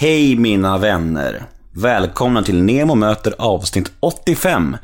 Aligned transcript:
Hej 0.00 0.36
mina 0.36 0.78
vänner! 0.78 1.44
Välkomna 1.72 2.42
till 2.42 2.62
Nemo 2.62 2.94
möter 2.94 3.34
avsnitt 3.38 3.92
85. 4.00 4.76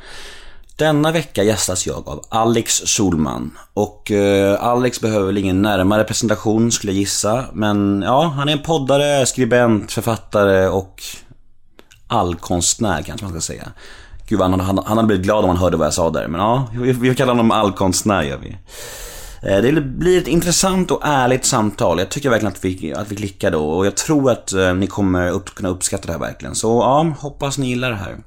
Denna 0.75 1.11
vecka 1.11 1.43
gästas 1.43 1.87
jag 1.87 2.07
av 2.09 2.25
Alex 2.29 2.73
Solman. 2.85 3.57
Och 3.73 4.11
eh, 4.11 4.63
Alex 4.63 5.01
behöver 5.01 5.25
väl 5.25 5.37
ingen 5.37 5.61
närmare 5.61 6.03
presentation 6.03 6.71
skulle 6.71 6.93
jag 6.93 6.99
gissa. 6.99 7.45
Men 7.53 8.01
ja, 8.05 8.33
han 8.37 8.49
är 8.49 8.53
en 8.53 8.61
poddare, 8.61 9.25
skribent, 9.25 9.91
författare 9.91 10.67
och 10.67 11.03
allkonstnär 12.07 13.01
kanske 13.01 13.25
man 13.25 13.33
ska 13.33 13.41
säga. 13.41 13.67
Gud 14.27 14.41
han, 14.41 14.59
han, 14.59 14.79
han 14.85 14.97
hade 14.97 15.07
blivit 15.07 15.25
glad 15.25 15.43
om 15.43 15.49
han 15.49 15.57
hörde 15.57 15.77
vad 15.77 15.87
jag 15.87 15.93
sa 15.93 16.09
där. 16.09 16.27
Men 16.27 16.41
ja, 16.41 16.67
vi, 16.73 16.91
vi 16.91 17.15
kallar 17.15 17.33
honom 17.33 17.51
allkonstnär 17.51 18.23
gör 18.23 18.37
vi. 18.37 18.57
Eh, 19.41 19.61
det 19.61 19.81
blir 19.81 20.17
ett 20.21 20.27
intressant 20.27 20.91
och 20.91 21.01
ärligt 21.03 21.45
samtal. 21.45 21.99
Jag 21.99 22.09
tycker 22.09 22.29
verkligen 22.29 22.53
att 22.53 22.65
vi, 22.65 22.93
att 22.93 23.11
vi 23.11 23.15
klickar 23.15 23.51
då 23.51 23.69
och 23.69 23.85
jag 23.85 23.95
tror 23.95 24.31
att 24.31 24.53
eh, 24.53 24.73
ni 24.73 24.87
kommer 24.87 25.31
upp, 25.31 25.55
kunna 25.55 25.69
uppskatta 25.69 26.05
det 26.07 26.11
här 26.11 26.19
verkligen. 26.19 26.55
Så 26.55 26.67
ja, 26.67 27.15
hoppas 27.19 27.57
ni 27.57 27.67
gillar 27.67 27.89
det 27.89 27.95
här. 27.95 28.17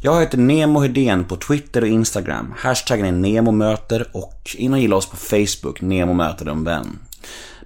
Jag 0.00 0.20
heter 0.20 0.38
Nemo 0.38 0.80
Hedén 0.80 1.24
på 1.24 1.36
Twitter 1.36 1.82
och 1.82 1.88
Instagram. 1.88 2.54
Hashtaggen 2.56 3.06
är 3.06 3.12
NEMOMÖTER 3.12 4.06
och 4.12 4.56
in 4.56 4.72
och 4.72 4.78
gilla 4.78 4.96
oss 4.96 5.06
på 5.06 5.16
Facebook, 5.16 5.80
Nemo 5.80 6.12
möter 6.12 6.46
en 6.46 6.64
vän. 6.64 6.98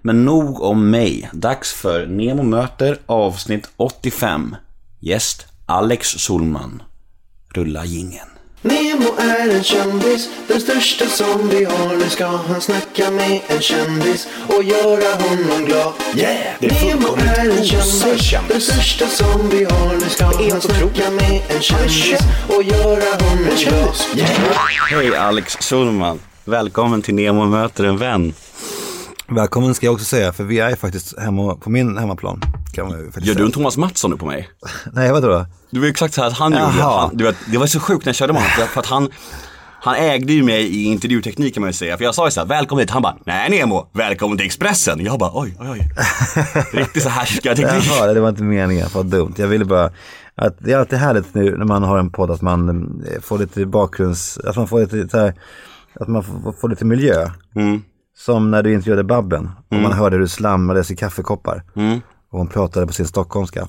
Men 0.03 0.25
nog 0.25 0.63
om 0.63 0.91
mig. 0.91 1.31
Dags 1.33 1.73
för 1.73 2.07
Nemo 2.07 2.43
möter 2.43 2.99
avsnitt 3.07 3.69
85. 3.77 4.57
Gäst 5.01 5.47
Alex 5.67 6.09
Solman. 6.09 6.83
Rulla 7.55 7.85
jingeln. 7.85 8.32
Nemo 8.65 9.17
är 9.19 9.49
en 9.57 9.63
kändis, 9.65 10.29
den 10.49 10.61
största 10.61 11.07
som 11.07 11.49
vi 11.49 11.65
har. 11.65 11.97
Nu 11.97 12.09
ska 12.09 12.27
han 12.27 12.61
snacka 12.61 13.11
med 13.11 13.41
en 13.49 13.61
kändis 13.61 14.29
och 14.49 14.63
göra 14.65 15.15
honom 15.15 15.65
glad. 15.65 15.93
Yeah! 16.17 16.37
Det 16.61 16.67
är 16.67 16.87
Nemo 16.87 17.01
fullkomligt 17.01 17.39
är 17.39 17.51
en 17.51 17.65
kändis, 17.65 18.23
kändis. 18.23 18.49
den 18.49 18.61
största 18.61 19.07
som 19.07 19.49
vi 19.51 19.65
har. 19.65 19.95
Nu 19.95 20.09
ska 20.09 20.25
han 20.25 20.61
snacka 20.61 21.11
med 21.11 21.43
en 21.49 21.63
kändis 21.63 22.21
och 22.49 22.63
göra 22.63 23.25
honom 23.25 23.45
glad. 23.59 23.97
Yeah! 24.17 24.31
Hej 24.91 25.17
Alex 25.17 25.57
Solman. 25.61 26.21
Välkommen 26.45 27.03
till 27.03 27.15
Nemo 27.15 27.47
möter 27.47 27.85
en 27.85 27.99
vän. 27.99 28.35
Välkommen 29.29 29.75
ska 29.75 29.87
jag 29.87 29.93
också 29.93 30.05
säga, 30.05 30.33
för 30.33 30.45
vi 30.45 30.59
är 30.59 30.77
faktiskt 30.77 31.19
hemma 31.19 31.55
på 31.55 31.71
min 31.71 31.99
hemmaplan. 31.99 32.41
Kan 32.73 32.89
man 32.89 32.99
ju 32.99 33.05
faktiskt 33.05 33.27
Gör 33.27 33.35
du 33.35 33.45
en 33.45 33.53
Thomas 33.53 33.77
Mattsson 33.77 34.11
nu 34.11 34.17
på 34.17 34.27
mig? 34.27 34.49
Nej, 34.93 35.13
vadå 35.13 35.29
då? 35.29 35.47
Det 35.71 35.81
var 35.81 35.87
exakt 35.87 36.15
så 36.15 36.21
här 36.21 36.29
att 36.29 36.35
han 36.39 36.53
gjorde. 36.53 36.65
Jaha. 36.79 37.01
Han, 37.01 37.17
du 37.17 37.25
vet, 37.25 37.37
det 37.47 37.59
var 37.59 37.67
så 37.67 37.81
sjukt 37.81 38.05
när 38.05 38.11
jag 38.11 38.17
körde 38.17 38.33
med 38.33 38.43
honom. 38.43 38.69
För 38.69 38.81
att 38.81 38.87
han, 38.87 39.09
han 39.81 39.95
ägde 39.95 40.33
ju 40.33 40.43
mig 40.43 40.63
i 40.67 40.85
intervjuteknik 40.85 41.55
kan 41.55 41.61
man 41.61 41.69
ju 41.69 41.75
säga. 41.75 41.97
För 41.97 42.05
jag 42.05 42.15
sa 42.15 42.27
ju 42.27 42.31
såhär, 42.31 42.47
välkommen 42.47 42.83
hit. 42.83 42.91
Han 42.91 43.03
bara, 43.03 43.17
nej 43.27 43.51
Nemo, 43.51 43.89
välkommen 43.93 44.39
till 44.39 44.47
Expressen. 44.47 45.05
Jag 45.05 45.19
bara, 45.19 45.31
oj, 45.35 45.57
oj, 45.61 45.69
oj. 45.71 45.91
Riktigt 46.73 47.03
så 47.03 47.09
härskarteknik. 47.09 47.93
Jaha, 47.99 48.13
det 48.13 48.21
var 48.21 48.29
inte 48.29 48.43
meningen, 48.43 48.89
vad 48.95 49.07
dumt. 49.07 49.35
Jag 49.37 49.49
ville 49.49 49.65
bara, 49.65 49.91
att 50.35 50.57
det 50.59 50.73
är 50.73 50.79
alltid 50.79 50.99
härligt 50.99 51.35
nu 51.35 51.57
när 51.57 51.65
man 51.65 51.83
har 51.83 51.99
en 51.99 52.11
podd 52.11 52.31
att 52.31 52.43
man 52.43 52.69
eh, 53.15 53.21
får 53.21 53.39
lite 53.39 53.67
bakgrunds, 53.67 54.39
att 54.39 54.57
man 54.57 54.69
får 54.69 54.97
lite 54.97 55.19
här, 55.19 55.35
att 56.01 56.09
man 56.09 56.23
får, 56.25 56.53
får 56.61 56.69
lite 56.69 56.85
miljö. 56.85 57.31
Mm. 57.57 57.83
Som 58.17 58.51
när 58.51 58.63
du 58.63 58.73
intervjuade 58.73 59.05
Babben 59.05 59.51
och 59.69 59.77
man 59.77 59.93
hörde 59.93 60.17
hur 60.17 60.21
du 60.21 60.29
slammades 60.29 60.91
i 60.91 60.97
kaffekoppar. 60.97 61.63
Mm. 61.77 62.01
Och 62.31 62.39
hon 62.39 62.49
pratade 62.49 62.87
på 62.87 62.93
sin 62.93 63.07
stockholmska. 63.07 63.69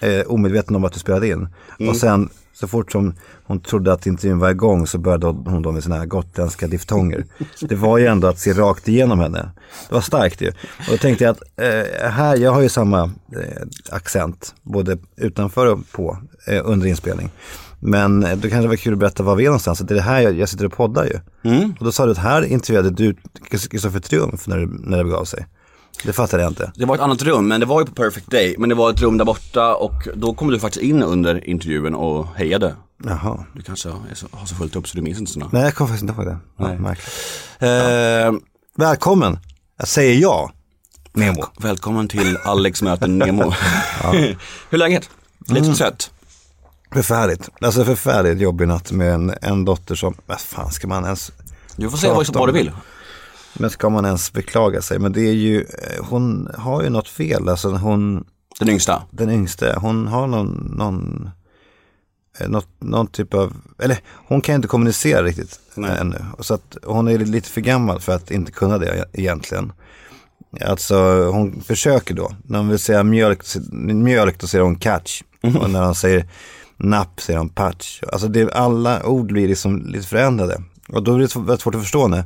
Eh, 0.00 0.20
omedveten 0.26 0.76
om 0.76 0.84
att 0.84 0.92
du 0.92 0.98
spelade 1.00 1.28
in. 1.28 1.48
Mm. 1.78 1.90
Och 1.90 1.96
sen 1.96 2.28
så 2.54 2.68
fort 2.68 2.92
som 2.92 3.14
hon 3.44 3.60
trodde 3.60 3.92
att 3.92 4.06
intervjun 4.06 4.38
var 4.38 4.50
igång 4.50 4.86
så 4.86 4.98
började 4.98 5.26
hon 5.26 5.62
då 5.62 5.72
med 5.72 5.82
sina 5.82 6.06
gotländska 6.06 6.66
diftonger. 6.66 7.24
Det 7.60 7.74
var 7.74 7.98
ju 7.98 8.06
ändå 8.06 8.28
att 8.28 8.38
se 8.38 8.52
rakt 8.52 8.88
igenom 8.88 9.20
henne. 9.20 9.50
Det 9.88 9.94
var 9.94 10.00
starkt 10.00 10.40
ju. 10.40 10.48
Och 10.48 10.90
då 10.90 10.96
tänkte 10.96 11.24
jag 11.24 11.30
att 11.30 11.42
eh, 11.56 12.10
här, 12.10 12.36
jag 12.36 12.52
har 12.52 12.60
ju 12.60 12.68
samma 12.68 13.02
eh, 13.32 13.62
accent 13.90 14.54
både 14.62 14.98
utanför 15.16 15.66
och 15.66 15.78
på 15.92 16.18
eh, 16.46 16.62
under 16.64 16.86
inspelning. 16.86 17.30
Men 17.86 18.20
då 18.20 18.26
kanske 18.40 18.60
det 18.60 18.68
var 18.68 18.76
kul 18.76 18.92
att 18.92 18.98
berätta 18.98 19.22
var 19.22 19.36
vi 19.36 19.44
är 19.44 19.48
någonstans. 19.48 19.78
Det 19.78 19.94
är 19.94 19.96
det 19.96 20.02
här 20.02 20.20
jag, 20.20 20.38
jag 20.38 20.48
sitter 20.48 20.64
och 20.66 20.72
poddar 20.72 21.04
ju. 21.04 21.20
Och 21.78 21.84
då 21.84 21.92
sa 21.92 22.04
du 22.06 22.12
att 22.12 22.18
här 22.18 22.44
intervjuade 22.44 22.90
du 22.90 23.16
Kristoffer 23.50 24.00
Triumf 24.00 24.46
när, 24.46 24.56
när 24.66 24.98
det 24.98 25.04
begav 25.04 25.24
sig. 25.24 25.46
Det 26.04 26.12
fattade 26.12 26.42
jag 26.42 26.50
inte. 26.50 26.72
Det 26.74 26.84
var 26.84 26.94
ett 26.94 27.00
annat 27.00 27.22
rum, 27.22 27.48
men 27.48 27.60
det 27.60 27.66
var 27.66 27.80
ju 27.80 27.86
på 27.86 27.92
Perfect 27.92 28.30
Day. 28.30 28.54
Men 28.58 28.68
det 28.68 28.74
var 28.74 28.90
ett 28.90 29.00
rum 29.00 29.18
där 29.18 29.24
borta 29.24 29.74
och 29.74 30.08
då 30.14 30.34
kom 30.34 30.50
du 30.50 30.58
faktiskt 30.58 30.82
in 30.84 31.02
under 31.02 31.48
intervjun 31.48 31.94
och 31.94 32.26
hejade. 32.36 32.74
Jaha. 33.04 33.44
Du 33.54 33.62
kanske 33.62 33.88
är 33.88 34.14
så, 34.14 34.26
har 34.30 34.46
så 34.46 34.54
fullt 34.54 34.76
upp 34.76 34.88
så 34.88 34.96
du 34.96 35.02
minns 35.02 35.18
inte 35.18 35.32
sådana. 35.32 35.50
Nej, 35.52 35.62
jag 35.62 35.74
kommer 35.74 35.88
faktiskt 35.88 36.10
inte 36.10 36.22
ihåg 36.22 36.26
det. 36.32 36.38
Ja, 36.58 36.68
Nej. 36.68 36.78
märkligt. 36.78 37.08
Eh, 37.58 38.40
Välkommen, 38.76 39.38
jag 39.78 39.88
säger 39.88 40.20
ja. 40.20 40.52
Nemo. 41.12 41.44
välkommen 41.58 42.08
till 42.08 42.36
Alex 42.44 42.82
möter 42.82 43.08
Nemo. 43.08 43.50
Hur 44.12 44.36
är 44.70 44.76
läget? 44.76 45.10
Lite 45.48 45.74
trött? 45.74 46.10
Förfärligt. 46.94 47.50
Alltså 47.60 47.84
förfärligt 47.84 48.40
jobbig 48.40 48.68
natt 48.68 48.92
med 48.92 49.14
en, 49.14 49.34
en 49.42 49.64
dotter 49.64 49.94
som, 49.94 50.14
vad 50.26 50.40
fan 50.40 50.70
ska 50.70 50.88
man 50.88 51.04
ens, 51.04 51.32
Du 51.76 51.90
får 51.90 51.98
säga 51.98 52.14
vad, 52.14 52.48
du 52.48 52.52
vill. 52.52 52.72
men 53.54 53.70
ska 53.70 53.88
man 53.88 54.04
ens 54.04 54.32
beklaga 54.32 54.82
sig? 54.82 54.98
Men 54.98 55.12
det 55.12 55.20
är 55.20 55.32
ju, 55.32 55.66
hon 56.00 56.48
har 56.58 56.82
ju 56.82 56.90
något 56.90 57.08
fel. 57.08 57.48
Alltså 57.48 57.70
hon, 57.70 58.24
Den 58.58 58.68
yngsta. 58.68 59.02
den 59.10 59.30
yngste, 59.30 59.78
hon 59.80 60.06
har 60.06 60.26
någon, 60.26 60.74
någon, 60.78 61.30
eh, 62.38 62.48
något, 62.48 62.68
någon 62.78 63.06
typ 63.06 63.34
av, 63.34 63.52
eller 63.82 63.98
hon 64.28 64.40
kan 64.40 64.54
inte 64.54 64.68
kommunicera 64.68 65.22
riktigt 65.22 65.60
Nej. 65.74 65.96
ännu. 66.00 66.24
Så 66.40 66.54
att 66.54 66.76
hon 66.82 67.08
är 67.08 67.18
lite 67.18 67.48
för 67.48 67.60
gammal 67.60 68.00
för 68.00 68.12
att 68.14 68.30
inte 68.30 68.52
kunna 68.52 68.78
det 68.78 69.04
egentligen. 69.12 69.72
Alltså 70.66 71.24
hon 71.32 71.60
försöker 71.62 72.14
då. 72.14 72.32
När 72.44 72.58
hon 72.58 72.68
vill 72.68 72.78
säga 72.78 73.02
mjölk, 73.02 73.42
mjölk 73.92 74.40
då 74.40 74.46
säger 74.46 74.64
hon 74.64 74.76
catch. 74.76 75.22
Och 75.60 75.70
när 75.70 75.84
hon 75.84 75.94
säger 75.94 76.26
napp 76.76 77.20
säger 77.20 77.38
de, 77.38 77.48
patch. 77.48 78.02
Alltså 78.12 78.28
det, 78.28 78.52
alla 78.52 79.06
ord 79.06 79.26
blir 79.26 79.48
liksom 79.48 79.86
lite 79.86 80.06
förändrade. 80.06 80.62
Och 80.88 81.02
då 81.02 81.16
blir 81.16 81.26
det 81.26 81.40
väldigt 81.40 81.60
svårt 81.60 81.74
att 81.74 81.80
förstå 81.80 82.02
henne. 82.02 82.24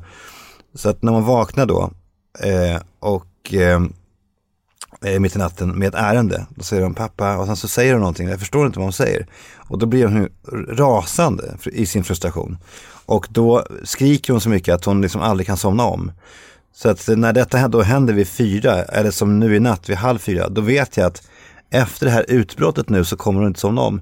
Så 0.74 0.88
att 0.88 1.02
när 1.02 1.12
man 1.12 1.24
vaknar 1.24 1.66
då 1.66 1.90
eh, 2.40 2.82
och 2.98 3.54
eh, 3.54 3.82
eh 5.04 5.20
mitt 5.20 5.36
i 5.36 5.38
natten 5.38 5.78
med 5.78 5.88
ett 5.88 5.94
ärende. 5.94 6.46
Då 6.50 6.62
säger 6.62 6.82
hon 6.82 6.94
pappa 6.94 7.36
och 7.36 7.46
sen 7.46 7.56
så 7.56 7.68
säger 7.68 7.92
hon 7.92 8.00
någonting. 8.00 8.28
Jag 8.28 8.40
förstår 8.40 8.66
inte 8.66 8.78
vad 8.78 8.86
hon 8.86 8.92
säger. 8.92 9.26
Och 9.56 9.78
då 9.78 9.86
blir 9.86 10.04
hon 10.04 10.28
rasande 10.68 11.56
i 11.64 11.86
sin 11.86 12.04
frustration. 12.04 12.58
Och 13.06 13.26
då 13.30 13.66
skriker 13.84 14.32
hon 14.32 14.40
så 14.40 14.48
mycket 14.48 14.74
att 14.74 14.84
hon 14.84 15.02
liksom 15.02 15.20
aldrig 15.20 15.46
kan 15.46 15.56
somna 15.56 15.84
om. 15.84 16.12
Så 16.74 16.88
att 16.88 17.08
när 17.08 17.32
detta 17.32 17.68
då 17.68 17.82
händer 17.82 18.14
vid 18.14 18.28
fyra, 18.28 18.82
eller 18.82 19.10
som 19.10 19.38
nu 19.38 19.56
i 19.56 19.60
natt 19.60 19.88
vid 19.88 19.96
halv 19.96 20.18
fyra, 20.18 20.48
då 20.48 20.60
vet 20.60 20.96
jag 20.96 21.06
att 21.06 21.22
efter 21.70 22.06
det 22.06 22.12
här 22.12 22.24
utbrottet 22.28 22.88
nu 22.88 23.04
så 23.04 23.16
kommer 23.16 23.40
hon 23.40 23.48
inte 23.48 23.60
somna 23.60 23.80
om. 23.80 24.00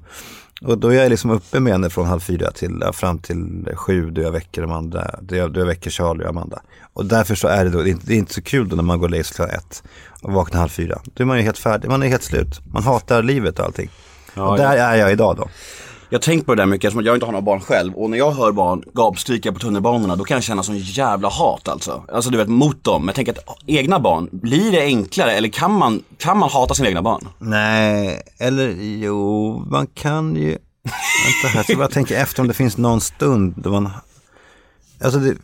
Och 0.62 0.78
då 0.78 0.88
är 0.88 1.02
jag 1.02 1.10
liksom 1.10 1.30
uppe 1.30 1.60
med 1.60 1.72
henne 1.72 1.90
från 1.90 2.06
halv 2.06 2.20
fyra 2.20 2.50
till, 2.50 2.78
ja, 2.80 2.92
fram 2.92 3.18
till 3.18 3.68
sju 3.74 4.10
då 4.10 4.22
jag 4.22 4.32
väcker 4.32 4.62
de 4.62 4.72
andra, 4.72 5.10
då 5.20 5.36
jag, 5.36 5.52
då 5.52 5.60
jag 5.60 5.66
väcker 5.66 5.90
Charlie 5.90 6.24
och 6.24 6.28
Amanda. 6.28 6.62
Och 6.92 7.06
därför 7.06 7.34
så 7.34 7.48
är 7.48 7.64
det 7.64 7.70
då, 7.70 7.82
det 7.82 7.88
är 7.88 7.92
inte, 7.92 8.06
det 8.06 8.14
är 8.14 8.18
inte 8.18 8.34
så 8.34 8.42
kul 8.42 8.68
då 8.68 8.76
när 8.76 8.82
man 8.82 8.98
går 8.98 9.06
och 9.06 9.10
lägger 9.10 9.24
sig 9.24 9.36
klockan 9.36 9.54
ett 9.56 9.82
och 10.22 10.32
vaknar 10.32 10.60
halv 10.60 10.68
fyra. 10.68 10.98
Då 11.14 11.22
är 11.22 11.26
man 11.26 11.36
ju 11.36 11.42
helt 11.42 11.58
färdig, 11.58 11.88
man 11.88 12.02
är 12.02 12.08
helt 12.08 12.22
slut. 12.22 12.60
Man 12.72 12.82
hatar 12.82 13.22
livet 13.22 13.58
och 13.58 13.64
allting. 13.64 13.90
och 14.34 14.56
där 14.56 14.76
är 14.76 14.96
jag 14.96 15.12
idag 15.12 15.36
då. 15.36 15.48
Jag 16.08 16.18
har 16.18 16.22
tänkt 16.22 16.46
på 16.46 16.54
det 16.54 16.62
där 16.62 16.66
mycket 16.66 16.88
eftersom 16.88 17.04
jag 17.04 17.16
inte 17.16 17.26
har 17.26 17.32
några 17.32 17.42
barn 17.42 17.60
själv 17.60 17.94
och 17.94 18.10
när 18.10 18.18
jag 18.18 18.32
hör 18.32 18.52
barn 18.52 18.82
gapskrika 18.94 19.52
på 19.52 19.58
tunnelbanorna 19.58 20.16
då 20.16 20.24
kan 20.24 20.34
jag 20.34 20.44
känna 20.44 20.62
sån 20.62 20.78
jävla 20.78 21.28
hat 21.28 21.68
alltså. 21.68 22.04
Alltså 22.12 22.30
du 22.30 22.38
vet 22.38 22.48
mot 22.48 22.84
dem. 22.84 23.02
Men 23.02 23.06
jag 23.06 23.14
tänker 23.14 23.32
att 23.32 23.58
egna 23.66 24.00
barn, 24.00 24.28
blir 24.32 24.72
det 24.72 24.82
enklare 24.82 25.32
eller 25.32 25.48
kan 25.48 25.72
man, 25.72 26.02
kan 26.18 26.38
man 26.38 26.50
hata 26.50 26.74
sina 26.74 26.88
egna 26.88 27.02
barn? 27.02 27.28
Nej, 27.38 28.22
eller 28.38 28.74
jo, 28.80 29.58
man 29.70 29.86
kan 29.86 30.36
ju... 30.36 30.48
Vänta 30.48 31.48
här, 31.48 31.56
jag 31.56 31.64
ska 31.64 31.76
bara 31.76 31.88
tänka 31.88 32.16
efter 32.16 32.40
om 32.42 32.48
det 32.48 32.54
finns 32.54 32.76
någon 32.76 33.00
stund 33.00 33.54
då 33.56 33.70
man... 33.70 33.90
Alltså 35.04 35.18
det, 35.18 35.34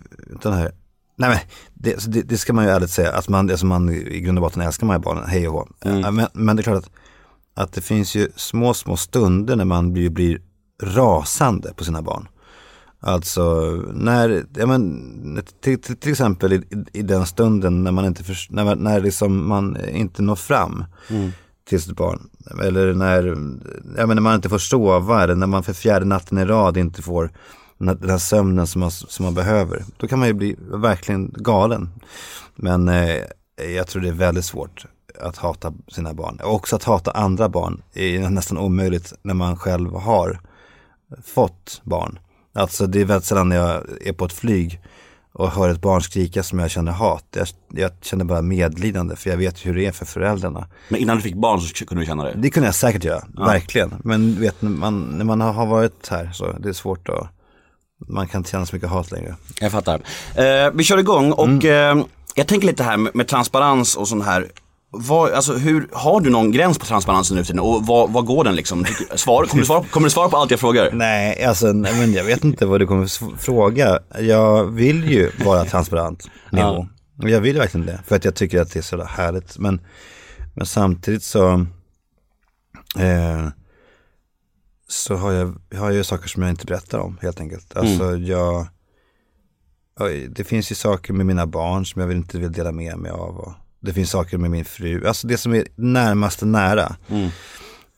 den 0.42 0.52
här... 0.52 0.72
Nej 1.16 1.30
men, 1.30 1.38
det, 1.74 1.92
alltså 1.94 2.10
det, 2.10 2.22
det 2.22 2.38
ska 2.38 2.52
man 2.52 2.64
ju 2.64 2.70
ärligt 2.70 2.90
säga, 2.90 3.12
att 3.12 3.28
man, 3.28 3.50
alltså 3.50 3.66
man 3.66 3.90
i 3.90 4.20
grund 4.20 4.38
och 4.38 4.42
botten 4.42 4.62
älskar 4.62 4.86
man 4.86 4.96
ju 4.96 5.00
barnen, 5.00 5.24
hej 5.28 5.48
och 5.48 5.54
hå. 5.54 5.68
Ja, 5.84 6.10
Men, 6.10 6.26
men 6.32 6.56
det 6.56 6.60
är 6.60 6.64
klart 6.64 6.78
att, 6.78 6.90
att 7.54 7.72
det 7.72 7.80
finns 7.80 8.14
ju 8.14 8.28
små, 8.36 8.74
små 8.74 8.96
stunder 8.96 9.56
när 9.56 9.64
man 9.64 9.92
blir, 9.92 10.10
blir 10.10 10.40
rasande 10.82 11.72
på 11.76 11.84
sina 11.84 12.02
barn. 12.02 12.28
Alltså 13.00 13.42
när, 13.94 14.44
ja 14.56 14.66
men, 14.66 15.42
till, 15.62 15.80
till, 15.80 15.96
till 15.96 16.10
exempel 16.10 16.52
i, 16.52 16.62
i 16.92 17.02
den 17.02 17.26
stunden 17.26 17.84
när 17.84 17.92
man 17.92 18.04
inte, 18.04 18.24
förs- 18.24 18.50
när, 18.50 18.64
man- 18.64 18.78
när 18.78 19.00
liksom 19.00 19.48
man 19.48 19.76
inte 19.90 20.22
når 20.22 20.36
fram 20.36 20.84
till 21.68 21.82
sitt 21.82 21.96
barn. 21.96 22.28
Eller 22.62 22.94
när, 22.94 23.24
ja, 23.96 24.06
men 24.06 24.16
när 24.16 24.20
man 24.20 24.34
inte 24.34 24.48
får 24.48 24.58
sova 24.58 25.22
eller 25.22 25.34
när 25.34 25.46
man 25.46 25.62
för 25.62 25.72
fjärde 25.72 26.04
natten 26.04 26.38
i 26.38 26.44
rad 26.44 26.76
inte 26.76 27.02
får 27.02 27.30
den 27.78 27.88
här, 27.88 27.94
den 27.94 28.10
här 28.10 28.18
sömnen 28.18 28.66
som 28.66 28.80
man, 28.80 28.90
som 28.90 29.24
man 29.24 29.34
behöver. 29.34 29.84
Då 29.96 30.06
kan 30.08 30.18
man 30.18 30.28
ju 30.28 30.34
bli 30.34 30.56
verkligen 30.60 31.34
galen. 31.36 31.90
Men 32.56 32.88
eh, 32.88 33.20
jag 33.76 33.86
tror 33.86 34.02
det 34.02 34.08
är 34.08 34.12
väldigt 34.12 34.44
svårt 34.44 34.86
att 35.20 35.36
hata 35.36 35.72
sina 35.88 36.14
barn. 36.14 36.40
Och 36.44 36.54
också 36.54 36.76
att 36.76 36.84
hata 36.84 37.10
andra 37.10 37.48
barn 37.48 37.82
är 37.94 38.28
nästan 38.30 38.58
omöjligt 38.58 39.12
när 39.22 39.34
man 39.34 39.56
själv 39.56 39.92
har 39.94 40.40
fått 41.24 41.80
barn. 41.84 42.18
Alltså 42.54 42.86
det 42.86 43.00
är 43.00 43.04
väldigt 43.04 43.26
sällan 43.26 43.48
när 43.48 43.56
jag 43.56 43.82
är 44.00 44.12
på 44.12 44.24
ett 44.24 44.32
flyg 44.32 44.80
och 45.32 45.50
hör 45.50 45.68
ett 45.68 45.80
barn 45.80 46.02
skrika 46.02 46.42
som 46.42 46.58
jag 46.58 46.70
känner 46.70 46.92
hat. 46.92 47.24
Jag, 47.30 47.46
jag 47.68 47.90
känner 48.00 48.24
bara 48.24 48.42
medlidande 48.42 49.16
för 49.16 49.30
jag 49.30 49.36
vet 49.36 49.66
hur 49.66 49.74
det 49.74 49.86
är 49.86 49.92
för 49.92 50.06
föräldrarna. 50.06 50.68
Men 50.88 51.00
innan 51.00 51.16
du 51.16 51.22
fick 51.22 51.34
barn 51.34 51.60
så 51.60 51.86
kunde 51.86 52.02
du 52.02 52.06
känna 52.06 52.24
det? 52.24 52.32
Det 52.36 52.50
kunde 52.50 52.68
jag 52.68 52.74
säkert 52.74 53.04
göra, 53.04 53.24
verkligen. 53.36 53.94
Men 54.04 54.40
vet, 54.40 54.62
när 54.62 54.70
man, 54.70 55.00
när 55.02 55.24
man 55.24 55.40
har 55.40 55.66
varit 55.66 56.08
här 56.08 56.30
så 56.32 56.52
det 56.52 56.68
är 56.68 56.72
svårt 56.72 57.08
att, 57.08 57.28
man 58.08 58.28
kan 58.28 58.38
inte 58.38 58.50
känna 58.50 58.66
så 58.66 58.76
mycket 58.76 58.90
hat 58.90 59.10
längre. 59.10 59.36
Jag 59.60 59.72
fattar. 59.72 60.00
Eh, 60.34 60.70
vi 60.74 60.84
kör 60.84 60.98
igång 60.98 61.32
och 61.32 61.64
eh, 61.64 62.04
jag 62.34 62.46
tänker 62.46 62.66
lite 62.66 62.82
här 62.82 62.96
med, 62.96 63.16
med 63.16 63.28
transparens 63.28 63.96
och 63.96 64.08
sånt 64.08 64.24
här. 64.24 64.48
Vad, 64.94 65.32
alltså, 65.32 65.54
hur, 65.54 65.88
har 65.92 66.20
du 66.20 66.30
någon 66.30 66.52
gräns 66.52 66.78
på 66.78 66.86
transparensen 66.86 67.36
nu 67.36 67.42
för 67.42 67.46
tiden 67.46 67.60
och 67.60 67.86
vad, 67.86 68.12
vad 68.12 68.24
går 68.26 68.44
den 68.44 68.54
liksom? 68.54 68.84
Svar, 69.14 69.46
kommer, 69.46 69.62
du 69.62 69.66
svara, 69.66 69.84
kommer 69.84 70.06
du 70.06 70.10
svara 70.10 70.28
på 70.28 70.36
allt 70.36 70.50
jag 70.50 70.60
frågar? 70.60 70.92
Nej, 70.92 71.44
alltså 71.44 71.72
nej, 71.72 71.98
men 71.98 72.12
jag 72.12 72.24
vet 72.24 72.44
inte 72.44 72.66
vad 72.66 72.80
du 72.80 72.86
kommer 72.86 73.36
fråga. 73.38 73.98
Jag 74.18 74.64
vill 74.64 75.10
ju 75.10 75.30
vara 75.44 75.64
transparent, 75.64 76.30
Nemo. 76.50 76.88
Och 77.22 77.30
Jag 77.30 77.40
vill 77.40 77.58
verkligen 77.58 77.86
det, 77.86 78.00
för 78.06 78.16
att 78.16 78.24
jag 78.24 78.34
tycker 78.34 78.60
att 78.60 78.72
det 78.72 78.78
är 78.78 78.82
så 78.82 79.04
härligt. 79.04 79.58
Men, 79.58 79.80
men 80.54 80.66
samtidigt 80.66 81.22
så, 81.22 81.52
eh, 82.98 83.48
så 84.88 85.16
har 85.16 85.32
jag, 85.32 85.46
har 85.74 85.86
jag 85.86 85.94
ju 85.94 86.04
saker 86.04 86.28
som 86.28 86.42
jag 86.42 86.50
inte 86.50 86.66
berättar 86.66 86.98
om 86.98 87.18
helt 87.22 87.40
enkelt. 87.40 87.76
Alltså 87.76 88.16
jag, 88.16 88.66
oj, 90.00 90.28
det 90.28 90.44
finns 90.44 90.70
ju 90.70 90.74
saker 90.74 91.12
med 91.12 91.26
mina 91.26 91.46
barn 91.46 91.86
som 91.86 92.02
jag 92.02 92.12
inte 92.12 92.38
vill 92.38 92.52
dela 92.52 92.72
med 92.72 92.98
mig 92.98 93.10
av. 93.10 93.38
Och 93.38 93.52
det 93.82 93.92
finns 93.92 94.10
saker 94.10 94.38
med 94.38 94.50
min 94.50 94.64
fru, 94.64 95.06
alltså 95.06 95.26
det 95.26 95.36
som 95.38 95.54
är 95.54 95.64
närmaste 95.74 96.46
nära. 96.46 96.96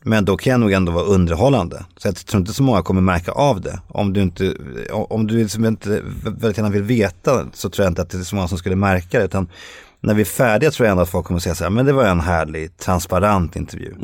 Men 0.07 0.25
då 0.25 0.37
kan 0.37 0.51
jag 0.51 0.61
nog 0.61 0.73
ändå 0.73 0.93
vara 0.93 1.05
underhållande. 1.05 1.85
Så 1.97 2.09
jag 2.09 2.17
tror 2.17 2.41
inte 2.41 2.53
så 2.53 2.63
många 2.63 2.83
kommer 2.83 3.01
märka 3.01 3.33
av 3.33 3.61
det. 3.61 3.81
Om 3.89 4.13
du 4.13 4.23
inte, 4.23 4.55
om 4.93 5.27
du 5.27 5.39
liksom 5.39 5.65
inte 5.65 6.01
väldigt 6.25 6.57
gärna 6.57 6.71
vill 6.71 6.83
veta 6.83 7.47
så 7.53 7.69
tror 7.71 7.85
jag 7.85 7.91
inte 7.91 8.03
att 8.03 8.11
det 8.11 8.19
är 8.19 8.23
så 8.23 8.37
många 8.37 8.49
som 8.49 8.59
skulle 8.59 8.77
märka 8.77 9.19
det. 9.19 9.25
Utan 9.25 9.49
när 10.01 10.15
vi 10.15 10.21
är 10.21 10.25
färdiga 10.27 10.71
tror 10.71 10.87
jag 10.87 10.91
ändå 10.91 11.03
att 11.03 11.09
folk 11.09 11.27
kommer 11.27 11.41
säga 11.41 11.55
så 11.55 11.65
här, 11.65 11.71
men 11.71 11.87
det 11.87 11.93
var 11.93 12.05
en 12.05 12.21
härlig, 12.21 12.77
transparent 12.77 13.57
intervju. 13.57 13.95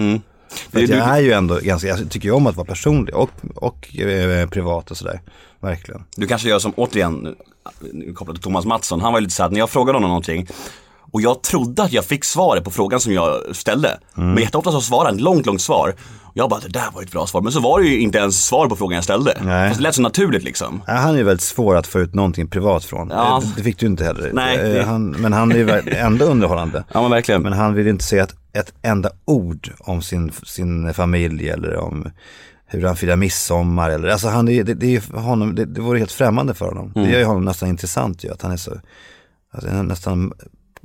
För 0.71 0.81
att 0.83 0.87
Du- 0.89 0.95
jag 0.97 1.09
är 1.09 1.21
ju 1.21 1.33
ändå 1.33 1.59
ganska, 1.63 1.89
jag 1.89 2.11
tycker 2.11 2.29
ju 2.29 2.35
om 2.35 2.47
att 2.47 2.57
vara 2.57 2.67
personlig 2.67 3.15
och, 3.15 3.31
och 3.55 3.97
eh, 3.97 4.49
privat 4.49 4.91
och 4.91 4.97
sådär. 4.97 5.21
Verkligen. 5.61 6.05
Du 6.17 6.27
kanske 6.27 6.49
gör 6.49 6.59
som, 6.59 6.73
återigen, 6.77 7.35
kopplat 8.15 8.37
till 8.37 8.43
Thomas 8.45 8.65
Mattsson, 8.65 9.01
han 9.01 9.13
var 9.13 9.21
ju 9.21 9.25
lite 9.25 9.35
så 9.37 9.43
att 9.45 9.53
när 9.53 9.59
jag 9.59 9.71
frågade 9.71 9.97
honom 9.97 10.09
någonting 10.09 10.49
och 11.13 11.21
jag 11.23 11.43
trodde 11.43 11.83
att 11.83 11.93
jag 11.93 12.05
fick 12.05 12.25
svaret 12.25 12.65
på 12.65 12.71
frågan 12.71 13.01
som 13.01 13.13
jag 13.13 13.57
ställde. 13.57 13.99
Men 14.15 14.39
jätteofta 14.39 14.73
så 14.73 14.81
svarade 14.81 15.07
han 15.09 15.15
ett 15.17 15.21
långt, 15.23 15.47
långt 15.47 15.61
svar. 15.63 15.95
Och 16.23 16.37
jag 16.37 16.51
bara, 16.51 16.61
det 16.61 16.69
där 16.69 16.87
var 16.95 17.03
ett 17.03 17.13
bra 17.13 17.27
svar. 17.27 17.41
Men 17.41 17.53
så 17.53 17.61
var 17.61 17.81
det 17.81 17.87
ju 17.87 18.01
inte 18.01 18.19
ens 18.19 18.45
svar 18.47 18.67
på 18.69 18.77
frågan 18.77 18.95
jag 18.95 19.05
ställde. 19.05 19.39
Nej. 19.45 19.69
Fast 19.69 19.79
det 19.79 19.83
lät 19.83 19.95
så 19.95 20.03
naturligt 20.03 20.43
liksom. 20.45 20.83
Ja, 20.87 20.93
han 20.93 21.15
är 21.15 21.19
ju 21.19 21.25
väldigt 21.25 21.43
svår 21.45 21.77
att 21.77 21.87
få 21.87 22.01
ut 22.01 22.15
någonting 22.15 22.49
privat 22.49 22.85
från. 22.85 23.09
Ja. 23.11 23.43
Det 23.57 23.63
fick 23.63 23.79
du 23.79 23.87
inte 23.87 24.05
heller. 24.05 24.31
Nej, 24.33 24.59
Eh, 24.59 24.73
det- 24.75 24.83
Han, 24.85 25.11
men 25.11 25.33
han 25.33 25.53
är 25.53 25.57
ju 25.57 25.71
ändå 25.97 26.25
underhållande. 26.25 26.85
Ja 26.93 27.03
men 27.03 27.11
verkligen. 27.11 27.43
Men 27.43 27.53
han 27.53 27.75
vill 27.75 27.87
inte 27.89 28.05
säga 28.05 28.23
ett, 28.23 28.35
ett 28.53 28.73
enda 28.83 29.11
ord 29.25 29.71
om 29.79 30.03
sin, 30.03 30.33
sin 30.47 30.95
familj 30.95 31.49
eller 31.49 31.77
om 31.77 32.11
hur 32.67 32.85
han 32.87 32.97
firar 32.97 33.17
midsommar. 33.17 33.91
Eller, 33.91 34.09
alltså 34.09 34.29
han 34.29 34.47
det, 34.47 34.63
det, 34.63 35.01
för 35.01 35.19
honom, 35.19 35.55
det, 35.55 35.65
det 35.65 35.81
vore 35.81 35.99
helt 35.99 36.13
främmande 36.13 36.55
för 36.55 36.67
honom. 36.67 36.93
Mm. 36.97 37.07
Det 37.07 37.13
gör 37.13 37.19
ju 37.19 37.25
honom 37.25 37.45
nästan 37.45 37.69
intressant 37.69 38.25
ju, 38.25 38.33
att 38.33 38.43
han 38.43 38.53
är 38.53 38.57
så, 38.57 38.73
alltså, 39.53 39.83
nästan 39.83 40.33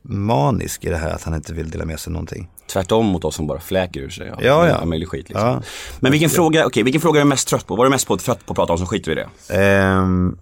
manisk 0.10 0.84
i 0.86 0.90
det 0.90 0.98
här 0.98 1.10
att 1.10 1.24
han 1.24 1.34
inte 1.36 1.54
vill 1.54 1.70
dela 1.70 1.86
med 1.86 2.00
sig 2.00 2.14
någonting. 2.14 2.50
Tvärtom 2.68 3.06
mot 3.06 3.26
oss 3.26 3.36
som 3.36 3.48
bara 3.48 3.60
fläker 3.60 4.00
ur 4.00 4.10
sig. 4.10 4.28
Ja, 4.28 4.68
ja. 4.68 4.76
All 4.76 4.88
möjlig 4.88 5.08
skit 5.08 5.30
liksom. 5.30 5.48
Ja. 5.48 5.62
Men 6.00 6.12
vilken 6.12 6.30
fråga, 6.30 6.66
okej, 6.66 6.84
vilken 6.84 7.02
fråga 7.02 7.20
är 7.20 7.24
du 7.24 7.30
mest 7.30 7.48
trött 7.48 7.68
på? 7.68 7.76
Vad 7.76 7.86
är 7.86 7.90
du 7.90 7.92
mest 7.92 8.08
på, 8.08 8.18
trött 8.18 8.46
på 8.46 8.52
att 8.52 8.56
prata 8.56 8.74
om 8.74 8.80
så 8.80 8.86
skiter 8.86 9.16
vi 9.16 9.22
i 9.22 9.24
det. 9.24 9.58
Ehm, 9.62 10.38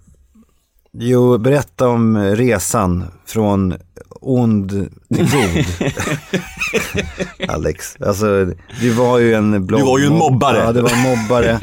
jo, 0.93 1.37
berätta 1.37 1.87
om 1.87 2.17
resan 2.17 3.05
från 3.25 3.73
ond 4.21 4.69
till 5.15 5.29
god. 5.31 5.65
Alex, 7.49 7.97
alltså 8.01 8.45
du 8.81 8.89
var 8.89 9.19
ju 9.19 9.33
en 9.33 9.65
blogg... 9.65 9.81
Du 9.81 9.85
var 9.85 9.99
ju 9.99 10.05
en 10.05 10.17
mobbare. 10.17 10.57
Ja, 10.57 10.71
du 10.71 10.81
var 10.81 10.91
en 10.91 11.17
mobbare. 11.17 11.59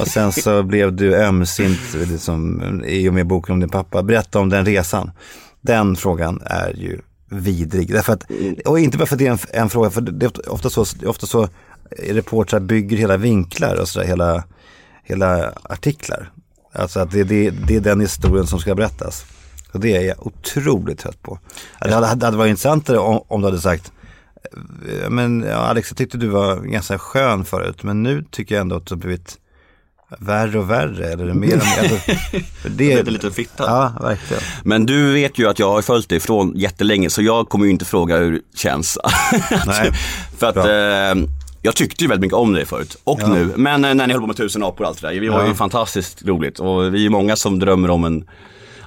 och 0.00 0.06
sen 0.06 0.32
så 0.32 0.62
blev 0.62 0.92
du 0.92 1.16
ömsint 1.16 1.80
liksom, 1.94 2.62
i 2.86 3.08
och 3.08 3.14
med 3.14 3.26
boken 3.26 3.52
om 3.52 3.60
din 3.60 3.68
pappa. 3.68 4.02
Berätta 4.02 4.38
om 4.40 4.48
den 4.48 4.64
resan. 4.64 5.10
Den 5.60 5.96
frågan 5.96 6.42
är 6.44 6.74
ju 6.76 7.00
vidrig. 7.30 7.92
Därför 7.92 8.12
att, 8.12 8.24
och 8.64 8.78
inte 8.78 8.98
bara 8.98 9.06
för 9.06 9.14
att 9.14 9.18
det 9.18 9.26
är 9.26 9.32
en, 9.32 9.38
en 9.52 9.70
fråga, 9.70 9.90
för 9.90 10.00
det 10.00 10.26
är 10.26 10.52
ofta 10.52 10.70
så, 10.70 10.84
ofta 11.06 11.26
så 11.26 11.48
reportrar 11.98 12.60
bygger 12.60 12.96
hela 12.96 13.16
vinklar 13.16 13.80
och 13.80 13.88
sådär, 13.88 14.06
hela, 14.06 14.44
hela 15.04 15.52
artiklar. 15.62 16.30
Alltså 16.72 17.00
att 17.00 17.10
det, 17.10 17.24
det, 17.24 17.50
det 17.50 17.76
är 17.76 17.80
den 17.80 18.00
historien 18.00 18.46
som 18.46 18.58
ska 18.58 18.74
berättas. 18.74 19.24
Och 19.72 19.80
det 19.80 19.96
är 19.96 20.00
jag 20.00 20.26
otroligt 20.26 20.98
trött 20.98 21.22
på. 21.22 21.38
Det 21.80 21.94
hade, 21.94 22.06
hade 22.06 22.36
varit 22.36 22.50
intressantare 22.50 22.98
om, 22.98 23.24
om 23.28 23.40
du 23.40 23.46
hade 23.46 23.60
sagt, 23.60 23.92
eh, 24.88 25.10
men 25.10 25.42
ja, 25.48 25.56
Alex 25.56 25.90
jag 25.90 25.96
tyckte 25.98 26.18
du 26.18 26.28
var 26.28 26.56
ganska 26.56 26.98
skön 26.98 27.44
förut, 27.44 27.82
men 27.82 28.02
nu 28.02 28.24
tycker 28.30 28.54
jag 28.54 28.62
ändå 28.62 28.76
att 28.76 28.86
du 28.86 28.94
har 28.94 29.00
blivit 29.00 29.38
värre 30.18 30.58
och 30.58 30.70
värre. 30.70 31.06
Eller 31.12 31.34
mer 31.34 31.56
och 31.56 31.64
mer. 31.82 31.88
För 32.62 32.68
det, 32.68 32.92
är 32.92 33.04
lite 33.04 33.30
fitta. 33.30 33.64
Ja, 33.66 33.92
verkligen. 34.02 34.42
Men 34.64 34.86
du 34.86 35.12
vet 35.12 35.38
ju 35.38 35.48
att 35.48 35.58
jag 35.58 35.70
har 35.72 35.82
följt 35.82 36.08
dig 36.08 36.20
från 36.20 36.52
jättelänge 36.56 37.10
så 37.10 37.22
jag 37.22 37.48
kommer 37.48 37.64
ju 37.64 37.70
inte 37.70 37.84
fråga 37.84 38.16
hur 38.18 38.32
det 38.32 38.58
känns. 38.58 38.98
Nej, 39.66 39.92
För 40.38 40.46
att 40.46 40.56
eh, 40.56 41.24
jag 41.62 41.76
tyckte 41.76 42.04
ju 42.04 42.08
väldigt 42.08 42.22
mycket 42.22 42.36
om 42.38 42.52
dig 42.52 42.64
förut 42.66 42.96
och 43.04 43.28
nu. 43.28 43.52
Men 43.56 43.84
eh, 43.84 43.94
när 43.94 44.06
ni 44.06 44.12
höll 44.12 44.20
på 44.20 44.26
med 44.26 44.36
tusen 44.36 44.62
apor 44.62 44.80
och 44.84 44.88
allt 44.88 45.00
det 45.00 45.08
där. 45.12 45.20
Vi 45.20 45.28
var 45.28 45.40
Ja. 45.40 45.48
ju 45.48 45.54
fantastiskt 45.54 46.22
roligt 46.26 46.58
och 46.58 46.94
vi 46.94 47.06
är 47.06 47.10
många 47.10 47.36
som 47.36 47.58
drömmer 47.58 47.90
om 47.90 48.04
en 48.04 48.24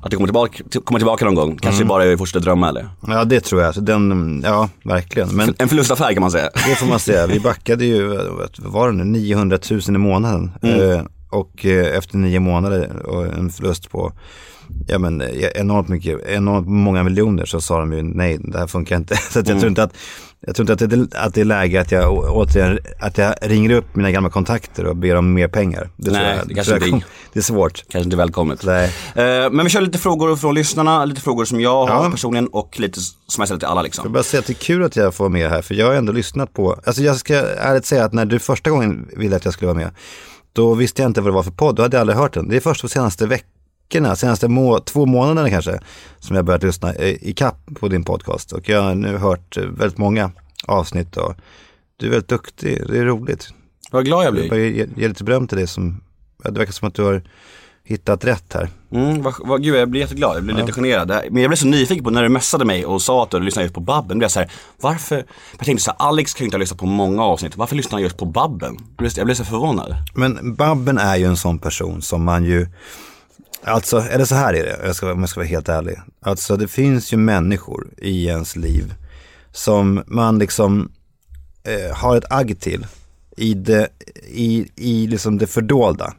att 0.04 0.10
det 0.12 0.16
kommer 0.16 0.28
tillbaka, 0.28 0.64
till- 0.70 0.82
kommer 0.82 1.00
tillbaka 1.00 1.26
någon 1.26 1.36
gång. 1.36 1.58
Kanske 1.58 1.82
Mm. 1.82 1.88
bara 1.88 2.06
är 2.06 2.18
fortsätta 2.18 2.40
drömma 2.40 2.70
eller? 2.70 2.90
Ja, 3.08 3.24
det 3.24 3.40
tror 3.40 3.62
jag. 3.62 3.76
Så 3.76 3.82
Den, 3.82 4.42
ja, 4.46 4.70
verkligen. 4.84 5.36
Men 5.36 5.54
En 5.60 5.70
förlustaffär 5.70 6.14
kan 6.14 6.22
man 6.22 6.32
säga. 6.32 6.50
Det 6.54 6.76
får 6.76 6.86
man 6.88 7.00
säga. 7.00 7.28
Vi 7.28 7.40
backade 7.40 7.86
ju, 7.86 8.08
vad 8.08 8.50
var 8.60 8.88
det 8.92 8.98
nu, 8.98 9.04
900 9.04 9.58
000 9.72 9.80
i 9.88 9.92
månaden. 9.92 10.52
Eh, 10.62 11.02
och 11.30 11.66
eh, 11.66 11.98
efter 11.98 12.18
nio 12.18 12.40
månader 12.40 13.06
och 13.06 13.26
en 13.26 13.50
förlust 13.50 13.90
på 13.92 14.12
ja, 14.88 15.00
men, 15.00 15.22
eh, 15.22 15.28
enormt 15.56 15.88
mycket, 15.88 16.20
enormt 16.28 16.68
många 16.68 17.04
miljoner 17.04 17.46
så 17.46 17.62
sa 17.62 17.80
de 17.80 17.94
ju 17.94 18.04
nej, 18.04 18.38
det 18.44 18.60
här 18.60 18.68
funkar 18.68 18.96
inte. 18.98 19.16
Så 19.32 19.40
jag 19.40 19.46
tror 19.46 19.68
inte 19.68 19.84
att 19.84 19.94
jag 20.46 20.56
tror 20.56 20.72
inte 20.72 20.84
att 20.86 20.90
det, 20.90 21.20
att 21.20 21.34
det 21.34 21.42
är 21.42 21.46
läge 21.46 21.82
att 21.82 21.92
jag 21.92 22.14
återigen, 22.36 22.80
att 23.00 23.18
jag 23.18 23.36
ringer 23.42 23.70
upp 23.70 23.96
mina 23.96 24.12
gamla 24.12 24.30
kontakter 24.30 24.86
och 24.86 24.96
ber 24.96 25.16
om 25.16 25.34
mer 25.34 25.48
pengar. 25.48 25.90
Det 25.98 26.04
tror 26.04 26.14
Nej, 26.14 26.38
jag, 26.38 26.48
det 26.48 26.54
kanske 26.54 26.72
tror 26.74 26.82
jag 26.88 26.96
inte- 26.96 27.08
det 27.34 27.40
är 27.40 27.44
svårt. 27.44 27.84
Kanske 27.90 28.06
inte 28.06 28.18
välkommet. 28.18 28.64
Nej. 28.66 28.86
Eh, 29.16 29.50
Men 29.52 29.64
vi 29.64 29.70
kör 29.70 29.82
lite 29.82 29.98
frågor 29.98 30.36
från 30.36 30.56
lyssnarna, 30.56 31.06
lite 31.06 31.22
frågor 31.22 31.46
som 31.46 31.62
jag 31.62 31.86
har 31.88 32.04
Ja. 32.06 32.12
personligen 32.12 32.48
och 32.48 32.80
lite 32.80 33.00
som 33.00 33.14
jag 33.42 33.48
ställer 33.48 33.60
till 33.60 33.68
alla 33.68 33.80
Jag 33.80 33.84
liksom. 33.84 34.04
vill 34.04 34.12
bara 34.14 34.24
säga 34.24 34.40
att 34.40 34.48
det 34.48 34.54
är 34.54 34.66
kul 34.66 34.84
att 34.84 34.96
jag 34.96 35.14
får 35.14 35.30
med 35.30 35.50
här, 35.50 35.62
för 35.62 35.76
jag 35.76 35.88
har 35.88 35.94
ändå 35.94 36.12
lyssnat 36.14 36.54
på, 36.54 36.80
alltså 36.86 37.02
jag 37.02 37.16
ska 37.18 37.36
ärligt 37.38 37.86
säga 37.86 38.06
att 38.06 38.14
när 38.14 38.26
du 38.26 38.40
första 38.40 38.70
gången 38.70 39.08
ville 39.18 39.36
att 39.36 39.46
jag 39.46 39.54
skulle 39.54 39.68
vara 39.74 39.78
med, 39.78 39.90
då 40.54 40.74
visste 40.74 41.02
jag 41.02 41.10
inte 41.10 41.22
vad 41.22 41.32
det 41.32 41.36
var 41.36 41.44
för 41.44 41.52
podd, 41.52 41.76
då 41.76 41.82
hade 41.82 41.98
jag 41.98 42.02
aldrig 42.02 42.18
hört 42.20 42.34
den. 42.34 42.50
Det 42.50 42.56
är 42.56 42.60
först 42.60 42.82
de 42.82 42.88
senaste 42.90 43.26
veckorna, 43.28 44.16
senaste 44.16 44.48
må, 44.48 44.80
två 44.80 45.06
månaderna 45.06 45.50
kanske, 45.50 45.80
som 46.20 46.36
jag 46.36 46.46
börjat 46.46 46.64
lyssna 46.64 46.94
eh, 46.94 47.08
i 47.24 47.34
kapp 47.38 47.58
på 47.80 47.88
din 47.88 48.04
podcast. 48.04 48.52
Och 48.52 48.70
jag 48.70 48.82
har 48.82 48.96
nu 48.96 49.18
hört 49.18 49.58
eh, 49.58 49.64
väldigt 49.64 49.98
många 49.98 50.32
avsnitt 50.66 51.18
och 51.18 51.36
du 51.98 52.06
är 52.06 52.10
väldigt 52.12 52.30
duktig, 52.30 52.82
det 52.88 52.98
är 52.98 53.06
roligt. 53.06 53.50
Vad 53.92 54.06
glad 54.06 54.20
jag 54.20 54.26
Jag 54.26 54.34
blir. 54.34 54.50
bara 54.50 54.60
ge, 54.60 54.88
ge 54.98 55.08
lite 55.08 55.24
beröm 55.24 55.48
till 55.48 55.58
dig 55.58 55.68
som, 55.68 56.02
ja, 56.44 56.52
det 56.52 56.60
verkar 56.60 56.74
som 56.74 56.88
att 56.88 56.94
du 56.94 57.04
har 57.04 57.24
hittat 57.84 58.26
rätt 58.26 58.54
här. 58.54 58.70
Mm, 58.92 59.22
vad, 59.24 59.34
vad, 59.40 59.64
gud, 59.64 59.76
jag 59.76 59.90
blir 59.90 60.02
jätteglad, 60.02 60.38
jag 60.38 60.44
blir 60.44 60.56
lite 60.56 60.72
generad. 60.72 61.08
Men 61.08 61.42
jag 61.42 61.50
blev 61.50 61.56
så 61.58 61.68
nyfiken 61.68 62.04
på 62.04 62.10
när 62.10 62.24
du 62.24 62.30
messade 62.30 62.66
mig 62.66 62.86
och 62.86 63.02
sa 63.02 63.24
att 63.24 63.30
du 63.32 63.38
hade 63.38 63.46
lyssnat 63.46 63.64
just 63.64 63.76
på 63.76 63.82
Babben. 63.82 64.18
Blev 64.18 64.26
jag 64.26 64.32
så 64.32 64.40
här, 64.40 64.52
varför? 64.82 65.26
Jag 65.58 65.66
tänkte 65.66 65.84
så 65.84 65.92
här, 65.92 66.08
Alex 66.08 66.34
kan 66.34 66.44
ju 66.44 66.48
inte 66.48 66.58
ha 66.58 66.60
lyssnat 66.60 66.80
på 66.80 66.86
många 66.86 67.24
avsnitt. 67.24 67.58
Varför 67.58 67.76
lyssnar 67.76 67.92
han 67.92 68.02
just 68.02 68.18
på 68.18 68.26
Babben? 68.26 68.78
Jag 68.98 69.12
jag 69.16 69.26
blev 69.26 69.36
så 69.36 69.46
förvånad. 69.46 69.96
Men 70.16 70.56
Babben 70.56 70.98
är 70.98 71.16
ju 71.16 71.26
en 71.26 71.38
sån 71.38 71.60
person 71.60 72.02
som 72.02 72.24
man 72.24 72.44
ju, 72.46 72.68
alltså, 73.64 74.00
eller 74.00 74.26
så 74.26 74.36
här 74.36 74.54
är 74.54 74.64
det, 74.64 74.80
jag 74.86 74.96
ska, 74.96 75.12
om 75.12 75.20
jag 75.20 75.30
ska 75.30 75.40
vara 75.40 75.48
helt 75.48 75.70
ärlig. 75.70 75.96
Alltså 76.22 76.58
det 76.58 76.68
finns 76.68 77.14
ju 77.14 77.18
människor 77.18 77.88
i 77.98 78.26
ens 78.26 78.56
liv 78.56 78.94
som 79.54 80.04
man 80.08 80.40
liksom 80.40 80.92
eh, 81.64 81.96
har 81.96 82.18
ett 82.18 82.32
agg 82.32 82.60
till 82.60 82.86
i 83.38 83.54
det, 83.54 83.88
i, 84.28 84.68
i 84.76 85.08
liksom 85.08 85.38
det 85.38 85.48
fördolda. 85.48 86.14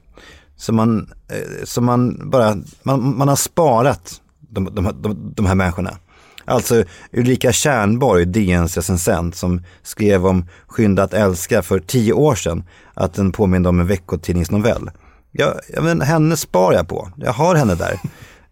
Som 0.56 0.76
man, 0.76 1.12
eh, 1.28 1.64
som 1.64 1.84
man 1.84 2.30
bara, 2.30 2.56
man, 2.82 3.16
man 3.16 3.28
har 3.28 3.36
sparat 3.36 4.20
de, 4.40 4.74
de, 4.74 5.02
de, 5.02 5.32
de 5.34 5.46
här 5.46 5.54
människorna. 5.54 5.98
Alltså 6.44 6.84
Ulrika 7.12 7.52
Kärnborg, 7.52 8.24
DNs 8.24 8.76
recensent, 8.76 9.36
som 9.36 9.62
skrev 9.82 10.26
om 10.26 10.48
Skynda 10.66 11.02
att 11.02 11.14
älska 11.14 11.62
för 11.62 11.78
tio 11.78 12.12
år 12.12 12.34
sedan, 12.34 12.64
att 12.94 13.14
den 13.14 13.32
påminner 13.32 13.68
om 13.68 13.80
en 13.80 13.86
veckotidningsnovell. 13.86 14.90
Jag, 15.32 15.54
jag 15.68 15.84
men, 15.84 16.00
henne 16.00 16.36
spar 16.36 16.72
jag 16.72 16.88
på, 16.88 17.10
jag 17.16 17.32
har 17.32 17.54
henne 17.54 17.74
där. 17.74 18.00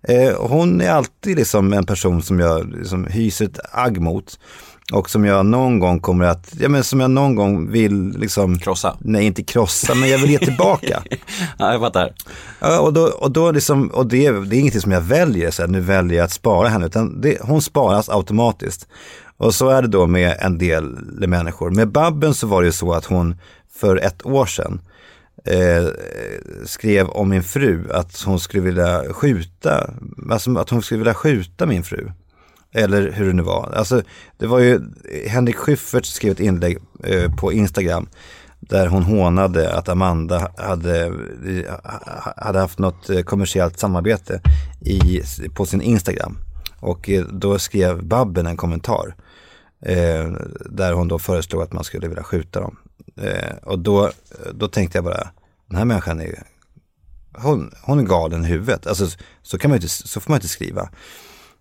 Eh, 0.09 0.37
hon 0.39 0.81
är 0.81 0.91
alltid 0.91 1.37
liksom 1.37 1.73
en 1.73 1.87
person 1.87 2.23
som 2.23 2.41
jag 2.41 2.73
liksom 2.73 3.05
hyser 3.05 3.45
ett 3.45 3.59
agg 3.73 4.01
mot. 4.01 4.39
Och 4.93 5.11
som 5.11 5.25
jag 5.25 5.47
någon 5.47 5.79
gång 5.79 6.01
kommer 6.01 6.25
att, 6.25 6.55
ja 6.61 6.69
men 6.69 6.85
som 6.85 7.01
jag 7.01 7.11
någon 7.11 7.35
gång 7.35 7.71
vill 7.71 8.09
liksom 8.19 8.59
Krossa. 8.59 8.97
Nej, 9.01 9.25
inte 9.27 9.43
krossa, 9.43 9.95
men 9.95 10.09
jag 10.09 10.19
vill 10.19 10.31
ge 10.31 10.39
tillbaka. 10.39 11.03
Ja, 11.59 11.73
jag 11.73 11.81
fattar. 11.81 12.13
Ja, 12.61 12.81
och 12.81 12.93
då, 12.93 13.03
och 13.03 13.31
då 13.31 13.51
liksom, 13.51 13.89
och 13.89 14.07
det, 14.07 14.31
det 14.31 14.57
är 14.57 14.61
ingenting 14.61 14.81
som 14.81 14.93
jag 14.93 15.01
väljer, 15.01 15.51
så 15.51 15.63
här, 15.63 15.69
nu 15.69 15.81
väljer 15.81 16.19
jag 16.19 16.25
att 16.25 16.33
spara 16.33 16.69
henne, 16.69 16.87
utan 16.87 17.21
det, 17.21 17.39
hon 17.43 17.63
sparas 17.63 18.09
automatiskt. 18.09 18.89
Och 19.37 19.55
så 19.55 19.69
är 19.69 19.83
det 19.83 19.89
då 19.89 20.07
med 20.07 20.37
en 20.41 20.59
del 20.59 20.85
människor. 21.27 21.71
Med 21.71 21.89
Babben 21.89 22.35
så 22.35 22.47
var 22.47 22.63
det 22.63 22.67
ju 22.67 22.73
så 22.73 22.93
att 22.93 23.05
hon 23.05 23.37
för 23.75 23.97
ett 23.97 24.27
år 24.27 24.47
sedan 24.47 24.81
eh, 25.45 25.87
skrev 26.65 27.09
om 27.09 27.29
min 27.29 27.43
fru 27.43 27.91
att 27.93 28.23
hon 28.23 28.41
skulle 28.41 28.63
vilja 28.63 29.13
skjuta, 29.13 29.91
alltså 30.31 30.59
att 30.59 30.71
hon 30.71 30.83
skulle 30.83 30.99
vilja 30.99 31.15
skjuta 31.15 31.67
min 31.67 31.83
fru. 31.83 32.11
Eller 32.75 33.13
hur 33.13 33.27
det 33.27 33.33
nu 33.33 33.43
var. 33.43 33.73
Alltså, 33.77 34.03
det 34.39 34.47
var 34.47 34.59
ju, 34.59 34.81
Henrik 35.29 35.57
Schyffert 35.57 36.05
skrev 36.05 36.33
ett 36.33 36.41
inlägg 36.41 36.79
eh, 37.05 37.37
på 37.37 37.53
Instagram 37.53 38.09
där 38.61 38.87
hon 38.87 39.03
hånade 39.03 39.75
att 39.75 39.89
Amanda 39.89 40.51
hade, 40.57 41.13
hade 42.37 42.59
haft 42.59 42.79
något 42.79 43.11
eh, 43.11 43.23
kommersiellt 43.23 43.79
samarbete 43.79 44.41
i, 44.81 45.23
på 45.55 45.67
sin 45.67 45.83
Instagram. 45.83 46.39
Och 46.81 47.11
eh, 47.11 47.25
då 47.25 47.59
skrev 47.59 48.05
Babben 48.05 48.47
en 48.47 48.57
kommentar 48.57 49.15
eh, 49.83 50.33
där 50.71 50.93
hon 50.93 51.09
då 51.09 51.19
föreslog 51.19 51.63
att 51.63 51.73
man 51.73 51.85
skulle 51.85 52.09
vilja 52.09 52.23
skjuta 52.23 52.61
dem. 52.61 52.77
Eh, 53.17 53.57
och 53.63 53.79
då, 53.79 54.11
då 54.55 54.69
tänkte 54.69 54.99
jag 54.99 55.05
bara, 55.05 55.29
den 55.69 55.79
här 55.79 55.85
människan 55.85 56.21
är 56.21 56.43
hon, 57.39 57.75
hon 57.83 57.99
är 57.99 58.03
galen 58.03 58.45
i 58.45 58.49
huvudet. 58.49 58.87
Alltså, 58.87 59.07
så, 59.43 59.59
kan 59.59 59.71
man 59.71 59.77
inte, 59.77 59.89
så 59.89 60.21
får 60.21 60.31
man 60.31 60.37
inte 60.37 60.49
skriva. 60.49 60.89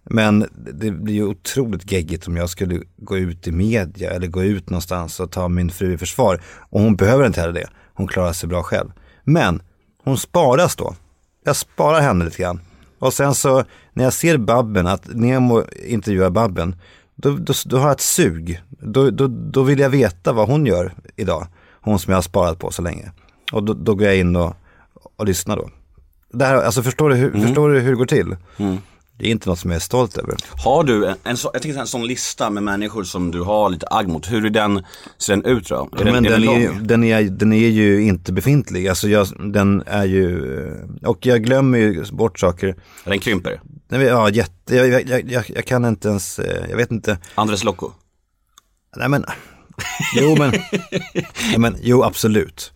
Men 0.04 0.48
det 0.74 0.92
blir 0.92 1.14
ju 1.14 1.24
otroligt 1.24 1.92
geggigt 1.92 2.28
om 2.28 2.38
jag 2.38 2.50
skulle 2.50 2.82
gå 2.98 3.18
ut 3.18 3.48
i 3.48 3.52
media 3.52 4.12
eller 4.12 4.28
gå 4.28 4.44
ut 4.44 4.70
någonstans 4.70 5.20
och 5.20 5.32
ta 5.32 5.48
min 5.48 5.70
fru 5.70 5.94
i 5.94 5.98
försvar. 5.98 6.42
Och 6.70 6.82
hon 6.82 6.96
behöver 6.96 7.28
inte 7.28 7.42
heller 7.42 7.54
det. 7.54 7.68
Hon 7.94 8.08
klarar 8.08 8.34
sig 8.34 8.50
bra 8.50 8.64
själv. 8.64 8.92
Men 9.24 9.62
hon 10.04 10.18
sparas 10.18 10.76
då. 10.76 10.96
Jag 11.44 11.56
sparar 11.56 12.02
henne 12.02 12.26
lite 12.26 12.42
grann. 12.42 12.62
Och 13.00 13.14
sen 13.14 13.36
så 13.36 13.64
när 13.94 14.04
jag 14.04 14.14
ser 14.14 14.38
Babben, 14.38 14.88
att 14.88 15.14
Nemo 15.14 15.64
intervjuar 15.86 16.30
Babben, 16.30 16.76
då, 17.16 17.32
då, 17.32 17.54
då 17.66 17.78
har 17.78 17.84
jag 17.84 17.92
ett 17.92 18.02
sug. 18.02 18.62
Då, 18.70 19.10
då, 19.10 19.28
då 19.28 19.64
vill 19.64 19.80
jag 19.80 19.90
veta 19.90 20.34
vad 20.34 20.50
hon 20.50 20.66
gör 20.66 20.94
idag. 21.16 21.48
Hon 21.82 22.00
som 22.00 22.12
jag 22.12 22.18
har 22.18 22.22
sparat 22.22 22.60
på 22.60 22.72
så 22.72 22.82
länge. 22.82 23.12
Och 23.52 23.64
då, 23.64 23.74
då 23.74 23.96
går 23.96 24.08
jag 24.08 24.18
in 24.18 24.36
och, 24.36 24.56
och 25.16 25.26
lyssnar 25.26 25.56
då. 25.56 25.70
Det 26.34 26.46
här, 26.46 26.56
alltså 26.56 26.84
förstår 26.84 27.10
du, 27.10 27.16
hur, 27.16 27.32
förstår 27.32 27.70
du 27.70 27.80
hur 27.80 27.92
det 27.92 27.98
går 27.98 28.06
till? 28.06 28.36
Det 29.22 29.28
är 29.28 29.32
inte 29.32 29.50
något 29.50 29.60
som 29.60 29.72
jag 29.72 29.76
är 29.76 29.82
stolt 29.82 30.18
över. 30.18 30.36
Har 30.64 30.84
du 30.84 31.08
en, 31.08 31.16
en, 31.24 31.38
så, 31.38 31.50
jag 31.54 31.62
tänker 31.62 31.80
en 31.80 31.88
sån 31.88 32.08
lista 32.08 32.50
med 32.50 32.64
människor 32.64 33.04
som 33.04 33.32
du 33.32 33.42
har 33.42 33.70
lite 33.70 33.88
agg 33.92 34.08
mot. 34.08 34.32
Hur 34.32 34.46
är 34.46 34.50
den, 34.50 34.84
ser 35.18 35.36
den 35.36 35.46
ut 35.46 35.70
då? 35.70 35.90
Är 36.00 36.06
Men 36.06 36.14
den, 36.14 36.24
den, 36.24 36.34
är 36.34 36.40
den 36.40 36.50
är, 36.50 36.82
den, 36.82 37.04
är, 37.04 37.24
den 37.24 37.54
är 37.54 37.68
ju 37.68 38.04
inte 38.04 38.34
befintlig. 38.34 38.88
Alltså 38.88 39.08
jag, 39.08 39.28
den 39.54 39.84
är 39.86 40.06
ju, 40.06 40.54
och 41.06 41.26
jag 41.26 41.44
glömmer 41.44 41.78
ju 41.78 42.06
bort 42.12 42.40
saker. 42.40 42.76
Den 43.04 43.20
krymper. 43.20 43.62
Ja, 43.90 44.30
jätte, 44.30 44.76
jag, 44.76 44.88
jag, 44.88 45.30
jag, 45.30 45.44
jag, 45.56 45.66
kan 45.66 45.86
inte 45.86 46.08
ens, 46.08 46.40
eh, 46.40 46.70
jag 46.70 46.78
vet 46.78 46.92
inte. 46.92 47.18
Andres 47.36 47.64
Loco. 47.64 47.92
Nej 48.96 49.10
men, 49.10 49.26
jo 50.16 50.36
men, 50.38 50.54
men 51.58 51.78
jo 51.82 52.04
absolut. 52.04 52.74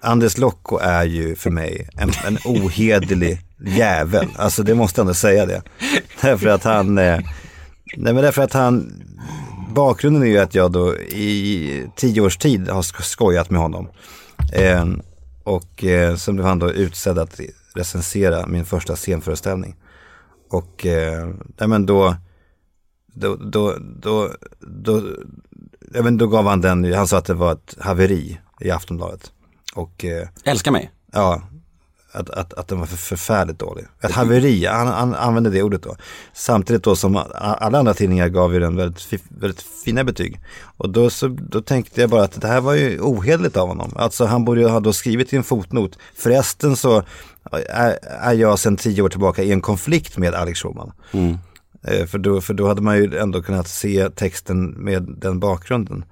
Anders 0.00 0.38
Locko 0.38 0.78
är 0.78 1.04
ju 1.04 1.36
för 1.36 1.50
mig 1.50 1.88
en, 1.96 2.12
en 2.26 2.38
ohederlig 2.44 3.40
jävel. 3.66 4.28
Alltså 4.36 4.62
det 4.62 4.74
måste 4.74 5.00
jag 5.00 5.04
ändå 5.04 5.14
säga 5.14 5.46
det. 5.46 5.62
Därför 6.22 6.46
att 6.48 6.64
han, 6.64 6.98
eh, 6.98 7.20
nej 7.96 8.12
men 8.12 8.16
därför 8.16 8.42
att 8.42 8.52
han, 8.52 8.92
bakgrunden 9.74 10.22
är 10.22 10.26
ju 10.26 10.38
att 10.38 10.54
jag 10.54 10.72
då 10.72 10.96
i 10.98 11.86
tio 11.96 12.20
års 12.20 12.36
tid 12.36 12.68
har 12.68 12.82
sk- 12.82 13.02
skojat 13.02 13.50
med 13.50 13.60
honom. 13.60 13.88
Eh, 14.52 14.86
och 15.44 15.84
eh, 15.84 16.16
så 16.16 16.32
blev 16.32 16.46
han 16.46 16.58
då 16.58 16.72
utsedd 16.72 17.18
att 17.18 17.40
recensera 17.74 18.46
min 18.46 18.64
första 18.64 18.96
scenföreställning. 18.96 19.76
Och 20.50 20.86
eh, 20.86 21.28
nej 21.58 21.68
men 21.68 21.86
då, 21.86 22.16
då, 23.14 23.36
då, 23.36 23.76
då, 24.00 24.30
då, 24.60 25.02
ja, 25.94 26.02
men 26.02 26.16
då 26.18 26.26
gav 26.26 26.46
han 26.46 26.60
den, 26.60 26.92
han 26.94 27.08
sa 27.08 27.18
att 27.18 27.24
det 27.24 27.34
var 27.34 27.52
ett 27.52 27.76
haveri 27.80 28.38
i 28.60 28.70
Aftonbladet. 28.70 29.32
Och 29.74 30.04
eh, 30.04 30.28
Älskar 30.44 30.70
mig. 30.70 30.90
ja, 31.12 31.42
att, 32.12 32.30
att, 32.30 32.54
att 32.54 32.68
den 32.68 32.78
var 32.78 32.86
för, 32.86 32.96
förfärligt 32.96 33.58
dålig. 33.58 33.84
Ett 34.00 34.10
haveri, 34.10 34.66
han, 34.66 34.86
han 34.88 35.14
använde 35.14 35.50
det 35.50 35.62
ordet 35.62 35.82
då. 35.82 35.96
Samtidigt 36.32 36.82
då 36.82 36.96
som 36.96 37.16
alla 37.34 37.78
andra 37.78 37.94
tidningar 37.94 38.28
gav 38.28 38.54
ju 38.54 38.60
den 38.60 38.76
väldigt, 38.76 39.22
väldigt 39.28 39.64
fina 39.84 40.04
betyg. 40.04 40.40
Och 40.76 40.90
då, 40.90 41.10
så, 41.10 41.28
då 41.28 41.60
tänkte 41.60 42.00
jag 42.00 42.10
bara 42.10 42.22
att 42.22 42.40
det 42.40 42.46
här 42.48 42.60
var 42.60 42.74
ju 42.74 43.00
ohederligt 43.00 43.56
av 43.56 43.68
honom. 43.68 43.92
Alltså 43.96 44.24
han 44.24 44.44
borde 44.44 44.60
ju 44.60 44.68
ha 44.68 44.80
då 44.80 44.92
skrivit 44.92 45.32
i 45.32 45.36
en 45.36 45.44
fotnot. 45.44 45.98
Förresten 46.14 46.76
så 46.76 47.02
är, 47.68 47.98
är 48.02 48.32
jag 48.34 48.58
sedan 48.58 48.76
tio 48.76 49.02
år 49.02 49.08
tillbaka 49.08 49.42
i 49.42 49.52
en 49.52 49.60
konflikt 49.60 50.18
med 50.18 50.34
Alex 50.34 50.58
Schulman. 50.60 50.92
Eh, 51.84 52.06
För 52.06 52.18
då, 52.18 52.40
för 52.40 52.54
då 52.54 52.68
hade 52.68 52.82
man 52.82 52.96
ju 52.96 53.18
ändå 53.18 53.42
kunnat 53.42 53.68
se 53.68 54.10
texten 54.10 54.66
med 54.70 55.02
den 55.18 55.40
bakgrunden. 55.40 56.04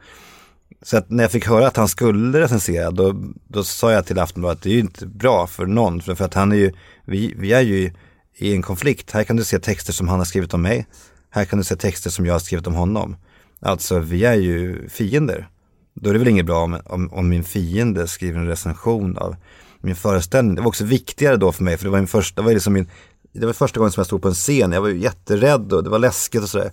Så 0.83 0.97
att 0.97 1.11
när 1.11 1.25
jag 1.25 1.31
fick 1.31 1.47
höra 1.47 1.67
att 1.67 1.77
han 1.77 1.89
skulle 1.89 2.41
recensera, 2.41 2.91
då, 2.91 3.15
då 3.49 3.65
sa 3.65 3.93
jag 3.93 4.07
till 4.07 4.19
Aftonbladet 4.19 4.59
att 4.59 4.63
det 4.63 4.71
är 4.71 4.75
ju 4.75 4.81
inte 4.81 5.07
bra 5.07 5.47
för 5.47 5.67
någon. 5.67 6.01
För, 6.01 6.15
för 6.15 6.25
att 6.25 6.35
han 6.35 6.53
är 6.53 6.57
ju, 6.57 6.73
vi, 7.05 7.35
vi 7.37 7.53
är 7.53 7.61
ju 7.61 7.93
i 8.37 8.55
en 8.55 8.63
konflikt. 8.63 9.11
Här 9.11 9.25
kan 9.25 9.37
du 9.37 9.45
se 9.45 9.59
texter 9.59 9.93
som 9.93 10.09
han 10.09 10.19
har 10.19 10.25
skrivit 10.25 10.55
om 10.55 10.63
mig. 10.63 10.87
Här 11.31 11.45
kan 11.45 11.59
du 11.59 11.65
se 11.65 11.77
texter 11.77 12.11
som 12.11 12.27
jag 12.27 12.35
har 12.35 12.39
skrivit 12.41 12.67
om 12.67 12.75
honom. 12.75 13.17
Alltså 13.61 13.99
vi 13.99 14.25
är 14.25 14.35
ju 14.35 14.89
fiender. 14.89 15.49
Då 15.95 16.11
är 16.11 16.13
det 16.13 16.19
väl 16.19 16.29
inget 16.29 16.47
bra 16.47 16.63
om, 16.63 16.81
om, 16.85 17.13
om 17.13 17.29
min 17.29 17.45
fiende 17.45 18.09
skriver 18.09 18.41
en 18.41 18.47
recension 18.47 19.19
av 19.19 19.37
min 19.81 19.97
föreställning. 19.97 20.55
Det 20.55 20.61
var 20.61 20.69
också 20.69 20.85
viktigare 20.85 21.37
då 21.37 21.53
för 21.53 21.65
mig, 21.65 21.77
för 21.77 21.85
det 21.85 21.91
var, 21.91 21.99
min 21.99 22.09
första, 22.09 22.43
det 22.43 22.47
var, 22.47 22.55
liksom 22.55 22.73
min, 22.73 22.91
det 23.33 23.47
var 23.47 23.53
första 23.53 23.81
gången 23.81 23.93
som 23.93 24.01
jag 24.01 24.07
stod 24.07 24.23
på 24.23 24.29
en 24.29 24.35
scen. 24.35 24.73
Jag 24.73 24.81
var 24.81 24.89
ju 24.89 24.99
jätterädd 24.99 25.73
och 25.73 25.85
det 25.85 25.91
var 25.91 25.99
läskigt 25.99 26.43
och 26.43 26.49
sådär. 26.49 26.73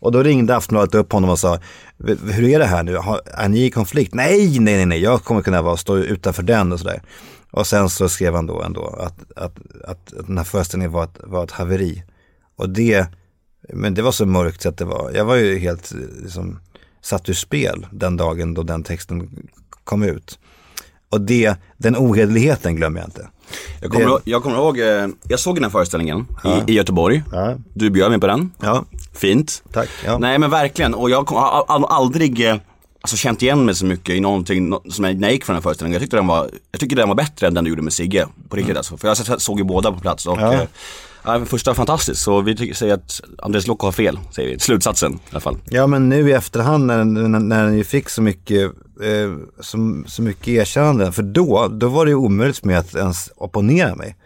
Och 0.00 0.12
då 0.12 0.22
ringde 0.22 0.56
Aftonbladet 0.56 0.94
upp 0.94 1.12
honom 1.12 1.30
och 1.30 1.38
sa, 1.38 1.58
hur 2.06 2.44
är 2.44 2.58
det 2.58 2.64
här 2.64 2.82
nu? 2.82 2.96
Har, 2.96 3.20
är 3.26 3.48
ni 3.48 3.64
i 3.64 3.70
konflikt? 3.70 4.14
Nej, 4.14 4.58
nej, 4.58 4.74
nej, 4.74 4.86
nej, 4.86 5.02
jag 5.02 5.24
kommer 5.24 5.42
kunna 5.42 5.62
vara, 5.62 5.76
stå 5.76 5.96
utanför 5.96 6.42
den 6.42 6.72
och 6.72 6.80
sådär. 6.80 7.02
Och 7.50 7.66
sen 7.66 7.90
så 7.90 8.08
skrev 8.08 8.34
han 8.34 8.46
då 8.46 8.62
ändå 8.62 8.86
att, 8.86 9.32
att, 9.36 9.58
att, 9.84 10.14
att 10.14 10.26
den 10.26 10.38
här 10.38 10.44
föreställningen 10.44 10.92
var 10.92 11.04
ett, 11.04 11.18
var 11.20 11.44
ett 11.44 11.50
haveri. 11.50 12.02
Och 12.56 12.68
det, 12.68 13.06
men 13.72 13.94
det 13.94 14.02
var 14.02 14.12
så 14.12 14.26
mörkt 14.26 14.62
så 14.62 14.68
att 14.68 14.78
det 14.78 14.84
var, 14.84 15.10
jag 15.14 15.24
var 15.24 15.36
ju 15.36 15.58
helt 15.58 15.92
eh, 15.92 15.98
liksom, 16.22 16.58
satt 17.00 17.28
ur 17.28 17.34
spel 17.34 17.86
den 17.90 18.16
dagen 18.16 18.54
då 18.54 18.62
den 18.62 18.82
texten 18.82 19.48
kom 19.84 20.02
ut. 20.02 20.38
Och 21.10 21.20
det, 21.20 21.54
den 21.76 21.96
ohederligheten 21.96 22.76
glömmer 22.76 23.00
jag 23.00 23.06
inte. 23.08 23.28
Jag 23.80 23.90
kommer, 23.90 24.04
Det- 24.04 24.10
ihåg, 24.10 24.20
jag 24.24 24.42
kommer 24.42 24.56
ihåg, 24.56 24.78
eh, 24.78 25.08
jag 25.28 25.40
såg 25.40 25.54
den 25.56 25.64
här 25.64 25.70
föreställningen 25.70 26.26
i, 26.66 26.72
i 26.72 26.74
Göteborg. 26.74 27.22
Ja. 27.32 27.54
Du 27.74 27.90
bjöd 27.90 28.10
mig 28.10 28.20
på 28.20 28.26
den. 28.26 28.50
Ja, 28.60 28.84
Fint. 29.14 29.62
tack. 29.72 29.88
Ja. 30.04 30.18
Nej 30.18 30.38
men 30.38 30.50
verkligen, 30.50 30.94
och 30.94 31.10
jag 31.10 31.30
har 31.30 31.86
aldrig 31.88 32.46
eh, 32.48 32.56
alltså, 33.00 33.16
känt 33.16 33.42
igen 33.42 33.64
mig 33.64 33.74
så 33.74 33.86
mycket 33.86 34.14
i 34.14 34.20
någonting 34.20 34.68
nå- 34.68 34.82
som 34.90 35.04
jag, 35.04 35.16
när 35.20 35.28
jag 35.28 35.32
gick 35.32 35.44
från 35.44 35.54
den 35.54 35.58
här 35.58 35.62
föreställningen. 35.62 35.94
Jag 35.94 36.02
tyckte 36.02 36.16
den 36.16 36.26
var, 36.26 36.50
jag 36.72 36.80
tycker 36.80 36.96
den 36.96 37.08
var 37.08 37.14
bättre 37.16 37.46
än 37.46 37.54
den 37.54 37.64
du 37.64 37.70
gjorde 37.70 37.82
med 37.82 37.92
Sigge. 37.92 38.26
På 38.48 38.56
riktigt 38.56 38.76
alltså. 38.76 38.96
För 38.96 39.08
jag 39.08 39.16
så- 39.16 39.40
såg 39.40 39.58
ju 39.58 39.64
båda 39.64 39.92
på 39.92 40.00
plats 40.00 40.26
och 40.26 40.38
Ja 40.40 40.66
ja. 41.24 41.44
Första 41.44 41.70
var 41.70 41.74
fantastisk, 41.74 42.22
så 42.22 42.40
vi 42.40 42.56
tycker, 42.56 42.74
säger 42.74 42.94
att 42.94 43.20
Andres 43.38 43.66
Lokko 43.66 43.86
har 43.86 43.92
fel, 43.92 44.18
säger 44.30 44.48
vi. 44.48 44.58
Slutsatsen 44.58 45.12
i 45.12 45.18
alla 45.30 45.40
fall. 45.40 45.56
Ja 45.70 45.86
men 45.86 46.08
nu 46.08 46.30
i 46.30 46.32
efterhand 46.32 46.86
när, 46.86 47.04
när, 47.04 47.38
när 47.40 47.64
den 47.64 47.76
ju 47.76 47.84
fick 47.84 48.08
så 48.08 48.22
mycket, 48.22 48.62
eh, 49.02 49.34
så, 49.60 50.02
så 50.06 50.22
mycket 50.22 50.48
erkännande, 50.48 51.12
för 51.12 51.22
då, 51.22 51.68
då 51.68 51.88
var 51.88 52.04
det 52.04 52.10
ju 52.10 52.16
omöjligt 52.16 52.58
för 52.58 52.66
mig 52.66 52.76
att 52.76 52.94
ens 52.94 53.30
opponera 53.36 53.94
mig. 53.94 54.16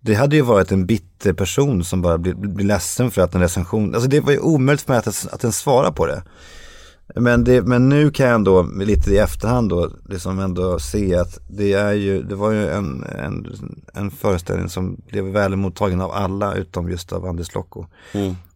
Det 0.00 0.14
hade 0.14 0.36
ju 0.36 0.42
varit 0.42 0.72
en 0.72 0.86
bitter 0.86 1.32
person 1.32 1.84
som 1.84 2.02
bara 2.02 2.18
blir, 2.18 2.34
blir 2.34 2.66
ledsen 2.66 3.10
för 3.10 3.22
att 3.22 3.34
en 3.34 3.40
recension, 3.40 3.94
alltså 3.94 4.10
det 4.10 4.20
var 4.20 4.32
ju 4.32 4.38
omöjligt 4.38 4.82
för 4.82 4.92
mig 4.92 4.98
att, 4.98 5.26
att 5.32 5.44
ens 5.44 5.58
svara 5.58 5.92
på 5.92 6.06
det. 6.06 6.22
Men, 7.14 7.44
det, 7.44 7.62
men 7.62 7.88
nu 7.88 8.10
kan 8.10 8.26
jag 8.26 8.34
ändå 8.34 8.62
lite 8.62 9.10
i 9.10 9.18
efterhand 9.18 9.68
då 9.68 9.90
liksom 10.08 10.38
ändå 10.38 10.78
se 10.78 11.14
att 11.14 11.38
det 11.48 11.72
är 11.72 11.92
ju, 11.92 12.22
det 12.22 12.34
var 12.34 12.50
ju 12.50 12.68
en, 12.68 13.04
en, 13.04 13.46
en 13.94 14.10
föreställning 14.10 14.68
som 14.68 14.96
blev 15.06 15.24
väl 15.24 15.56
mottagen 15.56 16.00
av 16.00 16.10
alla 16.10 16.54
utom 16.54 16.90
just 16.90 17.12
av 17.12 17.26
Anders 17.26 17.54
Locko. 17.54 17.86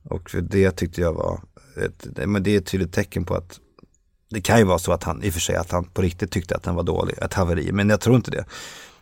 Och 0.02 0.30
för 0.30 0.40
det 0.40 0.70
tyckte 0.70 1.00
jag 1.00 1.12
var, 1.12 1.40
ett, 1.76 2.26
men 2.26 2.42
det 2.42 2.54
är 2.54 2.58
ett 2.58 2.66
tydligt 2.66 2.92
tecken 2.92 3.24
på 3.24 3.34
att 3.34 3.60
det 4.30 4.40
kan 4.40 4.58
ju 4.58 4.64
vara 4.64 4.78
så 4.78 4.92
att 4.92 5.04
han, 5.04 5.22
i 5.22 5.30
och 5.30 5.32
för 5.32 5.40
sig 5.40 5.56
att 5.56 5.70
han 5.70 5.84
på 5.84 6.02
riktigt 6.02 6.30
tyckte 6.30 6.56
att 6.56 6.62
den 6.62 6.74
var 6.74 6.82
dålig, 6.82 7.18
ett 7.18 7.34
haveri, 7.34 7.72
men 7.72 7.88
jag 7.88 8.00
tror 8.00 8.16
inte 8.16 8.30
det. 8.30 8.44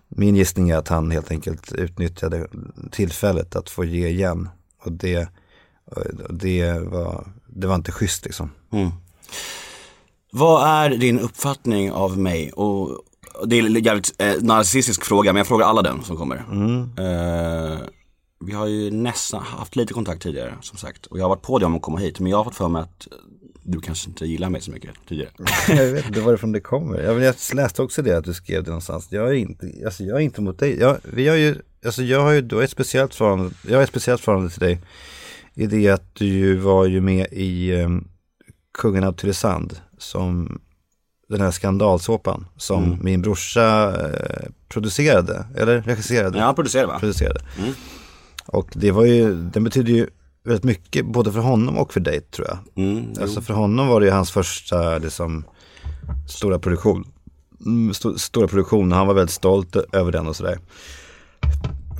Min 0.08 0.36
gissning 0.36 0.70
är 0.70 0.76
att 0.76 0.88
han 0.88 1.10
helt 1.10 1.30
enkelt 1.30 1.72
utnyttjade 1.72 2.46
tillfället 2.90 3.56
att 3.56 3.70
få 3.70 3.84
ge 3.84 4.08
igen. 4.08 4.48
Och 4.84 4.92
det, 4.92 5.28
och 5.84 6.34
det, 6.34 6.78
var, 6.78 7.26
det 7.46 7.66
var 7.66 7.74
inte 7.74 7.92
schysst 7.92 8.24
liksom. 8.24 8.50
Vad 10.32 10.68
är 10.68 10.90
din 10.90 11.20
uppfattning 11.20 11.92
av 11.92 12.18
mig? 12.18 12.52
Och 12.52 13.04
det 13.46 13.58
är 13.58 13.66
en 13.66 13.82
jävligt 13.82 14.14
eh, 14.18 14.34
narcissistisk 14.40 15.04
fråga, 15.04 15.32
men 15.32 15.40
jag 15.40 15.46
frågar 15.46 15.66
alla 15.66 15.82
den 15.82 16.02
som 16.02 16.16
kommer. 16.16 16.36
Eh, 16.36 17.78
vi 18.46 18.52
har 18.52 18.66
ju 18.66 18.90
nästan 18.90 19.42
haft 19.42 19.76
lite 19.76 19.92
kontakt 19.92 20.22
tidigare, 20.22 20.54
som 20.60 20.78
sagt. 20.78 21.06
Och 21.06 21.18
jag 21.18 21.24
har 21.24 21.28
varit 21.28 21.42
på 21.42 21.58
dig 21.58 21.66
om 21.66 21.76
att 21.76 21.82
komma 21.82 21.98
hit, 21.98 22.20
men 22.20 22.30
jag 22.30 22.36
har 22.36 22.44
fått 22.44 22.54
för 22.54 22.68
mig 22.68 22.82
att 22.82 23.08
du 23.62 23.80
kanske 23.80 24.08
inte 24.08 24.26
gillar 24.26 24.50
mig 24.50 24.60
så 24.60 24.70
mycket 24.70 24.90
tidigare. 25.08 25.30
jag 25.68 25.92
vet 25.92 26.06
inte 26.06 26.20
varifrån 26.20 26.52
det 26.52 26.60
kommer. 26.60 26.98
Jag, 26.98 27.22
jag 27.22 27.34
läste 27.54 27.82
också 27.82 28.02
det 28.02 28.18
att 28.18 28.24
du 28.24 28.34
skrev 28.34 28.64
det 28.64 28.70
någonstans. 28.70 29.08
Jag 29.10 29.28
är 29.28 29.32
inte, 29.32 29.72
alltså 29.84 30.04
jag 30.04 30.16
är 30.16 30.20
inte 30.20 30.40
mot 30.40 30.58
dig. 30.58 30.78
Jag, 30.78 30.98
vi 31.04 31.28
har 31.28 31.36
ju, 31.36 31.56
alltså 31.84 32.02
jag 32.02 32.22
har 32.22 32.30
ju, 32.30 32.40
du 32.40 32.56
har 32.56 32.62
ett 32.62 32.70
speciellt 32.70 33.14
förhållande, 33.14 33.54
jag 33.68 33.76
har 33.76 33.82
ett 33.82 33.88
speciellt 33.88 34.20
förhållande 34.20 34.52
till 34.52 34.60
dig. 34.60 34.78
I 35.54 35.66
det 35.66 35.88
att 35.88 36.14
du 36.14 36.56
var 36.56 36.86
ju 36.86 37.00
med 37.00 37.26
i 37.32 37.72
um, 37.72 38.08
Kungen 38.78 39.04
av 39.04 39.12
Tylösand 39.12 39.80
som 40.00 40.60
den 41.28 41.40
här 41.40 41.50
skandalsåpan 41.50 42.46
som 42.56 42.84
Mm. 42.84 42.98
min 43.02 43.22
brorsa 43.22 43.96
eh, 44.10 44.48
producerade, 44.68 45.46
eller 45.56 45.82
regisserade. 45.82 46.38
Ja, 46.38 46.44
han 46.44 46.54
producerar 46.54 46.86
va? 46.86 46.98
producerade. 46.98 47.40
Mm. 47.58 47.72
Och 48.46 48.68
det 48.74 48.90
var 48.90 49.04
ju, 49.04 49.34
den 49.34 49.64
betyder 49.64 49.92
ju 49.92 50.06
väldigt 50.44 50.64
mycket 50.64 51.06
både 51.06 51.32
för 51.32 51.40
honom 51.40 51.78
och 51.78 51.92
för 51.92 52.00
dig 52.00 52.20
tror 52.20 52.48
jag. 52.48 52.84
Mm. 52.84 53.06
Alltså 53.20 53.40
för 53.40 53.54
honom 53.54 53.88
var 53.88 54.00
det 54.00 54.06
ju 54.06 54.12
hans 54.12 54.30
första 54.30 54.98
liksom, 54.98 55.44
stora 56.28 56.58
produktion. 56.58 57.04
Mm, 57.66 57.94
sto, 57.94 58.18
stora 58.18 58.48
produktion 58.48 58.92
han 58.92 59.06
var 59.06 59.14
väldigt 59.14 59.34
stolt 59.34 59.76
över 59.76 60.12
den 60.12 60.26
och 60.26 60.36
sådär. 60.36 60.58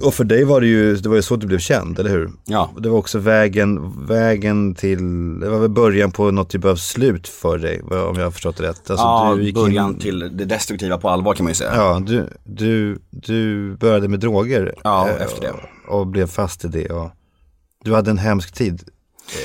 Och 0.02 0.14
för 0.14 0.25
dig 0.25 0.45
var 0.45 0.61
det 0.61 0.66
ju, 0.66 0.97
det 0.97 1.09
var 1.09 1.16
ju 1.16 1.23
så 1.23 1.37
du 1.37 1.47
blev 1.47 1.59
känd, 1.59 1.99
eller 1.99 2.11
hur? 2.11 2.30
Ja. 2.45 2.71
Det 2.78 2.88
var 2.88 2.99
också 2.99 3.19
vägen, 3.19 3.92
vägen 4.07 4.75
till, 4.75 5.40
det 5.40 5.49
var 5.50 5.59
väl 5.59 5.71
början 5.71 6.11
på 6.11 6.30
något 6.30 6.50
typ 6.50 6.64
av 6.64 6.76
slut 6.76 7.28
för 7.28 7.59
dig, 7.59 7.83
om 7.83 8.16
jag 8.16 8.25
har 8.25 8.30
förstått 8.30 8.57
det 8.57 8.62
rätt. 8.62 8.90
Alltså, 8.90 9.04
ja, 9.07 9.37
början 9.54 9.90
in- 9.90 9.99
till 9.99 10.19
det 10.19 10.45
destruktiva 10.45 10.99
på 10.99 11.09
allvar 11.09 11.35
kan 11.35 11.45
man 11.45 11.50
ju 11.50 11.54
säga. 11.54 11.73
Ja, 11.76 12.02
du, 12.07 12.26
du, 12.45 12.99
du 13.11 13.71
började 13.76 14.09
med 14.09 14.21
droger. 14.21 14.75
Ja, 14.85 15.09
eh, 15.09 15.23
efter 15.23 15.40
det. 15.40 15.50
Och, 15.88 16.00
och 16.00 16.07
blev 16.07 16.26
fast 16.26 16.64
i 16.64 16.69
det. 16.69 16.88
Och 16.88 17.11
du 17.85 17.95
hade 17.95 18.11
en 18.11 18.19
hemsk 18.19 18.52
tid. 18.54 18.83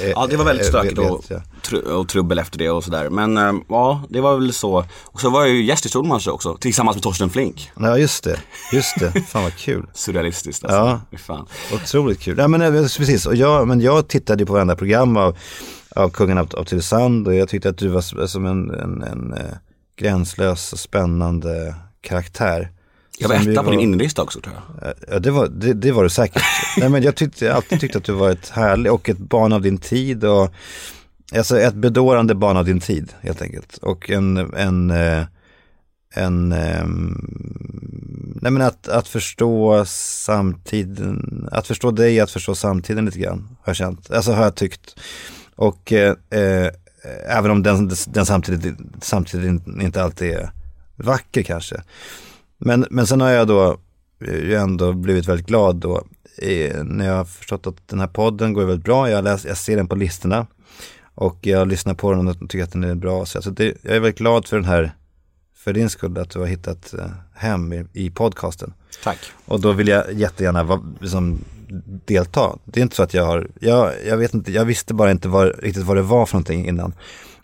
Eh, 0.03 0.09
Ja, 0.09 0.27
det 0.29 0.37
var 0.37 0.45
väldigt 0.45 0.65
eh, 0.65 0.69
stökigt 0.69 0.99
och, 0.99 1.99
och 1.99 2.09
trubbel 2.09 2.39
efter 2.39 2.57
det 2.57 2.69
och 2.69 2.83
sådär. 2.83 3.09
Men 3.09 3.37
eh, 3.37 3.53
ja, 3.69 4.03
det 4.09 4.21
var 4.21 4.35
väl 4.35 4.53
så. 4.53 4.85
Och 5.03 5.21
så 5.21 5.29
var 5.29 5.45
jag 5.45 5.49
ju 5.49 5.63
gäst 5.65 5.85
i 5.85 5.89
Solmans 5.89 6.23
show 6.23 6.33
också, 6.33 6.57
tillsammans 6.57 6.95
med 6.95 7.03
Torsten 7.03 7.29
Flink. 7.29 7.71
Ja, 7.79 7.97
just 7.97 8.23
det. 8.23 8.39
Just 8.73 8.99
det. 8.99 9.11
Fan 9.11 9.43
vad 9.43 9.55
kul. 9.55 9.85
Surrealistiskt 9.93 10.63
alltså. 10.63 10.99
Ja. 11.11 11.17
Fan. 11.17 11.45
Otroligt 11.73 12.19
kul. 12.19 12.37
Ja, 12.37 12.47
men, 12.47 12.71
precis. 12.83 13.25
Och 13.25 13.35
jag, 13.35 13.67
men 13.67 13.81
jag 13.81 14.07
tittade 14.07 14.45
på 14.45 14.53
varenda 14.53 14.75
program 14.75 15.17
av, 15.17 15.37
av 15.95 16.09
Kungen 16.09 16.37
av, 16.37 16.49
av 16.53 16.63
Tylösand 16.63 17.27
och 17.27 17.35
jag 17.35 17.49
tyckte 17.49 17.69
att 17.69 17.77
du 17.77 17.87
var 17.87 18.27
som 18.27 18.45
en, 18.45 18.69
en, 18.69 19.03
en 19.03 19.35
gränslös 19.97 20.73
och 20.73 20.79
spännande 20.79 21.75
karaktär. 22.01 22.71
Jag 23.17 23.29
var 23.29 23.51
etta 23.51 23.63
på 23.63 23.71
din 23.71 23.79
inlista 23.79 24.21
också 24.21 24.41
tror 24.41 24.55
jag. 24.81 24.93
Ja, 25.07 25.19
det 25.19 25.31
var, 25.31 25.47
det, 25.47 25.73
det 25.73 25.91
var 25.91 26.03
du 26.03 26.09
säkert. 26.09 26.43
Nej, 26.77 26.89
men 26.89 27.03
jag 27.03 27.15
tyckte, 27.15 27.45
jag 27.45 27.55
alltid 27.55 27.79
tyckt 27.79 27.95
att 27.95 28.03
du 28.03 28.13
var 28.13 28.31
ett 28.31 28.49
härligt 28.49 28.91
och 28.91 29.09
ett 29.09 29.17
barn 29.17 29.53
av 29.53 29.61
din 29.61 29.77
tid. 29.77 30.23
Och, 30.23 30.53
alltså 31.35 31.59
ett 31.59 31.73
bedårande 31.73 32.35
barn 32.35 32.57
av 32.57 32.65
din 32.65 32.79
tid 32.79 33.13
helt 33.21 33.41
enkelt. 33.41 33.77
Och 33.77 34.09
en, 34.09 34.37
en, 34.37 34.91
eh, 34.91 35.25
en 36.13 36.51
ehm, 36.51 37.21
nej 38.41 38.51
men 38.51 38.61
att, 38.61 38.87
att 38.87 39.07
förstå 39.07 39.85
samtiden, 39.87 41.49
att 41.51 41.67
förstå 41.67 41.91
dig, 41.91 42.19
att 42.19 42.31
förstå 42.31 42.55
samtiden 42.55 43.05
lite 43.05 43.19
grann 43.19 43.47
har 43.61 43.69
jag 43.69 43.75
känt. 43.75 44.11
Alltså 44.11 44.31
har 44.31 44.43
jag 44.43 44.55
tyckt. 44.55 44.95
Och 45.55 45.93
eh, 45.93 46.15
eh, 46.29 46.71
även 47.27 47.51
om 47.51 47.63
den, 47.63 47.91
den 48.07 48.25
samtidigt, 48.25 48.75
samtidigt 49.01 49.67
inte 49.81 50.03
alltid 50.03 50.31
är 50.31 50.51
vacker 50.95 51.43
kanske. 51.43 51.81
Men, 52.65 52.85
men 52.89 53.07
sen 53.07 53.21
har 53.21 53.29
jag 53.29 53.47
då 53.47 53.77
eh, 54.21 54.35
ju 54.35 54.55
ändå 54.55 54.93
blivit 54.93 55.27
väldigt 55.27 55.47
glad 55.47 55.75
då 55.75 56.03
eh, 56.37 56.83
när 56.83 57.07
jag 57.07 57.15
har 57.15 57.25
förstått 57.25 57.67
att 57.67 57.87
den 57.87 57.99
här 57.99 58.07
podden 58.07 58.53
går 58.53 58.65
väldigt 58.65 58.85
bra. 58.85 59.09
Jag, 59.09 59.23
läs, 59.23 59.45
jag 59.45 59.57
ser 59.57 59.75
den 59.75 59.87
på 59.87 59.95
listorna 59.95 60.47
och 61.15 61.37
jag 61.41 61.67
lyssnar 61.67 61.93
på 61.93 62.11
den 62.11 62.27
och 62.27 62.39
tycker 62.39 62.63
att 62.63 62.71
den 62.71 62.83
är 62.83 62.95
bra. 62.95 63.25
Så 63.25 63.37
alltså 63.37 63.51
det, 63.51 63.77
jag 63.81 63.95
är 63.95 63.99
väldigt 63.99 64.17
glad 64.17 64.47
för 64.47 64.57
den 64.57 64.65
här, 64.65 64.95
för 65.55 65.73
din 65.73 65.89
skull, 65.89 66.17
att 66.17 66.29
du 66.29 66.39
har 66.39 66.45
hittat 66.45 66.93
eh, 66.93 67.05
hem 67.33 67.73
i, 67.73 67.85
i 67.93 68.09
podcasten. 68.09 68.73
Tack. 69.03 69.19
Och 69.45 69.61
då 69.61 69.71
vill 69.71 69.87
jag 69.87 70.13
jättegärna 70.13 70.63
va, 70.63 70.83
liksom, 70.99 71.39
delta. 72.05 72.57
Det 72.65 72.79
är 72.79 72.81
inte 72.81 72.95
så 72.95 73.03
att 73.03 73.13
jag 73.13 73.25
har, 73.25 73.47
jag, 73.59 73.93
jag 74.05 74.17
vet 74.17 74.33
inte, 74.33 74.51
jag 74.51 74.65
visste 74.65 74.93
bara 74.93 75.11
inte 75.11 75.27
vad, 75.27 75.63
riktigt 75.63 75.83
vad 75.83 75.97
det 75.97 76.01
var 76.01 76.25
för 76.25 76.35
någonting 76.35 76.67
innan. 76.67 76.93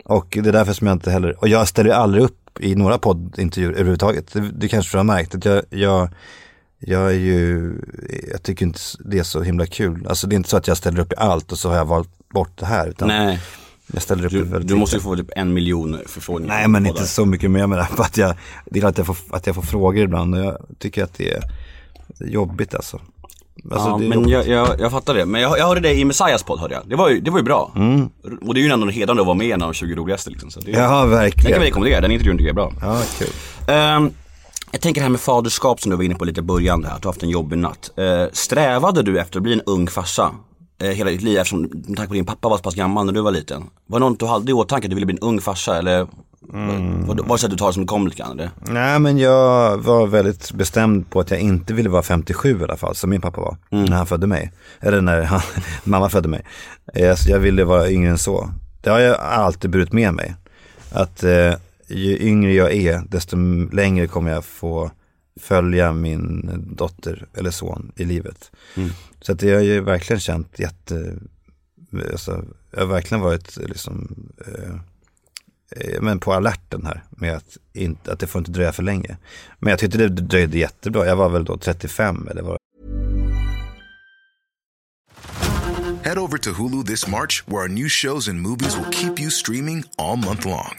Och 0.04 0.26
det 0.42 0.48
är 0.48 0.52
därför 0.52 0.72
som 0.72 0.86
jag 0.86 0.94
inte 0.94 1.10
heller, 1.10 1.40
och 1.40 1.48
jag 1.48 1.68
ställer 1.68 1.90
ju 1.90 1.96
aldrig 1.96 2.24
upp 2.24 2.41
i 2.60 2.74
några 2.74 2.98
poddintervjuer 2.98 3.72
överhuvudtaget. 3.72 4.32
Det, 4.32 4.40
det 4.40 4.68
kanske 4.68 4.94
du 4.94 4.98
har 4.98 5.04
märkt, 5.04 5.34
att 5.34 5.44
jag, 5.44 5.62
jag, 5.70 6.08
jag 6.78 7.06
är 7.10 7.18
ju, 7.18 7.72
jag 8.30 8.42
tycker 8.42 8.66
inte 8.66 8.80
det 9.00 9.18
är 9.18 9.22
så 9.22 9.42
himla 9.42 9.66
kul. 9.66 10.06
Alltså 10.06 10.26
det 10.26 10.34
är 10.34 10.36
inte 10.36 10.50
så 10.50 10.56
att 10.56 10.68
jag 10.68 10.76
ställer 10.76 11.00
upp 11.00 11.12
i 11.12 11.16
allt 11.16 11.52
och 11.52 11.58
så 11.58 11.68
har 11.68 11.76
jag 11.76 11.84
valt 11.84 12.28
bort 12.28 12.58
det 12.58 12.66
här. 12.66 12.88
Utan 12.88 13.08
Nej, 13.08 13.40
jag 13.92 14.02
ställer 14.02 14.24
upp 14.24 14.32
du, 14.32 14.42
väldigt 14.42 14.68
du 14.68 14.74
måste 14.74 14.96
ju 14.96 15.02
få 15.02 15.16
typ 15.16 15.30
en 15.36 15.52
miljon 15.52 15.98
förfrågningar. 16.06 16.54
Nej 16.54 16.68
men 16.68 16.86
inte 16.86 17.06
så 17.06 17.26
mycket 17.26 17.50
mer. 17.50 17.60
Jag 17.60 17.70
menar 17.70 17.88
att 17.98 18.16
jag, 18.16 18.34
det 18.64 18.80
är 18.80 18.84
att 18.84 18.98
jag, 18.98 19.06
får, 19.06 19.16
att 19.30 19.46
jag 19.46 19.54
får 19.54 19.62
frågor 19.62 20.04
ibland 20.04 20.34
och 20.34 20.40
jag 20.40 20.66
tycker 20.78 21.04
att 21.04 21.14
det 21.14 21.30
är 21.30 21.42
jobbigt 22.18 22.74
alltså. 22.74 23.00
Alltså 23.70 23.88
ja, 23.88 23.98
men 23.98 24.28
jag, 24.28 24.48
jag, 24.48 24.80
jag 24.80 24.90
fattar 24.90 25.14
det. 25.14 25.26
Men 25.26 25.40
jag, 25.40 25.58
jag 25.58 25.66
hörde 25.66 25.80
det 25.80 25.94
i 25.94 26.04
Messiahs 26.04 26.42
podd 26.42 26.60
hörde 26.60 26.74
jag. 26.74 26.82
Det 26.88 26.96
var 26.96 27.08
ju, 27.10 27.20
det 27.20 27.30
var 27.30 27.38
ju 27.38 27.44
bra. 27.44 27.72
Och 28.46 28.54
det 28.54 28.60
är 28.60 28.62
ju 28.62 28.70
ändå 28.70 28.86
hedrande 28.88 29.22
att 29.22 29.26
vara 29.26 29.36
med 29.36 29.46
i 29.46 29.52
en 29.52 29.62
av 29.62 29.68
de 29.68 29.74
20 29.74 29.94
roligaste 29.94 30.30
liksom. 30.30 30.50
Så 30.50 30.60
det, 30.60 30.70
Ja 30.70 30.78
Den 30.80 30.88
kan 30.88 31.10
verkligen. 31.10 31.60
vi 31.60 31.66
rekommendera, 31.66 32.00
den 32.00 32.10
intervjun 32.10 32.38
tycker 32.38 32.48
jag 32.54 32.64
är 32.64 32.70
bra. 32.70 32.72
Ja 32.82 33.02
kul. 33.18 33.28
Ehm, 33.74 34.10
jag 34.70 34.80
tänker 34.80 35.00
det 35.00 35.04
här 35.04 35.10
med 35.10 35.20
faderskap 35.20 35.80
som 35.80 35.90
du 35.90 35.96
var 35.96 36.04
inne 36.04 36.14
på 36.14 36.24
lite 36.24 36.40
i 36.40 36.42
början 36.42 36.80
där, 36.82 36.90
att 36.90 37.02
du 37.02 37.08
har 37.08 37.12
haft 37.12 37.22
en 37.22 37.28
jobbig 37.30 37.58
natt. 37.58 37.90
Eh, 37.98 38.24
strävade 38.32 39.02
du 39.02 39.18
efter 39.20 39.38
att 39.38 39.42
bli 39.42 39.52
en 39.52 39.60
ung 39.66 39.88
farsa 39.88 40.30
eh, 40.82 40.90
hela 40.90 41.10
ditt 41.10 41.22
liv 41.22 41.38
eftersom 41.38 41.60
med 41.60 41.96
tanke 41.96 42.08
på 42.08 42.14
din 42.14 42.24
pappa 42.26 42.48
var 42.48 42.56
så 42.56 42.62
pass 42.62 42.74
gammal 42.74 43.06
när 43.06 43.12
du 43.12 43.20
var 43.20 43.30
liten? 43.30 43.62
Var 43.86 44.00
det 44.00 44.06
något 44.06 44.20
du 44.20 44.26
hade 44.26 44.50
i 44.50 44.54
åtanke 44.54 44.86
att 44.86 44.90
du 44.90 44.94
ville 44.94 45.06
bli 45.06 45.14
en 45.14 45.28
ung 45.28 45.40
farsa 45.40 45.78
eller 45.78 46.06
var, 47.06 47.14
var 47.28 47.34
det 47.36 47.38
så 47.40 47.46
att 47.46 47.50
du 47.50 47.56
tar 47.56 47.66
det 47.66 47.72
som 47.72 47.82
det 47.82 47.86
kom 47.88 48.04
lite 48.06 48.16
grann? 48.22 48.32
Eller? 48.40 48.50
Nej 48.66 48.98
men 48.98 49.18
jag 49.18 49.76
var 49.78 50.06
väldigt 50.06 50.52
bestämd 50.52 51.10
på 51.10 51.20
att 51.20 51.30
jag 51.30 51.40
inte 51.40 51.74
ville 51.74 51.88
vara 51.88 52.02
57 52.02 52.60
i 52.60 52.64
alla 52.64 52.76
fall, 52.76 52.94
som 52.94 53.10
min 53.10 53.20
pappa 53.20 53.40
var. 53.40 53.56
När 53.70 53.96
han 53.96 54.06
födde 54.06 54.26
mig. 54.26 54.52
Eller 54.80 55.00
när 55.00 55.22
han, 55.22 55.40
mamma 55.84 56.08
födde 56.08 56.28
mig. 56.28 56.42
Eh, 56.94 57.14
Så 57.14 57.30
jag 57.30 57.38
ville 57.38 57.64
vara 57.64 57.90
yngre 57.90 58.10
än 58.10 58.18
så. 58.18 58.50
Det 58.80 58.90
har 58.90 58.98
jag 58.98 59.20
alltid 59.20 59.70
burit 59.70 59.92
med 59.92 60.14
mig. 60.14 60.34
Att 60.92 61.22
eh, 61.24 61.52
ju 61.88 62.18
yngre 62.20 62.52
jag 62.52 62.72
är, 62.72 63.02
desto 63.08 63.36
längre 63.72 64.06
kommer 64.06 64.30
jag 64.30 64.44
få 64.44 64.90
följa 65.40 65.92
min 65.92 66.50
dotter 66.76 67.26
eller 67.34 67.50
son 67.50 67.92
i 67.96 68.04
livet. 68.04 68.50
Så 69.20 69.32
att 69.32 69.38
det 69.38 69.48
har 69.48 69.54
jag 69.54 69.64
ju 69.64 69.80
verkligen 69.80 70.20
känt 70.20 70.58
jätte, 70.58 71.16
alltså, 72.12 72.44
jag 72.70 72.80
har 72.80 72.86
verkligen 72.86 73.20
varit 73.20 73.56
liksom 73.56 74.14
eh, 74.46 74.74
eh, 75.76 76.00
men 76.00 76.18
på 76.18 76.32
alerten 76.32 76.86
här 76.86 77.04
med 77.10 77.36
att, 77.36 77.56
inte, 77.72 78.12
att 78.12 78.18
det 78.18 78.26
får 78.26 78.38
inte 78.38 78.50
dröja 78.50 78.72
för 78.72 78.82
länge. 78.82 79.16
Men 79.58 79.70
jag 79.70 79.78
tyckte 79.78 79.98
det 79.98 80.08
dröjde 80.08 80.58
jättebra. 80.58 81.06
Jag 81.06 81.16
var 81.16 81.28
väl 81.28 81.44
då 81.44 81.56
35 81.56 82.28
eller 82.30 82.42
vad 82.42 82.58
Head 86.04 86.18
over 86.18 86.38
to 86.38 86.50
Hulu 86.52 86.84
this 86.84 87.06
March, 87.06 87.46
where 87.46 87.62
our 87.62 87.68
new 87.68 87.88
shows 87.88 88.28
and 88.28 88.40
movies 88.40 88.76
will 88.76 88.90
keep 88.90 89.20
you 89.20 89.30
streaming 89.30 89.84
all 89.96 90.16
month 90.16 90.44
long. 90.44 90.78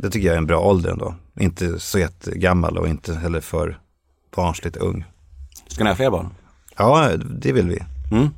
Det 0.00 0.10
tycker 0.10 0.26
jag 0.26 0.34
är 0.34 0.38
en 0.38 0.46
bra 0.46 0.60
ålder 0.60 0.90
ändå. 0.90 1.14
Inte 1.40 1.80
så 1.80 1.98
jättegammal 1.98 2.78
och 2.78 2.88
inte 2.88 3.14
heller 3.14 3.40
för 3.40 3.80
barnsligt 4.36 4.76
ung. 4.76 5.04
Ska 5.68 5.84
ni 5.84 5.90
ha 5.90 5.96
fler 5.96 6.10
barn? 6.10 6.28
Ja, 6.76 7.16
det 7.16 7.52
vill 7.52 7.68
vi. 7.68 7.82
Mm. 8.12 8.28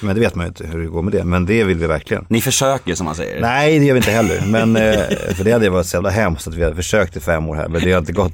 Men 0.00 0.14
det 0.14 0.20
vet 0.20 0.34
man 0.34 0.46
ju 0.46 0.48
inte 0.48 0.66
hur 0.66 0.78
det 0.78 0.86
går 0.86 1.02
med 1.02 1.12
det. 1.12 1.24
Men 1.24 1.46
det 1.46 1.64
vill 1.64 1.78
vi 1.78 1.86
verkligen. 1.86 2.26
Ni 2.28 2.40
försöker 2.40 2.94
som 2.94 3.04
man 3.04 3.14
säger. 3.14 3.40
Nej, 3.40 3.78
det 3.78 3.84
gör 3.84 3.94
vi 3.94 3.98
inte 3.98 4.10
heller. 4.10 4.42
Men, 4.46 4.76
eh, 4.76 5.34
för 5.34 5.44
det 5.44 5.52
hade 5.52 5.70
varit 5.70 5.86
så 5.86 5.96
jävla 5.96 6.10
hemskt 6.10 6.48
att 6.48 6.54
vi 6.54 6.64
hade 6.64 6.76
försökt 6.76 7.16
i 7.16 7.20
fem 7.20 7.48
år 7.48 7.54
här. 7.54 7.68
Men 7.68 7.82
det 7.82 7.92
har 7.92 7.98
inte 7.98 8.12
gått. 8.12 8.32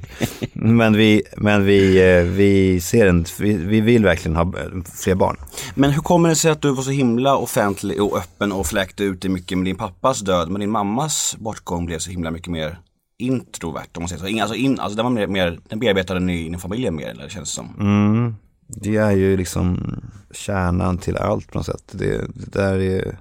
Men 0.52 0.96
vi, 0.96 1.22
men 1.36 1.64
vi, 1.64 2.10
eh, 2.16 2.22
vi 2.22 2.80
ser 2.80 3.06
en, 3.06 3.24
vi, 3.38 3.52
vi 3.52 3.80
vill 3.80 4.04
verkligen 4.04 4.36
ha 4.36 4.42
eh, 4.42 4.82
fler 4.94 5.14
barn. 5.14 5.36
Men 5.74 5.90
hur 5.90 6.02
kommer 6.02 6.28
det 6.28 6.36
sig 6.36 6.50
att 6.50 6.62
du 6.62 6.74
var 6.74 6.82
så 6.82 6.90
himla 6.90 7.36
offentlig 7.36 8.02
och 8.02 8.18
öppen 8.18 8.52
och 8.52 8.66
fläkte 8.66 9.04
ut 9.04 9.22
det 9.22 9.28
mycket 9.28 9.58
med 9.58 9.64
din 9.64 9.76
pappas 9.76 10.20
död, 10.20 10.48
men 10.48 10.60
din 10.60 10.70
mammas 10.70 11.36
bortgång 11.38 11.86
blev 11.86 11.98
så 11.98 12.10
himla 12.10 12.30
mycket 12.30 12.48
mer 12.48 12.78
introvert 13.18 13.96
om 13.96 14.02
man 14.02 14.08
säger 14.08 14.36
så. 14.36 14.42
Alltså, 14.42 14.56
in, 14.56 14.80
alltså 14.80 14.96
den 14.96 15.04
var 15.04 15.12
mer, 15.12 15.26
mer 15.26 15.58
den 15.68 15.78
bearbetade 15.78 16.20
ni 16.20 16.46
inom 16.46 16.60
familjen 16.60 16.96
mer 16.96 17.08
eller 17.08 17.28
känns 17.28 17.50
det 17.50 17.54
som. 17.54 18.36
Det 18.66 18.96
är 18.96 19.10
ju 19.10 19.36
liksom 19.36 19.96
kärnan 20.30 20.98
till 20.98 21.16
allt 21.16 21.52
på 21.52 21.58
något 21.58 21.66
sätt. 21.66 21.84
Det, 21.90 22.18
det 22.34 22.52
där 22.52 22.78
är, 22.78 23.18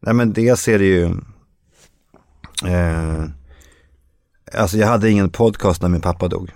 nej 0.00 0.14
men 0.14 0.32
dels 0.32 0.68
är 0.68 0.78
det 0.78 0.84
ju, 0.84 1.04
eh, 2.66 3.24
alltså 4.52 4.76
jag 4.76 4.86
hade 4.86 5.10
ingen 5.10 5.30
podcast 5.30 5.82
när 5.82 5.88
min 5.88 6.00
pappa 6.00 6.28
dog. 6.28 6.50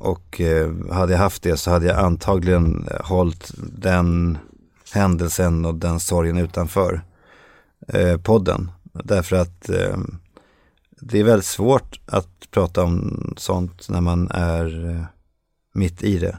Och 0.00 0.40
eh, 0.40 0.70
hade 0.90 1.12
jag 1.12 1.20
haft 1.20 1.42
det 1.42 1.56
så 1.56 1.70
hade 1.70 1.86
jag 1.86 1.98
antagligen 1.98 2.88
hållit 3.04 3.52
den 3.56 4.38
händelsen 4.92 5.64
och 5.64 5.74
den 5.74 6.00
sorgen 6.00 6.38
utanför 6.38 7.02
eh, 7.88 8.16
podden. 8.16 8.70
Därför 8.92 9.36
att 9.36 9.68
eh, 9.68 9.98
det 11.00 11.18
är 11.18 11.24
väldigt 11.24 11.46
svårt 11.46 12.00
att 12.06 12.50
prata 12.50 12.82
om 12.82 13.34
sånt 13.36 13.88
när 13.88 14.00
man 14.00 14.28
är 14.30 14.90
eh, 14.90 15.04
mitt 15.74 16.02
i 16.02 16.18
det. 16.18 16.38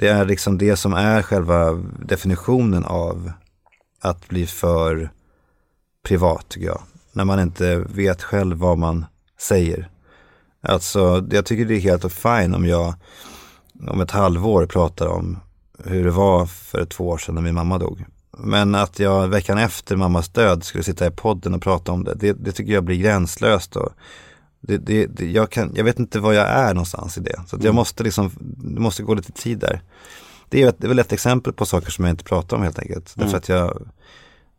Det 0.00 0.08
är 0.08 0.24
liksom 0.24 0.58
det 0.58 0.76
som 0.76 0.94
är 0.94 1.22
själva 1.22 1.72
definitionen 2.04 2.84
av 2.84 3.32
att 4.00 4.28
bli 4.28 4.46
för 4.46 5.10
privat 6.02 6.48
tycker 6.48 6.66
jag. 6.66 6.82
När 7.12 7.24
man 7.24 7.40
inte 7.40 7.76
vet 7.76 8.22
själv 8.22 8.56
vad 8.56 8.78
man 8.78 9.06
säger. 9.40 9.88
Alltså 10.62 11.26
jag 11.30 11.46
tycker 11.46 11.64
det 11.64 11.74
är 11.74 11.80
helt 11.80 12.12
fine 12.12 12.54
om 12.54 12.66
jag 12.66 12.94
om 13.88 14.00
ett 14.00 14.10
halvår 14.10 14.66
pratar 14.66 15.06
om 15.06 15.38
hur 15.84 16.04
det 16.04 16.10
var 16.10 16.46
för 16.46 16.84
två 16.84 17.08
år 17.08 17.18
sedan 17.18 17.34
när 17.34 17.42
min 17.42 17.54
mamma 17.54 17.78
dog. 17.78 18.04
Men 18.38 18.74
att 18.74 18.98
jag 18.98 19.28
veckan 19.28 19.58
efter 19.58 19.96
mammas 19.96 20.28
död 20.28 20.64
skulle 20.64 20.84
sitta 20.84 21.06
i 21.06 21.10
podden 21.10 21.54
och 21.54 21.62
prata 21.62 21.92
om 21.92 22.04
det, 22.04 22.14
det, 22.14 22.32
det 22.32 22.52
tycker 22.52 22.72
jag 22.72 22.84
blir 22.84 22.96
gränslöst. 22.96 23.76
Och 23.76 23.92
det, 24.60 24.76
det, 24.78 25.06
det, 25.06 25.30
jag, 25.30 25.50
kan, 25.50 25.72
jag 25.74 25.84
vet 25.84 25.98
inte 25.98 26.20
var 26.20 26.32
jag 26.32 26.48
är 26.48 26.74
någonstans 26.74 27.18
i 27.18 27.20
det. 27.20 27.40
Så 27.46 27.58
jag 27.60 27.74
måste 27.74 28.02
liksom, 28.02 28.30
det 28.56 28.80
måste 28.80 29.02
gå 29.02 29.14
lite 29.14 29.32
tid 29.32 29.58
där. 29.58 29.82
Det 30.48 30.62
är, 30.62 30.68
ett, 30.68 30.76
det 30.78 30.86
är 30.86 30.88
väl 30.88 30.98
ett 30.98 31.12
exempel 31.12 31.52
på 31.52 31.66
saker 31.66 31.90
som 31.90 32.04
jag 32.04 32.12
inte 32.12 32.24
pratar 32.24 32.56
om 32.56 32.62
helt 32.62 32.78
enkelt. 32.78 33.12
Därför 33.16 33.36
att 33.36 33.48
jag, 33.48 33.88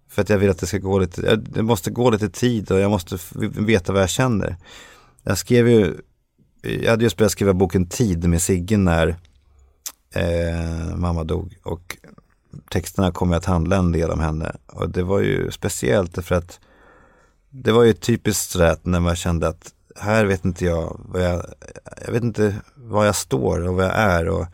för 0.10 0.22
att 0.22 0.30
jag 0.30 0.38
vill 0.38 0.50
att 0.50 0.60
det 0.60 0.68
ska 0.68 0.78
gå 0.78 1.00
lite, 1.00 1.36
det 1.36 1.64
måste 1.64 1.92
gå 1.92 2.10
lite 2.10 2.30
tid 2.30 2.72
och 2.72 2.80
jag 2.80 2.92
måste 2.92 3.18
veta 3.42 3.94
vad 3.94 4.02
jag 4.02 4.10
känner. 4.10 4.58
Jag 5.24 5.38
skrev 5.38 5.70
ju, 5.70 5.98
jag 6.62 6.90
hade 6.90 7.04
just 7.04 7.18
börjat 7.18 7.32
skriva 7.32 7.54
boken 7.54 7.86
Tid 7.86 8.30
med 8.30 8.42
Sigge 8.42 8.78
när 8.78 9.16
eh, 10.16 10.96
mamma 10.96 11.24
dog. 11.24 11.58
Och 11.64 11.98
texterna 12.70 13.12
kom 13.12 13.30
ju 13.30 13.36
att 13.36 13.46
handla 13.46 13.76
en 13.76 13.92
del 13.92 14.12
om 14.12 14.20
henne. 14.20 14.56
Och 14.66 14.90
det 14.90 15.04
var 15.04 15.20
ju 15.20 15.52
speciellt 15.52 16.16
därför 16.16 16.36
att 16.36 16.60
det 17.50 17.72
var 17.72 17.84
ju 17.84 17.94
typiskt 17.94 18.52
sådär 18.52 18.72
att 18.72 18.86
när 18.86 19.00
man 19.00 19.16
kände 19.16 19.48
att 19.48 19.74
här 20.00 20.26
vet 20.26 20.46
inte 20.46 20.66
jag 20.66 21.00
vad 21.06 21.24
jag, 21.24 21.46
jag 22.06 22.14
vet 22.14 22.24
inte 22.24 22.56
var 22.76 23.06
jag 23.06 23.16
står 23.16 23.68
och 23.68 23.76
vad 23.76 23.86
jag 23.86 23.96
är 23.96 24.28
och 24.30 24.46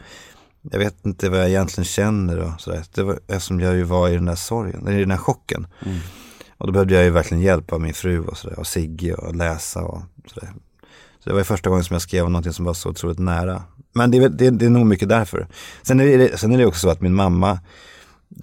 jag 0.72 0.80
vet 0.80 1.06
inte 1.06 1.30
vad 1.30 1.40
jag 1.40 1.50
egentligen 1.50 1.86
känner 1.86 2.40
och 2.40 2.62
sådär. 2.62 2.84
Det 2.94 3.04
var 3.04 3.20
eftersom 3.28 3.60
jag 3.60 3.76
ju 3.76 3.84
var 3.84 4.10
i 4.10 4.14
den 4.14 4.26
där 4.26 4.36
sorgen, 4.36 4.88
i 4.88 5.00
den 5.00 5.10
där 5.10 5.18
chocken. 5.18 5.68
Och 6.58 6.68
då 6.68 6.74
behövde 6.74 6.96
jag 6.96 7.04
ju 7.04 7.10
verkligen 7.10 7.44
hjälp 7.44 7.74
av 7.74 7.82
min 7.82 7.94
fru 7.94 8.26
och 8.26 8.38
sådär, 8.38 8.60
och 8.60 8.68
Sigge 8.68 9.14
och 9.14 9.36
läsa 9.36 9.84
och 9.84 10.02
sådär. 10.26 10.54
Så 11.20 11.30
det 11.30 11.32
var 11.32 11.40
ju 11.40 11.44
första 11.44 11.70
gången 11.70 11.84
som 11.84 11.94
jag 11.94 12.02
skrev 12.02 12.30
någonting 12.30 12.54
som 12.54 12.66
var 12.66 12.74
så 12.74 12.90
otroligt 12.90 13.20
nära. 13.20 13.64
Men 13.94 14.12
det 14.12 14.28
det, 14.28 14.50
det 14.50 14.66
är 14.66 14.70
nog 14.70 14.86
mycket 14.86 15.10
därför. 15.10 15.48
Sen 15.82 16.00
är, 16.00 16.18
det, 16.18 16.38
sen 16.38 16.52
är 16.52 16.58
det 16.58 16.66
också 16.66 16.80
så 16.80 16.90
att 16.90 17.02
min 17.02 17.14
mamma, 17.14 17.60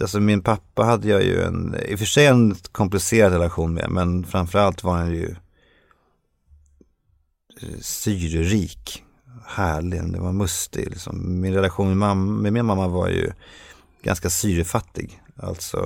alltså 0.00 0.20
min 0.20 0.42
pappa 0.42 0.85
hade 0.85 1.09
jag 1.09 1.22
ju 1.22 1.42
en, 1.42 1.76
i 1.88 1.94
och 1.94 1.98
för 1.98 2.07
sig 2.07 2.26
en 2.26 2.57
komplicerad 2.72 3.33
relation 3.33 3.74
med, 3.74 3.90
men 3.90 4.24
framförallt 4.24 4.85
var 4.85 4.96
han 4.96 5.11
ju 5.11 5.35
Eh, 7.62 7.80
syrerik, 7.80 9.02
härlig, 9.46 10.12
det 10.12 10.20
var 10.20 10.32
mustig. 10.32 10.90
Liksom. 10.90 11.40
Min 11.40 11.54
relation 11.54 11.88
med, 11.88 11.96
mamma, 11.96 12.32
med 12.32 12.52
min 12.52 12.66
mamma 12.66 12.88
var 12.88 13.08
ju 13.08 13.32
ganska 14.02 14.30
syrefattig. 14.30 15.20
Alltså, 15.36 15.78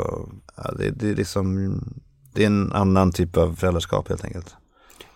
ja, 0.56 0.72
det, 0.78 0.90
det 0.90 1.08
är 1.08 1.14
liksom, 1.14 1.80
det 2.34 2.42
är 2.42 2.46
en 2.46 2.72
annan 2.72 3.12
typ 3.12 3.36
av 3.36 3.54
föräldraskap 3.54 4.08
helt 4.08 4.24
enkelt. 4.24 4.56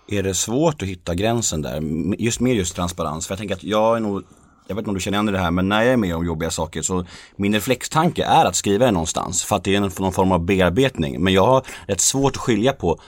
Är 0.08 0.22
det 0.22 0.34
svårt 0.34 0.82
att 0.82 0.88
hitta 0.88 1.14
gränsen 1.14 1.62
där, 1.62 1.82
just 2.18 2.40
med 2.40 2.54
just 2.54 2.76
transparens? 2.76 3.26
För 3.26 3.32
jag 3.32 3.38
tänker 3.38 3.54
att 3.54 3.64
jag 3.64 3.96
är 3.96 4.00
nog, 4.00 4.22
jag 4.66 4.74
vet 4.74 4.82
inte 4.82 4.90
om 4.90 4.94
du 4.94 5.00
känner 5.00 5.18
igen 5.18 5.26
det 5.26 5.38
här, 5.38 5.50
men 5.50 5.68
när 5.68 5.82
jag 5.82 5.92
är 5.92 5.96
med 5.96 6.16
om 6.16 6.26
jobbiga 6.26 6.50
saker 6.50 6.82
så 6.82 7.06
min 7.36 7.54
reflextanke 7.54 8.24
är 8.24 8.44
att 8.44 8.56
skriva 8.56 8.86
det 8.86 8.92
någonstans 8.92 9.44
för 9.44 9.56
att 9.56 9.64
det 9.64 9.74
är 9.74 9.80
någon 9.80 10.12
form 10.12 10.32
av 10.32 10.44
bearbetning. 10.44 11.22
Men 11.22 11.32
jag 11.32 11.46
har 11.46 11.66
rätt 11.86 12.00
svårt 12.00 12.36
att 12.36 12.42
skilja 12.42 12.72
på, 12.72 13.00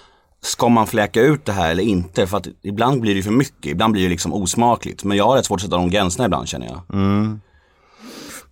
ska 0.45 0.69
man 0.69 0.87
fläka 0.87 1.21
ut 1.21 1.45
det 1.45 1.53
här 1.53 1.71
eller 1.71 1.83
inte? 1.83 2.27
För 2.27 2.37
att 2.37 2.49
ibland 2.63 3.01
blir 3.01 3.15
det 3.15 3.23
för 3.23 3.31
mycket, 3.31 3.73
ibland 3.73 3.93
blir 3.93 4.03
det 4.03 4.09
liksom 4.09 4.33
osmakligt. 4.33 5.05
Men 5.05 5.17
jag 5.17 5.25
har 5.25 5.37
rätt 5.37 5.47
svårt 5.47 5.59
att 5.59 5.63
sätta 5.63 5.77
de 5.77 5.91
gränserna 5.91 6.25
ibland 6.25 6.49
känner 6.49 6.67
jag. 6.67 6.83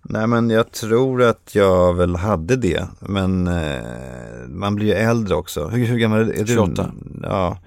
Nej 0.05 0.27
men 0.27 0.49
jag 0.49 0.71
tror 0.71 1.23
att 1.23 1.55
jag 1.55 1.93
väl 1.93 2.15
hade 2.15 2.55
det. 2.55 2.87
Men 2.99 3.47
eh, 3.47 4.47
man 4.47 4.75
blir 4.75 4.87
ju 4.87 4.93
äldre 4.93 5.35
också. 5.35 5.67
Hur, 5.67 5.85
hur 5.85 5.97
gammal 5.97 6.29
är 6.29 6.43
du? 6.43 6.53
28. 6.53 6.93
Ja. 7.23 7.57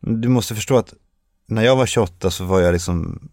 Du 0.00 0.28
måste 0.28 0.54
förstå 0.54 0.76
att 0.76 0.94
när 1.46 1.62
jag 1.62 1.76
var 1.76 1.86
28 1.86 2.30
så 2.30 2.44
var 2.44 2.60
jag 2.60 2.72
liksom 2.72 3.28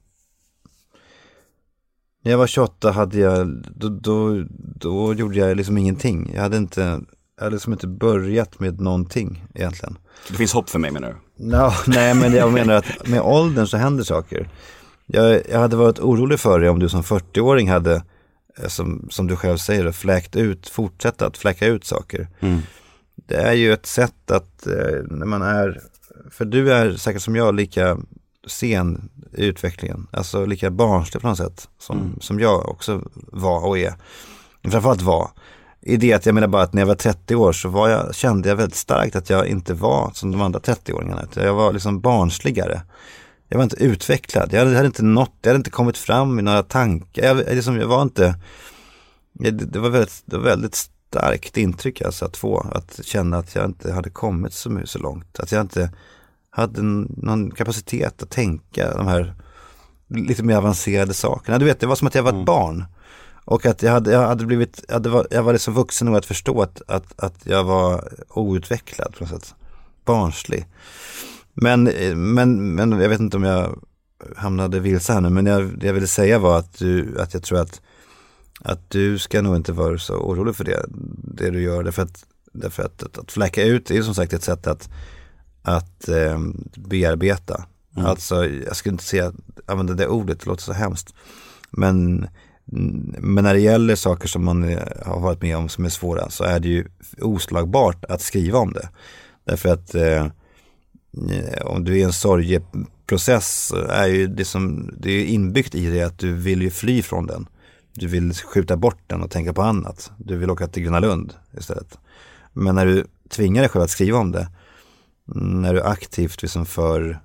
När 2.24 2.32
jag 2.32 2.38
var 2.38 2.48
28 2.48 2.92
hade 2.92 3.20
jag, 3.20 3.48
då, 3.76 3.90
då, 3.90 4.46
då 4.58 5.14
gjorde 5.14 5.38
jag 5.38 5.58
liksom 5.58 5.78
ingenting. 5.78 6.32
Jag 6.36 6.42
hade 6.42 6.58
inte, 6.58 7.02
jag 7.38 7.44
hade 7.44 7.56
liksom 7.56 7.74
inte 7.74 7.88
börjat 7.88 8.60
med 8.60 8.82
någonting 8.82 9.44
egentligen. 9.54 9.98
Det 10.28 10.34
finns 10.34 10.54
hopp 10.54 10.70
för 10.70 10.80
mig 10.80 10.92
menar 10.92 11.08
du? 11.08 11.46
No, 11.46 11.72
nej, 11.88 12.16
men 12.16 12.34
jag 12.34 12.54
menar 12.54 12.74
att 12.74 13.08
med 13.08 13.22
åldern 13.22 13.68
så 13.68 13.78
händer 13.78 14.04
saker. 14.04 14.50
Jag, 15.06 15.42
jag 15.50 15.60
hade 15.60 15.76
varit 15.76 16.00
orolig 16.00 16.40
för 16.40 16.60
dig 16.60 16.70
om 16.70 16.80
du 16.80 16.90
som 16.90 17.02
40-åring 17.02 17.70
hade, 17.70 18.04
eh, 18.58 18.68
som, 18.68 19.08
som 19.12 19.28
du 19.28 19.36
själv 19.36 19.58
säger, 19.58 19.92
fläkt 19.92 20.36
ut, 20.36 20.70
fortsätta 20.70 21.28
att 21.28 21.38
fläcka 21.38 21.68
ut 21.68 21.86
saker. 21.86 22.28
Det 23.16 23.36
är 23.36 23.54
ju 23.54 23.74
ett 23.74 23.86
sätt 23.86 24.32
att, 24.32 24.68
eh, 24.68 25.04
när 25.10 25.26
man 25.26 25.42
är, 25.42 25.82
för 26.32 26.46
du 26.46 26.74
är 26.74 26.96
säkert 26.96 27.22
som 27.22 27.36
jag 27.36 27.56
lika 27.56 27.98
sen 28.48 29.10
i 29.34 29.46
utvecklingen, 29.46 30.08
alltså 30.12 30.46
lika 30.46 30.72
barnslig 30.72 31.22
på 31.22 31.28
något 31.28 31.38
sätt, 31.38 31.70
som, 31.80 32.18
som 32.22 32.40
jag 32.40 32.70
också 32.70 33.02
var 33.14 33.66
och 33.66 33.78
är. 33.78 33.94
Framförallt 34.64 35.02
var 35.02 35.30
i 35.88 35.98
det 35.98 36.14
att 36.14 36.26
jag 36.26 36.36
menar 36.36 36.48
bara 36.48 36.64
att 36.64 36.74
när 36.74 36.82
jag 36.82 36.88
var 36.88 36.96
30 36.96 37.36
år 37.36 37.52
så 37.52 37.70
var 37.70 37.90
jag, 37.90 38.16
kände 38.16 38.50
jag 38.50 38.56
väldigt 38.56 38.76
starkt 38.76 39.16
att 39.16 39.30
jag 39.30 39.48
inte 39.48 39.74
var 39.74 40.12
som 40.14 40.32
de 40.32 40.42
andra 40.42 40.60
30-åringarna. 40.60 41.24
utan 41.24 41.44
Jag 41.44 41.54
var 41.54 41.74
liksom 41.74 42.02
barnsligare. 42.02 42.82
Jag 43.50 43.58
var 43.58 43.64
inte 43.64 43.84
utvecklad. 43.84 44.54
Jag 44.54 44.60
hade, 44.60 44.72
jag 44.72 44.78
hade 44.78 44.88
inte 44.88 45.04
nått, 45.04 45.34
jag 45.42 45.50
hade 45.50 45.58
inte 45.58 45.70
kommit 45.70 45.98
fram 45.98 46.40
i 46.40 46.42
några 46.42 46.64
tankar. 46.64 47.24
Jag, 47.24 47.38
liksom, 47.38 47.78
jag 47.78 47.88
var 47.88 48.02
inte, 48.02 48.36
det, 49.34 49.52
det 49.52 49.80
var 49.80 49.90
väldigt, 49.90 50.24
det 50.26 50.38
var 50.38 50.44
väldigt 50.44 50.76
starkt 51.10 51.58
intryck 51.58 52.02
alltså 52.02 52.26
att 52.26 52.38
få. 52.38 52.60
Att 52.72 53.00
känna 53.04 53.38
att 53.38 53.56
jag 53.56 53.66
inte 53.66 53.94
hade 53.94 54.10
kommit 54.10 54.54
så, 54.54 54.82
så 54.86 55.00
långt. 55.00 55.40
Att 55.40 55.52
jag 55.52 55.62
inte 55.62 55.90
hade 56.50 56.82
någon 56.82 57.52
kapacitet 57.52 58.24
att 58.24 58.30
tänka 58.30 58.98
de 58.98 59.08
här 59.08 59.34
lite 60.08 60.44
mer 60.44 60.56
avancerade 60.56 61.14
sakerna. 61.14 61.60
Du 61.60 61.66
vet, 61.66 61.80
det 61.80 61.88
var 61.88 61.96
som 61.96 62.08
att 62.08 62.16
jag 62.16 62.24
var 62.24 62.40
ett 62.40 62.46
barn. 62.46 62.86
Och 63.46 63.66
att 63.66 63.84
jag 63.84 63.92
hade, 63.92 64.12
jag 64.12 64.28
hade 64.28 64.46
blivit, 64.46 64.84
jag, 64.88 64.94
hade, 64.94 65.10
var- 65.10 65.28
jag 65.32 65.44
var 65.44 65.54
liksom 65.54 65.74
vuxen 65.74 66.06
nog 66.08 66.16
att 66.16 66.26
förstå 66.26 66.62
att, 66.62 66.82
att, 66.88 67.14
att 67.18 67.36
jag 67.44 67.64
var 67.64 68.14
outvecklad 68.30 69.16
på 69.18 69.24
något 69.24 69.30
sätt. 69.34 69.56
Barnslig. 70.06 70.66
Men, 71.54 71.84
men, 72.34 72.76
men 72.76 72.92
jag 72.92 73.10
vet 73.10 73.20
inte 73.20 73.38
om 73.38 73.44
jag 73.44 73.80
hamnade 74.36 74.80
vilse 74.80 75.14
här 75.14 75.22
nu, 75.22 75.30
men 75.30 75.46
jag, 75.46 75.80
det 75.80 75.88
jag 75.88 75.94
ville 75.94 76.08
säga 76.08 76.40
var 76.40 76.60
att, 76.60 76.80
du, 76.80 77.20
att 77.22 77.34
jag 77.34 77.44
tror 77.44 77.60
att, 77.60 77.82
att 78.62 78.90
du 78.90 79.20
ska 79.20 79.42
nog 79.42 79.56
inte 79.56 79.72
vara 79.72 79.98
så 79.98 80.14
orolig 80.16 80.56
för 80.56 80.64
det. 80.64 80.86
det 81.36 81.50
du 81.50 81.62
gör. 81.62 81.84
Därför 81.84 82.02
att, 82.02 82.26
därför 82.54 82.84
att, 82.84 83.04
att, 83.04 83.18
att 83.18 83.32
fläcka 83.32 83.64
ut 83.64 83.92
är 83.92 84.02
som 84.02 84.16
sagt 84.16 84.34
ett 84.34 84.44
sätt 84.44 84.68
att, 84.68 84.90
att 85.62 86.08
eh, 86.08 86.40
bearbeta. 86.76 87.66
Alltså, 87.98 88.46
jag 88.46 88.76
skulle 88.76 88.94
inte 88.94 89.04
säga, 89.04 89.32
använda 89.66 89.94
det 89.94 90.08
ordet, 90.08 90.40
det 90.40 90.46
låter 90.46 90.64
så 90.64 90.74
hemskt. 90.74 91.14
Men, 91.72 92.28
Mm, 92.72 93.16
men 93.20 93.44
när 93.44 93.54
det 93.54 93.60
gäller 93.60 93.96
saker 93.96 94.28
som 94.28 94.46
man 94.46 94.64
eh, 94.64 94.80
har 95.06 95.20
varit 95.20 95.42
med 95.42 95.58
om 95.58 95.70
som 95.70 95.86
är 95.86 95.90
svåra 95.90 96.30
så 96.30 96.44
är 96.44 96.60
det 96.60 96.68
ju 96.68 96.86
oslagbart 97.22 98.06
att 98.06 98.22
skriva 98.22 98.60
om 98.60 98.74
det. 98.74 98.90
Därför 99.44 99.70
att 99.70 99.96
eh, 99.96 100.26
eh 101.32 101.66
om 101.66 101.84
du 101.84 101.92
är 101.92 101.98
i 101.98 102.04
en 102.04 102.14
sorgeprocess 102.14 103.74
är 103.90 104.08
ju 104.08 104.28
det 104.28 104.46
som, 104.46 104.92
det 104.98 105.12
är 105.12 105.26
inbyggt 105.26 105.76
i 105.76 105.90
det 105.90 106.02
att 106.02 106.20
du 106.20 106.34
vill 106.34 106.62
ju 106.62 106.70
fly 106.70 107.02
från 107.02 107.28
den. 107.28 107.48
Du 107.94 108.08
vill 108.08 108.34
skjuta 108.34 108.78
bort 108.78 109.00
den 109.08 109.22
och 109.22 109.32
tänka 109.32 109.54
på 109.54 109.62
annat. 109.62 110.12
Du 110.18 110.38
vill 110.38 110.52
åka 110.52 110.68
till 110.68 110.84
Gröna 110.84 111.00
Lund 111.00 111.34
istället. 111.58 111.98
Men 112.54 112.76
när 112.76 112.86
du 112.86 113.06
tvingar 113.30 113.62
dig 113.62 113.70
själv 113.70 113.84
att 113.84 113.90
skriva 113.90 114.18
om 114.18 114.32
det, 114.32 114.48
mm, 115.36 115.62
när 115.62 115.74
du 115.74 115.82
aktivt 115.82 116.42
liksom 116.42 116.66
för 116.66 117.20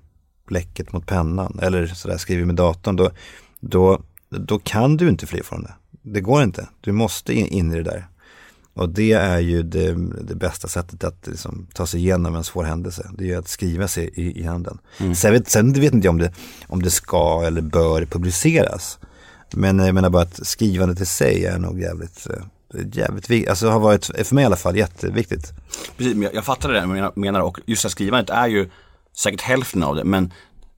bläcket 0.47 0.93
mot 0.93 1.07
pennan 1.07 1.59
eller 1.61 1.87
sådär 1.87 2.17
skriver 2.17 2.45
med 2.45 2.55
datorn, 2.55 2.95
då, 2.95 3.11
då, 3.59 4.01
då 4.39 4.59
kan 4.59 4.97
du 4.97 5.09
inte 5.09 5.27
fly 5.27 5.43
från 5.43 5.63
det. 5.63 5.73
Det 6.01 6.21
går 6.21 6.43
inte. 6.43 6.67
Du 6.81 6.91
måste 6.91 7.33
in, 7.33 7.73
i 7.73 7.75
det 7.77 7.83
där. 7.83 8.07
Och 8.73 8.89
det 8.89 9.11
är 9.11 9.39
ju 9.39 9.63
det, 9.63 9.95
det 10.21 10.35
bästa 10.35 10.67
sättet 10.67 11.03
att 11.03 11.27
liksom, 11.27 11.67
ta 11.73 11.85
sig 11.85 11.99
igenom 11.99 12.35
en 12.35 12.43
svår 12.43 12.63
händelse. 12.63 13.09
Det 13.17 13.23
är 13.23 13.27
ju 13.27 13.35
att 13.35 13.47
skriva 13.47 13.87
sig 13.87 14.09
i, 14.13 14.41
i 14.41 14.43
handen. 14.43 14.77
Sen, 15.15 15.33
vet, 15.33 15.49
sen 15.49 15.73
vet 15.73 15.93
inte 15.93 16.07
jag 16.07 16.11
om 16.11 16.17
det, 16.17 16.33
om 16.67 16.81
det 16.81 16.91
ska 16.91 17.43
eller 17.45 17.61
bör 17.61 18.05
publiceras. 18.05 18.99
Men 19.53 19.79
jag 19.79 19.95
menar 19.95 20.09
bara 20.09 20.23
att 20.23 20.47
skrivandet 20.47 21.01
i 21.01 21.05
sig 21.05 21.45
är 21.45 21.59
nog 21.59 21.81
jävligt, 21.81 22.27
eh, 22.29 22.79
jävligt 22.93 23.29
viktigt. 23.29 23.49
Alltså 23.49 23.69
har 23.69 23.79
varit, 23.79 24.05
för 24.05 24.35
mig 24.35 24.41
i 24.41 24.45
alla 24.45 24.55
fall, 24.55 24.77
jätteviktigt. 24.77 25.53
Precis, 25.97 26.17
jag, 26.17 26.35
jag 26.35 26.45
fattar 26.45 26.69
det 26.69 26.79
där 26.79 27.19
menar 27.19 27.39
och 27.39 27.59
just 27.65 27.81
det 27.81 27.87
här 27.87 27.91
skrivandet 27.91 28.29
är 28.29 28.47
ju 28.47 28.69
säkert 29.17 29.41
hälften 29.41 29.83
av 29.83 29.95
det 29.95 30.03
men 30.03 30.33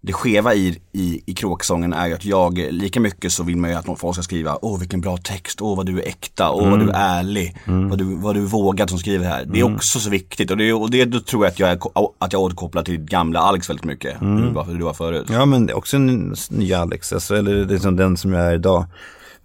det 0.05 0.13
skeva 0.13 0.53
i, 0.53 0.79
i, 0.91 1.21
i 1.25 1.33
kråksången 1.33 1.93
är 1.93 2.07
ju 2.07 2.13
att 2.13 2.25
jag, 2.25 2.57
lika 2.57 2.99
mycket 2.99 3.31
så 3.33 3.43
vill 3.43 3.57
man 3.57 3.69
ju 3.69 3.75
att 3.75 3.87
någon- 3.87 3.97
folk 3.97 4.15
ska 4.15 4.23
skriva, 4.23 4.57
åh 4.61 4.79
vilken 4.79 5.01
bra 5.01 5.17
text, 5.17 5.61
åh 5.61 5.77
vad 5.77 5.85
du 5.85 6.01
är 6.01 6.07
äkta, 6.07 6.51
åh 6.51 6.69
vad 6.69 6.79
du 6.79 6.89
är 6.89 7.19
ärlig, 7.19 7.57
vad, 7.65 7.97
du, 7.97 8.15
vad 8.15 8.35
du 8.35 8.41
är 8.41 8.45
vågad 8.47 8.89
som 8.89 8.99
skriver 8.99 9.25
här. 9.25 9.45
Det 9.45 9.59
är 9.59 9.73
också 9.75 9.99
så 9.99 10.09
viktigt 10.09 10.51
och 10.51 10.57
det, 10.57 10.73
och 10.73 10.89
det 10.91 11.05
då 11.05 11.19
tror 11.19 11.45
jag 11.45 11.51
att 11.51 11.59
jag, 11.59 11.69
är, 11.69 11.79
att 12.19 12.33
jag 12.33 12.41
återkopplar 12.41 12.83
till 12.83 12.97
gamla 12.97 13.39
Alex 13.39 13.69
väldigt 13.69 13.85
mycket, 13.85 14.17
var, 14.53 14.65
hur 14.65 14.77
du 14.77 14.83
var 14.83 14.93
förut. 14.93 15.27
Ja 15.29 15.45
men 15.45 15.73
också 15.73 15.97
en 15.97 16.35
ny 16.49 16.73
Alex, 16.73 17.13
alltså, 17.13 17.35
eller 17.35 17.65
liksom 17.65 17.95
den 17.95 18.17
som 18.17 18.33
jag 18.33 18.45
är 18.45 18.53
idag. 18.55 18.85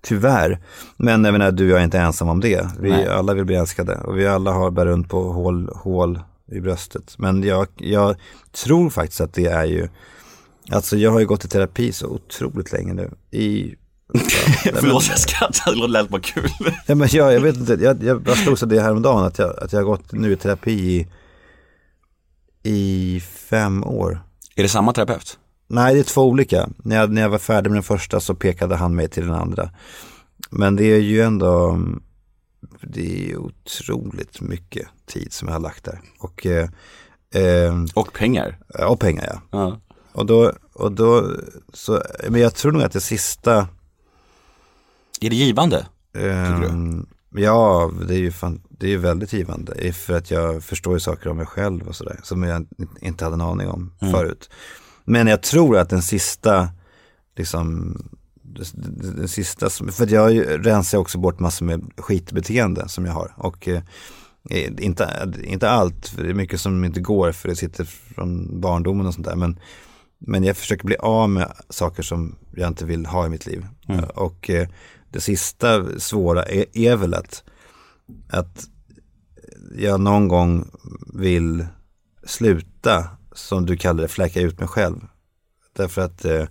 Tyvärr. 0.02 0.58
Men 0.96 1.24
jag 1.24 1.32
menar, 1.32 1.50
du 1.50 1.64
och 1.64 1.70
jag 1.70 1.80
är 1.80 1.84
inte 1.84 1.98
ensam 1.98 2.28
om 2.28 2.40
det. 2.40 2.66
Vi 2.80 2.90
Nej. 2.90 3.08
alla 3.08 3.34
vill 3.34 3.44
bli 3.44 3.54
älskade 3.56 3.94
och 3.96 4.18
vi 4.18 4.26
alla 4.28 4.52
har 4.52 4.70
bär 4.70 4.86
runt 4.86 5.08
på 5.08 5.32
hål, 5.32 5.70
hål 5.74 6.20
i 6.52 6.60
bröstet. 6.60 7.14
Men 7.18 7.42
jag, 7.42 7.66
jag 7.76 8.16
tror 8.64 8.90
faktiskt 8.90 9.20
att 9.20 9.34
det 9.34 9.46
är 9.46 9.64
ju, 9.64 9.88
alltså 10.70 10.96
jag 10.96 11.10
har 11.10 11.20
ju 11.20 11.26
gått 11.26 11.44
i 11.44 11.48
terapi 11.48 11.92
så 11.92 12.06
otroligt 12.06 12.72
länge 12.72 12.94
nu. 12.94 13.10
I, 13.30 13.74
Förlåt 14.74 15.08
jag 15.08 15.18
skrattar, 15.18 15.72
det 15.80 15.86
lät 15.88 16.08
bara 16.08 16.20
kul. 16.20 16.50
ja, 16.86 16.94
men 16.94 17.08
jag, 17.12 17.32
jag 17.34 17.40
vet 17.40 17.56
inte, 17.56 17.72
jag, 17.72 18.02
jag 18.26 18.36
slogs 18.38 18.62
av 18.62 18.68
det 18.68 18.80
häromdagen 18.80 19.24
att 19.24 19.38
jag, 19.38 19.58
att 19.62 19.72
jag 19.72 19.80
har 19.80 19.84
gått 19.84 20.12
nu 20.12 20.32
i 20.32 20.36
terapi 20.36 20.72
i, 20.72 21.06
i 22.70 23.20
fem 23.20 23.84
år. 23.84 24.22
är 24.56 24.62
det 24.62 24.68
samma 24.68 24.92
terapeut? 24.92 25.38
Nej, 25.70 25.94
det 25.94 26.00
är 26.00 26.04
två 26.04 26.22
olika. 26.22 26.68
När 26.76 26.96
jag, 26.96 27.12
när 27.12 27.22
jag 27.22 27.28
var 27.28 27.38
färdig 27.38 27.70
med 27.70 27.76
den 27.76 27.82
första 27.82 28.20
så 28.20 28.34
pekade 28.34 28.76
han 28.76 28.94
mig 28.94 29.08
till 29.08 29.22
den 29.26 29.34
andra. 29.34 29.70
Men 30.50 30.76
det 30.76 30.84
är 30.84 30.98
ju 31.00 31.20
ändå, 31.22 31.78
det 32.82 33.30
är 33.30 33.36
otroligt 33.36 34.40
mycket 34.40 34.88
tid 35.06 35.32
som 35.32 35.48
jag 35.48 35.54
har 35.54 35.60
lagt 35.60 35.84
där. 35.84 36.00
Och, 36.18 36.46
eh, 36.46 36.68
eh, 37.34 37.74
Och 37.94 38.12
pengar. 38.12 38.58
och 38.88 39.00
pengar 39.00 39.24
ja. 39.26 39.40
Ja. 39.58 39.80
Och 40.18 40.26
då, 40.26 40.52
och 40.72 40.92
då, 40.92 41.36
så, 41.72 42.02
men 42.28 42.40
jag 42.40 42.54
tror 42.54 42.72
nog 42.72 42.82
att 42.82 42.92
det 42.92 43.00
sista, 43.00 43.68
Är 45.20 45.30
det 45.30 45.36
givande? 45.36 45.86
eh, 46.14 46.62
ja, 47.34 47.90
det 48.08 48.14
är 48.14 48.18
ju 48.18 48.32
fan, 48.32 48.60
det 48.68 48.86
är 48.86 48.90
ju 48.90 48.96
väldigt 48.96 49.32
givande. 49.32 49.92
För 49.92 50.14
att 50.14 50.30
jag 50.30 50.64
förstår 50.64 50.94
ju 50.94 51.00
saker 51.00 51.30
om 51.30 51.36
mig 51.36 51.46
själv 51.46 51.88
och 51.88 51.96
sådär, 51.96 52.20
som 52.22 52.42
jag 52.42 52.66
inte 53.00 53.24
hade 53.24 53.34
en 53.34 53.40
aning 53.40 53.68
om 53.68 53.92
förut. 53.98 54.50
Men 55.04 55.26
jag 55.26 55.42
tror 55.42 55.78
att 55.78 55.90
den 55.90 56.02
sista, 56.02 56.68
liksom, 57.36 57.96
den 58.82 59.28
sista, 59.28 59.70
för 59.70 60.12
jag 60.12 60.66
rensar 60.66 60.98
också 60.98 61.18
bort 61.18 61.40
massor 61.40 61.66
med 61.66 61.90
skitbeteende 61.96 62.88
som 62.88 63.06
jag 63.06 63.12
har. 63.12 63.34
Och 63.36 63.68
eh, 63.68 63.82
inte, 64.78 65.32
inte 65.44 65.70
allt, 65.70 66.08
för 66.08 66.22
det 66.22 66.30
är 66.30 66.34
mycket 66.34 66.60
som 66.60 66.84
inte 66.84 67.00
går 67.00 67.32
för 67.32 67.48
det 67.48 67.56
sitter 67.56 67.84
från 67.84 68.60
barndomen 68.60 69.06
och 69.06 69.14
sånt 69.14 69.26
där. 69.26 69.36
Men, 69.36 69.58
men 70.18 70.44
jag 70.44 70.56
försöker 70.56 70.84
bli 70.84 70.96
av 70.96 71.30
med 71.30 71.52
saker 71.68 72.02
som 72.02 72.38
jag 72.54 72.68
inte 72.68 72.84
vill 72.84 73.06
ha 73.06 73.26
i 73.26 73.28
mitt 73.28 73.46
liv. 73.46 73.66
Och 74.14 74.50
eh, 74.50 74.68
det 75.10 75.20
sista 75.20 75.98
svåra 76.00 76.42
är, 76.42 76.64
är 76.72 76.96
väl 76.96 77.14
att, 77.14 77.44
att 78.30 78.64
jag 79.76 80.00
någon 80.00 80.28
gång 80.28 80.70
vill 81.14 81.66
sluta, 82.24 83.08
som 83.32 83.66
du 83.66 83.76
kallar 83.76 84.02
det, 84.02 84.08
fläcka 84.08 84.40
ut 84.40 84.58
mig 84.58 84.68
själv. 84.68 84.96
Därför 85.72 86.02
att 86.02 86.24
eh, 86.24 86.44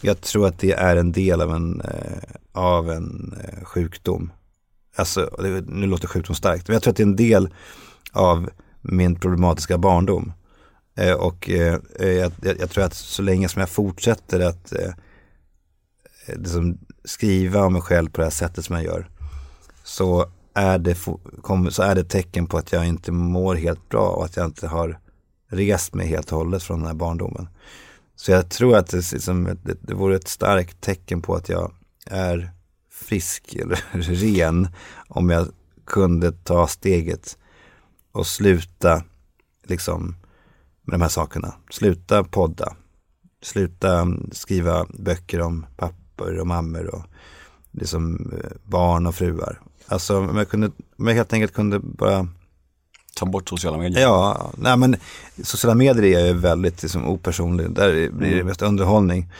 jag 0.00 0.20
tror 0.20 0.46
att 0.46 0.58
det 0.58 0.72
är 0.72 0.96
en 0.96 1.12
del 1.12 1.40
av 1.40 1.52
en, 1.52 1.80
eh, 1.80 2.22
av 2.52 2.90
en 2.90 3.34
eh, 3.44 3.64
sjukdom. 3.64 4.32
Alltså, 4.96 5.30
nu 5.66 5.86
låter 5.86 6.08
sjukdom 6.08 6.34
starkt, 6.34 6.68
men 6.68 6.74
jag 6.74 6.82
tror 6.82 6.90
att 6.90 6.96
det 6.96 7.02
är 7.02 7.06
en 7.06 7.16
del 7.16 7.54
av 8.12 8.50
min 8.80 9.20
problematiska 9.20 9.78
barndom. 9.78 10.32
Eh, 10.96 11.12
och 11.12 11.50
eh, 11.50 11.78
eh, 12.00 12.08
jag, 12.08 12.32
jag, 12.42 12.60
jag 12.60 12.70
tror 12.70 12.84
att 12.84 12.94
så 12.94 13.22
länge 13.22 13.48
som 13.48 13.60
jag 13.60 13.68
fortsätter 13.68 14.40
att 14.40 14.72
liksom 16.26 16.78
skriva 17.04 17.64
om 17.64 17.72
mig 17.72 17.82
själv 17.82 18.10
på 18.10 18.20
det 18.20 18.24
här 18.24 18.30
sättet 18.30 18.64
som 18.64 18.76
jag 18.76 18.84
gör, 18.84 19.10
så 19.84 20.30
är 20.54 20.78
det, 20.78 20.94
så 21.70 21.82
är 21.82 21.94
det 21.94 22.00
ett 22.00 22.10
tecken 22.10 22.46
på 22.46 22.58
att 22.58 22.72
jag 22.72 22.86
inte 22.86 23.12
mår 23.12 23.54
helt 23.54 23.88
bra 23.88 24.08
och 24.08 24.24
att 24.24 24.36
jag 24.36 24.46
inte 24.46 24.66
har 24.66 24.98
rest 25.48 25.94
mig 25.94 26.06
helt 26.06 26.32
och 26.32 26.38
hållet 26.38 26.62
från 26.62 26.78
den 26.78 26.86
här 26.86 26.94
barndomen. 26.94 27.48
Så 28.16 28.30
jag 28.30 28.50
tror 28.50 28.76
att 28.76 28.86
det, 28.86 29.12
liksom, 29.12 29.44
det, 29.62 29.76
det 29.80 29.94
vore 29.94 30.16
ett 30.16 30.28
starkt 30.28 30.80
tecken 30.80 31.22
på 31.22 31.34
att 31.34 31.48
jag 31.48 31.72
är 32.06 32.52
frisk 32.90 33.54
eller 33.60 33.78
ren 34.14 34.68
om 35.08 35.30
jag 35.30 35.48
kunde 35.84 36.32
ta 36.32 36.66
steget 36.66 37.38
och 38.12 38.26
sluta 38.26 39.02
liksom 39.64 40.16
med 40.84 40.94
de 40.94 41.02
här 41.02 41.08
sakerna. 41.08 41.54
Sluta 41.70 42.24
podda, 42.24 42.76
sluta 43.42 44.00
mm, 44.00 44.30
skriva 44.32 44.86
böcker 44.88 45.40
om 45.40 45.66
pappor 45.76 46.38
och 46.38 46.46
mammor 46.46 46.94
och 46.94 47.02
liksom 47.70 48.32
eh, 48.32 48.50
barn 48.64 49.06
och 49.06 49.14
fruar. 49.14 49.60
Alltså 49.86 50.18
om 50.18 50.36
jag, 50.36 50.48
kunde, 50.48 50.70
om 50.98 51.06
jag 51.06 51.14
helt 51.14 51.32
enkelt 51.32 51.54
kunde 51.54 51.78
bara 51.78 52.28
Ta 53.14 53.26
bort 53.26 53.48
sociala 53.48 53.78
medier. 53.78 54.02
Ja, 54.02 54.50
nej 54.58 54.76
men 54.76 54.96
sociala 55.42 55.74
medier 55.74 56.18
är 56.20 56.26
ju 56.26 56.32
väldigt 56.32 56.82
liksom, 56.82 57.08
opersonlig. 57.08 57.70
Där 57.70 58.10
blir 58.10 58.36
det 58.36 58.44
mest 58.44 58.62
underhållning. 58.62 59.30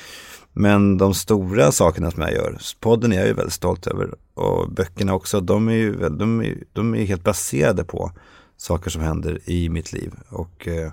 Men 0.52 0.98
de 0.98 1.14
stora 1.14 1.72
sakerna 1.72 2.10
som 2.10 2.22
jag 2.22 2.32
gör, 2.32 2.58
podden 2.80 3.12
är 3.12 3.16
jag 3.16 3.26
ju 3.26 3.32
väldigt 3.32 3.54
stolt 3.54 3.86
över. 3.86 4.14
Och 4.34 4.70
böckerna 4.70 5.14
också, 5.14 5.40
de 5.40 5.68
är 5.68 5.72
ju 5.72 6.08
de 6.08 6.40
är, 6.40 6.56
de 6.72 6.94
är 6.94 7.04
helt 7.04 7.24
baserade 7.24 7.84
på 7.84 8.12
saker 8.56 8.90
som 8.90 9.02
händer 9.02 9.40
i 9.44 9.68
mitt 9.68 9.92
liv. 9.92 10.12
Och 10.28 10.68
eh, 10.68 10.92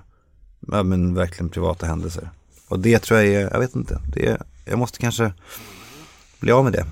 ja, 0.67 0.83
men 0.83 1.13
verkligen 1.13 1.49
privata 1.49 1.85
händelser. 1.85 2.29
Och 2.67 2.79
det 2.79 2.99
tror 2.99 3.19
jag 3.19 3.27
är, 3.27 3.49
jag 3.51 3.59
vet 3.59 3.75
inte, 3.75 4.01
det 4.13 4.27
är, 4.27 4.41
jag 4.65 4.79
måste 4.79 4.99
kanske 4.99 5.33
bli 6.39 6.51
av 6.51 6.63
med 6.63 6.73
det. 6.73 6.85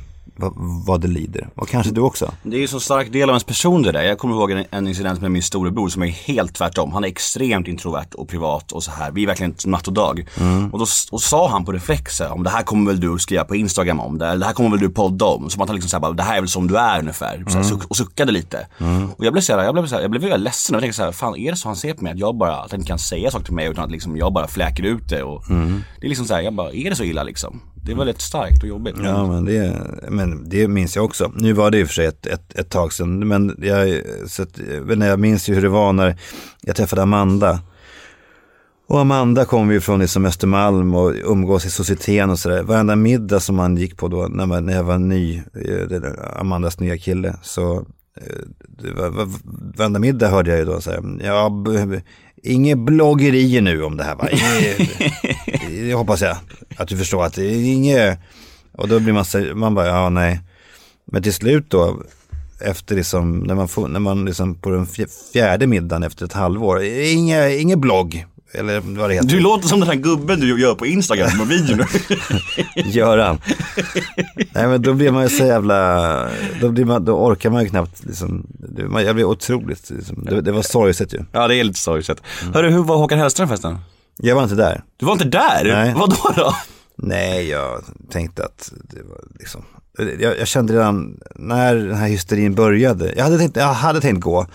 Vad, 0.85 1.01
det 1.01 1.07
lider. 1.07 1.49
Och 1.55 1.67
kanske 1.67 1.93
du 1.93 2.01
också. 2.01 2.31
Det 2.43 2.57
är 2.57 2.61
ju 2.61 2.67
så 2.67 2.79
stark 2.79 3.11
del 3.11 3.29
av 3.29 3.33
ens 3.33 3.43
person 3.43 3.81
det 3.81 3.91
där. 3.91 4.03
Jag 4.03 4.17
kommer 4.17 4.35
ihåg 4.35 4.51
en, 4.51 4.65
en 4.71 4.87
incident 4.87 5.21
med 5.21 5.31
min 5.31 5.43
storebror 5.43 5.89
som 5.89 6.03
är 6.03 6.07
helt 6.07 6.53
tvärtom. 6.55 6.91
Han 6.93 7.03
är 7.03 7.07
extremt 7.07 7.67
introvert 7.67 8.07
och 8.13 8.29
privat 8.29 8.71
och 8.71 8.83
så 8.83 8.91
här. 8.91 9.11
Vi 9.11 9.23
är 9.23 9.27
verkligen 9.27 9.55
natt 9.65 9.87
och 9.87 9.93
dag. 9.93 10.25
Och 10.71 10.79
då 10.79 10.85
och 11.11 11.21
sa 11.21 11.49
han 11.49 11.65
på 11.65 11.71
reflex 11.71 12.19
här, 12.19 12.31
om 12.31 12.43
det 12.43 12.49
här 12.49 12.63
kommer 12.63 12.91
väl 12.91 12.99
du 12.99 13.19
skriva 13.19 13.43
på 13.43 13.55
Instagram 13.55 13.99
om 13.99 14.17
det, 14.17 14.27
eller 14.27 14.39
det 14.39 14.45
här 14.45 14.53
kommer 14.53 14.69
väl 14.69 14.79
du 14.79 14.89
podda 14.89 15.25
om. 15.25 15.49
Som 15.49 15.61
att 15.61 15.69
han 15.69 15.75
liksom 15.75 15.89
såhär, 15.89 16.13
det 16.13 16.23
här 16.23 16.37
är 16.37 16.41
väl 16.41 16.49
som 16.49 16.67
du 16.67 16.77
är 16.77 16.99
ungefär. 16.99 17.43
Så 17.47 17.57
här, 17.57 17.63
suck, 17.63 17.85
och 17.85 17.97
suckade 17.97 18.31
lite. 18.31 18.67
Och 19.17 19.25
jag 19.25 19.33
blev 19.33 19.41
så 19.41 19.53
här, 19.57 19.63
jag 19.63 19.73
blev 19.73 19.87
så 19.87 19.95
här, 19.95 20.01
jag 20.01 20.11
blev 20.11 20.23
väldigt 20.23 20.39
ledsen 20.39 20.75
och 20.75 20.81
tänkte 20.81 20.97
så 20.97 21.03
här, 21.03 21.11
fan 21.11 21.35
är 21.35 21.51
det 21.51 21.57
så 21.57 21.69
han 21.69 21.75
ser 21.75 21.93
på 21.93 22.03
mig? 22.03 22.13
Att 22.13 22.19
jag 22.19 22.35
bara, 22.37 22.55
att 22.55 22.71
han 22.71 22.79
inte 22.79 22.87
kan 22.87 22.99
säga 22.99 23.31
saker 23.31 23.45
till 23.45 23.53
mig 23.53 23.67
utan 23.67 23.83
att 23.83 23.91
liksom 23.91 24.17
jag 24.17 24.33
bara 24.33 24.47
fläker 24.47 24.83
ut 24.83 25.09
det. 25.09 25.23
Och 25.23 25.43
Det 25.99 26.05
är 26.05 26.09
liksom 26.09 26.25
så 26.25 26.33
här, 26.33 26.41
jag 26.41 26.53
bara, 26.53 26.71
är 26.71 26.89
det 26.89 26.95
så 26.95 27.03
illa 27.03 27.23
liksom? 27.23 27.61
Det 27.85 27.91
är 27.91 27.95
väldigt 27.95 28.21
starkt 28.21 28.63
och 28.63 28.69
jobbigt. 28.69 28.95
Ja, 29.03 29.27
men 29.27 29.45
det, 29.45 29.81
men 30.09 30.49
det 30.49 30.67
minns 30.67 30.95
jag 30.95 31.05
också. 31.05 31.31
Nu 31.35 31.53
var 31.53 31.71
det 31.71 31.81
och 31.81 31.87
för 31.87 31.93
sig 31.93 32.05
ett, 32.05 32.25
ett, 32.25 32.59
ett 32.59 32.69
tag 32.69 32.93
sedan, 32.93 33.27
men 33.27 33.55
jag, 33.61 34.01
så 34.27 34.43
att, 34.43 34.59
men 34.83 35.01
jag 35.01 35.19
minns 35.19 35.49
ju 35.49 35.53
hur 35.53 35.61
det 35.61 35.69
var 35.69 35.93
när 35.93 36.17
jag 36.61 36.75
träffade 36.75 37.01
Amanda. 37.01 37.59
Och 38.89 38.99
Amanda 38.99 39.45
kom 39.45 39.71
ju 39.71 39.81
från 39.81 39.99
liksom 39.99 40.25
Östermalm 40.25 40.95
och 40.95 41.13
umgås 41.25 41.65
i 41.65 41.69
societeten 41.69 42.29
och 42.29 42.39
sådär. 42.39 42.63
Varenda 42.63 42.95
middag 42.95 43.39
som 43.39 43.55
man 43.55 43.77
gick 43.77 43.97
på 43.97 44.07
då, 44.07 44.27
när, 44.27 44.45
man, 44.45 44.65
när 44.65 44.73
jag 44.73 44.83
var 44.83 44.97
ny, 44.97 45.37
eh, 45.37 46.39
Amandas 46.39 46.79
nya 46.79 46.97
kille, 46.97 47.35
så 47.41 47.85
eh, 48.21 48.93
var, 48.95 49.09
var, 49.09 49.27
varenda 49.77 49.99
middag 49.99 50.27
hörde 50.27 50.49
jag 50.49 50.59
ju 50.59 50.65
då 50.65 50.81
säga, 50.81 51.03
ja, 51.23 51.63
inget 52.43 52.77
bloggerier 52.77 53.61
nu 53.61 53.83
om 53.83 53.97
det 53.97 54.03
här 54.03 54.15
va? 54.15 54.27
Det 55.87 55.93
hoppas 55.93 56.21
jag 56.21 56.37
att 56.77 56.87
du 56.87 56.97
förstår 56.97 57.25
att 57.25 57.33
det 57.33 57.45
är 57.45 57.73
inget, 57.73 58.19
och 58.71 58.87
då 58.87 58.99
blir 58.99 59.13
man, 59.13 59.25
så- 59.25 59.55
man 59.55 59.75
bara, 59.75 59.87
ja 59.87 60.09
nej. 60.09 60.39
Men 61.11 61.23
till 61.23 61.33
slut 61.33 61.65
då, 61.69 62.01
efter 62.61 62.95
liksom, 62.95 63.39
när 63.39 63.55
man, 63.55 63.67
får, 63.67 63.87
när 63.87 63.99
man 63.99 64.25
liksom 64.25 64.55
på 64.55 64.69
den 64.69 64.85
fj- 64.85 65.31
fjärde 65.33 65.67
middagen 65.67 66.03
efter 66.03 66.25
ett 66.25 66.33
halvår, 66.33 66.83
inget, 66.83 67.59
inget 67.61 67.79
blogg, 67.79 68.25
eller 68.53 68.79
vad 68.79 69.09
det 69.09 69.13
heter. 69.13 69.27
Du 69.27 69.39
låter 69.39 69.67
som 69.67 69.79
den 69.79 69.89
här 69.89 69.95
gubben 69.95 70.39
du 70.39 70.61
gör 70.61 70.75
på 70.75 70.85
Instagram 70.85 71.37
med 71.37 71.47
videon. 71.47 71.85
Göran. 72.91 73.37
Nej 74.53 74.67
men 74.67 74.81
då 74.81 74.93
blir 74.93 75.11
man 75.11 75.23
ju 75.23 75.29
så 75.29 75.45
jävla, 75.45 76.29
då, 76.61 76.69
blir 76.69 76.85
man, 76.85 77.05
då 77.05 77.13
orkar 77.25 77.49
man 77.49 77.63
ju 77.63 77.69
knappt 77.69 78.05
liksom, 78.05 78.47
jag 79.05 79.15
blir 79.15 79.25
otroligt, 79.25 79.89
liksom, 79.89 80.25
det, 80.25 80.41
det 80.41 80.51
var 80.51 80.61
sorgset 80.61 81.13
ju. 81.13 81.19
ja, 81.31 81.47
det 81.47 81.55
är 81.55 81.63
lite 81.63 81.79
sorgset. 81.79 82.21
Hörru, 82.53 82.69
hur 82.69 82.83
var 82.83 82.97
Håkan 82.97 83.19
Hellström 83.19 83.47
förresten? 83.47 83.77
Jag 84.21 84.35
var 84.35 84.43
inte 84.43 84.55
där. 84.55 84.83
Du 84.97 85.05
var 85.05 85.13
inte 85.13 85.25
där? 85.25 85.63
Nej. 85.63 85.93
Vadå 85.93 86.33
då? 86.35 86.55
Nej, 86.95 87.49
jag 87.49 87.83
tänkte 88.09 88.45
att 88.45 88.71
det 88.83 89.03
var 89.03 89.23
liksom, 89.39 89.65
jag, 89.97 90.39
jag 90.39 90.47
kände 90.47 90.73
redan 90.73 91.19
när 91.35 91.75
den 91.75 91.95
här 91.95 92.07
hysterin 92.07 92.55
började, 92.55 93.13
jag 93.15 93.23
hade 93.23 93.37
tänkt, 93.37 93.55
jag 93.55 93.73
hade 93.73 94.01
tänkt 94.01 94.21
gå, 94.21 94.45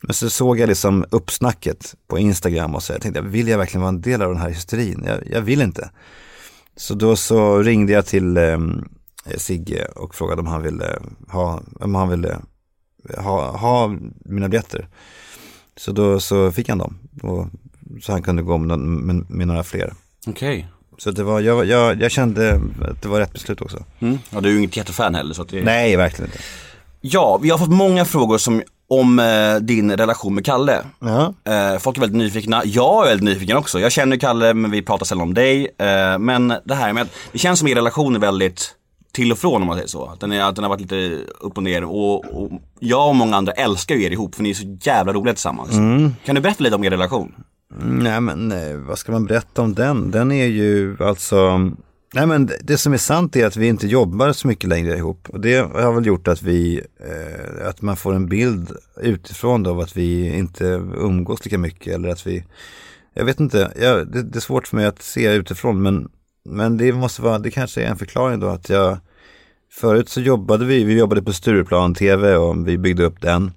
men 0.00 0.14
så 0.14 0.30
såg 0.30 0.58
jag 0.58 0.68
liksom 0.68 1.04
uppsnacket 1.10 1.94
på 2.06 2.18
Instagram 2.18 2.74
och 2.74 2.82
så 2.82 2.92
jag 2.92 3.02
tänkte, 3.02 3.20
vill 3.20 3.48
jag 3.48 3.58
verkligen 3.58 3.80
vara 3.80 3.88
en 3.88 4.00
del 4.00 4.22
av 4.22 4.28
den 4.28 4.40
här 4.40 4.48
hysterin? 4.48 5.04
Jag, 5.06 5.18
jag 5.30 5.40
vill 5.40 5.62
inte. 5.62 5.90
Så 6.76 6.94
då 6.94 7.16
så 7.16 7.58
ringde 7.58 7.92
jag 7.92 8.06
till 8.06 8.36
eh, 8.36 8.58
Sigge 9.36 9.84
och 9.84 10.14
frågade 10.14 10.40
om 10.40 10.46
han 10.46 10.62
ville 10.62 10.98
ha, 11.28 11.62
om 11.80 11.94
han 11.94 12.08
ville 12.08 12.38
ha, 13.16 13.56
ha 13.56 13.96
mina 14.24 14.48
biljetter. 14.48 14.88
Så 15.76 15.92
då 15.92 16.20
så 16.20 16.52
fick 16.52 16.68
han 16.68 16.78
dem. 16.78 16.98
Och, 17.22 17.46
så 18.02 18.12
han 18.12 18.22
kunde 18.22 18.42
gå 18.42 18.58
med, 18.58 18.78
med, 18.78 19.30
med 19.30 19.46
några 19.46 19.64
fler. 19.64 19.92
Okej. 20.26 20.66
Så 20.98 21.10
det 21.10 21.22
var, 21.22 21.40
jag, 21.40 21.66
jag, 21.66 22.02
jag 22.02 22.10
kände 22.10 22.60
att 22.82 23.02
det 23.02 23.08
var 23.08 23.20
rätt 23.20 23.32
beslut 23.32 23.60
också. 23.60 23.84
Mm. 23.98 24.18
Ja, 24.30 24.40
du 24.40 24.48
är 24.48 24.52
ju 24.52 24.58
inget 24.58 24.76
jättefan 24.76 25.14
heller 25.14 25.34
så 25.34 25.42
att 25.42 25.48
det... 25.48 25.62
Nej, 25.64 25.96
verkligen 25.96 26.30
inte. 26.30 26.38
Ja, 27.00 27.38
vi 27.42 27.50
har 27.50 27.58
fått 27.58 27.70
många 27.70 28.04
frågor 28.04 28.38
som, 28.38 28.62
om 28.88 29.18
eh, 29.18 29.54
din 29.60 29.96
relation 29.96 30.34
med 30.34 30.44
Kalle. 30.44 30.78
Ja. 31.00 31.34
Eh, 31.44 31.78
folk 31.78 31.96
är 31.96 32.00
väldigt 32.00 32.18
nyfikna, 32.18 32.62
jag 32.64 33.04
är 33.04 33.08
väldigt 33.08 33.24
nyfiken 33.24 33.56
också. 33.56 33.80
Jag 33.80 33.92
känner 33.92 34.16
Kalle 34.16 34.54
men 34.54 34.70
vi 34.70 34.82
pratar 34.82 35.06
sällan 35.06 35.22
om 35.22 35.34
dig. 35.34 35.68
Eh, 35.78 36.18
men 36.18 36.54
det 36.64 36.74
här 36.74 36.92
med 36.92 37.02
att, 37.02 37.10
det 37.32 37.38
känns 37.38 37.58
som 37.58 37.68
er 37.68 37.74
relation 37.74 38.16
är 38.16 38.20
väldigt 38.20 38.74
till 39.12 39.32
och 39.32 39.38
från 39.38 39.62
om 39.62 39.66
man 39.66 39.76
säger 39.76 39.88
så. 39.88 40.06
Att 40.06 40.20
den, 40.20 40.32
är, 40.32 40.40
att 40.40 40.54
den 40.54 40.64
har 40.64 40.68
varit 40.68 40.80
lite 40.80 41.18
upp 41.40 41.56
och 41.56 41.62
ner 41.62 41.84
och, 41.84 42.24
och 42.24 42.50
jag 42.78 43.08
och 43.08 43.16
många 43.16 43.36
andra 43.36 43.52
älskar 43.52 43.94
ju 43.94 44.04
er 44.04 44.10
ihop 44.10 44.34
för 44.34 44.42
ni 44.42 44.50
är 44.50 44.54
så 44.54 44.76
jävla 44.80 45.12
roliga 45.12 45.34
tillsammans. 45.34 45.70
Kan 46.24 46.34
du 46.34 46.40
berätta 46.40 46.64
lite 46.64 46.76
om 46.76 46.84
er 46.84 46.90
relation? 46.90 47.34
Nej 47.76 48.20
men 48.20 48.52
eh, 48.52 48.76
vad 48.76 48.98
ska 48.98 49.12
man 49.12 49.24
berätta 49.26 49.62
om 49.62 49.74
den? 49.74 50.10
Den 50.10 50.32
är 50.32 50.46
ju 50.46 50.96
alltså, 51.00 51.58
nej 52.14 52.26
men 52.26 52.46
det- 52.46 52.58
det 52.62 52.78
som 52.78 52.92
är 52.92 52.96
sant 52.98 53.36
är 53.36 53.46
att 53.46 53.56
vi 53.56 53.66
inte 53.66 53.86
jobbar 53.86 54.32
så 54.32 54.48
mycket 54.48 54.68
längre 54.68 54.96
ihop. 54.96 55.28
Och 55.30 55.40
det 55.40 55.54
har 55.56 55.92
väl 55.92 56.06
gjort 56.06 56.28
att 56.28 56.42
vi, 56.42 56.80
eh, 57.00 57.68
att 57.68 57.82
man 57.82 57.96
får 57.96 58.14
en 58.14 58.26
bild 58.28 58.72
utifrån 59.00 59.62
då 59.62 59.70
av 59.70 59.80
att 59.80 59.96
vi 59.96 60.36
inte 60.36 60.64
umgås 60.96 61.44
lika 61.44 61.58
mycket 61.58 61.94
eller 61.94 62.08
att 62.08 62.26
vi, 62.26 62.44
jag 63.14 63.24
vet 63.24 63.40
inte, 63.40 63.72
jag, 63.80 64.12
det, 64.12 64.22
det 64.22 64.38
är 64.38 64.40
svårt 64.40 64.66
för 64.68 64.76
mig 64.76 64.86
att 64.86 65.02
se 65.02 65.32
utifrån 65.34 65.82
men, 65.82 66.08
men 66.44 66.76
det 66.76 66.92
måste 66.92 67.22
vara, 67.22 67.38
det 67.38 67.50
kanske 67.50 67.82
är 67.82 67.86
en 67.86 67.96
förklaring 67.98 68.40
då 68.40 68.46
att 68.48 68.68
jag, 68.68 68.98
förut 69.72 70.08
så 70.08 70.20
jobbade 70.20 70.64
vi, 70.64 70.84
vi 70.84 70.98
jobbade 70.98 71.22
på 71.22 71.32
Stureplan 71.32 71.94
TV 71.94 72.36
och 72.36 72.68
vi 72.68 72.78
byggde 72.78 73.04
upp 73.04 73.20
den. 73.20 73.50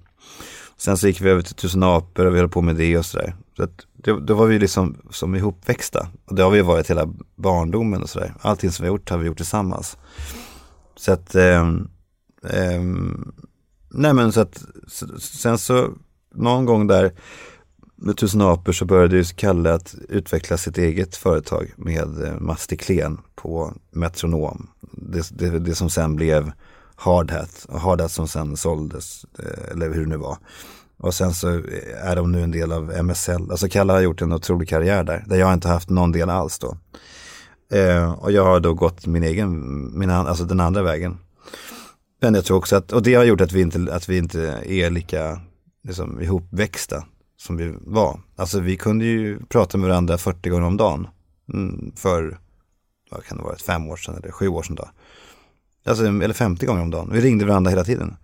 Sen 0.76 0.96
så 0.96 1.06
gick 1.06 1.20
vi 1.20 1.30
över 1.30 1.42
till 1.42 1.54
Tusen 1.54 1.82
apor 1.82 2.26
och 2.26 2.34
vi 2.34 2.38
höll 2.38 2.48
på 2.48 2.62
med 2.62 2.76
det 2.76 2.98
och 2.98 3.06
sådär. 3.06 3.34
Så 3.56 3.62
att 3.62 3.86
det, 3.92 4.20
då 4.20 4.34
var 4.34 4.46
vi 4.46 4.58
liksom 4.58 4.96
som 5.10 5.34
ihopväxta. 5.34 6.08
Och 6.24 6.34
det 6.34 6.42
har 6.42 6.50
vi 6.50 6.62
varit 6.62 6.90
hela 6.90 7.08
barndomen 7.36 8.02
och 8.02 8.10
sådär. 8.10 8.34
Allting 8.40 8.70
som 8.70 8.82
vi 8.82 8.88
har 8.88 8.96
gjort 8.96 9.10
har 9.10 9.18
vi 9.18 9.26
gjort 9.26 9.36
tillsammans. 9.36 9.96
Så 10.96 11.12
att, 11.12 11.34
eh, 11.34 11.60
eh, 12.48 12.82
nej 13.88 14.14
men 14.14 14.32
så 14.32 14.40
att, 14.40 14.64
så, 14.88 15.18
sen 15.18 15.58
så 15.58 15.88
någon 16.34 16.66
gång 16.66 16.86
där 16.86 17.12
med 17.96 18.16
Tusen 18.16 18.40
apor 18.40 18.72
så 18.72 18.84
började 18.84 19.16
ju 19.16 19.24
Kalle 19.24 19.74
att 19.74 19.94
utveckla 20.08 20.56
sitt 20.56 20.78
eget 20.78 21.16
företag 21.16 21.72
med 21.76 22.24
eh, 22.24 22.40
Mastiklen 22.40 22.96
Klen 22.96 23.18
på 23.34 23.72
Metronom. 23.90 24.70
Det, 24.92 25.38
det, 25.38 25.58
det 25.58 25.74
som 25.74 25.90
sen 25.90 26.16
blev 26.16 26.52
Hardhat, 26.96 27.66
Hardhat 27.72 28.12
som 28.12 28.28
sen 28.28 28.56
såldes, 28.56 29.26
eh, 29.38 29.72
eller 29.72 29.94
hur 29.94 30.00
det 30.00 30.08
nu 30.08 30.16
var. 30.16 30.38
Och 31.02 31.14
sen 31.14 31.34
så 31.34 31.48
är 32.02 32.16
de 32.16 32.32
nu 32.32 32.42
en 32.42 32.50
del 32.50 32.72
av 32.72 33.04
MSL. 33.04 33.50
Alltså 33.50 33.68
Kalle 33.68 33.92
har 33.92 34.00
gjort 34.00 34.22
en 34.22 34.32
otrolig 34.32 34.68
karriär 34.68 35.04
där, 35.04 35.24
där 35.26 35.36
jag 35.36 35.54
inte 35.54 35.68
haft 35.68 35.90
någon 35.90 36.12
del 36.12 36.30
alls 36.30 36.58
då. 36.58 36.76
Eh, 37.78 38.12
och 38.12 38.32
jag 38.32 38.44
har 38.44 38.60
då 38.60 38.74
gått 38.74 39.06
min 39.06 39.22
egen, 39.22 39.98
min, 39.98 40.10
alltså 40.10 40.44
den 40.44 40.60
andra 40.60 40.82
vägen. 40.82 41.18
Men 42.20 42.34
jag 42.34 42.44
tror 42.44 42.56
också 42.56 42.76
att, 42.76 42.92
och 42.92 43.02
det 43.02 43.14
har 43.14 43.24
gjort 43.24 43.40
att 43.40 43.52
vi 43.52 43.60
inte, 43.60 43.94
att 43.94 44.08
vi 44.08 44.18
inte 44.18 44.40
är 44.66 44.90
lika 44.90 45.40
liksom, 45.84 46.20
ihopväxta 46.20 47.04
som 47.36 47.56
vi 47.56 47.74
var. 47.80 48.20
Alltså 48.36 48.60
vi 48.60 48.76
kunde 48.76 49.04
ju 49.04 49.38
prata 49.48 49.78
med 49.78 49.88
varandra 49.88 50.18
40 50.18 50.48
gånger 50.50 50.66
om 50.66 50.76
dagen. 50.76 51.06
Mm, 51.52 51.92
för, 51.96 52.38
vad 53.10 53.24
kan 53.24 53.38
det 53.38 53.44
vara, 53.44 53.56
fem 53.56 53.88
år 53.88 53.96
sedan 53.96 54.14
eller 54.16 54.32
sju 54.32 54.48
år 54.48 54.62
sedan 54.62 54.76
då. 54.76 54.88
Alltså, 55.86 56.04
eller 56.06 56.34
50 56.34 56.66
gånger 56.66 56.82
om 56.82 56.90
dagen. 56.90 57.10
Vi 57.12 57.20
ringde 57.20 57.44
varandra 57.44 57.70
hela 57.70 57.84
tiden. 57.84 58.16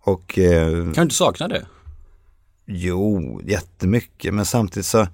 Och 0.00 0.38
eh, 0.38 0.70
Kan 0.70 0.92
du 0.94 1.02
inte 1.02 1.14
sakna 1.14 1.48
det? 1.48 1.66
Jo, 2.70 3.40
jättemycket. 3.44 4.34
Men 4.34 4.44
samtidigt 4.44 4.86
så, 4.86 5.06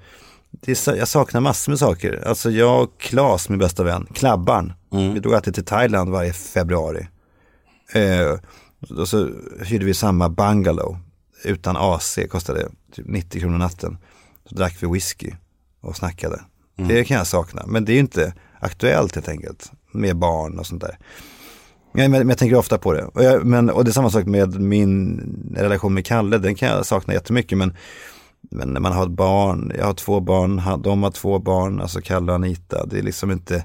så 0.74 0.96
jag 0.96 1.08
saknar 1.08 1.40
massor 1.40 1.72
med 1.72 1.78
saker. 1.78 2.22
Alltså 2.26 2.50
jag 2.50 2.82
och 2.82 3.00
Klas, 3.00 3.48
min 3.48 3.58
bästa 3.58 3.84
vän, 3.84 4.06
Klabban. 4.14 4.72
Vi 5.14 5.20
drog 5.20 5.34
alltid 5.34 5.54
till 5.54 5.64
Thailand 5.64 6.10
varje 6.10 6.32
februari. 6.32 7.08
Eh, 7.92 8.38
och 9.00 9.08
så 9.08 9.30
hyrde 9.64 9.84
vi 9.84 9.94
samma 9.94 10.28
bungalow. 10.28 10.98
Utan 11.44 11.76
AC 11.76 12.18
kostade 12.30 12.68
typ 12.92 13.06
90 13.08 13.40
kronor 13.40 13.58
natten. 13.58 13.98
Så 14.48 14.54
drack 14.54 14.76
vi 14.82 14.86
whisky 14.86 15.30
och 15.80 15.96
snackade. 15.96 16.40
Det 16.88 17.04
kan 17.04 17.16
jag 17.16 17.26
sakna. 17.26 17.64
Men 17.66 17.84
det 17.84 17.92
är 17.92 17.94
ju 17.94 18.00
inte 18.00 18.34
aktuellt 18.60 19.14
helt 19.14 19.28
enkelt. 19.28 19.72
Med 19.92 20.16
barn 20.16 20.58
och 20.58 20.66
sånt 20.66 20.80
där. 20.82 20.98
Nej, 21.96 22.08
men, 22.08 22.18
men 22.18 22.28
jag 22.28 22.38
tänker 22.38 22.56
ofta 22.56 22.78
på 22.78 22.92
det. 22.92 23.04
Och, 23.04 23.24
jag, 23.24 23.46
men, 23.46 23.70
och 23.70 23.84
det 23.84 23.90
är 23.90 23.92
samma 23.92 24.10
sak 24.10 24.26
med 24.26 24.60
min 24.60 25.20
relation 25.56 25.94
med 25.94 26.06
Kalle, 26.06 26.38
den 26.38 26.54
kan 26.54 26.68
jag 26.68 26.86
sakna 26.86 27.14
jättemycket. 27.14 27.58
Men, 27.58 27.76
men 28.50 28.68
när 28.68 28.80
man 28.80 28.92
har 28.92 29.04
ett 29.04 29.10
barn, 29.10 29.72
jag 29.78 29.86
har 29.86 29.94
två 29.94 30.20
barn, 30.20 30.82
de 30.82 31.02
har 31.02 31.10
två 31.10 31.38
barn, 31.38 31.80
alltså 31.80 32.00
Kalle 32.00 32.32
och 32.32 32.36
Anita. 32.36 32.86
Det 32.86 32.98
är 32.98 33.02
liksom 33.02 33.30
inte, 33.30 33.64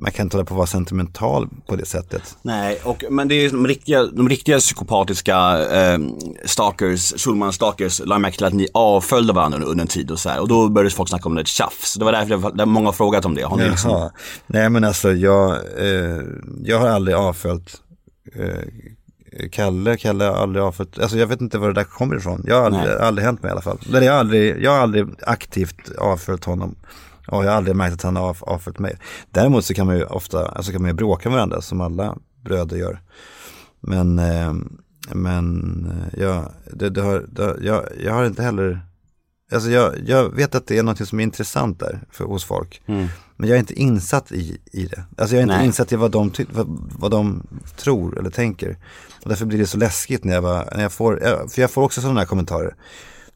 man 0.00 0.12
kan 0.12 0.26
inte 0.26 0.36
hålla 0.36 0.44
på 0.44 0.54
att 0.54 0.58
vara 0.58 0.66
sentimental 0.66 1.48
på 1.66 1.76
det 1.76 1.84
sättet. 1.86 2.36
Nej, 2.42 2.80
och, 2.84 3.04
men 3.10 3.28
det 3.28 3.34
är 3.34 3.50
de 3.50 3.66
riktiga, 3.66 4.06
de 4.06 4.28
riktiga 4.28 4.58
psykopatiska 4.58 5.36
eh, 5.70 5.98
stalkers, 6.44 7.12
Schulman-stalkers, 7.16 8.02
la 8.06 8.18
märke 8.18 8.36
till 8.36 8.46
att 8.46 8.52
ni 8.54 8.68
avföljde 8.74 9.32
varandra 9.32 9.58
under, 9.64 9.82
en 9.82 9.88
tid 9.88 10.10
och 10.10 10.18
så 10.18 10.28
här. 10.28 10.40
Och 10.40 10.48
då 10.48 10.68
började 10.68 10.90
folk 10.94 11.08
snacka 11.08 11.28
om 11.28 11.34
det 11.34 11.46
tjafs. 11.46 11.94
Det 11.94 12.04
var 12.04 12.12
därför 12.12 12.28
det, 12.28 12.36
var- 12.36 12.66
många 12.66 12.86
har 12.88 12.92
frågat 12.92 13.24
om 13.24 13.34
det. 13.34 13.42
Har 13.42 13.56
ni 13.56 13.68
liksom. 13.68 14.10
Nej 14.46 14.70
men 14.70 14.84
alltså 14.84 15.12
jag, 15.12 15.50
eh, 15.78 16.22
jag 16.64 16.78
har 16.80 16.88
aldrig 16.88 17.16
avföljt 17.16 17.74
eh, 18.34 18.64
Kalle, 19.52 19.96
Kalle 19.96 20.24
har 20.24 20.34
aldrig 20.34 20.64
avföljt, 20.64 20.98
alltså 20.98 21.18
jag 21.18 21.26
vet 21.26 21.40
inte 21.40 21.58
var 21.58 21.68
det 21.68 21.74
där 21.74 21.84
kommer 21.84 22.16
ifrån. 22.16 22.42
Jag 22.46 22.56
har 22.56 22.66
aldrig, 22.66 22.94
aldrig 22.96 23.24
hänt 23.26 23.42
mig 23.42 23.48
i 23.48 23.52
alla 23.52 23.60
fall. 23.62 23.78
Eller 23.88 24.02
jag 24.02 24.12
har 24.12 24.20
aldrig, 24.20 24.62
jag 24.62 24.70
har 24.70 24.78
aldrig 24.78 25.06
aktivt 25.26 25.90
avföljt 25.98 26.44
honom. 26.44 26.74
Och 27.28 27.44
jag 27.44 27.50
har 27.50 27.56
aldrig 27.56 27.76
märkt 27.76 27.94
att 27.94 28.02
han 28.02 28.16
har 28.16 28.28
av, 28.28 28.36
avföljt 28.40 28.78
mig. 28.78 28.98
Däremot 29.30 29.64
så 29.64 29.74
kan 29.74 29.86
man 29.86 29.96
ju 29.96 30.04
ofta, 30.04 30.48
alltså 30.48 30.72
kan 30.72 30.82
man 30.82 30.90
ju 30.90 30.94
bråka 30.94 31.28
med 31.28 31.36
varandra 31.36 31.60
som 31.60 31.80
alla 31.80 32.16
bröder 32.44 32.76
gör. 32.76 33.00
Men, 33.80 34.18
eh, 34.18 34.54
men 35.12 35.86
eh, 36.12 36.20
jag, 36.20 36.52
det, 36.72 36.90
det 36.90 37.02
har, 37.02 37.24
det, 37.28 37.56
jag, 37.62 37.84
jag 38.04 38.14
har 38.14 38.24
inte 38.24 38.42
heller, 38.42 38.80
alltså 39.52 39.70
jag, 39.70 39.94
jag 40.06 40.28
vet 40.36 40.54
att 40.54 40.66
det 40.66 40.78
är 40.78 40.82
något 40.82 41.08
som 41.08 41.20
är 41.20 41.24
intressant 41.24 41.80
där 41.80 42.00
för, 42.10 42.24
hos 42.24 42.44
folk. 42.44 42.82
Men 43.36 43.48
jag 43.48 43.56
är 43.56 43.60
inte 43.60 43.74
insatt 43.80 44.32
i, 44.32 44.58
i 44.72 44.86
det. 44.86 45.04
Alltså 45.18 45.34
jag 45.36 45.38
är 45.40 45.42
inte 45.42 45.56
Nej. 45.56 45.66
insatt 45.66 45.92
i 45.92 45.96
vad 45.96 46.10
de, 46.10 46.32
vad, 46.52 46.66
vad 46.98 47.10
de 47.10 47.46
tror 47.76 48.18
eller 48.18 48.30
tänker. 48.30 48.76
Och 49.22 49.28
därför 49.28 49.46
blir 49.46 49.58
det 49.58 49.66
så 49.66 49.78
läskigt 49.78 50.24
när 50.24 50.34
jag, 50.34 50.42
bara, 50.42 50.64
när 50.74 50.82
jag 50.82 50.92
får, 50.92 51.22
jag- 51.22 51.52
för 51.52 51.60
jag 51.62 51.70
får 51.70 51.82
också 51.82 52.00
sådana 52.00 52.20
här 52.20 52.26
kommentarer 52.26 52.74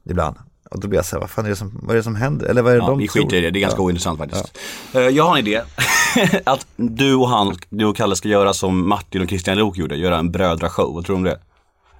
ibland. 0.04 0.36
Och 0.72 0.80
då 0.80 0.88
blir 0.88 0.98
jag 0.98 1.06
så 1.06 1.16
här, 1.16 1.20
vad 1.20 1.30
fan 1.30 1.44
är 1.44 1.48
det 1.48 1.56
som, 1.56 1.78
vad 1.82 1.90
är 1.90 1.96
det 1.96 2.02
som 2.02 2.16
händer? 2.16 2.46
Eller 2.46 2.62
vad 2.62 2.72
är 2.72 2.76
det 2.76 2.82
Ja, 2.82 2.88
de 2.88 2.98
vi 2.98 3.08
tror? 3.08 3.22
skiter 3.22 3.36
i 3.36 3.40
det, 3.40 3.50
det 3.50 3.58
är 3.58 3.60
ganska 3.60 3.78
Ja. 3.80 3.84
ointressant 3.84 4.18
faktiskt. 4.18 4.58
Eh, 4.94 5.00
jag 5.00 5.24
har 5.24 5.38
en 5.38 5.46
idé. 5.46 5.60
att 6.44 6.66
du 6.76 7.14
och 7.14 7.28
han, 7.28 7.56
du 7.68 7.84
och 7.84 7.96
Kalle 7.96 8.16
ska 8.16 8.28
göra 8.28 8.52
som 8.54 8.88
Martin 8.88 9.22
och 9.22 9.28
Christian 9.28 9.58
Lok 9.58 9.76
gjorde, 9.78 9.96
göra 9.96 10.18
en 10.18 10.30
brödrashow. 10.30 10.94
Vad 10.94 11.04
tror 11.06 11.16
du 11.16 11.18
om 11.18 11.24
det? 11.24 11.38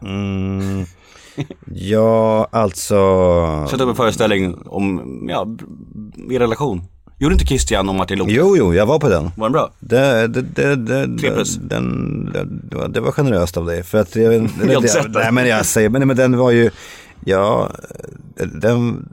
Mm, 0.03 0.85
ja, 1.75 2.49
alltså. 2.53 2.97
Sätta 3.71 3.83
upp 3.83 3.89
en 3.91 3.97
föreställning 3.97 4.55
om, 4.67 5.03
ja, 5.31 5.47
er 6.31 6.39
relation. 6.39 6.83
Gjorde 7.19 7.33
inte 7.35 7.47
Christian 7.47 7.89
om 7.89 7.97
Martin 7.97 8.19
Lok? 8.19 8.29
Jo, 8.31 8.57
jo, 8.57 8.75
jag 8.75 8.87
var 8.87 8.99
på 8.99 9.09
den. 9.09 9.31
Var 9.37 9.47
den 9.47 9.53
bra? 9.53 9.71
Det, 9.81 10.27
det, 10.27 10.43
det, 10.43 10.77
det, 10.77 11.19
Tre 11.19 11.31
plus. 11.31 11.57
Den, 11.57 12.25
det, 12.33 12.45
det, 12.71 12.77
var, 12.77 12.89
det 12.89 13.01
var 13.01 13.13
generöst 13.13 13.57
av 13.57 13.67
dig. 13.67 13.83
För 13.83 13.99
att 13.99 14.17
jag, 14.17 14.33
har 14.33 14.75
inte 14.75 14.89
sett 14.89 15.03
den. 15.03 15.13
Nej 15.13 15.33
men 15.33 15.49
jag 15.49 15.67
säger, 15.67 15.89
men, 15.89 16.07
men 16.07 16.17
den 16.17 16.37
var 16.39 16.51
ju, 16.51 16.71
ja, 17.25 17.71
den, 18.35 18.61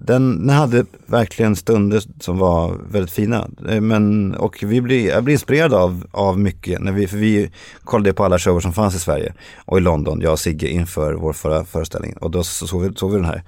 den, 0.06 0.46
den 0.46 0.50
hade 0.50 0.86
verkligen 1.06 1.56
stunder 1.56 2.04
som 2.20 2.38
var 2.38 2.78
väldigt 2.92 3.12
fina. 3.12 3.48
Eh, 3.70 3.82
Men, 3.82 4.34
och 4.36 4.64
vi 4.64 4.82
blir, 4.82 5.10
jag 5.10 5.24
blir 5.24 5.34
inspirerad 5.34 5.74
av, 5.74 6.06
av 6.12 6.40
mycket, 6.40 6.82
när 6.82 6.92
vi, 6.92 7.08
för 7.08 7.18
vi 7.18 7.52
kollade 7.84 8.14
på 8.14 8.26
alla 8.26 8.40
shower 8.40 8.60
som 8.60 8.74
fanns 8.74 8.96
i 8.96 9.00
Sverige 9.00 9.34
och 9.66 9.78
i 9.78 9.82
London, 9.82 10.22
jag 10.22 10.32
och 10.32 10.40
Sigge 10.40 10.68
inför 10.68 11.14
vår 11.14 11.34
förra 11.34 11.66
föreställning. 11.66 12.14
Och 12.14 12.32
då 12.32 12.44
så 12.44 12.68
såg 12.68 12.82
vi, 12.82 12.94
såg 12.96 13.12
vi 13.12 13.18
den 13.18 13.26
här. 13.26 13.44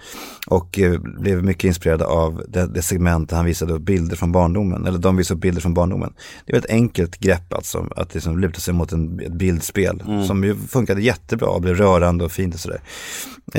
Och 0.47 0.79
eh, 0.79 0.99
blev 0.99 1.43
mycket 1.43 1.63
inspirerade 1.63 2.05
av 2.05 2.43
det, 2.47 2.67
det 2.67 2.81
segment 2.81 3.29
där 3.29 3.37
han 3.37 3.45
visade 3.45 3.73
upp 3.73 3.81
bilder 3.81 4.15
från 4.15 4.31
barndomen, 4.31 4.85
eller 4.85 4.99
de 4.99 5.17
visade 5.17 5.37
upp 5.37 5.41
bilder 5.41 5.61
från 5.61 5.73
barndomen. 5.73 6.13
Det 6.45 6.53
är 6.53 6.57
ett 6.57 6.69
enkelt 6.69 7.17
grepp 7.17 7.53
alltså, 7.53 7.87
att 7.95 8.13
liksom 8.13 8.39
luta 8.39 8.59
sig 8.59 8.73
mot 8.73 8.91
en, 8.91 9.19
ett 9.19 9.33
bildspel 9.33 10.03
som 10.27 10.43
ju 10.43 10.55
funkade 10.55 11.01
jättebra 11.01 11.49
och 11.49 11.61
blev 11.61 11.75
rörande 11.75 12.23
och 12.25 12.31
fint 12.31 12.53
och 12.53 12.59
sådär. 12.59 12.81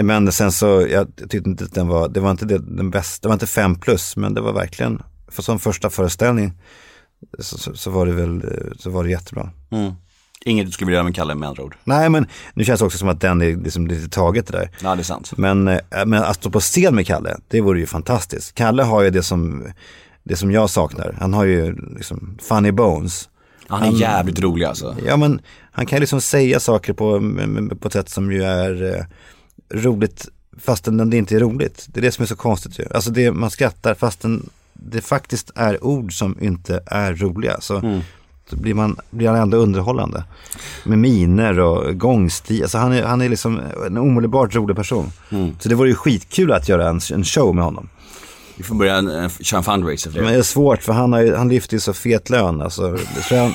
Men 0.02 0.32
sen 0.32 0.52
så, 0.52 0.86
jag 0.92 1.16
tyckte 1.16 1.50
inte 1.50 1.64
att 1.64 1.74
den 1.74 1.88
var, 1.88 2.08
det 2.08 2.20
var 2.20 2.30
inte 2.30 2.44
det, 2.44 2.58
den 2.58 2.90
bästa, 2.90 3.22
det 3.22 3.28
var 3.28 3.34
inte 3.34 3.46
fem 3.46 3.74
plus, 3.74 4.16
men 4.16 4.34
det 4.34 4.40
var 4.40 4.52
verkligen, 4.52 5.02
för 5.28 5.42
som 5.42 5.58
första 5.58 5.90
föreställning 5.90 6.52
så, 7.38 7.58
så, 7.58 7.74
så 7.74 7.90
var 7.90 8.06
det 8.06 8.12
väl, 8.12 8.42
så 8.78 8.90
var 8.90 9.04
det 9.04 9.10
jättebra. 9.10 9.50
Mm. 9.70 9.92
Inget 10.44 10.66
du 10.66 10.72
skulle 10.72 10.86
vilja 10.86 10.96
göra 10.96 11.04
med 11.04 11.14
Kalle 11.14 11.34
med 11.34 11.48
andra 11.48 11.62
ord. 11.62 11.76
Nej 11.84 12.08
men 12.08 12.26
nu 12.54 12.64
känns 12.64 12.80
det 12.80 12.86
också 12.86 12.98
som 12.98 13.08
att 13.08 13.20
den 13.20 13.42
är 13.42 13.56
liksom 13.56 13.86
lite 13.86 14.08
taget 14.08 14.46
det 14.46 14.52
där. 14.52 14.70
Ja, 14.82 14.94
det 14.94 15.00
är 15.00 15.04
sant. 15.04 15.32
Men, 15.36 15.68
eh, 15.68 15.78
men 16.06 16.14
att 16.14 16.36
stå 16.36 16.50
på 16.50 16.60
scen 16.60 16.94
med 16.94 17.06
Kalle, 17.06 17.36
det 17.48 17.60
vore 17.60 17.80
ju 17.80 17.86
fantastiskt. 17.86 18.54
Kalle 18.54 18.82
har 18.82 19.02
ju 19.02 19.10
det 19.10 19.22
som, 19.22 19.66
det 20.22 20.36
som 20.36 20.50
jag 20.50 20.70
saknar. 20.70 21.16
Han 21.20 21.34
har 21.34 21.44
ju 21.44 21.74
liksom 21.96 22.38
funny 22.42 22.72
bones. 22.72 23.28
Han 23.68 23.82
är 23.82 24.00
jävligt 24.00 24.40
rolig 24.40 24.66
alltså. 24.66 24.96
Ja 25.06 25.16
men 25.16 25.40
han 25.72 25.86
kan 25.86 25.96
ju 25.96 26.00
liksom 26.00 26.20
säga 26.20 26.60
saker 26.60 26.92
på, 26.92 27.20
på 27.80 27.88
ett 27.88 27.92
sätt 27.92 28.08
som 28.08 28.32
ju 28.32 28.42
är 28.42 28.94
eh, 28.94 29.04
roligt 29.82 30.28
fastän 30.58 31.10
det 31.10 31.16
inte 31.16 31.36
är 31.36 31.40
roligt. 31.40 31.86
Det 31.88 32.00
är 32.00 32.02
det 32.02 32.12
som 32.12 32.22
är 32.22 32.26
så 32.26 32.36
konstigt 32.36 32.78
ju. 32.78 32.84
Alltså 32.94 33.10
det, 33.10 33.32
man 33.32 33.50
skrattar 33.50 33.94
fastän 33.94 34.50
det 34.72 35.00
faktiskt 35.00 35.50
är 35.54 35.84
ord 35.84 36.18
som 36.18 36.36
inte 36.40 36.82
är 36.86 37.14
roliga. 37.14 37.60
Så, 37.60 38.02
så 38.50 38.56
blir, 38.56 38.74
man, 38.74 38.96
blir 39.10 39.28
han 39.28 39.36
ändå 39.36 39.56
underhållande. 39.56 40.24
Med 40.84 40.98
miner 40.98 41.58
och 41.60 41.98
gångstil. 41.98 42.62
Alltså 42.62 42.78
han 42.78 42.92
är, 42.92 43.02
han 43.02 43.20
är 43.20 43.28
liksom 43.28 43.60
en 43.86 43.98
omedelbart 43.98 44.54
rolig 44.54 44.76
person. 44.76 45.12
Så 45.60 45.68
det 45.68 45.74
vore 45.74 45.88
ju 45.88 45.94
skitkul 45.94 46.52
att 46.52 46.68
göra 46.68 46.88
en, 46.88 47.00
en 47.12 47.24
show 47.24 47.54
med 47.54 47.64
honom. 47.64 47.88
Vi 48.56 48.62
får 48.62 48.74
börja 48.74 48.96
en, 48.96 49.08
en, 49.08 49.30
köra 49.30 49.58
en 49.58 49.64
fundraiser 49.64 50.10
för 50.10 50.18
det. 50.18 50.24
Men 50.24 50.32
det 50.32 50.38
är 50.38 50.42
svårt 50.42 50.82
för 50.82 50.92
han, 50.92 51.12
har 51.12 51.20
ju, 51.20 51.34
han 51.34 51.48
lyfter 51.48 51.74
ju 51.76 51.80
så 51.80 51.92
fet 51.92 52.30
lön. 52.30 52.62
Alltså, 52.62 52.98
jag, 53.16 53.24
tror 53.28 53.38
han, 53.38 53.52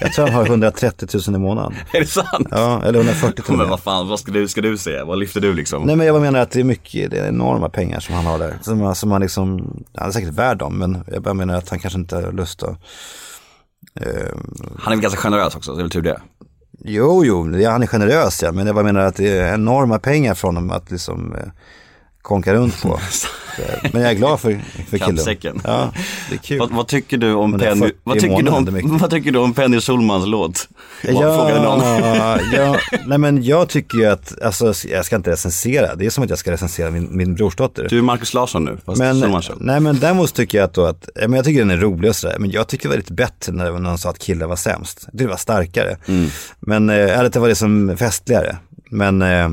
jag 0.00 0.12
tror 0.12 0.26
han 0.26 0.34
har 0.34 0.46
130 0.46 1.08
000 1.28 1.36
i 1.36 1.38
månaden. 1.38 1.74
Är 1.92 2.00
det 2.00 2.06
sant? 2.06 2.48
Ja, 2.50 2.82
eller 2.84 2.98
140 2.98 3.44
000. 3.48 3.58
Men 3.58 3.68
vad 3.68 3.80
fan, 3.80 4.08
vad 4.08 4.20
ska 4.20 4.32
du, 4.32 4.48
ska 4.48 4.60
du 4.60 4.78
säga? 4.78 5.04
Vad 5.04 5.18
lyfter 5.18 5.40
du 5.40 5.52
liksom? 5.54 5.82
Nej 5.82 5.96
men 5.96 6.06
jag 6.06 6.20
menar 6.20 6.40
att 6.40 6.50
det 6.50 6.60
är 6.60 6.64
mycket, 6.64 7.10
det 7.10 7.18
är 7.18 7.28
enorma 7.28 7.68
pengar 7.68 8.00
som 8.00 8.14
han 8.14 8.26
har 8.26 8.38
där. 8.38 8.58
Som, 8.62 8.94
som 8.94 9.10
han 9.10 9.20
liksom, 9.20 9.74
han 9.94 10.08
är 10.08 10.12
säkert 10.12 10.32
värd 10.34 10.58
dem 10.58 10.78
men 10.78 11.04
jag 11.12 11.22
bara 11.22 11.34
menar 11.34 11.54
att 11.54 11.68
han 11.68 11.78
kanske 11.78 11.98
inte 11.98 12.16
har 12.16 12.32
lust 12.32 12.62
att. 12.62 12.76
Eh, 14.00 14.06
Han 14.78 14.92
är 14.92 14.96
väl 14.96 15.00
ganska 15.00 15.20
generös 15.20 15.56
också, 15.56 15.70
så 15.70 15.76
det 15.76 15.80
är 15.80 15.82
väl 15.84 15.90
tur 15.90 16.02
det. 16.02 16.20
jo, 16.84 17.24
jo, 17.24 17.42
han 17.68 17.82
är 17.82 17.86
generös 17.86 18.42
ja, 18.42 18.52
men 18.52 18.66
jag 18.66 18.74
bara 18.74 18.84
menar 18.84 19.00
att 19.00 19.16
det 19.16 19.38
är 19.38 19.54
enorma 19.54 19.98
pengar 19.98 20.34
från 20.34 20.56
honom 20.56 20.70
att 20.70 20.90
liksom 20.90 21.34
eh, 21.34 21.48
konka 22.22 22.54
runt 22.54 22.82
på. 22.82 23.00
Men 23.92 24.02
jag 24.02 24.10
är 24.10 24.14
glad 24.14 24.40
för, 24.40 24.60
för 24.88 24.98
killen. 24.98 25.16
Kappsäcken. 25.16 25.60
Ja, 25.64 25.92
det 26.30 26.34
är 26.34 26.38
kul. 26.38 26.58
Vad, 26.58 26.70
vad 26.70 26.88
tycker 26.88 27.16
du 27.16 27.32
om 27.32 27.58
Penny, 27.58 27.80
40 27.80 27.96
vad 28.04 28.18
tycker 28.20 28.42
du 28.42 28.50
om, 28.50 28.98
vad 28.98 29.10
tycker 29.10 29.32
du 29.32 29.38
om 29.38 29.54
Penny 29.54 29.80
Solmans 29.80 30.26
låt? 30.26 30.68
Ja, 31.02 32.38
ja, 32.52 32.76
nej 33.06 33.18
men 33.18 33.42
jag 33.42 33.68
tycker 33.68 33.98
ju 33.98 34.06
att, 34.06 34.42
alltså 34.42 34.72
jag 34.88 35.04
ska 35.04 35.16
inte 35.16 35.30
recensera, 35.30 35.94
det 35.94 36.06
är 36.06 36.10
som 36.10 36.24
att 36.24 36.30
jag 36.30 36.38
ska 36.38 36.50
recensera 36.50 36.90
min, 36.90 37.16
min 37.16 37.34
brorsdotter. 37.34 37.86
Du 37.90 37.98
är 37.98 38.02
Markus 38.02 38.34
Larsson 38.34 38.64
nu, 38.64 38.78
fast 38.86 38.98
Men, 38.98 39.42
nej 39.60 39.80
men 39.80 39.98
däremot 39.98 40.34
tycker 40.34 40.58
jag 40.58 40.64
att, 40.64 40.74
då 40.74 40.84
att 40.84 41.08
men 41.14 41.32
jag 41.32 41.44
tycker 41.44 41.60
den 41.60 41.70
är 41.70 41.76
rolig 41.76 42.10
och 42.10 42.16
sådär, 42.16 42.36
men 42.38 42.50
jag 42.50 42.68
tycker 42.68 42.82
det 42.82 42.88
var 42.88 42.96
lite 42.96 43.12
bättre 43.12 43.52
när 43.52 43.72
någon 43.72 43.98
sa 43.98 44.10
att 44.10 44.18
killar 44.18 44.46
var 44.46 44.56
sämst. 44.56 44.98
Jag 45.02 45.12
tyckte 45.12 45.24
det 45.24 45.30
var 45.30 45.36
starkare. 45.36 45.96
Mm. 46.06 46.30
Men, 46.60 46.90
eh, 46.90 46.96
eller 46.96 47.24
att 47.24 47.32
det 47.32 47.40
var 47.40 47.48
liksom 47.48 47.96
festligare. 47.98 48.56
Men, 48.90 49.22
eh, 49.22 49.48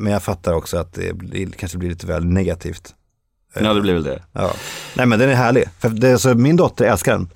men 0.00 0.12
jag 0.12 0.22
fattar 0.22 0.52
också 0.52 0.76
att 0.78 0.92
det 0.92 1.56
kanske 1.56 1.78
blir 1.78 1.88
lite 1.88 2.06
väl 2.06 2.24
negativt. 2.24 2.94
Ja, 3.54 3.74
det 3.74 3.80
blir 3.80 3.94
väl 3.94 4.02
det. 4.02 4.22
Ja. 4.32 4.50
Nej 4.94 5.06
men 5.06 5.18
den 5.18 5.30
är 5.30 5.34
härlig, 5.34 5.64
för 5.78 5.88
det, 5.88 6.08
är 6.08 6.16
så 6.16 6.34
min 6.34 6.56
dotter 6.56 6.84
älskar 6.84 7.12
den. 7.12 7.28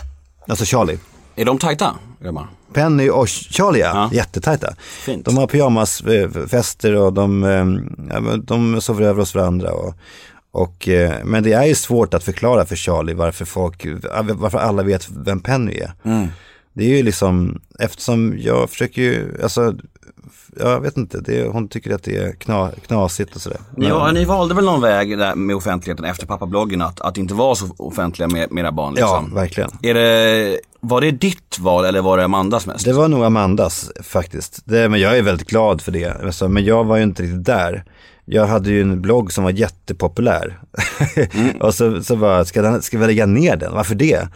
Alltså 0.48 0.64
Charlie. 0.64 0.98
Är 1.36 1.44
de 1.44 1.58
tajta, 1.58 1.94
grabbar? 2.20 2.48
Penny 2.72 3.10
och 3.10 3.28
Charlie 3.28 3.80
ja, 3.80 3.90
Ja. 3.94 4.10
jättetajta. 4.12 4.74
Fint. 4.80 5.24
De 5.24 5.36
har 5.36 5.46
pyjamasfester 5.46 6.94
och 6.94 7.12
de, 7.12 7.44
eh, 7.44 7.50
ja, 8.14 8.20
men 8.20 8.44
de 8.44 8.80
sover 8.80 9.02
över 9.02 9.20
hos 9.20 9.34
varandra. 9.34 9.72
Och, 9.72 9.94
och, 10.52 10.88
eh, 10.88 11.24
men 11.24 11.42
det 11.42 11.52
är 11.52 11.64
ju 11.64 11.74
svårt 11.74 12.14
att 12.14 12.24
förklara 12.24 12.64
för 12.66 12.76
Charlie 12.76 13.14
varför, 13.14 13.44
folk, 13.44 13.86
varför 14.34 14.58
alla 14.58 14.82
vet 14.82 15.08
vem 15.10 15.40
Penny 15.40 15.78
är. 15.78 15.92
Mm. 16.04 16.28
Det 16.72 16.84
är 16.84 16.96
ju 16.96 17.02
liksom, 17.02 17.60
eftersom 17.78 18.34
jag 18.38 18.70
försöker 18.70 19.02
ju, 19.02 19.42
alltså, 19.42 19.74
jag 20.56 20.80
vet 20.80 20.96
inte, 20.96 21.20
det, 21.20 21.48
hon 21.48 21.68
tycker 21.68 21.94
att 21.94 22.02
det 22.02 22.16
är 22.16 22.32
kna, 22.32 22.70
knasigt 22.86 23.36
och 23.36 23.40
sådär. 23.40 23.58
Ni, 23.76 23.90
var, 23.90 24.12
ni 24.12 24.24
valde 24.24 24.54
väl 24.54 24.64
någon 24.64 24.80
väg 24.80 25.18
där 25.18 25.34
med 25.34 25.56
offentligheten 25.56 26.04
efter 26.04 26.26
pappabloggen 26.26 26.82
att, 26.82 27.00
att 27.00 27.18
inte 27.18 27.34
vara 27.34 27.54
så 27.54 27.74
offentliga 27.76 28.28
med, 28.28 28.52
med 28.52 28.62
era 28.62 28.72
barn 28.72 28.94
Ja, 28.96 29.20
liksom? 29.20 29.34
verkligen. 29.34 29.70
Är 29.82 29.94
det, 29.94 30.60
var 30.80 31.00
det 31.00 31.10
ditt 31.10 31.58
val 31.58 31.84
eller 31.84 32.02
var 32.02 32.18
det 32.18 32.24
Amandas 32.24 32.66
mest? 32.66 32.84
Det 32.84 32.92
var 32.92 33.08
nog 33.08 33.24
Amandas 33.24 33.90
faktiskt. 34.02 34.60
Det, 34.64 34.88
men 34.88 35.00
jag 35.00 35.18
är 35.18 35.22
väldigt 35.22 35.48
glad 35.48 35.80
för 35.80 35.92
det. 35.92 36.24
Alltså, 36.24 36.48
men 36.48 36.64
jag 36.64 36.84
var 36.84 36.96
ju 36.96 37.02
inte 37.02 37.22
riktigt 37.22 37.44
där. 37.44 37.84
Jag 38.24 38.46
hade 38.46 38.70
ju 38.70 38.82
en 38.82 39.02
blogg 39.02 39.32
som 39.32 39.44
var 39.44 39.50
jättepopulär. 39.50 40.58
och 41.60 41.74
så, 41.74 42.02
så 42.02 42.16
bara, 42.16 42.44
ska, 42.44 42.62
den, 42.62 42.82
ska 42.82 42.98
vi 42.98 43.06
lägga 43.06 43.26
ner 43.26 43.56
den? 43.56 43.72
Varför 43.72 43.94
det? 43.94 44.28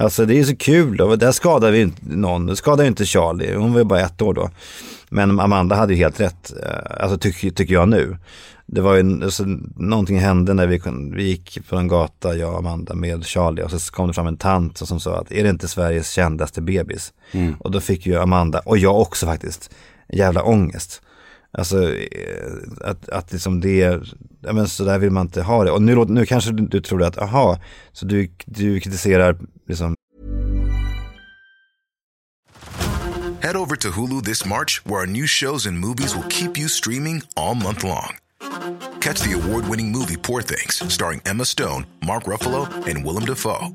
Alltså 0.00 0.26
det 0.26 0.38
är 0.38 0.44
så 0.44 0.56
kul 0.56 1.00
och 1.00 1.18
där 1.18 1.32
skadar 1.32 1.70
vi 1.70 1.80
inte 1.80 2.02
någon. 2.02 2.46
Det 2.46 2.56
skadar 2.56 2.84
ju 2.84 2.88
inte 2.88 3.04
Charlie, 3.04 3.54
hon 3.54 3.72
var 3.72 3.78
ju 3.78 3.84
bara 3.84 4.00
ett 4.00 4.22
år 4.22 4.34
då. 4.34 4.50
Men 5.08 5.40
Amanda 5.40 5.76
hade 5.76 5.94
ju 5.94 5.98
helt 5.98 6.20
rätt, 6.20 6.52
eh, 6.62 7.02
alltså 7.02 7.18
tycker 7.18 7.50
tycker 7.50 7.74
jag 7.74 7.88
nu. 7.88 8.16
Det 8.66 8.80
var 8.80 8.94
ju, 8.94 9.24
alltså, 9.24 9.44
någonting 9.76 10.18
hände 10.18 10.54
när 10.54 10.66
vi, 10.66 10.80
vi 11.14 11.22
gick 11.22 11.68
på 11.68 11.76
en 11.76 11.88
gata, 11.88 12.36
jag 12.36 12.52
och 12.52 12.58
Amanda 12.58 12.94
med 12.94 13.26
Charlie 13.26 13.62
och 13.62 13.70
så 13.70 13.92
kom 13.92 14.08
det 14.08 14.14
fram 14.14 14.26
en 14.26 14.36
tant 14.36 14.78
som 14.78 15.00
sa 15.00 15.18
att 15.20 15.32
är 15.32 15.42
det 15.42 15.50
inte 15.50 15.68
Sveriges 15.68 16.10
kändaste 16.10 16.60
bebis? 16.60 17.12
Och 17.60 17.70
då 17.70 17.80
fick 17.80 18.06
ju 18.06 18.16
Amanda, 18.16 18.58
och 18.58 18.78
jag 18.78 19.00
också 19.00 19.26
faktiskt, 19.26 19.70
jävla 20.12 20.42
ångest. 20.42 21.02
Alltså 21.52 21.92
eh, 21.92 22.52
att, 22.84 23.08
att 23.08 23.32
liksom 23.32 23.60
det, 23.60 24.00
ja 24.40 24.52
men 24.52 24.68
så 24.68 24.84
där 24.84 24.98
vill 24.98 25.10
man 25.10 25.26
inte 25.26 25.42
ha 25.42 25.64
det. 25.64 25.70
Och 25.70 25.82
nu, 25.82 26.04
nu 26.04 26.26
kanske 26.26 26.52
du, 26.52 26.66
du 26.66 26.80
tror 26.80 27.02
att, 27.02 27.18
aha, 27.18 27.58
så 27.92 28.06
du, 28.06 28.28
du 28.46 28.80
kritiserar 28.80 29.36
liksom 29.68 29.94
Head 33.40 33.56
over 33.56 33.76
to 33.76 33.90
Hulu 33.90 34.22
this 34.22 34.44
March, 34.44 34.84
where 34.84 35.00
our 35.00 35.06
new 35.06 35.26
shows 35.26 35.66
and 35.66 35.78
movies 35.78 36.14
will 36.14 36.28
keep 36.28 36.58
you 36.58 36.68
streaming 36.68 37.22
all 37.36 37.54
month 37.54 37.84
long. 37.84 38.18
Catch 39.00 39.20
the 39.20 39.32
award 39.32 39.68
winning 39.68 39.92
movie 39.92 40.16
Poor 40.16 40.42
Things, 40.42 40.82
starring 40.92 41.22
Emma 41.24 41.44
Stone, 41.44 41.86
Mark 42.04 42.24
Ruffalo, 42.24 42.66
and 42.86 43.04
Willem 43.04 43.24
Dafoe. 43.24 43.68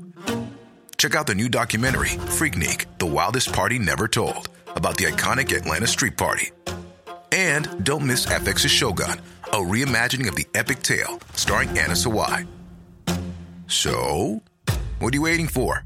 Check 0.98 1.14
out 1.14 1.26
the 1.26 1.34
new 1.34 1.48
documentary, 1.48 2.10
Freaknik 2.36 2.86
The 2.98 3.06
Wildest 3.06 3.52
Party 3.52 3.78
Never 3.78 4.06
Told, 4.06 4.48
about 4.76 4.96
the 4.96 5.04
iconic 5.04 5.56
Atlanta 5.56 5.86
Street 5.86 6.16
Party. 6.16 6.50
And 7.32 7.84
don't 7.84 8.06
miss 8.06 8.26
FX's 8.26 8.70
Shogun, 8.70 9.18
a 9.54 9.56
reimagining 9.56 10.26
of 10.26 10.34
the 10.34 10.48
epic 10.56 10.82
tale, 10.82 11.20
starring 11.34 11.68
Anna 11.78 11.94
Sawai. 11.94 12.44
So, 13.68 14.42
what 14.98 15.14
are 15.14 15.16
you 15.16 15.22
waiting 15.22 15.46
for? 15.46 15.84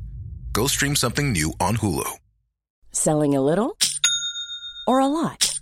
Go 0.55 0.67
stream 0.67 0.97
something 0.97 1.33
new 1.33 1.53
on 1.61 1.77
Hulu. 1.77 2.11
Selling 2.93 3.37
a 3.37 3.43
little 3.43 3.77
or 4.87 5.01
a 5.01 5.07
lot? 5.07 5.55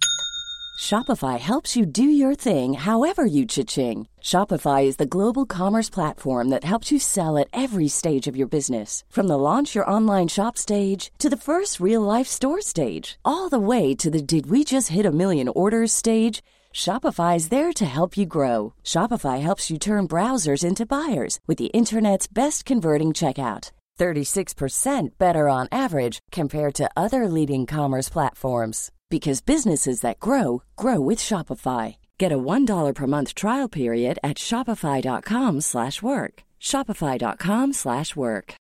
Shopify 0.78 1.40
helps 1.40 1.74
you 1.74 1.84
do 1.84 2.04
your 2.04 2.36
thing 2.36 2.74
however 2.74 3.26
you 3.26 3.44
cha-ching. 3.44 4.06
Shopify 4.22 4.84
is 4.84 4.98
the 4.98 5.12
global 5.16 5.44
commerce 5.44 5.90
platform 5.90 6.50
that 6.50 6.62
helps 6.62 6.92
you 6.92 7.00
sell 7.00 7.36
at 7.36 7.48
every 7.52 7.88
stage 7.88 8.28
of 8.28 8.36
your 8.36 8.46
business. 8.46 9.02
From 9.08 9.26
the 9.26 9.38
launch 9.38 9.74
your 9.74 9.90
online 9.90 10.28
shop 10.28 10.56
stage 10.56 11.10
to 11.18 11.28
the 11.28 11.36
first 11.48 11.80
real 11.80 12.02
life 12.02 12.28
store 12.28 12.60
stage, 12.60 13.18
all 13.24 13.48
the 13.48 13.58
way 13.58 13.96
to 13.96 14.10
the 14.10 14.22
did 14.22 14.48
we 14.48 14.62
just 14.62 14.90
hit 14.90 15.06
a 15.06 15.10
million 15.10 15.48
orders 15.48 15.92
stage. 15.92 16.40
Shopify 16.76 17.36
is 17.36 17.48
there 17.48 17.72
to 17.72 17.86
help 17.86 18.18
you 18.18 18.26
grow. 18.26 18.74
Shopify 18.84 19.40
helps 19.40 19.70
you 19.70 19.78
turn 19.78 20.06
browsers 20.06 20.62
into 20.62 20.84
buyers 20.84 21.40
with 21.46 21.56
the 21.56 21.72
internet's 21.72 22.26
best 22.26 22.66
converting 22.66 23.14
checkout. 23.14 23.70
36% 23.98 25.08
better 25.16 25.48
on 25.48 25.68
average 25.72 26.18
compared 26.30 26.74
to 26.74 26.90
other 26.94 27.28
leading 27.28 27.64
commerce 27.64 28.10
platforms 28.10 28.92
because 29.08 29.40
businesses 29.40 30.02
that 30.02 30.20
grow 30.20 30.62
grow 30.76 31.00
with 31.00 31.18
Shopify. 31.18 31.96
Get 32.18 32.30
a 32.30 32.38
$1 32.38 32.94
per 32.94 33.06
month 33.06 33.34
trial 33.34 33.70
period 33.70 34.18
at 34.22 34.36
shopify.com/work. 34.36 36.42
shopify.com/work. 36.60 38.54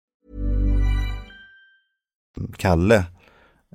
Kalle 2.59 3.05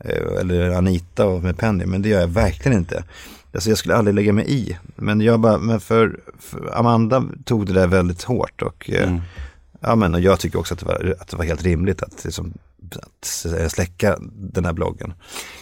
eh, 0.05 0.39
eller 0.39 0.77
Anita 0.77 1.39
med 1.39 1.57
Penny, 1.57 1.85
men 1.85 2.01
det 2.01 2.09
gör 2.09 2.19
jag 2.19 2.27
verkligen 2.27 2.77
inte. 2.77 3.03
Alltså 3.57 3.69
jag 3.69 3.77
skulle 3.77 3.95
aldrig 3.95 4.15
lägga 4.15 4.33
mig 4.33 4.45
i. 4.51 4.77
Men 4.95 5.21
jag 5.21 5.39
bara, 5.39 5.57
men 5.57 5.79
för, 5.79 6.19
för 6.39 6.77
Amanda 6.79 7.23
tog 7.45 7.65
det 7.65 7.73
där 7.73 7.87
väldigt 7.87 8.23
hårt 8.23 8.61
och 8.61 8.89
eh, 8.89 9.07
Mm. 9.09 9.21
ja 9.81 9.95
men 9.95 10.13
och 10.13 10.19
jag 10.21 10.39
tycker 10.39 10.59
också 10.59 10.73
att 10.73 10.79
det 10.79 10.85
var, 10.85 11.15
att 11.19 11.27
det 11.27 11.37
var 11.37 11.45
helt 11.45 11.63
rimligt 11.63 12.03
att, 12.03 12.23
liksom, 12.25 12.53
att 12.95 13.71
släcka 13.71 14.17
den 14.31 14.65
här 14.65 14.73
bloggen. 14.73 15.13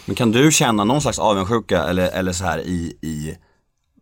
Men 0.06 0.14
kan 0.16 0.32
du 0.32 0.52
känna 0.52 0.84
någon 0.84 1.00
slags 1.00 1.18
avundsjuka 1.18 1.82
eller, 1.84 2.08
eller 2.10 2.32
så 2.32 2.44
här 2.44 2.58
i, 2.58 2.96
i 3.02 3.36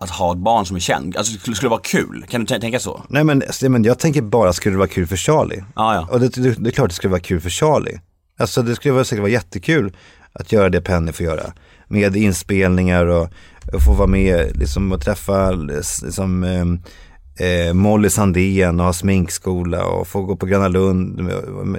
att 0.01 0.11
ha 0.11 0.33
ett 0.33 0.39
barn 0.39 0.67
som 0.67 0.77
är 0.77 0.81
känd? 0.81 1.17
Alltså 1.17 1.39
skulle, 1.39 1.57
skulle 1.57 1.67
det 1.69 1.71
vara 1.71 1.81
kul? 1.85 2.25
Kan 2.29 2.45
du 2.45 2.55
tän- 2.55 2.61
tänka 2.61 2.79
så? 2.81 3.03
Nej 3.09 3.25
men, 3.25 3.43
alltså, 3.43 3.69
men 3.69 3.85
jag 3.85 3.99
tänker 3.99 4.23
bara, 4.23 4.53
skulle 4.53 4.75
det 4.75 4.79
vara 4.79 4.89
kul 4.89 5.07
för 5.07 5.17
Charlie? 5.17 5.65
Ja, 5.77 5.95
ja. 5.95 6.09
Och 6.11 6.21
det, 6.21 6.29
det, 6.29 6.51
det 6.65 6.71
är 6.71 6.73
klart 6.73 6.89
det 6.89 6.95
skulle 6.95 7.11
vara 7.11 7.21
kul 7.21 7.41
för 7.41 7.51
Charlie. 7.51 8.01
Alltså 8.39 8.63
det 8.63 8.75
skulle 8.77 8.95
vara, 8.95 9.05
säkert 9.05 9.21
vara 9.23 9.33
jättekul 9.33 9.97
att 10.33 10.53
göra 10.53 10.69
det 10.69 10.81
Penny 10.81 11.13
får 11.13 11.27
göra. 11.27 11.53
Med 11.89 12.17
inspelningar 12.17 13.07
och, 13.07 13.29
och 13.73 13.83
få 13.83 13.93
vara 13.93 14.07
med 14.07 14.57
liksom, 14.57 14.93
och 14.93 15.01
träffa 15.01 15.51
liksom, 15.51 16.45
eh, 16.45 17.47
eh, 17.49 17.73
Molly 17.73 18.11
Sandén 18.11 18.81
och 18.81 18.87
ha 18.87 18.93
sminkskola 18.93 19.85
och 19.85 20.09
få 20.09 20.23
gå 20.23 20.37
på 20.37 20.47
Gröna 20.47 20.69
Lund. 20.69 21.29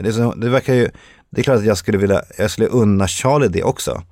Det, 0.04 0.34
det 0.36 0.50
verkar 0.50 0.74
ju, 0.74 0.90
det 1.30 1.42
är 1.42 1.44
klart 1.44 1.58
att 1.58 1.66
jag 1.66 1.78
skulle 1.78 1.98
vilja, 1.98 2.22
jag 2.38 2.52
skulle 2.52 2.68
unna 2.68 3.08
Charlie 3.08 3.48
det 3.48 3.64
också. 3.64 4.04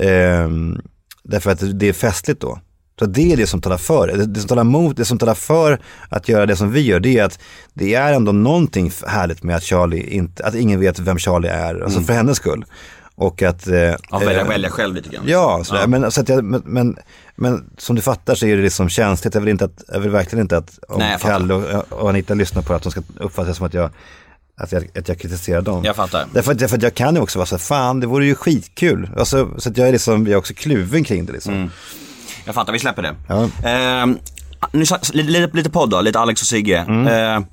Ehm, 0.00 0.80
därför 1.22 1.50
att 1.50 1.78
det 1.80 1.88
är 1.88 1.92
festligt 1.92 2.40
då. 2.40 2.58
Så 2.98 3.06
det 3.06 3.32
är 3.32 3.36
det 3.36 3.46
som 3.46 3.60
talar 3.60 3.76
för. 3.76 4.06
Det, 4.06 4.26
det 4.26 4.40
som 4.40 4.48
talar 4.48 4.62
emot, 4.62 4.96
det 4.96 5.04
som 5.04 5.18
talar 5.18 5.34
för 5.34 5.80
att 6.08 6.28
göra 6.28 6.46
det 6.46 6.56
som 6.56 6.70
vi 6.72 6.80
gör, 6.80 7.00
det 7.00 7.18
är 7.18 7.24
att 7.24 7.38
det 7.74 7.94
är 7.94 8.12
ändå 8.12 8.32
någonting 8.32 8.90
härligt 9.06 9.42
med 9.42 9.56
att 9.56 9.62
Charlie 9.62 10.10
inte, 10.10 10.44
att 10.44 10.54
ingen 10.54 10.80
vet 10.80 10.98
vem 10.98 11.18
Charlie 11.18 11.48
är, 11.48 11.80
alltså 11.80 12.00
för 12.00 12.12
hennes 12.12 12.36
skull. 12.36 12.64
Och 13.16 13.42
att... 13.42 13.66
Eh, 13.66 13.74
Ja, 13.74 14.18
välja, 14.18 14.40
eh, 14.40 14.48
välja 14.48 14.70
själv 14.70 14.94
lite 14.94 15.08
grann. 15.08 15.24
Ja, 15.26 15.64
sådär. 15.64 15.86
Men, 15.86 16.10
så 16.10 16.20
att 16.20 16.28
jag, 16.28 16.44
men, 16.44 16.62
men, 16.64 16.96
men 17.36 17.70
som 17.78 17.96
du 17.96 18.02
fattar 18.02 18.34
så 18.34 18.46
är 18.46 18.56
det 18.56 18.62
liksom 18.62 18.88
känsligt. 18.88 19.34
Jag 19.34 19.40
vill, 19.40 19.50
inte 19.50 19.64
att, 19.64 19.84
jag 19.88 20.00
vill 20.00 20.10
verkligen 20.10 20.42
inte 20.42 20.56
att 20.56 20.78
om 20.88 20.98
Nej. 20.98 21.18
Kalle 21.20 21.54
och, 21.54 21.92
och 21.92 22.08
Anita 22.10 22.34
lyssnar 22.34 22.62
på 22.62 22.72
det, 22.72 22.76
att 22.76 22.82
de 22.82 22.92
ska 22.92 23.02
uppfatta 23.20 23.48
det 23.48 23.54
som 23.54 23.66
att 23.66 23.74
jag, 23.74 23.90
att 24.56 24.72
jag, 24.72 24.88
att 24.98 25.08
jag 25.08 25.18
kritiserar 25.18 25.62
dem. 25.62 25.84
Jag 25.84 25.96
fattar. 25.96 26.26
Därför 26.32 26.52
att, 26.52 26.58
därför 26.58 26.76
att 26.76 26.82
jag 26.82 26.94
kan 26.94 27.14
ju 27.14 27.20
också 27.20 27.38
vara 27.38 27.46
så 27.46 27.54
här, 27.54 27.60
fan 27.60 28.00
det 28.00 28.06
vore 28.06 28.26
ju 28.26 28.34
skitkul. 28.34 29.10
Alltså, 29.18 29.50
så 29.58 29.68
att 29.68 29.76
jag 29.76 29.88
är 29.88 29.92
liksom, 29.92 30.26
jag 30.26 30.32
är 30.32 30.38
också 30.38 30.54
kluven 30.54 31.04
kring 31.04 31.26
det 31.26 31.32
liksom. 31.32 31.70
Jag 32.44 32.54
fattar, 32.54 32.72
vi 32.72 32.78
släpper 32.78 33.02
det. 33.02 33.14
Ja. 33.28 33.48
Ehm, 33.64 34.18
nu, 34.72 34.84
lite, 35.12 35.56
lite, 35.56 35.70
podd 35.70 35.90
då, 35.90 36.00
lite 36.00 36.18
Alex 36.18 36.40
och 36.40 36.46
Sigge. 36.46 36.78
Mm. 36.78 37.06
Ehm, 37.06 37.44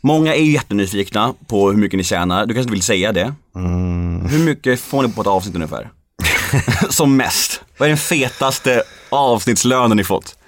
många 0.00 0.34
är 0.34 0.42
ju 0.42 0.52
jättenyfikna 0.52 1.34
på 1.46 1.70
hur 1.70 1.76
mycket 1.76 1.96
ni 1.98 2.04
tjänar. 2.04 2.46
Du 2.46 2.54
kanske 2.54 2.60
inte 2.62 2.72
vill 2.72 2.82
säga 2.82 3.12
det? 3.12 3.34
Mm. 3.54 3.95
Hur 4.28 4.44
mycket 4.44 4.80
får 4.80 5.02
ni 5.02 5.12
på 5.12 5.20
ett 5.20 5.26
avsnitt 5.26 5.54
ungefär? 5.54 5.90
Som 6.90 7.16
mest. 7.16 7.60
Vad 7.78 7.86
är 7.86 7.90
den 7.90 7.98
fetaste 7.98 8.82
avsnittslönen 9.08 9.96
ni 9.96 10.04
fått? 10.04 10.38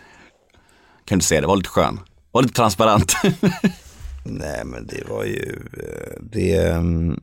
Kan 1.05 1.19
du 1.19 1.25
säga 1.25 1.41
det, 1.41 1.47
var 1.47 1.57
lite 1.57 1.69
skön. 1.69 2.01
Var 2.33 2.43
lite 2.43 2.55
transparent. 2.55 3.17
Nej 4.25 4.65
men 4.65 4.87
det 4.87 5.09
var 5.09 5.25
ju, 5.25 5.59
eh, 5.73 6.23
det, 6.33 6.57
ehm, 6.57 7.21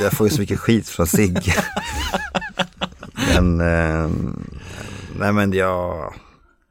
jag 0.00 0.12
får 0.12 0.26
ju 0.26 0.34
så 0.34 0.40
mycket 0.40 0.60
skit 0.60 0.88
från 0.88 1.06
Sigge. 1.06 1.54
men, 3.34 3.60
ehm, 3.60 4.50
nej 5.18 5.32
men 5.32 5.52
jag, 5.52 6.14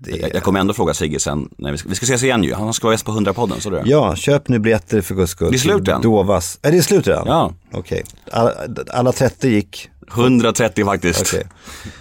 det, 0.03 0.29
jag, 0.33 0.43
kommer 0.43 0.59
ändå 0.59 0.73
fråga 0.73 0.93
Sigge 0.93 1.19
sen, 1.19 1.49
när 1.57 1.71
vi 1.71 1.77
ska, 1.77 1.89
vi 1.89 1.95
ska 1.95 2.03
ses 2.03 2.23
igen 2.23 2.43
ju. 2.43 2.53
Han 2.53 2.73
ska 2.73 2.87
vara 2.87 2.93
gäst 2.93 3.05
på 3.05 3.11
100-podden, 3.11 3.59
så 3.59 3.69
du? 3.69 3.81
Ja, 3.85 4.15
köp 4.15 4.47
nu 4.47 4.59
biljetter 4.59 5.01
för 5.01 5.15
guds 5.15 5.31
skull. 5.31 5.51
Det 5.51 5.57
är 5.57 5.59
slut 5.59 5.87
än. 5.87 6.01
Dovas. 6.01 6.59
Är 6.61 6.71
det 6.71 6.81
slut 6.81 7.07
redan? 7.07 7.27
Ja. 7.27 7.53
Okej, 7.71 8.03
alla, 8.31 8.53
alla 8.89 9.11
30 9.11 9.49
gick. 9.49 9.89
130 10.13 10.85
faktiskt. 10.85 11.35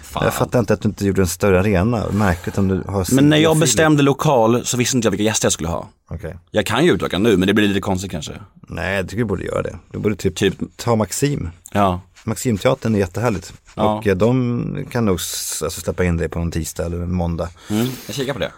Fan. 0.03 0.23
Jag 0.23 0.33
fattar 0.33 0.59
inte 0.59 0.73
att 0.73 0.81
du 0.81 0.89
inte 0.89 1.05
gjorde 1.05 1.21
en 1.21 1.27
större 1.27 1.59
arena. 1.59 2.03
Märkligt 2.11 2.57
om 2.57 2.67
du 2.67 2.83
har 2.87 3.15
Men 3.15 3.29
när 3.29 3.37
jag 3.37 3.57
bestämde 3.57 4.03
lokal 4.03 4.65
så 4.65 4.77
visste 4.77 4.97
inte 4.97 5.05
jag 5.05 5.11
vilka 5.11 5.23
gäster 5.23 5.45
jag 5.45 5.53
skulle 5.53 5.69
ha. 5.69 5.89
Okej. 6.09 6.35
Jag 6.51 6.65
kan 6.65 6.85
ju 6.85 6.91
utöka 6.91 7.19
nu, 7.19 7.37
men 7.37 7.47
det 7.47 7.53
blir 7.53 7.67
lite 7.67 7.81
konstigt 7.81 8.11
kanske. 8.11 8.31
Nej, 8.67 8.95
jag 8.95 9.05
tycker 9.09 9.17
du 9.17 9.25
borde 9.25 9.43
göra 9.43 9.61
det. 9.61 9.75
Du 9.91 9.99
borde 9.99 10.15
typ, 10.15 10.35
Typ. 10.35 10.53
ta 10.75 10.95
Maxim. 10.95 11.49
Ja. 11.71 12.01
Maximteatern 12.25 12.95
är 12.95 12.99
jättehärligt. 12.99 13.53
Ja. 13.75 13.97
Och 13.97 14.07
eh, 14.07 14.15
de 14.15 14.85
kan 14.91 15.05
nog 15.05 15.13
alltså, 15.13 15.69
släppa 15.69 16.03
in 16.03 16.17
dig 16.17 16.29
på 16.29 16.39
en 16.39 16.51
tisdag 16.51 16.85
eller 16.85 16.97
en 16.97 17.13
måndag. 17.13 17.49
Mm, 17.69 17.87
jag 18.05 18.15
kikar 18.15 18.33
på 18.33 18.39
det. 18.39 18.51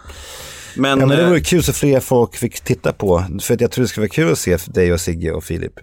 Men, 0.78 1.00
Ja, 1.00 1.06
men 1.06 1.18
det 1.18 1.24
eh, 1.24 1.30
vore 1.30 1.42
kul 1.42 1.64
så 1.64 1.74
fler 1.74 2.00
folk 2.00 2.36
fick 2.36 2.62
titta 2.62 2.94
på. 2.94 3.26
För 3.42 3.54
att 3.54 3.62
jag 3.62 3.72
tror 3.72 3.82
det 3.84 3.88
skulle 3.88 4.02
vara 4.02 4.10
kul 4.10 4.32
att 4.32 4.40
se 4.40 4.58
dig 4.68 4.94
och 4.94 5.02
Sigge 5.02 5.32
och 5.32 5.44
Filip 5.44 5.80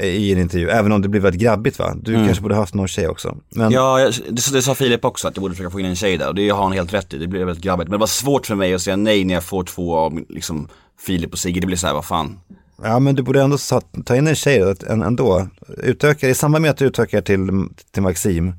äh, 0.00 0.04
i 0.06 0.32
en 0.32 0.38
intervju. 0.38 0.68
Även 0.68 0.92
om 0.92 1.02
det 1.02 1.08
blir 1.08 1.20
väldigt 1.20 1.42
grabbigt 1.42 1.78
va? 1.78 1.94
Du 2.02 2.14
kanske 2.14 2.42
borde 2.42 2.54
haft 2.54 2.74
någon 2.74 2.88
tjej 2.88 3.08
också. 3.08 3.36
Men, 3.50 3.72
Ja, 3.72 4.00
jag- 4.00 4.12
det, 4.30 4.52
det 4.52 4.62
sa 4.62 4.74
Filip 4.74 5.04
också 5.04 5.28
att 5.28 5.36
jag 5.36 5.42
borde 5.42 5.54
försöka 5.54 5.70
få 5.70 5.80
in 5.80 5.86
en 5.86 5.96
tjej 5.96 6.16
där 6.16 6.28
och 6.28 6.34
det 6.34 6.48
har 6.48 6.62
han 6.62 6.72
helt 6.72 6.92
rätt 6.92 7.14
i. 7.14 7.18
Det 7.18 7.26
blir 7.26 7.44
väldigt 7.44 7.64
grabbigt. 7.64 7.88
Men 7.88 7.98
det 7.98 8.00
var 8.00 8.06
svårt 8.06 8.46
för 8.46 8.54
mig 8.54 8.74
att 8.74 8.82
säga 8.82 8.96
nej 8.96 9.24
när 9.24 9.34
jag 9.34 9.44
får 9.44 9.64
två 9.64 9.96
av 9.96 10.20
liksom 10.28 10.68
Filip 11.06 11.32
och 11.32 11.38
Sigge. 11.38 11.60
Det 11.60 11.66
blir 11.66 11.76
så 11.76 11.86
här, 11.86 11.94
vad 11.94 12.04
fan. 12.04 12.38
Ja 12.82 12.98
men 12.98 13.14
du 13.14 13.22
borde 13.22 13.42
ändå 13.42 13.58
ta, 14.04 14.16
in 14.16 14.26
en 14.26 14.34
tjej 14.34 14.74
ändå. 14.88 15.48
Utöka, 15.76 16.28
I 16.28 16.34
samband 16.34 16.62
med 16.62 16.70
att 16.70 16.76
du 16.76 16.84
utökar 16.84 17.20
till, 17.20 17.68
till 17.92 18.02
Maxim, 18.02 18.54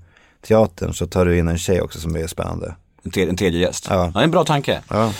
teatern, 0.47 0.93
så 0.93 1.07
tar 1.07 1.25
du 1.25 1.37
in 1.37 1.47
en 1.47 1.57
tjej 1.57 1.81
också 1.81 1.99
som 1.99 2.15
är 2.15 2.27
spännande. 2.27 2.75
En, 3.03 3.11
te, 3.11 3.29
en 3.29 3.37
tredje 3.37 3.59
gäst. 3.59 3.87
Ja. 3.89 4.11
är 4.15 4.23
en 4.23 4.31
bra 4.31 4.43
tanke. 4.43 4.81
Ja. 4.89 5.13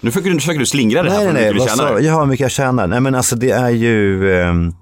Nu 0.00 0.10
försöker 0.10 0.30
du, 0.30 0.36
försöker 0.36 0.60
du 0.60 0.66
slingra 0.66 1.02
det 1.02 1.10
här 1.10 1.24
Nej, 1.24 1.32
nej, 1.32 1.58
vad 1.58 1.70
sa, 1.70 2.00
ja, 2.00 2.20
hur 2.20 2.26
mycket 2.26 2.44
jag 2.44 2.50
tjänar. 2.50 2.86
Nej, 2.86 3.00
men 3.00 3.14
alltså 3.14 3.36
det 3.36 3.50
är 3.50 3.70
ju, 3.70 4.32
ehm, 4.34 4.74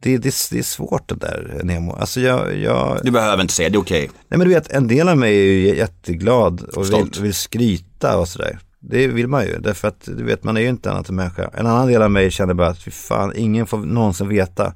det, 0.00 0.18
det, 0.18 0.34
det 0.50 0.58
är 0.58 0.62
svårt 0.62 1.08
det 1.08 1.14
där 1.14 1.60
Nemo. 1.64 1.92
Alltså 1.92 2.20
jag, 2.20 2.56
jag, 2.58 3.00
Du 3.02 3.10
behöver 3.10 3.42
inte 3.42 3.54
säga, 3.54 3.68
det 3.68 3.76
är 3.76 3.80
okej. 3.80 4.10
nej 4.28 4.38
men 4.38 4.48
du 4.48 4.54
vet, 4.54 4.70
en 4.72 4.88
del 4.88 5.08
av 5.08 5.18
mig 5.18 5.36
är 5.36 5.42
ju 5.42 5.76
jätteglad 5.76 6.60
och 6.60 6.92
vill, 6.92 7.10
vill 7.20 7.34
skryta 7.34 8.18
och 8.18 8.28
sådär. 8.28 8.58
Det 8.80 9.06
vill 9.06 9.28
man 9.28 9.44
ju, 9.44 9.58
därför 9.58 9.88
att 9.88 10.00
du 10.04 10.24
vet, 10.24 10.44
man 10.44 10.56
är 10.56 10.60
ju 10.60 10.68
inte 10.68 10.90
annat 10.90 11.08
än 11.08 11.14
människa. 11.14 11.50
En 11.54 11.66
annan 11.66 11.86
del 11.86 12.02
av 12.02 12.10
mig 12.10 12.30
känner 12.30 12.54
bara 12.54 12.68
att 12.68 12.82
fy 12.82 12.90
fan, 12.90 13.32
ingen 13.36 13.66
får 13.66 13.78
någonsin 13.78 14.28
veta. 14.28 14.72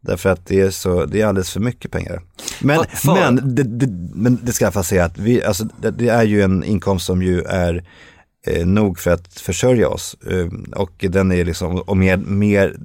Därför 0.00 0.30
att 0.30 0.46
det 0.46 0.60
är, 0.60 0.70
så, 0.70 1.04
det 1.04 1.20
är 1.20 1.26
alldeles 1.26 1.50
för 1.50 1.60
mycket 1.60 1.90
pengar. 1.90 2.22
Men, 2.60 2.84
men, 3.06 3.54
det, 3.54 3.62
det, 3.62 3.86
men 4.14 4.38
det 4.42 4.52
ska 4.52 4.64
jag 4.64 4.74
faktiskt 4.74 4.90
säga 4.90 5.04
att 5.04 5.18
vi, 5.18 5.44
alltså, 5.44 5.64
det, 5.64 5.90
det 5.90 6.08
är 6.08 6.22
ju 6.22 6.42
en 6.42 6.64
inkomst 6.64 7.06
som 7.06 7.22
ju 7.22 7.42
är 7.42 7.84
eh, 8.46 8.66
nog 8.66 8.98
för 8.98 9.10
att 9.10 9.40
försörja 9.40 9.88
oss. 9.88 10.16
Eh, 10.30 10.46
och 10.76 11.04
den 11.08 11.32
är 11.32 11.44
liksom, 11.44 11.80
och 11.80 11.96
mer, 11.96 12.16
mer 12.16 12.76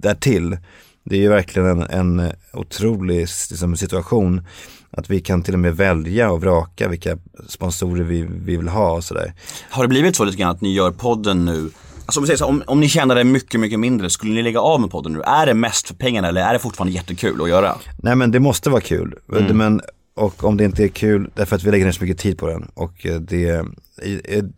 därtill. 0.00 0.58
Det 1.04 1.16
är 1.16 1.20
ju 1.20 1.28
verkligen 1.28 1.68
en, 1.68 1.82
en 1.82 2.32
otrolig 2.52 3.18
liksom, 3.50 3.76
situation. 3.76 4.46
Att 4.92 5.10
vi 5.10 5.20
kan 5.20 5.42
till 5.42 5.54
och 5.54 5.60
med 5.60 5.76
välja 5.76 6.30
och 6.30 6.40
vraka 6.40 6.88
vilka 6.88 7.18
sponsorer 7.48 8.04
vi, 8.04 8.22
vi 8.22 8.56
vill 8.56 8.68
ha 8.68 8.92
och 8.92 9.04
sådär. 9.04 9.32
Har 9.70 9.82
det 9.82 9.88
blivit 9.88 10.16
så 10.16 10.24
lite 10.24 10.38
grann 10.38 10.50
att 10.50 10.60
ni 10.60 10.74
gör 10.74 10.90
podden 10.90 11.44
nu? 11.44 11.70
Alltså 12.06 12.20
om 12.20 12.22
vi 12.22 12.26
säger 12.26 12.38
så, 12.38 12.46
om, 12.46 12.62
om 12.66 12.80
ni 12.80 12.88
tjänade 12.88 13.24
mycket, 13.24 13.60
mycket 13.60 13.80
mindre, 13.80 14.10
skulle 14.10 14.32
ni 14.32 14.42
lägga 14.42 14.60
av 14.60 14.80
med 14.80 14.90
podden 14.90 15.12
nu? 15.12 15.22
Är 15.22 15.46
det 15.46 15.54
mest 15.54 15.88
för 15.88 15.94
pengarna 15.94 16.28
eller 16.28 16.40
är 16.40 16.52
det 16.52 16.58
fortfarande 16.58 16.92
jättekul 16.92 17.42
att 17.42 17.48
göra? 17.48 17.76
Nej 18.02 18.16
men 18.16 18.30
det 18.30 18.40
måste 18.40 18.70
vara 18.70 18.80
kul. 18.80 19.18
Men, 19.26 19.80
och 20.14 20.44
om 20.44 20.56
det 20.56 20.64
inte 20.64 20.84
är 20.84 20.88
kul, 20.88 21.30
därför 21.34 21.56
att 21.56 21.62
vi 21.62 21.70
lägger 21.70 21.84
ner 21.84 21.92
så 21.92 22.04
mycket 22.04 22.18
tid 22.18 22.38
på 22.38 22.46
den. 22.46 22.70
Och 22.74 23.06
eh, 23.06 23.20
det, 23.20 23.64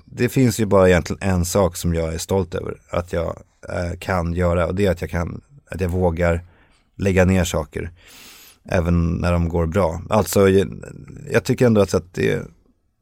det 0.04 0.28
finns 0.28 0.60
ju 0.60 0.66
bara 0.66 0.88
egentligen 0.88 1.22
en 1.22 1.44
sak 1.44 1.76
som 1.76 1.94
jag 1.94 2.14
är 2.14 2.18
stolt 2.18 2.54
över 2.54 2.74
att 2.90 3.12
jag 3.12 3.36
eh, 3.68 3.98
kan 3.98 4.32
göra. 4.32 4.66
Och 4.66 4.74
det 4.74 4.86
är 4.86 4.90
att 4.90 5.00
jag, 5.00 5.10
kan, 5.10 5.40
att 5.70 5.80
jag 5.80 5.88
vågar 5.88 6.40
lägga 6.96 7.24
ner 7.24 7.44
saker. 7.44 7.90
Även 8.68 9.10
när 9.10 9.32
de 9.32 9.48
går 9.48 9.66
bra. 9.66 10.02
Alltså 10.10 10.48
jag, 11.30 11.44
tycker 11.44 11.66
ändå 11.66 11.80
att, 11.80 11.94
att 11.94 12.14
det, 12.14 12.32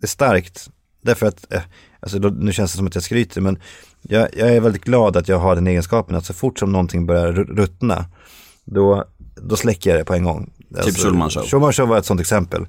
är 0.03 0.07
starkt. 0.07 0.71
Därför 1.03 1.27
att, 1.27 1.53
eh, 1.53 1.63
alltså 2.01 2.19
nu 2.19 2.53
känns 2.53 2.73
det 2.73 2.77
som 2.77 2.87
att 2.87 2.95
jag 2.95 3.05
skryter 3.05 3.41
men 3.41 3.59
jag, 4.03 4.29
jag 4.37 4.49
är 4.49 4.61
väldigt 4.61 4.85
glad 4.85 5.17
att 5.17 5.29
jag 5.29 5.39
har 5.39 5.55
den 5.55 5.67
egenskapen 5.67 6.17
att 6.17 6.25
så 6.25 6.35
fort 6.35 6.59
som 6.59 6.73
någonting 6.73 7.07
börjar 7.07 7.33
ru- 7.33 7.57
ruttna 7.57 8.05
då, 8.65 9.05
då 9.37 9.57
släcker 9.57 9.91
jag 9.91 10.01
det 10.01 10.05
på 10.05 10.15
en 10.15 10.25
gång. 10.25 10.51
Typ 10.85 10.97
Schulman 10.97 11.31
Show. 11.31 11.43
Schulman 11.43 11.73
Show 11.73 11.89
var 11.89 11.99
ett 11.99 12.07
sånt 12.07 12.21
exempel. 12.21 12.67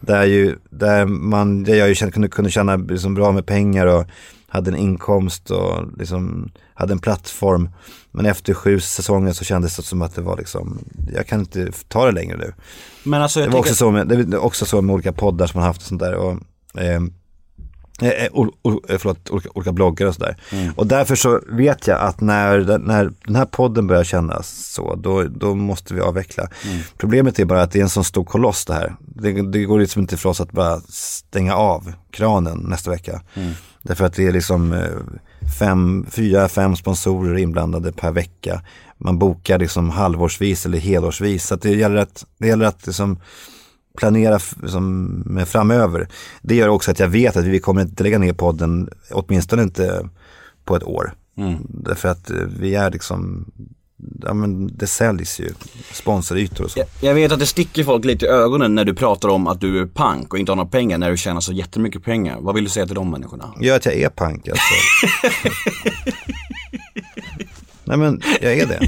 Där, 0.00 0.24
ju, 0.24 0.56
där, 0.70 1.06
man, 1.06 1.64
där 1.64 1.74
jag 1.74 1.88
ju 1.88 1.94
kände, 1.94 2.12
kunde, 2.12 2.28
kunde 2.28 2.50
tjäna 2.50 2.76
liksom 2.76 3.14
bra 3.14 3.32
med 3.32 3.46
pengar 3.46 3.86
och 3.86 4.06
hade 4.52 4.70
en 4.70 4.76
inkomst 4.76 5.50
och 5.50 5.98
liksom 5.98 6.50
hade 6.74 6.92
en 6.92 6.98
plattform. 6.98 7.70
Men 8.10 8.26
efter 8.26 8.54
sju 8.54 8.80
säsonger 8.80 9.32
så 9.32 9.44
kändes 9.44 9.76
det 9.76 9.82
som 9.82 10.02
att 10.02 10.14
det 10.14 10.22
var 10.22 10.36
liksom, 10.36 10.78
jag 11.14 11.26
kan 11.26 11.40
inte 11.40 11.72
ta 11.88 12.06
det 12.06 12.12
längre 12.12 12.36
nu. 12.36 12.52
Men 13.02 13.22
alltså 13.22 13.40
Det 13.40 13.48
var 13.48 13.58
också 13.58 13.74
så 13.74 13.90
med, 13.90 14.08
det 14.08 14.24
var 14.24 14.38
också 14.38 14.64
så 14.64 14.82
med 14.82 14.94
olika 14.94 15.12
poddar 15.12 15.46
som 15.46 15.60
man 15.60 15.66
haft 15.66 15.80
och 15.80 15.88
sånt 15.88 16.00
där. 16.00 16.14
Och, 16.14 16.38
ehm, 16.74 17.12
eh, 18.02 18.28
ol, 18.32 18.50
ol, 18.62 18.80
eh, 18.88 18.98
förlåt, 18.98 19.30
olika, 19.30 19.48
olika 19.54 19.72
bloggar 19.72 20.06
och 20.06 20.14
sådär. 20.14 20.36
Mm. 20.52 20.72
Och 20.76 20.86
därför 20.86 21.16
så 21.16 21.40
vet 21.48 21.86
jag 21.86 22.00
att 22.00 22.20
när, 22.20 22.78
när 22.78 23.12
den 23.26 23.36
här 23.36 23.46
podden 23.46 23.86
börjar 23.86 24.04
kännas 24.04 24.48
så, 24.48 24.94
då, 24.94 25.22
då 25.22 25.54
måste 25.54 25.94
vi 25.94 26.00
avveckla. 26.00 26.48
Mm. 26.64 26.80
Problemet 26.96 27.38
är 27.38 27.44
bara 27.44 27.62
att 27.62 27.70
det 27.70 27.78
är 27.78 27.82
en 27.82 27.88
sån 27.88 28.04
stor 28.04 28.24
koloss 28.24 28.64
det 28.64 28.74
här. 28.74 28.96
Det, 29.00 29.50
det 29.52 29.64
går 29.64 29.80
liksom 29.80 30.02
inte 30.02 30.16
för 30.16 30.28
oss 30.28 30.40
att 30.40 30.52
bara 30.52 30.80
stänga 30.88 31.54
av 31.54 31.92
kranen 32.10 32.58
nästa 32.58 32.90
vecka. 32.90 33.22
Mm. 33.34 33.52
Därför 33.82 34.04
att 34.04 34.14
det 34.14 34.26
är 34.26 34.32
liksom 34.32 34.72
eh, 34.72 34.88
fem, 35.58 36.06
fyra, 36.10 36.48
fem 36.48 36.76
sponsorer 36.76 37.38
inblandade 37.38 37.92
per 37.92 38.12
vecka. 38.12 38.62
Man 38.98 39.18
bokar 39.18 39.58
liksom 39.58 39.90
halvårsvis 39.90 40.66
eller 40.66 40.78
helårsvis. 40.78 41.46
Så 41.46 41.56
det 41.56 41.70
gäller 41.74 41.96
att, 41.96 42.26
det 42.38 42.46
gäller 42.48 42.66
att 42.66 42.86
liksom 42.86 43.18
planera 43.98 44.36
f- 44.36 44.54
som, 44.66 45.04
med 45.26 45.48
framöver. 45.48 46.08
Det 46.42 46.54
gör 46.54 46.68
också 46.68 46.90
att 46.90 46.98
jag 46.98 47.08
vet 47.08 47.36
att 47.36 47.44
vi 47.44 47.58
kommer 47.60 47.82
inte 47.82 48.02
lägga 48.02 48.18
ner 48.18 48.32
podden, 48.32 48.90
åtminstone 49.10 49.62
inte 49.62 50.08
på 50.64 50.76
ett 50.76 50.84
år. 50.84 51.12
Därför 51.68 52.08
att 52.08 52.30
eh, 52.30 52.36
vi 52.60 52.74
är 52.74 52.90
liksom, 52.90 53.44
ja 54.22 54.34
men 54.34 54.76
det 54.76 54.86
säljs 54.86 55.40
ju 55.40 55.50
sponsorytor 55.92 56.64
och 56.64 56.70
så. 56.70 56.78
Jag, 56.78 56.88
jag 57.00 57.14
vet 57.14 57.32
att 57.32 57.38
det 57.38 57.46
sticker 57.46 57.84
folk 57.84 58.04
lite 58.04 58.26
i 58.26 58.28
ögonen 58.28 58.74
när 58.74 58.84
du 58.84 58.94
pratar 58.94 59.28
om 59.28 59.46
att 59.46 59.60
du 59.60 59.80
är 59.80 59.86
pank 59.86 60.32
och 60.32 60.38
inte 60.38 60.52
har 60.52 60.56
några 60.56 60.70
pengar 60.70 60.98
när 60.98 61.10
du 61.10 61.16
tjänar 61.16 61.40
så 61.40 61.52
jättemycket 61.52 62.04
pengar. 62.04 62.38
Vad 62.40 62.54
vill 62.54 62.64
du 62.64 62.70
säga 62.70 62.86
till 62.86 62.94
de 62.94 63.10
människorna? 63.10 63.54
Gör 63.60 63.76
att 63.76 63.84
jag 63.84 63.94
är 63.94 64.08
pank 64.08 64.48
alltså. 64.48 64.74
Nej 67.84 67.96
men 67.96 68.22
jag 68.40 68.58
är 68.58 68.66
det. 68.66 68.80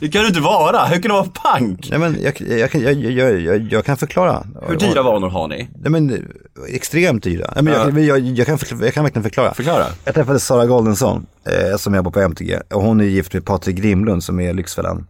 Det 0.00 0.08
kan 0.08 0.22
du 0.22 0.28
inte 0.28 0.40
vara, 0.40 0.84
hur 0.86 1.02
kan 1.02 1.08
du 1.08 1.08
vara 1.08 1.28
pank? 1.42 1.88
Nej 1.90 1.98
men 1.98 2.16
jag, 2.22 2.40
jag, 2.40 2.70
kan- 2.70 2.82
jag, 2.82 3.60
jag, 3.72 3.84
kan 3.84 3.96
förklara. 3.96 4.46
Hur 4.68 4.76
dyra 4.76 5.02
vanor 5.02 5.28
har 5.28 5.48
ni? 5.48 5.68
Nej 5.80 5.90
men 5.90 6.26
extremt 6.68 7.22
dyra. 7.22 7.52
Nej, 7.54 7.64
men 7.92 8.06
jag, 8.06 8.46
kan, 8.46 8.58
jag 8.80 8.94
kan 8.94 9.04
verkligen 9.04 9.22
förklara. 9.22 9.54
Förklara. 9.54 9.84
Jag 10.04 10.14
träffade 10.14 10.40
Sara 10.40 10.66
Goldensson 10.66 11.26
eh, 11.44 11.76
som 11.76 11.94
jobbar 11.94 12.10
på 12.10 12.20
MTG 12.20 12.60
och 12.70 12.82
hon 12.82 13.00
är 13.00 13.04
gift 13.04 13.34
med 13.34 13.44
Patrik 13.44 13.76
Grimlund 13.76 14.24
som 14.24 14.40
är 14.40 14.52
Lyxfällan. 14.54 15.06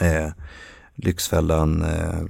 Eh, 0.00 0.26
Lyxfällan, 0.96 1.82
eh, 1.82 2.20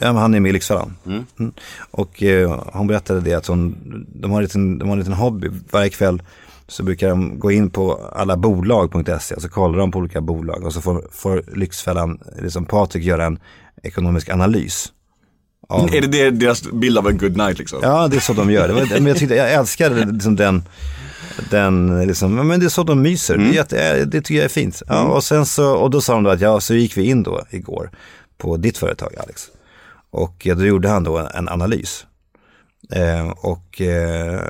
ja 0.00 0.12
men 0.12 0.16
han 0.16 0.34
är 0.34 0.40
med 0.40 0.50
i 0.50 0.52
Lyxfällan. 0.52 0.96
Mm. 1.06 1.52
Och 1.90 2.22
eh, 2.22 2.60
hon 2.72 2.86
berättade 2.86 3.20
det 3.20 3.34
att 3.34 3.46
hon, 3.46 3.76
de 4.14 4.30
har, 4.30 4.38
en 4.38 4.42
liten, 4.42 4.78
de 4.78 4.88
har 4.88 4.92
en 4.96 4.98
liten 4.98 5.14
hobby. 5.14 5.50
Varje 5.70 5.90
kväll 5.90 6.22
så 6.68 6.82
brukar 6.82 7.08
de 7.08 7.38
gå 7.38 7.50
in 7.52 7.70
på 7.70 8.00
alla 8.12 8.36
bolag.se 8.36 9.34
och 9.34 9.42
så 9.42 9.48
kollar 9.48 9.78
de 9.78 9.90
på 9.90 9.98
olika 9.98 10.20
bolag 10.20 10.64
och 10.64 10.72
så 10.72 10.80
får, 10.80 11.04
får 11.12 11.42
Lyxfällan, 11.56 12.20
liksom 12.42 12.64
Patrik 12.64 13.04
göra 13.04 13.24
en 13.24 13.38
ekonomisk 13.82 14.28
analys. 14.28 14.92
av- 15.68 15.94
Är 15.94 16.00
det 16.00 16.06
det 16.06 16.30
deras 16.30 16.62
bild 16.72 16.98
av 16.98 17.08
en 17.08 17.18
good 17.18 17.36
night 17.36 17.58
liksom? 17.58 17.78
Ja, 17.82 18.08
det 18.08 18.16
är 18.16 18.20
så 18.20 18.32
de 18.32 18.50
gör. 18.50 18.68
Det 18.68 18.74
var, 18.74 18.86
men 18.90 19.06
jag, 19.06 19.16
tyckte, 19.16 19.34
jag 19.34 19.52
älskar 19.52 19.90
liksom 20.12 20.36
den, 20.36 20.62
den 21.50 22.06
liksom, 22.06 22.36
ja, 22.36 22.42
men 22.42 22.60
det 22.60 22.66
är 22.66 22.70
så 22.70 22.82
de 22.82 23.02
myser. 23.02 23.38
Det, 23.38 23.44
är 23.44 23.52
jätte- 23.52 24.04
det 24.04 24.20
tycker 24.20 24.34
jag 24.34 24.44
är 24.44 24.48
fint. 24.48 24.82
Ja, 24.88 25.02
och, 25.02 25.24
sen 25.24 25.46
så, 25.46 25.72
och 25.74 25.90
då 25.90 26.00
sa 26.00 26.14
de 26.14 26.22
då 26.22 26.30
att 26.30 26.40
ja, 26.40 26.60
så 26.60 26.74
gick 26.74 26.96
vi 26.96 27.02
in 27.04 27.22
då 27.22 27.42
igår 27.50 27.90
på 28.38 28.56
ditt 28.56 28.78
företag 28.78 29.12
Alex. 29.22 29.42
Och 30.10 30.46
eh, 30.46 30.56
då 30.56 30.64
gjorde 30.66 30.88
han 30.88 31.04
då 31.04 31.18
en 31.34 31.48
analys. 31.48 32.06
Eh, 32.90 33.28
och 33.30 33.80
eh, 33.80 34.40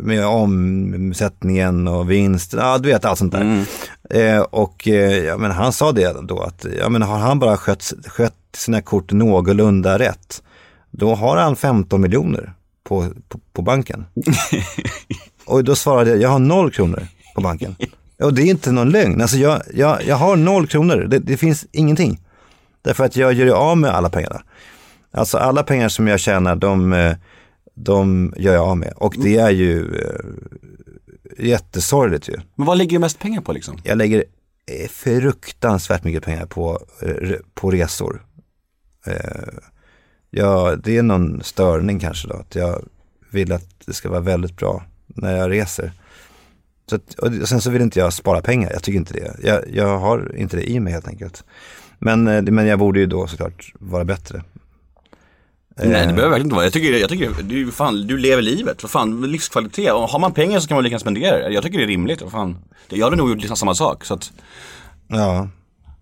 med 0.00 0.26
omsättningen 0.26 1.88
och 1.88 2.10
vinsten, 2.10 2.60
ja 2.60 2.78
du 2.78 2.88
vet 2.88 3.04
allt 3.04 3.18
sånt 3.18 3.32
där. 3.32 3.64
Eh, 4.10 4.40
och 4.40 4.88
eh, 4.88 5.24
ja, 5.24 5.36
men 5.36 5.50
han 5.50 5.72
sa 5.72 5.92
det 5.92 6.16
då 6.22 6.40
att 6.40 6.66
ja, 6.78 6.88
men 6.88 7.02
har 7.02 7.18
han 7.18 7.38
bara 7.38 7.56
skött, 7.56 7.92
skött 8.06 8.34
sina 8.56 8.82
kort 8.82 9.12
någorlunda 9.12 9.98
rätt, 9.98 10.42
då 10.90 11.14
har 11.14 11.36
han 11.36 11.56
15 11.56 12.00
miljoner 12.00 12.52
på, 12.84 13.06
på, 13.28 13.40
på 13.52 13.62
banken. 13.62 14.04
och 15.46 15.64
då 15.64 15.74
svarade 15.74 16.10
jag, 16.10 16.20
jag 16.20 16.28
har 16.28 16.38
noll 16.38 16.70
kronor 16.70 17.06
på 17.34 17.40
banken. 17.40 17.76
Och 18.22 18.34
det 18.34 18.42
är 18.42 18.46
inte 18.46 18.72
någon 18.72 18.90
lögn, 18.90 19.20
alltså 19.20 19.36
jag, 19.36 19.62
jag, 19.74 20.04
jag 20.06 20.16
har 20.16 20.36
noll 20.36 20.66
kronor, 20.66 21.06
det, 21.10 21.18
det 21.18 21.36
finns 21.36 21.66
ingenting. 21.72 22.20
Därför 22.82 23.04
att 23.04 23.16
jag 23.16 23.32
gör 23.32 23.46
ju 23.46 23.52
av 23.52 23.78
med 23.78 23.90
alla 23.90 24.10
pengarna. 24.10 24.42
Alltså 25.12 25.38
alla 25.38 25.62
pengar 25.62 25.88
som 25.88 26.08
jag 26.08 26.20
tjänar, 26.20 26.56
de, 26.56 26.92
eh, 26.92 27.16
de 27.82 28.32
gör 28.36 28.54
jag 28.54 28.64
av 28.64 28.78
med. 28.78 28.92
Och 28.96 29.14
det 29.18 29.36
är 29.36 29.50
ju 29.50 29.94
eh, 29.94 31.46
jättesorgligt 31.46 32.28
ju. 32.28 32.36
Men 32.54 32.66
vad 32.66 32.78
ligger 32.78 32.92
det 32.92 32.98
mest 33.00 33.18
pengar 33.18 33.40
på 33.40 33.52
liksom? 33.52 33.78
Jag 33.84 33.98
lägger 33.98 34.24
eh, 34.66 34.88
fruktansvärt 34.88 36.04
mycket 36.04 36.24
pengar 36.24 36.46
på, 36.46 36.80
eh, 37.02 37.32
på 37.54 37.70
resor. 37.70 38.24
Eh, 39.06 39.58
Ja, 40.30 40.76
det 40.76 40.96
är 40.96 41.02
någon 41.02 41.42
störning 41.42 41.98
kanske 41.98 42.28
då. 42.28 42.34
Att 42.34 42.54
jag 42.54 42.84
vill 43.30 43.52
att 43.52 43.66
det 43.86 43.92
ska 43.92 44.10
vara 44.10 44.20
väldigt 44.20 44.56
bra 44.56 44.82
när 45.06 45.36
jag 45.36 45.50
reser. 45.50 45.92
Så 46.90 46.96
att, 46.96 47.14
och 47.14 47.48
sen 47.48 47.60
så 47.60 47.70
vill 47.70 47.82
inte 47.82 47.98
jag 47.98 48.12
spara 48.12 48.40
pengar. 48.40 48.70
Jag 48.72 48.82
tycker 48.82 48.98
inte 48.98 49.14
det. 49.14 49.36
Jag, 49.42 49.64
jag 49.72 49.98
har 49.98 50.36
inte 50.36 50.56
det 50.56 50.70
i 50.70 50.80
mig 50.80 50.92
helt 50.92 51.08
enkelt. 51.08 51.44
Men, 51.98 52.28
eh, 52.28 52.42
men 52.42 52.66
jag 52.66 52.78
borde 52.78 53.00
ju 53.00 53.06
då 53.06 53.26
såklart 53.26 53.72
vara 53.78 54.04
bättre. 54.04 54.42
Nej 55.78 55.88
det 55.88 55.98
Eh, 55.98 56.06
behöver 56.06 56.22
verkligen 56.28 56.46
inte 56.46 56.54
vara. 56.54 56.64
Jag 56.64 56.72
tycker, 56.72 56.92
jag 56.98 57.08
tycker 57.08 57.34
du, 57.42 57.72
fan, 57.72 58.06
du 58.06 58.18
lever 58.18 58.42
livet. 58.42 58.82
Vad 58.82 58.90
fan, 58.90 59.30
livskvalitet. 59.32 59.92
Och 59.92 60.00
har 60.02 60.18
man 60.18 60.32
pengar 60.32 60.60
så 60.60 60.68
kan 60.68 60.74
man 60.74 60.84
lika 60.84 60.98
spendera 60.98 61.38
det. 61.38 61.54
Jag 61.54 61.62
tycker 61.62 61.78
det 61.78 61.84
är 61.84 61.88
rimligt. 61.88 62.22
Vad 62.22 62.30
fan. 62.32 62.56
Jag 62.88 63.06
hade 63.06 63.16
nog 63.16 63.28
gjort 63.30 63.38
liksom 63.38 63.56
samma 63.56 63.74
sak. 63.74 64.04
Så, 64.04 64.14
att, 64.14 64.32
Ja. 65.08 65.48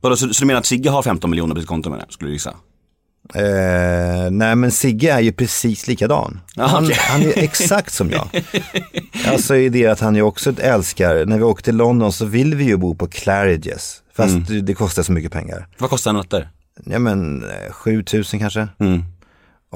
så, 0.03 0.17
så 0.17 0.27
du 0.41 0.47
menar 0.47 0.59
att 0.61 0.67
Sigge 0.67 0.91
har 0.91 1.03
15 1.03 1.31
miljoner 1.31 1.55
på 1.55 1.61
sitt 1.61 1.69
konto 1.69 1.91
med 1.91 1.99
det, 1.99 2.05
skulle 2.09 2.31
du 2.31 2.35
gissa? 2.35 2.55
Eh, 3.35 4.31
nej 4.31 4.57
men 4.57 4.71
Sigge 4.71 5.13
är 5.13 5.21
ju 5.21 5.33
precis 5.33 5.87
likadan. 5.89 6.41
Ja, 6.55 6.67
Han, 6.67 6.85
okej. 6.85 6.97
han 7.01 7.23
är 7.23 7.39
exakt 7.39 7.93
som 7.93 8.11
jag. 8.11 8.29
Alltså 9.29 9.57
i 9.57 9.69
det 9.69 9.87
att 9.87 10.01
han 10.01 10.15
ju 10.15 10.23
också 10.23 10.53
älskar, 10.61 11.25
när 11.27 11.37
vi 11.39 11.43
åker 11.45 11.63
till 11.63 11.77
London 11.77 12.13
så 12.13 12.25
vill 12.25 12.55
vi 12.55 12.65
ju 12.65 12.77
bo 12.77 12.95
på 12.95 13.07
Claridges. 13.07 14.03
Fast 14.17 14.31
Mm. 14.35 14.45
det, 14.49 14.61
det 14.61 14.75
kostar 14.75 15.03
så 15.03 15.13
mycket 15.13 15.33
pengar. 15.33 15.67
Vad 15.79 15.91
kostar 15.91 16.11
en 16.11 16.17
nötter? 16.17 16.49
Ja 16.85 16.99
men 16.99 17.45
eh, 17.45 17.73
7000 17.73 18.41
kanske. 18.41 18.69
Mm. 18.81 19.03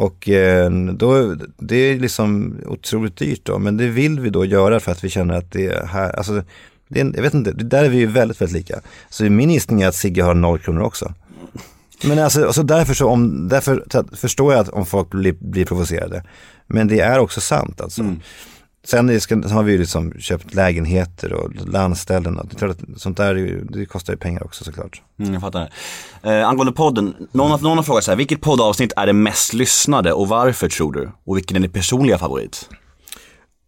Och 0.01 0.29
eh, 0.29 0.71
då, 0.71 1.35
det 1.59 1.77
är 1.77 1.99
liksom 1.99 2.57
otroligt 2.67 3.17
dyrt 3.17 3.41
då. 3.45 3.59
Men 3.59 3.77
det 3.77 3.89
vill 3.89 4.21
vi 4.21 4.31
då 4.31 4.45
göra 4.45 4.81
för 4.81 4.93
att 4.93 5.05
vi 5.05 5.09
känner 5.09 5.35
att 5.35 5.53
det 5.53 5.67
är 5.67 5.87
här, 5.87 6.17
alltså 6.17 6.43
det 6.89 7.01
är, 7.01 7.13
jag 7.15 7.23
vet 7.23 7.35
inte, 7.35 7.53
där 7.53 7.85
är 7.85 7.89
vi 7.89 7.97
ju 7.97 8.07
väldigt, 8.07 8.41
väldigt 8.41 8.57
lika. 8.57 8.81
Så 9.11 9.25
min 9.25 9.51
gissning 9.51 9.83
är 9.83 9.89
att 9.89 9.95
Sigge 9.95 10.23
har 10.23 10.35
noll 10.35 10.59
kronor 10.59 10.83
också. 10.83 11.15
Men 12.05 12.19
alltså, 12.19 12.47
alltså 12.47 12.63
därför, 12.63 12.95
så 12.95 13.09
om, 13.09 13.49
därför 13.49 13.85
förstår 14.17 14.53
jag 14.53 14.61
att 14.61 14.69
om 14.69 14.87
folk 14.87 15.11
blir, 15.11 15.33
blir 15.33 15.65
provocerade. 15.65 16.25
Men 16.67 16.89
det 16.89 17.01
är 17.01 17.19
också 17.19 17.41
sant 17.41 17.81
alltså. 17.81 18.01
Mm. 18.01 18.21
Sen 18.85 19.09
har 19.51 19.63
vi 19.63 19.73
ju 19.73 19.79
liksom 19.79 20.13
köpt 20.19 20.55
lägenheter 20.55 21.33
och 21.33 21.51
landställen. 21.69 22.39
Och 22.39 22.47
det 22.47 22.55
är 22.55 22.59
klart 22.59 22.71
att 22.71 23.01
sånt 23.01 23.17
där 23.17 23.27
är 23.31 23.35
ju, 23.37 23.65
det 23.65 23.87
kostar 23.87 24.13
ju 24.13 24.17
pengar 24.19 24.45
också 24.45 24.65
såklart. 24.65 25.03
Mm, 25.19 25.33
jag 25.33 25.43
fattar. 25.43 25.73
Eh, 26.23 26.49
angående 26.49 26.73
podden, 26.73 27.15
någon, 27.33 27.51
har- 27.51 27.59
någon 27.59 27.77
har 27.77 27.85
frågat 27.85 28.05
så 28.05 28.11
här, 28.11 28.17
vilket 28.17 28.41
poddavsnitt 28.41 28.93
är 28.97 29.07
det 29.07 29.13
mest 29.13 29.53
lyssnade 29.55 30.13
och 30.13 30.29
varför 30.29 30.69
tror 30.69 30.93
du? 30.93 31.11
Och 31.25 31.37
vilken 31.37 31.57
är 31.57 31.61
din 31.61 31.71
personliga 31.71 32.19
favorit? 32.19 32.69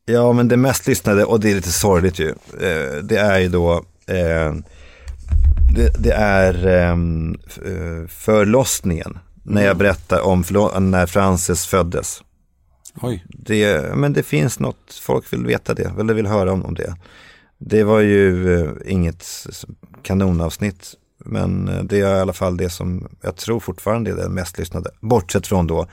Ja, 0.05 0.33
men 0.33 0.49
det 0.49 0.57
mest 0.57 0.87
lyssnade, 0.87 1.25
och 1.25 1.41
det 1.41 1.51
är 1.51 1.55
lite 1.55 1.73
sorgligt 1.73 2.19
ju, 2.19 2.29
eh, 2.61 2.97
det 3.03 3.17
är 3.17 3.39
ju 3.39 3.49
då, 3.49 3.73
eh, 4.07 4.55
det, 5.77 5.95
det 5.99 6.13
är 6.13 6.67
ehm, 6.67 7.35
eh, 7.65 8.09
förlossningen. 8.09 9.19
När 9.45 9.63
jag 9.65 9.77
berättar 9.77 10.21
om 10.21 10.45
när 10.81 11.07
Frances 11.07 11.67
föddes. 11.67 12.23
Oj. 13.01 13.25
Det, 13.29 13.95
men 13.97 14.13
det 14.13 14.23
finns 14.23 14.59
något, 14.59 15.01
folk 15.03 15.33
vill 15.33 15.47
veta 15.47 15.75
det, 15.75 15.93
eller 15.99 16.15
vill 16.15 16.27
höra 16.27 16.53
om, 16.53 16.65
om 16.65 16.75
det. 16.75 16.97
Det 17.59 17.85
var 17.85 18.01
ju 18.01 18.55
eh, 18.55 18.71
inget 18.87 19.27
kanonavsnitt, 20.03 20.95
men 21.19 21.69
eh, 21.69 21.85
det 21.85 22.01
är 22.01 22.17
i 22.17 22.21
alla 22.21 22.33
fall 22.33 22.57
det 22.57 22.71
som 22.71 23.09
jag 23.21 23.37
tror 23.37 23.61
fortfarande 23.61 24.11
är 24.11 24.17
det 24.17 24.29
mest 24.29 24.59
lyssnade. 24.59 24.91
Bortsett 25.01 25.47
från 25.47 25.67
då 25.67 25.87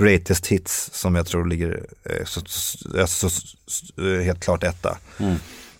Greatest 0.00 0.46
Hits 0.46 0.90
som 0.92 1.14
jag 1.14 1.26
tror 1.26 1.44
ligger 1.44 1.86
eh, 2.04 2.24
så, 2.24 2.40
så, 3.06 3.30
så, 3.66 4.02
eh, 4.02 4.22
helt 4.22 4.40
klart 4.40 4.64
etta. 4.64 4.98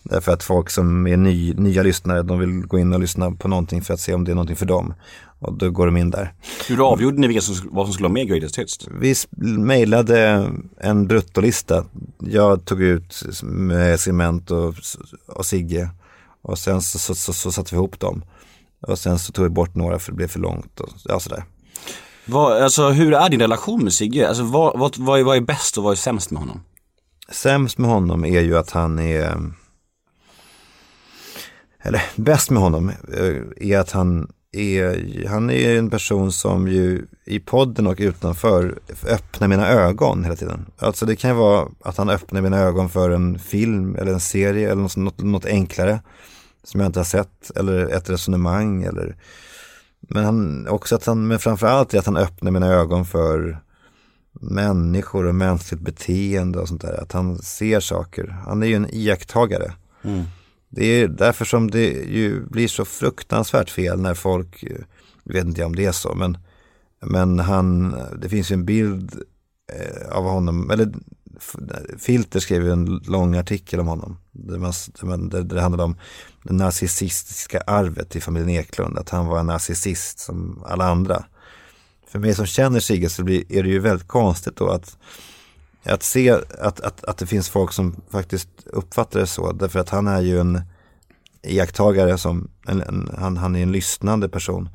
Därför 0.02 0.32
att 0.32 0.42
folk 0.42 0.70
som 0.70 1.06
är 1.06 1.16
ny, 1.16 1.54
nya 1.54 1.82
lyssnare, 1.82 2.22
de 2.22 2.38
vill 2.38 2.66
gå 2.66 2.78
in 2.78 2.92
och 2.92 3.00
lyssna 3.00 3.30
på 3.30 3.48
någonting 3.48 3.82
för 3.82 3.94
att 3.94 4.00
se 4.00 4.14
om 4.14 4.24
det 4.24 4.30
är 4.30 4.34
någonting 4.34 4.56
för 4.56 4.66
dem. 4.66 4.94
Och 5.38 5.58
då 5.58 5.70
går 5.70 5.86
de 5.86 5.96
in 5.96 6.10
där. 6.10 6.32
Hur 6.68 6.92
avgjorde 6.92 7.28
ni 7.28 7.40
som, 7.40 7.68
vad 7.70 7.86
som 7.86 7.92
skulle 7.92 8.04
vara 8.04 8.12
med 8.12 8.22
i 8.22 8.26
Greatest 8.26 8.58
Hits? 8.58 8.88
Vi 8.90 9.14
mejlade 9.58 10.48
en 10.80 11.06
bruttolista. 11.06 11.84
Jag 12.18 12.64
tog 12.64 12.82
ut 12.82 13.22
med 13.42 14.00
Cement 14.00 14.50
och, 14.50 14.74
och 15.26 15.46
Sigge. 15.46 15.90
Och 16.42 16.58
sen 16.58 16.82
så, 16.82 16.98
så, 16.98 17.14
så, 17.14 17.32
så 17.32 17.52
satte 17.52 17.74
vi 17.74 17.76
ihop 17.76 18.00
dem. 18.00 18.24
Och 18.80 18.98
sen 18.98 19.18
så 19.18 19.32
tog 19.32 19.44
vi 19.44 19.50
bort 19.50 19.74
några 19.74 19.98
för 19.98 20.12
det 20.12 20.16
blev 20.16 20.28
för 20.28 20.40
långt 20.40 20.80
och 20.80 20.88
ja, 21.04 21.20
sådär. 21.20 21.44
Vad, 22.26 22.62
alltså, 22.62 22.88
hur 22.88 23.14
är 23.14 23.28
din 23.28 23.40
relation 23.40 23.84
med 23.84 23.92
Sigge? 23.92 24.28
Alltså, 24.28 24.42
vad, 24.42 24.78
vad, 24.78 24.98
vad, 24.98 25.20
är, 25.20 25.24
vad 25.24 25.36
är 25.36 25.40
bäst 25.40 25.78
och 25.78 25.84
vad 25.84 25.92
är 25.92 25.96
sämst 25.96 26.30
med 26.30 26.40
honom? 26.40 26.60
Sämst 27.30 27.78
med 27.78 27.90
honom 27.90 28.24
är 28.24 28.40
ju 28.40 28.58
att 28.58 28.70
han 28.70 28.98
är, 28.98 29.36
eller 31.82 32.02
bäst 32.16 32.50
med 32.50 32.62
honom 32.62 32.88
eh, 32.88 33.70
är 33.70 33.78
att 33.78 33.90
han 33.90 34.28
är, 34.52 35.28
han 35.28 35.50
är 35.50 35.78
en 35.78 35.90
person 35.90 36.32
som 36.32 36.68
ju 36.68 37.06
i 37.24 37.40
podden 37.40 37.86
och 37.86 37.96
utanför 37.98 38.78
öppnar 39.06 39.48
mina 39.48 39.68
ögon 39.68 40.24
hela 40.24 40.36
tiden. 40.36 40.66
Alltså 40.78 41.06
det 41.06 41.16
kan 41.16 41.30
ju 41.30 41.36
vara 41.36 41.68
att 41.80 41.96
han 41.96 42.10
öppnar 42.10 42.40
mina 42.40 42.58
ögon 42.58 42.88
för 42.88 43.10
en 43.10 43.38
film 43.38 43.96
eller 43.96 44.12
en 44.12 44.20
serie 44.20 44.70
eller 44.70 44.82
något, 44.82 44.96
något, 44.96 45.18
något 45.18 45.46
enklare 45.46 46.00
som 46.64 46.80
jag 46.80 46.88
inte 46.88 47.00
har 47.00 47.04
sett 47.04 47.50
eller 47.56 47.88
ett 47.88 48.10
resonemang 48.10 48.82
eller 48.82 49.16
men 50.08 50.24
han, 50.24 50.68
också 50.68 50.94
att 50.94 51.06
han, 51.06 51.26
men 51.26 51.38
framförallt 51.38 51.94
är 51.94 51.98
att 51.98 52.06
han 52.06 52.16
öppnar 52.16 52.50
mina 52.50 52.66
ögon 52.66 53.04
för 53.04 53.58
människor 54.40 55.26
och 55.26 55.34
mänskligt 55.34 55.82
beteende 55.82 56.58
och 56.58 56.68
sånt 56.68 56.82
där. 56.82 57.02
Att 57.02 57.12
han 57.12 57.38
ser 57.38 57.80
saker. 57.80 58.36
Han 58.46 58.62
är 58.62 58.66
ju 58.66 58.74
en 58.74 58.94
iakttagare. 58.94 59.72
Mm. 60.02 60.24
Det 60.76 60.84
är 60.84 61.08
därför 61.08 61.44
som 61.44 61.70
det 61.70 61.88
ju 61.90 62.46
blir 62.46 62.68
så 62.68 62.84
fruktansvärt 62.84 63.70
fel 63.70 64.00
när 64.00 64.14
folk, 64.14 64.64
jag 65.24 65.32
vet 65.32 65.44
inte 65.44 65.64
om 65.64 65.76
det 65.76 65.84
är 65.84 65.92
så, 65.92 66.14
men, 66.14 66.38
men 67.00 67.38
han, 67.38 67.96
det 68.20 68.28
finns 68.28 68.50
ju 68.50 68.54
en 68.54 68.64
bild 68.64 69.14
eh, 69.72 70.16
av 70.16 70.24
honom, 70.24 70.70
eller 70.70 70.92
Filter 71.98 72.40
skrev 72.40 72.64
ju 72.64 72.72
en 72.72 73.02
lång 73.06 73.36
artikel 73.36 73.80
om 73.80 73.86
honom. 73.86 74.18
Där, 74.32 74.58
där, 74.58 75.06
man, 75.06 75.28
där 75.28 75.42
det 75.42 75.60
handlade 75.60 75.82
om 75.82 75.96
det 76.42 76.52
narcissistiska 76.52 77.60
arvet 77.60 78.16
i 78.16 78.20
familjen 78.20 78.50
Eklund. 78.50 78.98
Att 78.98 79.10
han 79.10 79.26
var 79.26 79.40
en 79.40 79.46
narcissist 79.46 80.18
som 80.18 80.64
alla 80.66 80.84
andra. 80.84 81.24
För 82.08 82.18
mig 82.18 82.34
som 82.34 82.46
känner 82.46 82.80
Sigge 82.80 83.08
så 83.08 83.24
blir, 83.24 83.52
är 83.52 83.62
det 83.62 83.68
ju 83.68 83.78
väldigt 83.78 84.08
konstigt 84.08 84.56
då 84.56 84.68
att, 84.68 84.98
att 85.86 86.02
se 86.02 86.30
att, 86.30 86.80
att, 86.80 87.04
att 87.04 87.18
det 87.18 87.26
finns 87.26 87.48
folk 87.48 87.72
som 87.72 87.96
faktiskt 88.10 88.48
uppfattar 88.66 89.20
det 89.20 89.26
så. 89.26 89.52
Därför 89.52 89.78
att 89.78 89.88
han 89.88 90.06
är 90.06 90.20
ju 90.20 90.40
en 90.40 90.60
iakttagare 91.42 92.18
som, 92.18 92.50
en, 92.66 92.82
en, 92.82 93.10
han, 93.18 93.36
han 93.36 93.56
är 93.56 93.62
en 93.62 93.72
lyssnande 93.72 94.28
person. 94.28 94.68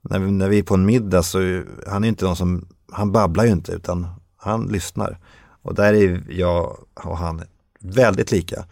När 0.00 0.18
vi, 0.18 0.30
när 0.30 0.48
vi 0.48 0.58
är 0.58 0.62
på 0.62 0.74
en 0.74 0.86
middag 0.86 1.22
så 1.22 1.38
är 1.38 1.66
han 1.86 2.04
är 2.04 2.08
inte 2.08 2.24
någon 2.24 2.36
som, 2.36 2.68
han 2.92 3.12
babblar 3.12 3.44
ju 3.44 3.52
inte 3.52 3.72
utan 3.72 4.06
han 4.36 4.66
lyssnar. 4.66 5.18
Och 5.62 5.74
där 5.74 5.94
är 5.94 6.24
jag 6.28 6.78
och 6.94 7.18
han 7.18 7.42
väldigt 7.80 8.30
lika. 8.30 8.64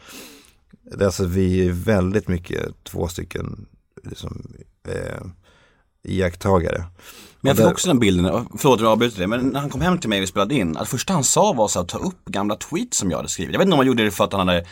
Det 0.82 1.04
är 1.04 1.06
alltså 1.06 1.24
vi 1.24 1.66
är 1.66 1.72
väldigt 1.72 2.28
mycket 2.28 2.84
två 2.84 3.08
stycken 3.08 3.66
liksom, 4.02 4.52
eh, 4.88 5.22
iakttagare. 6.02 6.84
Men 7.44 7.48
jag 7.50 7.56
fick 7.56 7.66
också 7.66 7.88
den 7.88 7.98
bilden, 7.98 8.46
förlåt 8.58 8.74
att 8.76 8.82
jag 8.82 8.92
avbryter 8.92 9.18
det, 9.20 9.26
men 9.26 9.40
när 9.48 9.60
han 9.60 9.70
kom 9.70 9.80
hem 9.80 9.98
till 9.98 10.08
mig 10.08 10.22
och 10.22 10.28
spelade 10.28 10.54
in, 10.54 10.76
att 10.76 10.88
första 10.88 11.12
han 11.12 11.24
sa 11.24 11.52
var 11.52 11.68
så 11.68 11.80
att 11.80 11.88
ta 11.88 11.98
upp 11.98 12.24
gamla 12.24 12.56
tweets 12.56 12.98
som 12.98 13.10
jag 13.10 13.18
hade 13.18 13.28
skrivit. 13.28 13.52
Jag 13.52 13.58
vet 13.58 13.66
inte 13.66 13.72
om 13.74 13.78
han 13.78 13.86
gjorde 13.86 14.04
det 14.04 14.10
för 14.10 14.24
att 14.24 14.32
han 14.32 14.48
hade 14.48 14.64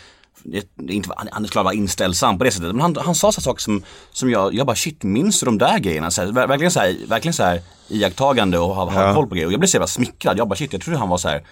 inte, 0.89 1.11
han, 1.31 1.47
skulle 1.47 1.63
vara 1.63 1.75
inställsam 1.75 2.39
på 2.39 2.45
det 2.45 2.51
sättet, 2.51 2.73
men 2.73 2.81
han, 2.81 2.97
han 2.97 3.15
sa 3.15 3.33
så 3.33 3.41
saker 3.41 3.61
som, 3.63 3.83
som 4.13 4.31
jag, 4.31 4.55
jag 4.55 4.67
bara 4.67 4.77
shit, 4.77 5.03
minns 5.03 5.41
du 5.41 5.47
de 5.47 5.59
där 5.59 5.79
grejerna? 5.79 6.11
Så 6.11 6.23
här, 6.23 6.29
ver- 6.29 6.47
verkligen 6.49 6.71
så 6.71 6.81
här, 6.81 6.97
verkligen 7.09 7.33
så 7.35 7.43
här 7.43 7.61
iakttagande 7.89 8.59
och 8.59 8.75
ha, 8.75 8.91
ha 8.91 9.03
Ja. 9.09 9.15
koll 9.15 9.27
på 9.27 9.35
grejer. 9.35 9.47
Och 9.47 9.53
jag 9.53 9.61
blev 9.61 9.69
så 9.69 9.75
jävla 9.77 9.87
smickrad, 9.87 10.39
jag 10.39 10.49
bara 10.49 10.57
shit, 10.57 10.73
jag 10.73 10.83
trodde 10.83 10.99
han 10.99 11.09
var 11.09 11.19
så 11.19 11.29
här 11.29 11.43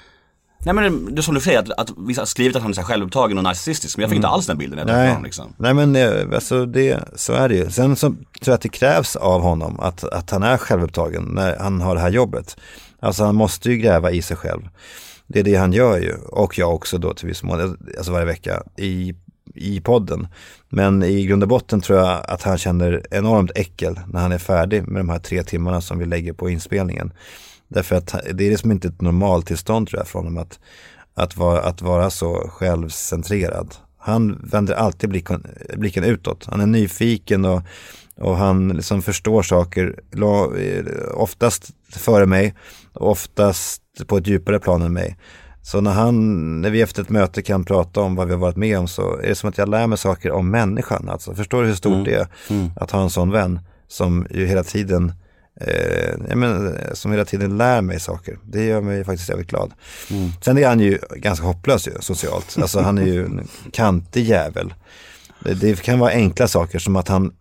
Nej 0.69 0.75
men 0.75 1.15
det, 1.15 1.21
är 1.21 1.23
som 1.23 1.35
du 1.35 1.41
säger, 1.41 1.59
att, 1.59 1.71
att 1.71 1.91
vissa 1.97 2.21
har 2.21 2.27
skrivit 2.27 2.57
att 2.57 2.63
han 2.63 2.71
är 2.71 2.75
så 2.75 2.83
självupptagen 2.83 3.39
och 3.39 3.45
narcissistisk, 3.45 3.97
men 3.97 4.03
jag 4.03 4.11
fick 4.11 4.17
inte 4.17 4.29
alls 4.29 4.47
den 4.47 4.59
bilden 4.59 4.77
när 4.77 4.83
jag 4.83 4.91
Mm. 4.91 5.05
Nej, 5.05 5.09
honom 5.09 5.25
liksom. 5.25 5.55
nej 5.57 5.75
men 5.75 5.97
eh, 5.97 6.35
alltså 6.35 6.67
det, 6.67 6.99
så 7.17 7.33
är 7.33 7.49
det 7.49 7.55
ju. 7.55 7.71
Sen 7.71 7.97
så 7.97 8.07
tror 8.09 8.19
jag 8.45 8.55
att 8.55 8.61
det 8.61 8.69
krävs 8.69 9.17
av 9.17 9.41
honom 9.41 9.81
att, 9.81 10.05
att 10.05 10.31
han 10.31 10.43
är 10.43 10.57
självupptagen 10.57 11.23
när 11.23 11.59
han 11.59 11.81
har 11.81 11.95
det 11.95 12.01
här 12.01 12.11
jobbet. 12.11 12.57
Alltså 13.01 13.25
han 13.25 13.35
måste 13.35 13.71
ju 13.71 13.77
gräva 13.77 14.11
i 14.11 14.23
sig 14.23 14.37
själv. 14.37 14.69
Det 15.27 15.41
är 15.41 15.45
det 15.45 15.55
han 15.55 15.73
gör 15.73 15.99
ju. 15.99 16.15
Och 16.15 16.59
jag 16.59 16.75
också 16.75 16.99
då 16.99 17.15
till 17.15 17.29
viss 17.29 17.43
mån, 17.43 17.77
alltså 17.99 18.13
varje 18.13 18.27
vecka 18.27 18.63
i, 18.77 19.15
i 19.55 19.81
podden. 19.81 20.29
Men 20.69 21.03
i 21.03 21.27
grund 21.27 21.43
och 21.43 21.49
botten 21.49 21.81
tror 21.81 21.99
jag 21.99 22.21
att 22.25 22.43
han 22.43 22.59
känner 22.59 23.03
enormt 23.11 23.51
äckel 23.55 24.01
när 24.07 24.21
han 24.21 24.33
är 24.33 24.39
färdig 24.39 24.89
med 24.89 25.01
de 25.01 25.09
här 25.09 25.19
tre 25.19 25.43
timmarna 25.43 25.81
som 25.81 25.99
vi 25.99 26.07
lägger 26.07 26.33
på 26.33 26.51
inspelningen. 26.51 27.13
Därför 27.69 27.97
att 27.97 28.15
det 28.35 28.47
är 28.47 28.51
liksom 28.51 28.71
inte 28.71 28.89
ett 28.89 29.01
normaltillstånd 29.01 29.89
tror 29.89 30.01
jag 30.01 30.09
från 30.09 30.25
honom 30.25 30.43
att, 30.43 30.59
att, 31.15 31.37
vara, 31.37 31.61
att 31.61 31.83
vara 31.83 32.11
så 32.11 32.49
självcentrerad. 32.49 33.75
Han 33.99 34.41
vänder 34.43 34.75
alltid 34.75 35.11
blicken, 35.11 35.47
blicken 35.77 36.05
utåt. 36.05 36.47
Han 36.51 36.61
är 36.61 36.67
nyfiken 36.67 37.45
och, 37.45 37.63
och 38.17 38.37
han 38.37 38.69
liksom 38.69 39.03
förstår 39.03 39.43
saker 39.43 40.01
eh, 40.59 40.85
oftast 41.15 41.71
före 41.91 42.27
mig 42.27 42.55
och 42.93 43.11
oftast 43.11 43.83
på 44.07 44.17
ett 44.17 44.27
djupare 44.27 44.59
plan 44.59 44.83
än 44.83 44.93
mig. 44.93 45.17
Så 45.63 45.81
när, 45.81 45.91
han, 45.91 46.61
när 46.61 46.71
vi 46.71 46.83
efter 46.83 47.03
ett 47.03 47.11
möte 47.11 47.43
kan 47.43 47.65
prata 47.65 48.01
om 48.01 48.15
vad 48.15 48.27
vi 48.27 48.33
har 48.33 48.41
varit 48.41 48.57
med 48.57 48.79
om 48.79 48.89
så 48.89 49.19
är 49.19 49.29
det 49.29 49.35
som 49.35 49.49
att 49.49 49.59
jag 49.59 49.69
lär 49.69 49.87
mig 49.87 49.99
saker 49.99 50.31
om 50.31 50.51
människan. 50.51 51.09
Alltså, 51.09 51.35
förstår 51.35 51.63
du 51.63 51.69
hur 51.69 51.75
stort 51.75 52.05
det 52.05 52.15
är 52.15 52.27
att 52.77 52.91
ha 52.91 53.03
en 53.03 53.11
sån 53.11 53.31
vän 53.31 53.61
som 53.89 54.27
ju 54.31 54.47
hela 54.47 54.65
tiden 54.65 55.13
eh, 55.61 56.15
jag 56.29 56.39
menar, 56.39 56.95
som 56.95 57.11
hela 57.11 57.25
tiden 57.25 57.59
lär 57.59 57.81
mig 57.81 58.01
saker. 58.01 58.39
Det 58.45 58.65
gör 58.65 58.81
mig 58.81 59.05
faktiskt 59.05 59.29
jävligt 59.29 59.51
glad. 59.51 59.73
Sen 60.45 60.59
är 60.59 60.69
han 60.69 60.81
ju 60.81 60.99
ganska 61.17 61.47
hopplös 61.47 61.89
ju, 61.89 61.93
socialt. 62.01 62.57
Alltså 62.61 62.81
han 62.81 62.99
är 62.99 63.07
ju 63.07 63.25
en 63.25 63.49
kantig 63.73 64.25
jävel. 64.25 64.75
Det, 65.41 65.55
det 65.55 65.83
kan 65.83 65.99
vara 65.99 66.11
enkla 66.11 66.49
saker 66.49 66.79
som 66.79 66.97
att 66.97 67.09
han 67.09 67.33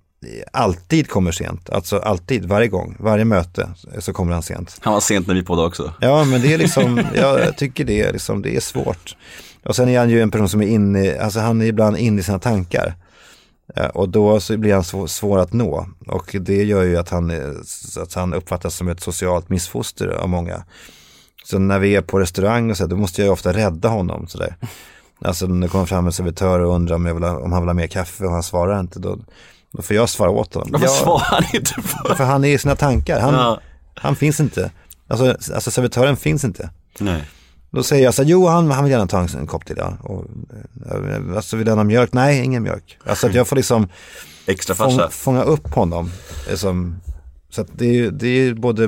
alltid 0.52 1.10
kommer 1.10 1.32
sent. 1.32 1.70
Alltså 1.70 1.98
alltid, 2.00 2.46
varje 2.46 2.68
gång, 2.68 2.96
varje 3.00 3.26
möte 3.26 3.70
så 4.00 4.14
kommer 4.14 4.34
han 4.34 4.44
sent. 4.44 4.78
Han 4.82 4.94
var 4.94 5.02
sent 5.02 5.28
när 5.28 5.36
vi 5.36 5.44
poddade 5.44 5.68
också. 5.68 5.94
Ja, 6.02 6.24
men 6.24 6.42
det 6.42 6.54
är 6.54 6.58
liksom, 6.58 7.02
jag 7.16 7.58
tycker 7.58 7.86
det 7.86 8.02
är, 8.02 8.14
liksom, 8.14 8.42
det 8.42 8.56
är 8.56 8.60
svårt. 8.60 9.16
Och 9.64 9.76
sen 9.76 9.90
är 9.90 10.00
han 10.00 10.10
ju 10.10 10.22
en 10.22 10.32
person 10.32 10.50
som 10.50 10.62
är 10.62 10.68
inne, 10.68 11.20
alltså 11.20 11.40
han 11.40 11.62
är 11.62 11.66
ibland 11.66 11.98
inne 11.98 12.22
i 12.22 12.24
sina 12.24 12.40
tankar. 12.40 12.96
Ja, 13.76 13.90
och 13.90 14.10
då 14.10 14.40
så 14.40 14.58
blir 14.58 14.74
han 14.74 15.08
svår 15.08 15.40
att 15.40 15.54
nå. 15.54 15.88
Och 16.08 16.36
det 16.42 16.64
gör 16.64 16.84
ju 16.84 16.98
att 16.98 17.10
han, 17.10 17.32
är- 17.32 17.56
att 18.02 18.14
han 18.14 18.34
uppfattas 18.34 18.76
som 18.76 18.88
ett 18.88 19.00
socialt 19.02 19.50
missfoster 19.50 20.08
av 20.08 20.30
många. 20.30 20.64
Så 21.46 21.60
när 21.60 21.80
vi 21.80 21.96
är 21.96 22.02
på 22.02 22.20
restaurang 22.20 22.72
och 22.72 22.78
så, 22.78 22.88
då 22.88 22.96
måste 22.96 23.22
jag 23.22 23.26
ju 23.26 23.32
ofta 23.32 23.54
rädda 23.54 23.90
honom. 23.90 24.28
Så 24.28 24.38
där. 24.38 24.56
Alltså 25.22 25.48
när 25.48 25.62
det 25.68 25.72
kommer 25.72 25.86
fram 25.86 26.06
en 26.06 26.12
servitör 26.12 26.60
och 26.60 26.76
undrar 26.76 26.96
om, 26.96 27.06
jag 27.06 27.14
vill 27.14 27.24
ha, 27.24 27.40
om 27.40 27.52
han 27.52 27.62
vill 27.62 27.70
ha 27.70 27.74
mer 27.74 27.88
kaffe 27.88 28.26
och 28.26 28.32
han 28.32 28.44
svarar 28.44 28.80
inte, 28.80 29.00
då, 29.00 29.20
då 29.72 29.82
får 29.82 29.96
jag 29.96 30.10
svara 30.10 30.30
åt 30.30 30.54
honom. 30.54 30.70
Varför 30.72 30.88
svarar 30.88 31.20
han 31.24 31.44
inte 31.54 31.74
på 31.74 32.16
För 32.16 32.24
han 32.24 32.44
är 32.46 32.50
i 32.50 32.58
sina 32.58 32.76
tankar, 32.76 33.20
han, 33.20 33.34
Ja. 33.34 33.60
han 33.96 34.16
finns 34.16 34.40
inte. 34.40 34.72
Alltså, 35.08 35.54
alltså 35.54 35.72
servitören 35.72 36.18
finns 36.18 36.44
inte. 36.44 36.70
Nej. 37.00 37.24
Då 37.72 37.84
säger 37.84 38.04
jag 38.04 38.14
så 38.14 38.24
här, 38.24 38.30
jo 38.30 38.48
han, 38.48 38.72
han 38.72 38.84
vill 38.84 38.92
gärna 38.92 39.08
ta 39.08 39.20
en, 39.20 39.28
en 39.40 39.48
kopp 39.48 39.66
till 39.66 39.76
ja. 39.80 39.94
Och, 40.02 40.26
eh, 40.92 41.36
alltså 41.36 41.58
vill 41.58 41.68
han 41.68 41.78
ha 41.78 41.84
mjölk? 41.84 42.14
Nej, 42.14 42.44
ingen 42.44 42.64
mjölk. 42.64 42.98
Alltså 43.06 43.28
att 43.28 43.34
jag 43.36 43.48
får 43.48 43.56
liksom 43.56 43.88
Extra 44.46 44.76
fång, 44.76 45.00
fånga 45.12 45.44
upp 45.44 45.74
honom. 45.74 46.12
eh, 46.50 46.56
Som, 46.56 46.96
så 47.50 47.62
att 47.62 47.68
det, 47.78 48.00
är 48.00 48.12
det 48.12 48.28
är 48.28 48.54
både 48.54 48.84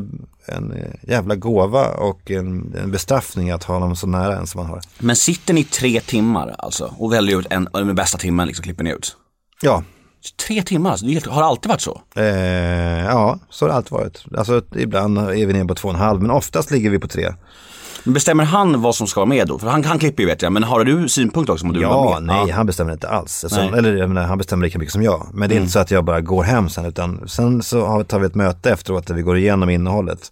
en 0.46 0.72
eh, 0.72 1.10
jävla 1.10 1.36
gåva 1.36 1.88
och 1.88 2.32
en, 2.32 2.76
en 2.84 2.92
bestraffning 2.92 3.52
att 3.52 3.64
ha 3.64 3.74
honom 3.74 3.96
så 3.96 4.08
nära 4.08 4.38
en 4.38 4.48
som 4.48 4.62
man 4.62 4.70
har. 4.70 4.82
Men 5.00 5.16
sitter 5.16 5.54
ni 5.54 5.64
tre 5.64 6.02
timmar 6.02 6.56
alltså 6.58 6.94
och 6.98 7.14
väljer 7.14 7.40
ut 7.40 7.48
en, 7.50 7.68
den 7.74 7.96
bästa 7.96 8.18
timmen 8.18 8.48
liksom 8.48 8.64
klipper 8.64 8.84
ni 8.84 8.92
ut? 8.92 9.18
Ja, 9.62 9.84
Tre 10.48 10.62
timmar 10.64 10.92
alltså, 10.92 11.06
det 11.06 11.26
har 11.26 11.42
det 11.42 11.48
alltid 11.48 11.70
varit 11.70 11.82
så? 11.82 12.02
eh, 12.16 12.24
ja 13.06 13.40
så 13.50 13.66
har 13.66 13.70
det 13.70 13.76
alltid 13.76 13.92
varit. 13.92 14.24
Alltså 14.38 14.62
ibland 14.76 15.18
är 15.18 15.46
vi 15.46 15.54
nere 15.54 15.66
på 15.66 15.76
två 15.76 15.88
och 15.88 15.94
en 15.94 16.00
halv, 16.00 16.22
men 16.22 16.32
oftast 16.32 16.72
ligger 16.72 16.90
vi 16.90 17.00
på 17.00 17.08
tre. 17.08 17.34
Bestämmer 18.10 18.44
han 18.44 18.82
vad 18.82 18.96
som 18.96 19.08
ska 19.08 19.20
vara 19.20 19.30
med 19.30 19.48
då? 19.48 19.60
För 19.60 19.68
han, 19.68 19.84
han 19.84 20.00
klipper 20.00 20.24
ju 20.24 20.30
vet 20.30 20.42
jag, 20.42 20.52
men 20.52 20.64
har 20.64 20.84
du 20.84 21.10
synpunkt 21.10 21.50
också 21.50 21.66
om 21.66 21.74
du 21.74 21.80
vill 21.80 21.88
vara 21.88 22.12
Ja, 22.12 22.20
nej, 22.20 22.52
han 22.52 22.66
bestämmer 22.66 22.94
inte 22.94 23.10
alls. 23.10 23.44
Alltså, 23.44 23.60
Nej. 23.60 23.68
Mm. 23.68 23.80
eller 23.80 23.98
jag 23.98 24.10
menar, 24.10 24.28
han 24.28 24.38
bestämmer 24.38 24.66
lika 24.66 24.80
mycket 24.80 24.94
som 24.94 25.04
jag. 25.04 25.28
Men 25.34 25.50
det 25.50 25.56
är 25.56 25.60
inte 25.60 25.72
så 25.72 25.80
att 25.80 25.92
jag 25.92 26.04
bara 26.04 26.22
går 26.22 26.44
hem 26.44 26.70
sen, 26.70 26.86
utan 26.86 27.28
sen 27.28 27.64
så 27.64 28.04
tar 28.04 28.20
vi 28.20 28.26
ett 28.26 28.36
möte 28.36 28.72
efteråt 28.72 29.08
där 29.08 29.16
vi 29.16 29.22
går 29.22 29.38
igenom 29.38 29.70
innehållet. 29.70 30.32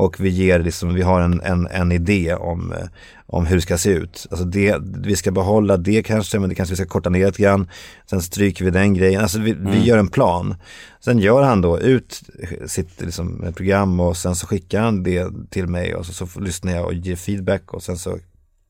Och 0.00 0.20
vi 0.20 0.28
ger 0.28 0.58
liksom, 0.58 0.94
vi 0.94 1.02
har 1.02 1.20
en, 1.20 1.40
en, 1.40 1.66
en 1.66 1.92
idé 1.92 2.34
om, 2.34 2.72
eh, 2.72 2.86
om 3.26 3.46
hur 3.46 3.56
det 3.56 3.62
ska 3.62 3.78
se 3.78 3.90
ut. 3.90 4.26
Alltså 4.30 4.44
det, 4.46 4.76
vi 4.82 5.16
ska 5.16 5.30
behålla 5.30 5.76
det 5.76 6.02
kanske, 6.02 6.38
men 6.38 6.48
det 6.48 6.54
kanske 6.54 6.72
vi 6.72 6.76
ska 6.76 6.86
korta 6.86 7.10
ner 7.10 7.26
lite 7.26 7.42
grann. 7.42 7.68
Sen 8.10 8.22
stryker 8.22 8.64
vi 8.64 8.70
den 8.70 8.94
grejen. 8.94 9.22
Alltså 9.22 9.38
vi, 9.40 9.50
Mm. 9.50 9.72
vi 9.72 9.78
gör 9.84 9.98
en 9.98 10.08
plan. 10.08 10.54
Sen 11.00 11.18
gör 11.18 11.42
han 11.42 11.60
då 11.60 11.78
ut 11.80 12.20
sitt 12.66 13.00
liksom, 13.00 13.52
program 13.56 14.00
och 14.00 14.16
sen 14.16 14.34
så 14.34 14.46
skickar 14.46 14.80
han 14.80 15.02
det 15.02 15.26
till 15.50 15.66
mig 15.66 15.94
och 15.94 16.06
så, 16.06 16.26
så 16.26 16.40
lyssnar 16.40 16.72
jag 16.72 16.84
och 16.86 16.94
ger 16.94 17.16
feedback 17.16 17.74
och 17.74 17.82
sen 17.82 17.98
så 17.98 18.18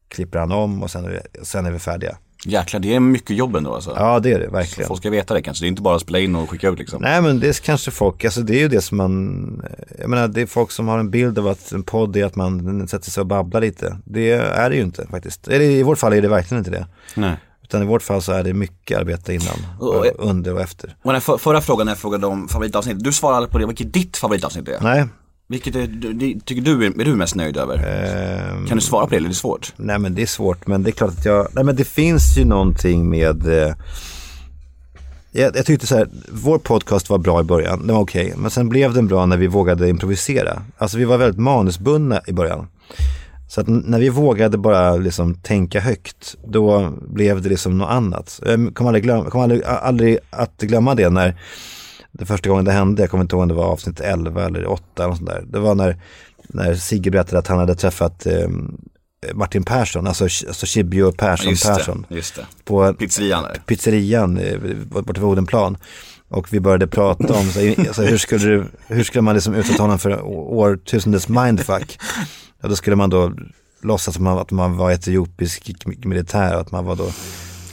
klipper 0.09 0.39
han 0.39 0.53
om 0.53 0.83
och 0.83 0.91
sen 0.91 1.09
sen 1.43 1.67
är 1.67 1.71
vi 1.71 1.79
färdiga. 1.79 2.17
Jäklar, 2.45 2.81
det 2.81 2.95
är 2.95 3.01
mycket 3.01 3.37
jobb 3.37 3.57
ändå 3.57 3.75
alltså. 3.75 3.93
Ja, 3.97 4.21
det 4.21 4.33
är 4.33 4.39
det 4.39 4.49
verkligen. 4.49 4.89
Folk 4.89 5.01
ska 5.01 5.11
veta 5.11 5.35
det 5.35 5.43
kanske, 5.43 5.65
det 5.65 5.67
är 5.67 5.69
inte 5.69 5.83
bara 5.83 5.97
att 5.97 6.03
spela 6.03 6.19
in 6.19 6.35
och 6.37 6.51
skicka 6.51 6.69
ut 6.69 6.79
liksom. 6.79 7.03
Nej, 7.03 7.23
men 7.23 7.41
det 7.41 7.49
är 7.49 7.53
kanske 7.53 7.91
folk, 7.91 8.25
alltså 8.25 8.41
det 8.41 8.55
är 8.55 8.59
ju 8.59 8.69
det 8.69 8.81
som 8.81 8.97
man, 8.97 9.63
jag 9.99 10.11
menar 10.11 10.29
det 10.29 10.41
är 10.43 10.47
folk 10.47 10.71
som 10.71 10.89
har 10.89 10.99
en 10.99 11.11
bild 11.11 11.39
av 11.39 11.47
att 11.49 11.73
en 11.73 11.83
podd 11.83 12.17
är 12.17 12.25
att 12.25 12.37
man 12.37 12.89
sätter 12.89 13.11
sig 13.11 13.21
och 13.21 13.27
babblar 13.27 13.61
lite. 13.61 13.97
Det 14.05 14.31
är 14.33 14.71
det 14.71 14.77
ju 14.77 14.83
inte 14.83 15.07
faktiskt. 15.11 15.49
Eller 15.49 15.65
i 15.65 15.83
vårt 15.83 15.99
fall 15.99 16.13
är 16.13 16.23
det 16.23 16.29
verkligen 16.29 16.59
inte 16.59 16.71
det. 16.71 16.87
Nej. 17.15 17.37
Utan 17.63 17.83
i 17.83 17.87
vårt 17.87 18.03
fall 18.03 18.23
så 18.23 18.33
är 18.33 18.45
det 18.45 18.55
mycket 18.55 18.99
arbete 18.99 19.35
innan, 19.35 19.57
Och- 19.81 20.07
under 20.19 20.55
och 20.55 20.61
efter. 20.61 20.97
Och 21.03 21.13
den 21.13 21.21
för, 21.21 21.39
förra 21.39 21.61
frågan 21.61 21.87
när 21.87 21.91
jag 21.91 21.99
frågade 21.99 22.27
om 22.27 22.49
favoritavsnitt, 22.49 23.05
du 23.05 23.13
svarade 23.13 23.47
på 23.47 23.59
det, 23.59 23.67
vilket 23.67 23.93
ditt 23.93 24.17
favoritavsnitt 24.17 24.69
är? 24.69 24.79
Nej, 24.81 25.07
Vilket 25.51 25.75
är, 25.77 25.87
du- 25.87 26.41
tycker 26.45 26.63
du 26.63 26.87
är, 26.87 27.01
är 27.01 27.05
du 27.05 27.15
mest 27.17 27.35
nöjd 27.35 27.57
över? 27.57 27.77
ehm, 27.79 28.67
Kan 28.67 28.77
du 28.77 28.83
svara 28.83 29.05
på 29.05 29.11
det 29.11 29.17
eller 29.17 29.27
är 29.27 29.31
det 29.31 29.35
svårt? 29.37 29.73
nej 29.77 29.99
men 29.99 30.15
det 30.15 30.23
är 30.23 30.27
svårt, 30.27 30.67
men 30.67 30.83
det 30.83 30.91
är 30.91 30.93
klart 30.93 31.11
att 31.11 31.25
jag, 31.25 31.47
nej 31.53 31.65
men 31.65 31.77
det 31.77 31.85
finns 31.85 32.39
ju 32.39 32.45
någonting 32.45 33.11
med 33.11 33.47
eh, 33.47 33.75
jag, 35.33 35.57
jag 35.57 35.67
tyckte 35.67 35.87
så 35.87 35.97
här, 35.97 36.09
vår 36.29 36.59
podcast 36.59 37.11
var 37.11 37.19
bra 37.19 37.41
i 37.41 37.45
början, 37.45 37.87
den 37.87 37.97
var 37.97 38.03
okej, 38.03 38.35
men 38.37 38.51
sen 38.51 38.69
blev 38.69 38.95
den 38.95 39.07
bra 39.07 39.27
när 39.27 39.37
vi 39.37 39.47
vågade 39.47 39.89
improvisera. 39.89 40.63
Alltså 40.79 40.99
vi 40.99 41.05
var 41.05 41.19
väldigt 41.19 41.41
manusbundna 41.41 42.21
i 42.27 42.33
början. 42.33 42.67
Så 43.49 43.61
att 43.61 43.67
när 43.69 43.99
vi 43.99 44.09
vågade 44.09 44.59
bara 44.59 44.97
liksom 44.97 45.35
tänka 45.35 45.81
högt, 45.81 46.37
då 46.47 46.93
blev 47.09 47.43
det 47.43 47.49
liksom 47.49 47.79
något 47.79 47.91
annat. 47.91 48.41
Jag 48.47 48.75
kommer 48.75 48.89
aldrig, 48.89 49.05
glöm, 49.05 49.25
kommer 49.31 49.43
aldrig, 49.45 49.63
aldrig 49.65 50.19
att 50.31 50.61
glömma 50.61 50.95
det 50.95 51.11
när 51.11 51.37
det 52.13 52.27
första 52.27 52.49
gången 52.49 52.65
det 52.65 52.73
hände, 52.73 53.03
jag 53.03 53.11
kommer 53.11 53.25
inte 53.25 53.37
ihåg 53.37 53.43
om 53.43 53.49
det 53.49 53.55
var 53.55 53.65
avsnitt 53.65 54.01
11 54.01 54.47
eller 54.47 54.67
8 54.67 55.05
eller 55.05 55.15
sånt 55.15 55.29
där. 55.29 55.45
Det 55.47 55.59
var 55.59 55.75
när 55.75 55.97
när 56.53 56.75
Sigge 56.75 57.11
berättade 57.11 57.39
att 57.39 57.47
han 57.47 57.59
hade 57.59 57.75
träffat 57.75 58.27
eh, 58.27 58.49
Martin 59.35 59.63
Persson, 59.63 60.07
alltså, 60.07 60.25
alltså 60.25 60.67
Chibio 60.67 61.13
Persson 61.13 61.51
Just 61.51 61.67
Persson. 61.67 62.07
det, 62.09 62.15
just 62.15 62.35
det. 62.35 62.47
På 62.65 62.95
Pizzerian 62.95 63.43
där. 63.43 63.63
pizzerian 63.67 64.39
eh, 64.39 64.59
borta 64.89 65.21
vid 65.21 65.25
Odenplan. 65.25 65.77
Och 66.29 66.53
vi 66.53 66.61
började 66.61 66.87
prata 66.87 67.35
om 67.35 67.51
så, 67.51 67.75
alltså, 67.79 68.03
hur, 68.03 68.19
skulle 68.19 68.45
du, 68.45 68.65
hur 68.87 69.05
skulle 69.05 69.23
man 69.23 69.35
liksom 69.35 69.55
utsätta 69.55 69.83
honom 69.83 69.99
för 69.99 70.23
årtusendets 70.29 71.29
mindfuck. 71.29 71.99
Ja, 72.61 72.69
då 72.69 72.77
skulle 72.77 72.97
man 72.97 73.11
då 73.11 73.33
låtsas 73.83 74.15
som 74.15 74.27
att 74.27 74.51
man 74.51 74.77
var 74.77 74.91
etiopisk 74.91 75.87
militär 76.05 76.55
och 76.55 76.61
att 76.61 76.71
man 76.71 76.85
var 76.85 76.97
då 76.97 77.11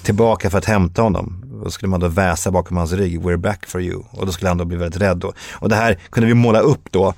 tillbaka 0.04 0.50
för 0.50 0.58
att 0.58 0.66
hämta 0.66 1.02
honom. 1.02 1.47
Då 1.64 1.70
skulle 1.70 1.90
man 1.90 2.00
då 2.00 2.08
väsa 2.08 2.52
bakom 2.52 2.78
hans 2.78 2.92
rygg, 2.92 3.22
we're 3.22 3.38
back 3.38 3.66
for 3.68 3.82
you. 3.82 4.04
Och 4.12 4.26
då 4.26 4.32
skulle 4.32 4.50
han 4.50 4.58
då 4.58 4.66
bli 4.66 4.78
väldigt 4.78 5.02
rädd 5.02 5.18
då. 5.18 5.34
Och 5.54 5.70
det 5.70 5.76
här 5.76 6.00
kunde 6.10 6.28
vi 6.28 6.34
måla 6.34 6.60
upp 6.60 6.92
då 6.92 7.14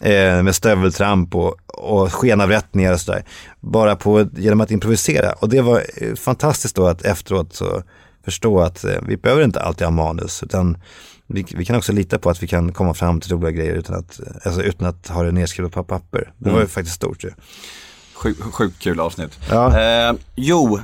eh, 0.00 0.42
med 0.42 0.54
stöveltramp 0.54 1.34
och, 1.34 1.56
och 1.66 2.12
skenavrättningar 2.12 2.92
och 2.92 3.00
sådär. 3.00 3.24
Bara 3.60 3.96
på, 3.96 4.28
genom 4.36 4.60
att 4.60 4.70
improvisera. 4.70 5.32
Och 5.32 5.48
det 5.48 5.60
var 5.60 5.82
eh, 5.96 6.14
fantastiskt 6.14 6.76
då 6.76 6.86
att 6.86 7.02
efteråt 7.02 7.54
så 7.54 7.82
förstå 8.24 8.60
att 8.60 8.84
eh, 8.84 8.96
vi 9.06 9.16
behöver 9.16 9.44
inte 9.44 9.60
alltid 9.60 9.86
ha 9.86 9.92
manus. 9.92 10.42
Utan 10.42 10.76
vi, 11.26 11.46
vi 11.56 11.64
kan 11.64 11.76
också 11.76 11.92
lita 11.92 12.18
på 12.18 12.30
att 12.30 12.42
vi 12.42 12.46
kan 12.46 12.72
komma 12.72 12.94
fram 12.94 13.20
till 13.20 13.32
roliga 13.32 13.50
grejer 13.50 13.74
utan 13.74 13.96
att, 13.96 14.20
alltså, 14.44 14.62
utan 14.62 14.88
att 14.88 15.08
ha 15.08 15.22
det 15.22 15.32
nedskrivet 15.32 15.72
på 15.72 15.84
papper. 15.84 16.32
Det 16.38 16.50
var 16.50 16.60
ju 16.60 16.66
faktiskt 16.66 16.96
stort 16.96 17.24
ju. 17.24 17.30
Sjukt 18.14 18.42
sjuk 18.42 18.78
kul 18.78 19.00
avsnitt. 19.00 19.38
Ja. 19.50 19.80
Eh, 19.80 20.14
jo, 20.34 20.80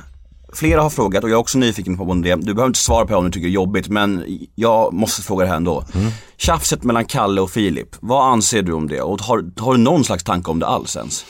flera 0.53 0.81
har 0.81 0.89
frågat 0.89 1.23
och 1.23 1.29
jag 1.29 1.35
är 1.35 1.39
också 1.39 1.57
nyfiken 1.57 1.97
på 1.97 2.13
det. 2.13 2.35
Du 2.35 2.53
behöver 2.53 2.67
inte 2.67 2.79
svara 2.79 3.05
på 3.05 3.11
det 3.11 3.17
om 3.17 3.25
du 3.25 3.31
tycker 3.31 3.47
det 3.47 3.51
är 3.51 3.53
jobbigt 3.53 3.89
men 3.89 4.23
jag 4.55 4.93
måste 4.93 5.21
fråga 5.21 5.43
det 5.43 5.49
här 5.49 5.57
ändå. 5.57 5.83
Mm. 5.95 6.11
Tjafset 6.37 6.83
mellan 6.83 7.05
Kalle 7.05 7.41
och 7.41 7.51
Filip, 7.51 7.87
vad 7.99 8.31
anser 8.33 8.61
du 8.61 8.73
om 8.73 8.87
det? 8.87 9.01
Och 9.01 9.21
har, 9.21 9.61
har 9.61 9.73
du 9.73 9.79
någon 9.79 10.03
slags 10.03 10.23
tanke 10.23 10.51
om 10.51 10.59
det 10.59 10.67
alls 10.67 10.95
ens? 10.95 11.25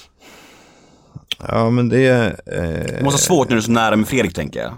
Ja 1.48 1.70
men 1.70 1.90
det, 1.90 2.08
eh, 2.08 2.34
Det 2.46 3.04
måste 3.04 3.04
vara 3.04 3.18
svårt 3.18 3.50
när 3.50 3.56
du 3.56 3.60
är 3.60 3.66
så 3.66 3.72
nära 3.72 3.96
med 3.96 4.08
Fredrik 4.08 4.34
tänker 4.34 4.60
jag. 4.60 4.74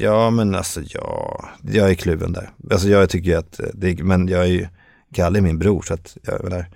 Ja, 0.00 0.30
men 0.30 0.54
alltså 0.54 0.80
ja, 0.84 1.44
jag 1.72 1.90
är 1.90 1.94
kluven 1.94 2.32
där. 2.32 2.50
Alltså 2.70 2.88
jag 2.88 3.10
tycker 3.10 3.30
ju 3.30 3.36
att, 3.36 3.60
det, 3.74 4.02
men 4.02 4.28
jag 4.28 4.40
är 4.40 4.48
ju, 4.48 4.66
Kalle 5.14 5.38
är 5.38 5.42
min 5.42 5.58
bror 5.58 5.82
så 5.82 5.94
att 5.94 6.16
jag 6.22 6.44
menar, 6.44 6.66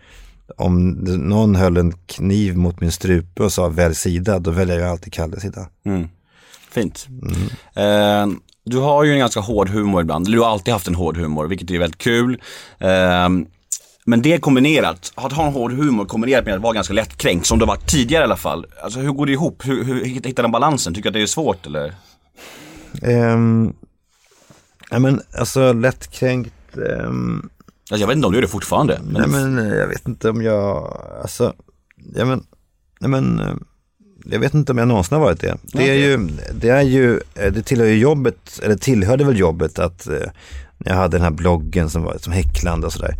om 0.56 0.88
någon 1.18 1.54
höll 1.54 1.76
en 1.76 1.92
kniv 2.06 2.56
mot 2.56 2.80
min 2.80 2.92
strupe 2.92 3.42
och 3.42 3.52
sa 3.52 3.68
välj 3.68 3.94
sida, 3.94 4.38
då 4.38 4.50
väljer 4.50 4.78
jag 4.78 4.88
alltid 4.88 5.12
Kalles 5.12 5.42
sida. 5.42 5.68
Fint. 6.70 7.08
Eh, 7.74 8.26
du 8.64 8.78
har 8.78 9.04
ju 9.04 9.12
en 9.12 9.18
ganska 9.18 9.40
hård 9.40 9.68
humor 9.68 10.00
ibland, 10.02 10.26
du 10.26 10.40
har 10.40 10.48
alltid 10.48 10.72
haft 10.72 10.88
en 10.88 10.94
hård 10.94 11.16
humor, 11.16 11.46
vilket 11.46 11.70
är 11.70 11.78
väldigt 11.78 11.98
kul. 11.98 12.40
Eh, 12.78 13.28
men 14.04 14.22
det 14.22 14.38
kombinerat, 14.38 15.12
att 15.14 15.32
ha 15.32 15.46
en 15.46 15.52
hård 15.52 15.72
humor 15.72 16.04
kombinerat 16.04 16.44
med 16.44 16.54
att 16.54 16.62
vara 16.62 16.72
ganska 16.72 16.94
lättkränkt, 16.94 17.46
som 17.46 17.58
du 17.58 17.66
varit 17.66 17.90
tidigare 17.90 18.22
i 18.22 18.24
alla 18.24 18.36
fall. 18.36 18.66
Alltså 18.82 19.00
hur 19.00 19.12
går 19.12 19.26
det 19.26 19.32
ihop? 19.32 19.66
Hur, 19.66 19.84
hur 19.84 20.04
hittar 20.04 20.42
den 20.42 20.52
balansen? 20.52 20.94
Tycker 20.94 21.02
du 21.02 21.08
att 21.08 21.14
det 21.14 21.22
är 21.22 21.26
svårt 21.26 21.66
eller? 21.66 21.94
Ehm, 23.02 23.72
ja 24.90 24.98
men 24.98 25.20
alltså 25.38 25.72
lättkränkt, 25.72 26.76
ehm, 26.76 27.50
Alltså, 27.90 28.02
jag 28.02 28.08
vet 28.08 28.16
inte 28.16 28.26
om 28.26 28.32
du 28.32 28.36
gör 28.36 28.42
det 28.42 28.48
fortfarande. 28.48 29.00
Men, 29.02 29.30
nej 29.30 29.30
men 29.30 29.58
eh, 29.58 29.78
jag 29.78 29.86
vet 29.86 30.08
inte 30.08 30.30
om 30.30 30.42
jag, 30.42 30.96
alltså, 31.22 31.54
ja 32.14 32.24
men, 32.24 32.46
nej 33.00 33.10
men, 33.10 33.40
eh, 33.40 33.54
jag 34.24 34.40
vet 34.40 34.54
inte 34.54 34.72
om 34.72 34.78
jag 34.78 34.88
någonsin 34.88 35.18
har 35.18 35.24
varit 35.24 35.40
det. 35.40 35.56
Det 35.62 35.90
är 35.90 35.94
ju, 35.94 36.28
det 36.52 36.68
är 36.68 36.82
ju, 36.82 37.20
eh, 37.34 37.52
det 37.52 37.62
tillhör 37.62 37.86
ju 37.86 37.98
jobbet, 37.98 38.60
eller 38.62 38.76
tillhörde 38.76 39.24
väl 39.24 39.38
jobbet 39.38 39.78
att 39.78 40.06
eh, 40.06 40.30
när 40.78 40.92
jag 40.92 40.96
hade 40.96 41.16
den 41.16 41.24
här 41.24 41.30
bloggen 41.30 41.90
som 41.90 42.02
var 42.02 42.16
som 42.18 42.32
häcklande 42.32 42.86
och 42.86 42.92
sådär. 42.92 43.14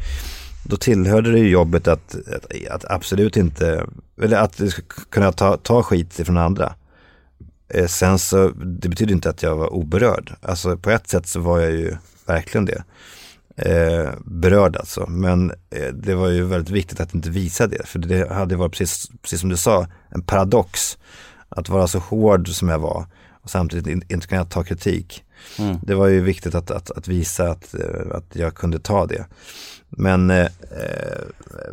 Då 0.64 0.76
tillhörde 0.76 1.32
det 1.32 1.38
ju 1.38 1.48
jobbet 1.48 1.88
att, 1.88 2.14
att, 2.14 2.52
att 2.70 2.84
absolut 2.90 3.36
inte, 3.36 3.86
eller 4.22 4.36
att 4.36 4.60
kunna 5.10 5.32
ta, 5.32 5.56
ta 5.56 5.82
skit 5.82 6.20
från 6.24 6.36
andra. 6.36 6.74
Eh, 7.68 7.86
sen 7.86 8.18
så, 8.18 8.48
det 8.48 8.88
betyder 8.88 9.12
inte 9.12 9.30
att 9.30 9.42
jag 9.42 9.56
var 9.56 9.72
oberörd. 9.72 10.32
Alltså 10.42 10.76
på 10.76 10.90
ett 10.90 11.08
sätt 11.08 11.26
så 11.26 11.40
var 11.40 11.60
jag 11.60 11.72
ju 11.72 11.96
verkligen 12.26 12.64
det. 12.64 12.82
Eh, 13.62 14.10
berörd 14.24 14.76
alltså. 14.76 15.06
Men 15.08 15.50
eh, 15.70 15.88
det 15.94 16.14
var 16.14 16.28
ju 16.28 16.44
väldigt 16.44 16.70
viktigt 16.70 17.00
att 17.00 17.14
inte 17.14 17.30
visa 17.30 17.66
det. 17.66 17.86
För 17.86 17.98
det 17.98 18.32
hade 18.32 18.56
varit 18.56 18.72
precis, 18.72 19.10
precis 19.22 19.40
som 19.40 19.48
du 19.48 19.56
sa, 19.56 19.86
en 20.08 20.22
paradox. 20.22 20.98
Att 21.48 21.68
vara 21.68 21.86
så 21.86 21.98
hård 21.98 22.48
som 22.48 22.68
jag 22.68 22.78
var 22.78 23.06
och 23.42 23.50
samtidigt 23.50 23.86
in, 23.86 24.02
inte 24.08 24.26
kunna 24.26 24.44
ta 24.44 24.64
kritik. 24.64 25.24
Det 25.82 25.94
var 25.94 26.06
ju 26.06 26.20
viktigt 26.20 26.54
att, 26.54 26.70
att, 26.70 26.90
att 26.90 27.08
visa 27.08 27.50
att, 27.50 27.74
eh, 27.74 28.16
att 28.16 28.36
jag 28.36 28.54
kunde 28.54 28.78
ta 28.78 29.06
det. 29.06 29.26
Men, 29.90 30.30
eh, 30.30 30.48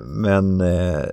men 0.05 0.61
eh, 0.61 1.05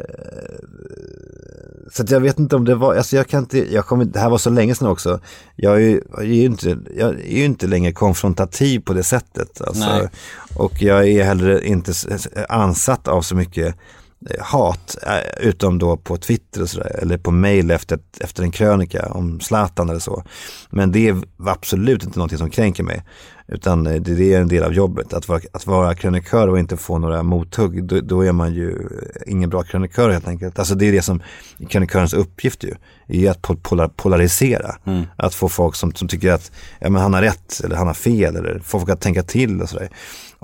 så 1.93 2.03
att 2.03 2.11
jag 2.11 2.21
vet 2.21 2.39
inte 2.39 2.57
om 2.57 2.65
det 2.65 2.75
var, 2.75 2.95
alltså 2.95 3.17
jag 3.17 3.29
kan 3.29 3.41
inte, 3.41 3.75
jag 3.75 3.87
kommer, 3.87 4.05
det 4.05 4.21
här 4.21 4.31
var 4.31 4.39
så 4.39 4.51
länge 4.51 4.75
sedan 4.75 4.89
också. 4.89 5.21
Jag 5.57 5.75
är 5.75 5.81
ju, 5.81 6.01
jag 6.11 6.21
är 6.21 6.27
ju 6.27 6.45
inte, 6.45 6.79
jag 6.97 7.09
är 7.09 7.37
ju 7.37 7.45
inte 7.45 7.67
längre 7.67 7.93
konfrontativ 7.93 8.81
på 8.81 8.93
det 8.93 9.03
sättet. 9.03 9.61
Alltså, 9.61 10.09
och 10.57 10.83
jag 10.83 11.09
är 11.09 11.25
heller 11.25 11.65
inte 11.65 11.93
ansatt 12.49 13.09
av 13.09 13.23
så 13.23 13.37
mycket 13.37 13.75
hat, 14.41 14.97
eh, 15.07 15.47
utom 15.49 15.79
då 15.79 15.97
på 15.97 16.17
Twitter 16.17 16.63
och 16.63 16.71
sådär, 16.71 16.99
eller 17.03 17.19
på 17.19 17.31
mail 17.31 17.71
efter, 17.71 17.99
efter 18.21 18.43
en 18.43 18.51
krönika 18.51 19.13
om 19.13 19.41
Zlatan 19.41 19.89
eller 19.89 20.01
så. 20.01 20.25
Men 20.71 20.93
det 20.93 21.13
var 21.37 21.53
absolut 21.53 22.05
inte 22.05 22.19
någonting 22.19 22.39
som 22.39 22.51
kränker 22.51 22.83
mig. 22.83 23.03
Utan 23.49 23.87
eh, 23.87 24.01
det, 24.01 24.35
är 24.35 24.41
en 24.41 24.49
del 24.49 24.63
av 24.63 24.73
jobbet. 24.73 25.13
Att 25.13 25.29
vara, 25.29 25.41
att 25.53 25.67
vara 25.67 25.95
krönikör 25.95 26.49
och 26.49 26.59
inte 26.59 26.77
få 26.77 26.99
några 26.99 27.23
mothugg, 27.23 27.85
då, 27.85 28.01
då 28.01 28.25
är 28.25 28.33
man 28.33 28.55
ju 28.55 28.89
ingen 29.27 29.51
bra 29.51 29.63
krönikör 29.63 30.11
helt 30.11 30.29
enkelt. 30.29 30.59
Alltså 30.59 30.75
det 30.75 30.89
är 30.89 30.93
det 30.93 31.03
som 31.03 31.23
är 31.59 31.67
krönikörens 31.67 32.15
uppgift 32.15 32.65
ju, 32.65 32.75
är 33.09 33.31
att 33.31 33.43
pol- 33.43 33.61
polar, 33.63 33.89
polarisera. 33.89 34.77
Att 35.17 35.35
få 35.35 35.49
folk 35.49 35.75
som, 35.75 35.95
som 35.95 36.09
tycker 36.09 36.33
att 36.33 36.53
ja, 36.79 36.91
men 36.91 37.03
han 37.03 37.15
har 37.15 37.23
rätt 37.23 37.61
eller 37.65 37.77
han 37.77 37.87
har 37.87 37.95
fel 37.95 38.37
eller 38.37 38.59
få 38.59 38.79
folk 38.79 38.91
att 38.91 39.01
tänka 39.01 39.23
till 39.23 39.63
och 39.63 39.69
sådär. 39.69 39.89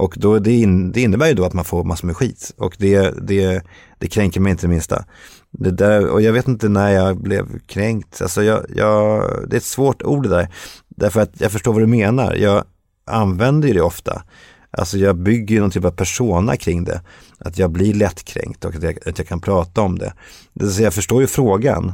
Och 0.00 0.14
då, 0.18 0.38
det, 0.38 0.52
in, 0.52 0.92
det 0.92 1.00
innebär 1.00 1.26
ju 1.26 1.34
då 1.34 1.44
att 1.44 1.52
man 1.52 1.64
får 1.64 1.84
massor 1.84 2.06
med 2.06 2.16
skit. 2.16 2.54
Och 2.56 2.76
det, 2.78 3.14
det, 3.22 3.62
det 3.98 4.08
kränker 4.08 4.40
mig 4.40 4.50
inte 4.50 4.66
det 4.66 4.70
minsta. 4.70 5.04
Det 5.50 5.70
där, 5.70 6.08
och 6.08 6.22
jag 6.22 6.32
vet 6.32 6.48
inte 6.48 6.68
när 6.68 6.90
jag 6.90 7.22
blev 7.22 7.58
kränkt. 7.66 8.22
Alltså 8.22 8.42
jag, 8.42 8.66
jag, 8.76 9.22
det 9.48 9.56
är 9.56 9.58
ett 9.58 9.64
svårt 9.64 10.02
ord 10.02 10.22
det 10.22 10.28
där. 10.28 10.48
Därför 10.88 11.20
att 11.20 11.40
jag 11.40 11.52
förstår 11.52 11.72
vad 11.72 11.82
du 11.82 11.86
menar. 11.86 12.34
Jag 12.34 12.64
använder 13.06 13.68
ju 13.68 13.74
det 13.74 13.82
ofta. 13.82 14.22
Alltså 14.70 14.98
jag 14.98 15.16
bygger 15.16 15.54
ju 15.54 15.60
någon 15.60 15.70
typ 15.70 15.84
av 15.84 15.90
persona 15.90 16.56
kring 16.56 16.84
det. 16.84 17.00
Att 17.38 17.58
jag 17.58 17.70
blir 17.70 17.94
lättkränkt 17.94 18.64
och 18.64 18.74
att 18.74 18.82
jag, 18.82 19.08
att 19.08 19.18
jag 19.18 19.28
kan 19.28 19.40
prata 19.40 19.80
om 19.80 19.98
det. 19.98 20.12
det 20.52 20.64
vill 20.64 20.74
säga, 20.74 20.86
jag 20.86 20.94
förstår 20.94 21.20
ju 21.20 21.26
frågan. 21.26 21.92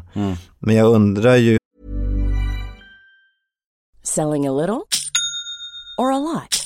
Men 0.59 0.77
jag 0.77 0.95
undrar 0.95 1.37
ju 1.37 1.59
Selling 4.03 4.47
a 4.47 4.53
little 4.53 4.83
or 5.99 6.13
a 6.13 6.19
lot? 6.19 6.66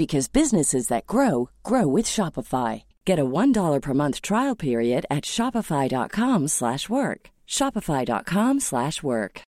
because 0.00 0.32
businesses 0.32 0.88
that 0.88 1.06
grow 1.06 1.48
grow 1.62 1.96
with 1.96 2.06
Shopify. 2.06 2.82
Get 3.06 3.18
a 3.18 3.24
$1 3.24 3.80
per 3.82 3.94
month 3.94 4.20
trial 4.20 4.56
period 4.56 5.04
at 5.10 5.24
shopify.com 5.24 6.48
slash 6.48 6.88
work. 6.88 7.30
shopify.com 7.48 8.60
slash 8.60 9.02
work. 9.02 9.42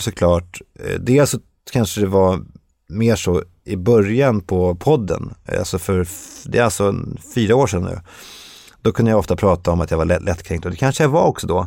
såklart, 0.00 0.60
eh, 0.80 1.00
dels 1.00 1.30
så 1.30 1.40
kanske 1.72 2.00
det 2.00 2.06
var 2.06 2.40
mer 2.88 3.16
så 3.16 3.42
i 3.64 3.76
början 3.76 4.40
på 4.40 4.74
podden, 4.74 5.34
eh, 5.48 5.58
alltså 5.58 5.78
för, 5.78 6.06
det 6.44 6.58
är 6.58 6.62
alltså 6.62 6.94
fyra 7.34 7.56
år 7.56 7.66
sedan 7.66 7.82
nu. 7.82 8.00
Då 8.80 8.92
kunde 8.92 9.10
jag 9.10 9.18
ofta 9.18 9.36
prata 9.36 9.70
om 9.70 9.80
att 9.80 9.90
jag 9.90 9.98
var 9.98 10.04
lätt, 10.04 10.22
lättkränkt 10.22 10.64
och 10.64 10.70
det 10.70 10.76
kanske 10.76 11.02
jag 11.02 11.08
var 11.08 11.26
också 11.26 11.46
då. 11.46 11.66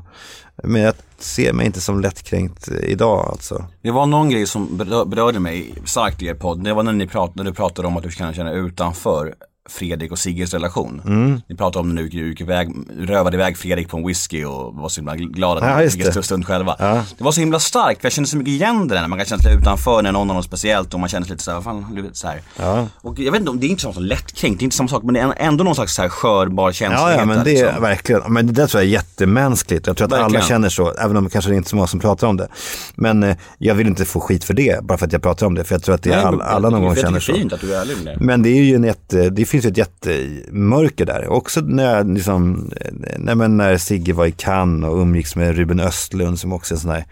Men 0.64 0.82
jag 0.82 0.93
ser 1.22 1.53
mig 1.53 1.66
inte 1.66 1.82
som 1.82 1.99
lättkränkt 1.99 2.72
eh, 2.72 2.89
idag 2.89 3.28
alltså. 3.32 3.66
Det 3.82 3.91
var 3.91 4.05
någon 4.05 4.30
grej 4.30 4.47
som 4.47 4.78
berörde 5.07 5.39
mig 5.39 5.74
starkt 5.86 6.22
i 6.22 6.26
er 6.26 6.34
podd. 6.34 6.63
Det 6.63 6.74
var 6.74 6.84
när, 6.84 6.93
ni 6.93 7.07
prat, 7.07 7.36
när 7.36 7.43
du 7.43 7.53
pratade 7.53 7.88
om 7.88 7.97
att 7.97 8.03
du 8.03 8.09
kan 8.09 8.34
känna 8.34 8.51
utanför. 8.51 9.36
Fredrik 9.70 10.11
och 10.11 10.20
Sigges 10.20 10.53
relation. 10.53 11.01
Mm. 11.05 11.41
Ni 11.49 11.55
pratade 11.55 11.80
om 11.80 11.95
det 11.95 12.01
nu, 12.01 12.09
gick 12.09 12.41
iväg, 12.41 12.70
rövade 12.99 13.38
iväg 13.38 13.57
Fredrik 13.57 13.89
på 13.89 13.97
en 13.97 14.07
whisky 14.07 14.45
och 14.45 14.76
var 14.76 14.89
så 14.89 15.01
himla 15.01 15.16
glada 15.16 15.66
att 15.66 15.84
just 15.84 15.95
fick 15.95 16.05
det. 16.05 16.16
en 16.16 16.24
stund 16.24 16.45
själva. 16.45 16.76
Ja. 16.80 17.03
Det 17.18 17.24
var 17.24 17.32
så 17.32 17.39
himla 17.39 17.59
starkt, 17.59 18.01
för 18.01 18.05
jag 18.05 18.13
kände 18.13 18.30
så 18.30 18.38
mycket 18.38 18.51
igen 18.51 18.88
det 18.88 18.95
där 18.95 19.01
när 19.01 19.07
man 19.07 19.20
kan 19.20 19.26
känna 19.26 19.41
sig 19.41 19.55
utanför 19.55 20.01
när 20.01 20.11
någon 20.11 20.30
har 20.30 20.36
något 20.36 20.45
speciellt 20.45 20.93
och 20.93 20.99
man 20.99 21.09
känner 21.09 21.26
sig 21.26 21.34
lite 21.34 21.43
såhär, 21.43 21.61
fan, 21.61 22.09
så 22.13 22.28
här. 22.28 22.41
Ja. 22.59 22.88
Och 23.01 23.20
jag 23.20 23.32
vet 23.32 23.41
inte 23.41 23.53
det 23.53 23.66
är 23.66 23.70
inte 23.70 23.93
så 23.93 23.99
lättkränkt, 23.99 24.59
det 24.59 24.63
är 24.63 24.66
inte 24.66 24.76
samma 24.76 24.89
sak, 24.89 25.03
men 25.03 25.13
det 25.13 25.20
är 25.20 25.34
ändå 25.38 25.63
någon 25.63 25.76
slags 25.76 25.95
så 25.95 26.01
här 26.01 26.09
skörbar 26.09 26.72
känslighet. 26.72 27.16
Ja, 27.16 27.20
ja, 27.20 27.26
men 27.26 27.43
det 27.43 27.59
är 27.59 27.66
liksom. 27.66 27.82
verkligen, 27.82 28.22
men 28.34 28.47
det 28.47 28.53
där 28.53 28.68
tror 28.68 28.84
jag 28.84 28.88
är 28.88 28.93
jättemänskligt. 28.93 29.88
Jag 29.88 29.97
tror 29.97 30.07
att 30.07 30.13
alla 30.13 30.22
Verkligen. 30.24 30.45
känner 30.47 30.70
så, 30.70 30.91
även 30.91 31.18
om 31.18 31.24
det 31.24 31.30
kanske 31.30 31.55
inte 31.55 31.68
är 31.68 31.70
så 31.70 31.76
många 31.76 31.88
som 31.88 31.99
pratar 31.99 32.28
om 32.28 32.38
det. 32.38 32.47
Men 32.95 33.24
eh, 33.24 33.36
jag 33.57 33.76
vill 33.76 33.88
inte 33.88 34.05
få 34.05 34.20
skit 34.20 34.43
för 34.43 34.53
det, 34.53 34.84
bara 34.84 34.97
för 34.97 35.05
att 35.05 35.13
jag 35.13 35.22
pratar 35.22 35.45
om 35.45 35.55
det. 35.55 35.63
För 35.63 35.76
jag 35.76 35.84
tror 35.84 35.95
att 35.95 36.03
det 36.03 36.09
är 36.11 36.16
Nej, 36.16 36.26
all, 36.26 36.41
alla 36.41 36.70
någon 36.70 36.82
gång 36.84 36.95
känner 36.95 37.20
så. 37.20 37.32
det 37.32 37.38
är 37.38 37.41
fint 37.41 37.53
att 37.53 37.61
du 37.61 37.76
är 37.76 37.82
ärlig 37.82 37.97
med 38.03 38.05
det. 38.05 38.26
Men 38.26 38.41
det 38.43 38.49
är 38.49 38.63
ju 38.63 38.76
en 38.76 38.84
jätte, 38.84 39.30
det 39.30 39.45
finns 39.56 39.66
ett 39.66 39.78
jättemörker 39.78 41.06
där. 41.06 41.28
Också 41.28 41.62
när, 41.62 41.95
jag 41.95 42.14
liksom, 42.14 42.72
nej 43.18 43.36
men 43.36 43.58
när 43.58 43.78
Sigge 43.78 44.14
var 44.14 44.26
i 44.26 44.32
Cannes 44.32 44.89
och 44.89 44.97
umgicks 44.97 45.36
med 45.36 45.56
Ruben 45.56 45.80
Östlund 45.80 46.39
som 46.39 46.53
också 46.53 46.74
är 46.74 46.76
en 46.76 46.82
sån 46.82 46.91
här, 46.91 47.06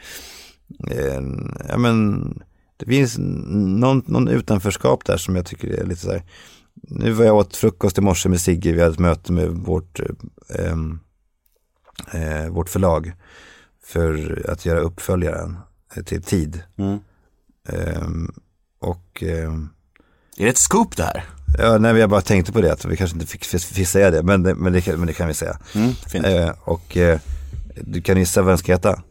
eh, 0.89 1.22
ja 1.70 1.78
men 1.78 2.24
det 2.78 2.86
finns 2.86 3.18
någon, 3.18 4.04
någon 4.08 4.28
utanförskap 4.28 5.06
där 5.06 5.18
som 5.18 5.36
jag 5.36 5.46
tycker 5.46 5.68
är 5.68 5.86
lite 5.86 6.02
så 6.02 6.12
här. 6.12 6.24
Nu 6.74 7.12
var 7.12 7.26
jag 7.26 7.36
åt 7.36 7.56
frukost 7.56 7.98
i 7.98 8.02
morse 8.02 8.30
med 8.30 8.41
Sigge, 8.41 8.72
vi 8.72 8.82
hade 8.82 8.94
ett 8.94 9.00
möte 9.00 9.32
med 9.32 9.50
vårt, 9.50 10.00
eh, 10.50 10.78
eh, 12.12 12.50
vårt 12.50 12.70
förlag 12.70 13.14
för 13.84 14.46
att 14.50 14.66
göra 14.66 14.80
uppföljaren 14.80 15.58
till 16.06 16.24
tid. 16.24 16.64
Mm. 16.78 17.00
Ehm, 17.70 18.34
och 18.80 19.24
ehm, 19.24 19.70
Är 20.38 20.44
det 20.44 20.50
ett 20.50 20.58
scoop 20.58 20.98
det 20.98 21.04
här? 21.04 21.24
Ja, 21.58 21.78
nej, 21.78 21.95
jag 21.95 22.10
bara 22.10 22.22
tänkte 22.22 22.51
på 22.51 22.62
det, 22.62 22.74
att 22.74 22.86
vi 22.86 22.97
kanske 22.97 23.16
inte 23.16 23.28
fick, 23.28 23.45
fick, 23.45 23.88
säga 23.88 24.12
det, 24.12 24.24
men 24.24 24.41
men 24.41 24.74
det, 24.74 24.97
men 24.97 25.08
det 25.08 25.14
kan 25.14 25.28
vi 25.28 25.34
säga. 25.34 25.58
Mm. 25.76 26.26
Eh, 26.26 26.51
och 26.60 26.97
eh, 26.97 27.20
du 27.76 28.01
kan 28.01 28.18
gissa 28.18 28.41
vad 28.41 28.51
den 28.51 28.58
ska 28.58 28.72
heta? 28.72 29.01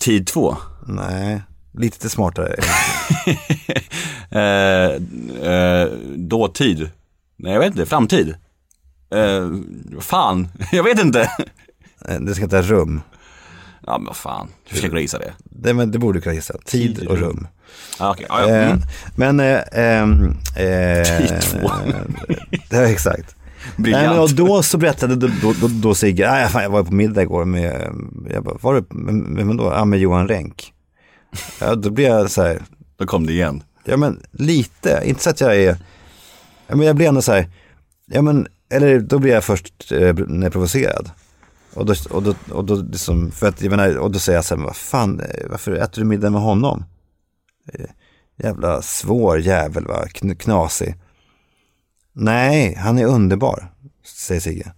Tid 0.00 0.26
två. 0.26 0.56
Nej, 0.86 1.42
lite 1.72 2.08
smartare. 2.08 2.54
eh, 4.30 4.90
eh, 5.52 5.88
dåtid. 6.16 6.90
Nej 7.36 7.52
jag 7.52 7.60
vet 7.60 7.70
inte, 7.70 7.86
framtid. 7.86 8.34
Eh, 9.14 9.50
fan, 10.00 10.48
jag 10.72 10.84
vet 10.84 11.00
inte. 11.00 11.30
Eh, 12.08 12.20
det 12.20 12.34
ska 12.34 12.44
heta 12.44 12.62
rum. 12.62 13.00
Ja 13.86 13.98
men 13.98 14.06
vad 14.06 14.16
fan, 14.16 14.48
hur 14.64 14.76
ska 14.76 14.84
jag 14.84 14.90
kunna 14.90 15.00
gissa 15.00 15.18
det? 15.18 15.32
Det, 15.44 15.74
men 15.74 15.90
det 15.90 15.98
borde 15.98 16.18
du 16.18 16.22
kunna 16.22 16.34
gissa. 16.34 16.54
Tid, 16.64 16.96
Tid, 16.96 17.08
och 17.08 17.18
rum. 17.18 17.46
Ah, 17.98 18.10
okej, 18.10 18.26
ah, 18.28 18.40
ja. 18.40 18.48
Eh, 18.48 18.66
mm. 18.66 18.80
Men, 19.16 19.40
eh, 19.40 19.60
ehm, 19.72 20.36
eh, 20.56 20.62
det 22.70 22.76
är 22.76 22.82
exakt. 22.92 23.36
Nej, 23.76 23.92
men 23.92 24.18
och 24.18 24.30
då 24.30 24.62
så 24.62 24.78
berättade 24.78 25.16
då, 25.16 25.28
då, 25.42 25.54
då, 25.60 25.68
då 25.68 25.94
Sigge, 25.94 26.30
nej, 26.30 26.48
fan, 26.48 26.62
jag 26.62 26.70
var 26.70 26.84
på 26.84 26.94
middag 26.94 27.22
igår 27.22 27.44
med, 27.44 27.92
jag 28.30 28.44
bara, 28.44 28.56
var 28.60 28.74
du, 28.74 28.84
men, 28.90 29.56
då? 29.56 29.64
Ja, 29.64 29.84
med 29.84 29.98
Johan 29.98 30.28
Renck. 30.28 30.72
Ja, 31.60 31.74
då 31.74 31.90
blir 31.90 32.08
jag 32.08 32.30
så 32.30 32.42
här, 32.42 32.62
Då 32.96 33.06
kom 33.06 33.26
det 33.26 33.32
igen. 33.32 33.62
Ja 33.84 33.96
men 33.96 34.22
lite, 34.30 35.00
inte 35.04 35.22
så 35.22 35.30
att 35.30 35.40
jag 35.40 35.56
är, 35.56 35.76
ja, 36.66 36.76
men 36.76 36.86
jag 36.86 36.96
blir 36.96 37.08
ändå 37.08 37.22
så 37.22 37.32
här, 37.32 37.50
ja 38.06 38.22
men, 38.22 38.46
eller 38.70 39.00
då 39.00 39.18
blir 39.18 39.32
jag 39.32 39.44
först 39.44 39.92
eh, 39.92 40.14
provocerad. 40.50 41.10
Och 41.74 41.86
då, 41.86 41.94
och 42.10 42.22
då, 42.22 42.34
och 42.50 42.64
då 42.64 42.74
liksom, 42.74 43.30
för 43.30 43.48
att 43.48 43.62
jag 43.62 43.70
menar, 43.70 43.96
och 43.96 44.10
då 44.10 44.18
säger 44.18 44.36
jag 44.36 44.44
så 44.44 44.54
här, 44.54 44.58
men 44.58 44.66
vad 44.66 44.76
fan, 44.76 45.20
eh, 45.20 45.46
varför 45.50 45.72
äter 45.72 46.02
du 46.02 46.04
middag 46.04 46.30
med 46.30 46.40
honom? 46.40 46.84
Eh, 47.72 47.84
Jävla 48.36 48.82
svår 48.82 49.40
jävel 49.40 49.86
va, 49.86 50.04
Kn- 50.06 50.34
knasig. 50.34 50.94
Nej, 52.12 52.74
han 52.74 52.98
är 52.98 53.04
underbar, 53.06 53.72
säger 54.04 54.40
Sigge. 54.40 54.72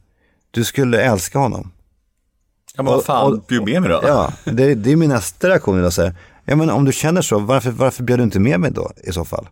Du 0.50 0.64
skulle 0.64 1.02
älska 1.02 1.38
honom. 1.38 1.70
Ja 2.76 2.82
men 2.82 2.90
vad 2.90 2.98
Och- 2.98 3.04
fan, 3.04 3.32
och- 3.32 3.44
bjud 3.48 3.64
med 3.64 3.82
mig 3.82 3.90
då. 3.90 4.00
Ja, 4.02 4.32
det, 4.44 4.74
det 4.74 4.92
är 4.92 4.96
min 4.96 5.08
nästa 5.10 5.48
reaktion. 5.48 5.92
Så 5.92 6.02
här, 6.02 6.14
ja, 6.44 6.56
men 6.56 6.70
om 6.70 6.84
du 6.84 6.92
känner 6.92 7.22
så, 7.22 7.38
varför, 7.38 7.70
varför 7.70 8.02
bjöd 8.04 8.18
du 8.18 8.22
inte 8.22 8.40
med 8.40 8.60
mig 8.60 8.70
då 8.70 8.92
i 9.04 9.12
så 9.12 9.24
fall? 9.24 9.48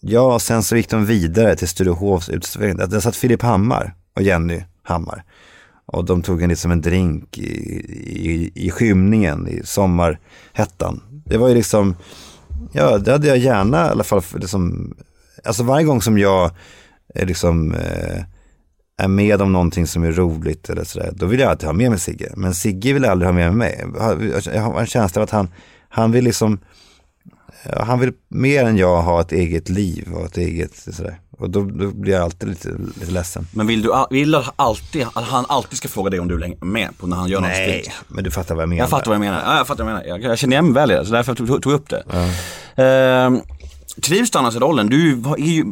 Ja, 0.00 0.34
och 0.34 0.42
sen 0.42 0.62
så 0.62 0.76
gick 0.76 0.90
de 0.90 1.06
vidare 1.06 1.56
till 1.56 1.68
Sturehovs 1.68 2.28
utställning. 2.28 2.76
Där 2.76 3.00
satt 3.00 3.16
Filip 3.16 3.42
Hammar 3.42 3.94
och 4.14 4.22
Jenny 4.22 4.62
Hammar. 4.82 5.24
Och 5.86 6.04
de 6.04 6.22
tog 6.22 6.42
en, 6.42 6.48
liksom 6.48 6.70
en 6.70 6.80
drink 6.80 7.38
i, 7.38 7.50
i, 8.30 8.52
i 8.54 8.70
skymningen, 8.70 9.48
i 9.48 9.60
sommarhettan. 9.64 11.02
Det 11.28 11.36
var 11.36 11.48
ju 11.48 11.54
liksom, 11.54 11.96
ja 12.72 12.98
det 12.98 13.12
hade 13.12 13.28
jag 13.28 13.38
gärna 13.38 13.86
i 13.86 13.90
alla 13.90 14.04
fall, 14.04 14.22
liksom, 14.34 14.94
alltså 15.44 15.62
varje 15.62 15.86
gång 15.86 16.02
som 16.02 16.18
jag 16.18 16.50
är 17.14 17.26
liksom 17.26 17.74
eh, 17.74 18.22
är 18.98 19.08
med 19.08 19.42
om 19.42 19.52
någonting 19.52 19.86
som 19.86 20.04
är 20.04 20.12
roligt 20.12 20.70
eller 20.70 20.84
sådär, 20.84 21.10
då 21.12 21.26
vill 21.26 21.40
jag 21.40 21.50
alltid 21.50 21.66
ha 21.66 21.72
med 21.72 21.90
mig 21.90 22.00
Sigge. 22.00 22.32
Men 22.36 22.54
Sigge 22.54 22.92
vill 22.92 23.04
aldrig 23.04 23.28
ha 23.28 23.32
med 23.32 23.54
mig. 23.54 23.84
Jag 24.54 24.62
har 24.62 24.80
en 24.80 24.86
känsla 24.86 25.20
av 25.20 25.24
att 25.24 25.30
han, 25.30 25.48
han 25.88 26.12
vill 26.12 26.24
liksom, 26.24 26.58
han 27.64 28.00
vill 28.00 28.12
mer 28.28 28.64
än 28.64 28.76
jag 28.76 29.02
ha 29.02 29.20
ett 29.20 29.32
eget 29.32 29.68
liv 29.68 30.08
och 30.14 30.26
ett 30.26 30.36
eget 30.36 30.76
sådär. 30.76 31.20
Och 31.38 31.50
då, 31.50 31.64
då 31.64 31.90
blir 31.90 32.12
jag 32.12 32.22
alltid 32.22 32.48
lite, 32.48 32.68
lite 33.00 33.12
ledsen. 33.12 33.46
Men 33.52 33.66
vill 33.66 33.82
du 33.82 33.92
vill 34.10 34.42
alltid, 34.56 35.06
han 35.14 35.44
alltid 35.48 35.78
ska 35.78 35.88
fråga 35.88 36.10
dig 36.10 36.20
om 36.20 36.28
du 36.28 36.44
är 36.44 36.64
med 36.64 36.98
på 36.98 37.06
när 37.06 37.16
han 37.16 37.28
gör 37.28 37.40
något 37.40 37.50
Nej, 37.50 37.82
stort? 37.82 37.94
men 38.08 38.24
du 38.24 38.30
fattar 38.30 38.54
vad 38.54 38.62
jag 38.62 38.68
menar. 38.68 38.82
Jag 38.82 38.90
fattar 38.90 39.06
vad 39.06 39.14
jag 39.14 39.20
menar. 39.20 39.42
Ja, 39.46 39.56
jag 39.56 39.66
fattar 39.66 39.84
vad 39.84 39.92
jag 39.92 39.98
menar. 39.98 40.18
Jag, 40.18 40.30
jag 40.30 40.38
känner 40.38 40.54
igen 40.54 40.64
mig 40.64 40.74
väl 40.74 40.90
i 40.90 40.94
det, 40.94 41.06
så 41.06 41.12
därför 41.12 41.34
tog, 41.34 41.48
jag 41.48 41.66
upp 41.66 41.88
det. 41.88 42.02
Ehm, 42.82 43.40
trivs 44.02 44.30
du 44.30 44.38
annars 44.38 44.56
i 44.56 44.58
rollen? 44.58 44.86
Du 44.86 45.10
är 45.10 45.36
ju, 45.38 45.64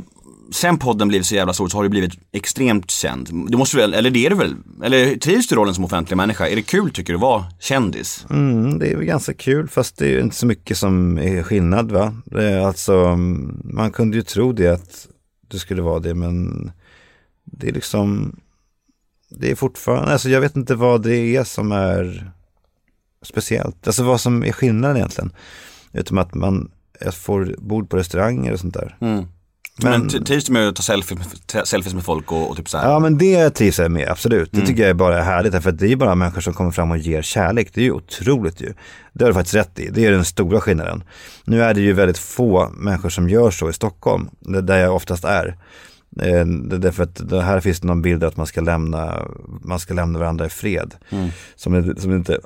sen 0.51 0.79
podden 0.79 1.09
blev 1.09 1.23
så 1.23 1.35
jävla 1.35 1.53
stor 1.53 1.69
så 1.69 1.79
har 1.79 1.83
du 1.83 1.89
blivit 1.89 2.13
extremt 2.33 2.91
känd. 2.91 3.29
Du 3.51 3.57
måste 3.57 3.77
väl, 3.77 3.95
eller 3.95 4.11
det 4.11 4.27
är 4.27 4.31
du 4.31 4.37
väl? 4.37 4.57
Eller 4.83 5.17
trivs 5.17 5.49
du 5.49 5.55
rollen 5.55 5.75
som 5.75 5.85
offentlig 5.85 6.17
människa? 6.17 6.49
Är 6.49 6.57
det 6.57 6.63
kul 6.63 6.91
tycker 6.91 7.13
du 7.13 7.17
att 7.17 7.23
vara 7.23 7.45
kändis? 7.61 8.27
Mm, 8.31 8.79
det 8.79 8.93
är 8.93 8.97
väl 8.97 9.05
ganska 9.05 9.35
kul, 9.35 9.69
fast 9.69 9.97
det 9.97 10.15
är 10.15 10.21
inte 10.21 10.37
så 10.37 10.47
mycket 10.47 10.79
som 10.79 11.19
är 11.19 11.43
skillnad 11.43 11.93
va. 11.93 12.15
Är 12.33 12.59
alltså, 12.59 12.95
mm, 12.95 13.61
man 13.65 13.93
kunde 13.93 14.17
ju 14.17 14.23
tro 14.23 14.53
det 14.53 14.69
att 14.69 15.09
det 15.51 15.59
skulle 15.59 15.83
vara 15.83 16.01
det, 16.01 16.15
men 16.15 16.71
det 17.45 17.69
är 17.69 17.73
liksom, 17.73 18.37
det 19.31 19.51
är 19.51 19.55
fortfarande, 19.55 20.13
alltså 20.13 20.29
jag 20.29 20.41
vet 20.41 20.57
inte 20.57 20.75
vad 20.75 21.03
det 21.03 21.37
är 21.37 21.45
som 21.45 21.73
är 21.73 22.31
speciellt. 23.23 23.87
Alltså 23.87 24.03
vad 24.03 24.21
som 24.21 24.45
är 24.45 24.53
skillnaden 24.53 24.97
egentligen. 24.97 25.33
Utom 25.93 26.19
att 26.19 26.35
man 26.35 26.71
får 27.13 27.55
bord 27.59 27.91
på 27.91 27.97
restauranger 27.97 28.53
och 28.53 28.61
sånt 28.61 28.75
där. 28.75 28.97
Men, 29.83 30.01
Men- 30.01 30.25
trivs 30.25 30.45
du 30.45 30.53
med 30.53 30.69
att 30.69 30.77
ta 30.77 30.83
selfies, 30.83 31.19
selfies 31.65 31.95
med 31.95 32.05
folk 32.05 32.33
och, 32.33 32.51
och 32.51 32.57
typ 32.57 32.69
så 32.69 32.79
här? 32.79 32.91
Ja 32.91 32.99
men 32.99 33.19
det 33.19 33.51
trivs 33.51 33.79
jag 33.79 33.91
med, 33.91 34.09
absolut. 34.09 34.53
Det 34.53 34.67
tycker 34.67 34.83
jag 34.83 34.91
är 34.91 34.95
bara 34.95 35.23
härligt, 35.23 35.63
för 35.63 35.73
det 35.73 35.93
är 35.93 35.97
bara 35.97 36.15
människor 36.15 36.41
som 36.41 36.55
kommer 36.55 36.71
fram 36.71 36.91
och 36.91 36.99
ger 36.99 37.23
kärlek. 37.23 37.71
Det 37.75 37.81
är 37.81 37.85
ju 37.85 37.93
otroligt 37.93 38.61
ju. 38.61 38.75
Det 39.13 39.25
har 39.25 39.31
du 39.31 39.35
faktiskt 39.35 39.55
rätt 39.55 39.79
i, 39.79 39.89
det 39.89 40.07
är 40.07 40.11
den 40.11 40.25
stora 40.25 40.61
skillnaden. 40.61 41.05
Nu 41.45 41.63
är 41.63 41.75
det 41.75 41.81
ju 41.81 41.93
väldigt 41.93 42.19
få 42.19 42.69
människor 42.77 43.09
som 43.09 43.29
gör 43.29 43.51
så 43.51 43.71
i 43.71 43.73
Stockholm, 43.73 44.29
där 44.41 44.79
jag 44.79 44.95
oftast 44.95 45.25
är. 45.25 45.57
Eh, 46.21 46.47
det 46.47 46.77
är 46.77 46.79
Därför 46.79 47.03
att 47.03 47.31
här 47.31 47.61
finns 47.61 47.81
det 47.81 47.87
någon 47.87 48.03
bild 48.03 48.25
att 48.25 48.37
man 48.37 48.47
ska 48.47 48.61
lämna, 48.61 49.23
man 49.63 49.79
ska 49.81 49.95
lämna 49.95 50.19
varandra 50.19 50.47
i 50.47 50.49
fred. 50.49 50.95
Som, 51.57 51.73
det, 51.73 52.01
som, 52.01 52.11
det 52.11 52.17
inte, 52.17 52.41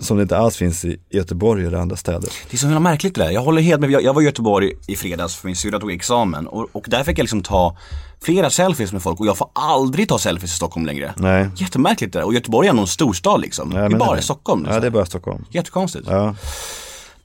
som 0.00 0.16
det 0.16 0.22
inte 0.22 0.38
alls 0.38 0.56
finns 0.56 0.84
i 0.84 1.00
Göteborg 1.10 1.66
eller 1.66 1.78
andra 1.78 1.96
städer. 1.96 2.30
Det 2.50 2.56
är 2.56 2.58
så 2.58 2.66
himla 2.66 2.80
märkligt 2.80 3.14
det 3.14 3.24
där. 3.24 3.30
Jag 3.30 3.40
håller 3.40 3.62
helt 3.62 3.80
med. 3.80 3.90
Jag, 3.90 4.02
jag 4.02 4.14
var 4.14 4.22
i 4.22 4.24
Göteborg 4.24 4.72
i 4.88 4.96
fredags 4.96 5.36
för 5.36 5.46
min 5.46 5.56
syrra 5.56 5.78
tog 5.80 5.92
examen 5.92 6.46
och, 6.46 6.68
och 6.72 6.84
där 6.88 7.04
fick 7.04 7.18
jag 7.18 7.22
liksom 7.24 7.42
ta 7.42 7.76
flera 8.22 8.50
selfies 8.50 8.92
med 8.92 9.02
folk 9.02 9.20
och 9.20 9.26
jag 9.26 9.36
får 9.38 9.48
aldrig 9.52 10.08
ta 10.08 10.18
selfies 10.18 10.52
i 10.52 10.56
Stockholm 10.56 10.86
längre. 10.86 11.14
Nej. 11.16 11.48
Jättemärkligt 11.56 12.12
det 12.12 12.18
där. 12.18 12.26
Och 12.26 12.34
Göteborg 12.34 12.66
är 12.66 12.70
ändå 12.70 12.82
en 12.82 12.88
storstad 12.88 13.40
liksom. 13.40 13.72
Ja, 13.72 13.88
det 13.88 13.94
är 13.94 13.98
bara 13.98 14.16
det- 14.16 14.22
Stockholm. 14.22 14.60
Ja 14.62 14.66
Liksom. 14.68 14.80
det 14.80 14.86
är 14.86 14.90
bara 14.90 15.06
Stockholm. 15.06 15.44
Jättekonstigt. 15.50 16.06
Ja. 16.10 16.34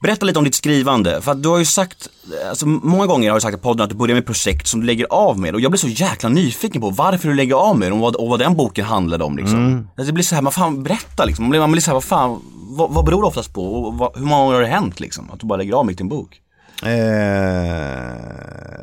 Berätta 0.06 0.26
lite 0.26 0.38
om 0.38 0.44
ditt 0.44 0.54
skrivande. 0.54 1.20
För 1.22 1.32
att 1.32 1.42
du 1.42 1.48
har 1.48 1.58
ju 1.58 1.64
sagt, 1.64 2.08
alltså 2.48 2.66
många 2.66 3.06
gånger 3.06 3.30
har 3.30 3.36
du 3.36 3.40
sagt 3.40 3.58
i 3.58 3.60
podden 3.60 3.84
att 3.84 3.90
du 3.90 3.96
börjar 3.96 4.14
med 4.14 4.26
projekt 4.26 4.66
som 4.66 4.80
du 4.80 4.86
lägger 4.86 5.06
av 5.10 5.38
med. 5.38 5.54
Och 5.54 5.60
jag 5.60 5.70
blir 5.70 5.78
så 5.78 5.88
jäkla 5.88 6.28
nyfiken 6.28 6.80
på 6.80 6.90
varför 6.90 7.28
du 7.28 7.34
lägger 7.34 7.54
av 7.54 7.78
med 7.78 7.92
dem 7.92 8.02
och 8.02 8.04
vad, 8.04 8.16
och 8.16 8.28
vad 8.28 8.38
den 8.38 8.56
boken 8.56 8.84
handlade 8.84 9.24
om 9.24 9.36
liksom. 9.36 9.66
Mm. 9.66 9.88
Alltså, 9.88 10.06
det 10.06 10.12
blir 10.12 10.24
så 10.24 10.34
här, 10.34 10.42
man 10.42 10.52
fan 10.52 10.82
berätta 10.82 11.24
liksom. 11.24 11.44
Man 11.44 11.50
blir, 11.50 11.60
man 11.60 11.72
blir 11.72 11.82
så 11.82 11.90
här, 11.90 11.94
vad 11.94 12.04
fan, 12.04 12.40
vad, 12.54 12.90
vad 12.90 13.04
beror 13.04 13.22
det 13.22 13.28
oftast 13.28 13.54
på? 13.54 13.74
Och 13.74 13.94
vad, 13.94 14.16
hur 14.16 14.24
många 14.24 14.42
gånger 14.42 14.54
har 14.54 14.62
det 14.62 14.68
hänt 14.68 15.00
liksom? 15.00 15.30
Att 15.30 15.40
du 15.40 15.46
bara 15.46 15.56
lägger 15.56 15.72
av 15.72 15.86
mitt 15.86 16.00
i 16.00 16.02
en 16.02 16.08
bok? 16.08 16.40
Eh, 16.82 16.88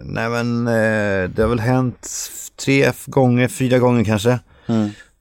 nej 0.04 0.30
men 0.30 0.68
eh, 0.68 1.30
det 1.30 1.42
har 1.42 1.48
väl 1.48 1.60
hänt 1.60 2.10
tre 2.66 2.92
gånger, 3.06 3.48
fyra 3.48 3.80
gånger 3.80 4.04
kanske. 4.04 4.40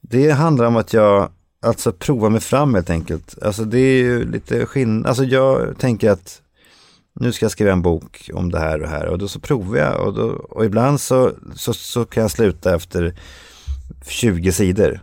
Det 0.00 0.30
handlar 0.30 0.64
om 0.64 0.76
att 0.76 0.92
jag 0.92 1.28
alltså 1.62 1.92
provar 1.92 2.30
mig 2.30 2.40
fram 2.40 2.74
helt 2.74 2.90
enkelt. 2.90 3.42
Alltså 3.42 3.64
det 3.64 3.78
är 3.78 4.02
ju 4.02 4.30
lite 4.30 4.66
skillnad. 4.66 5.06
Alltså 5.06 5.24
jag 5.24 5.78
tänker 5.78 6.10
att 6.10 6.42
nu 7.14 7.32
ska 7.32 7.44
jag 7.44 7.52
skriva 7.52 7.72
en 7.72 7.82
bok 7.82 8.30
om 8.34 8.50
det 8.50 8.58
här 8.58 8.82
och 8.82 8.88
här 8.88 9.06
och 9.06 9.18
då 9.18 9.28
så 9.28 9.40
provar 9.40 9.76
jag 9.76 10.06
och, 10.06 10.14
då, 10.14 10.28
och 10.28 10.64
ibland 10.64 11.00
så, 11.00 11.32
så, 11.54 11.74
så 11.74 12.04
kan 12.04 12.20
jag 12.20 12.30
sluta 12.30 12.74
efter 12.74 13.14
20 14.06 14.52
sidor. 14.52 15.00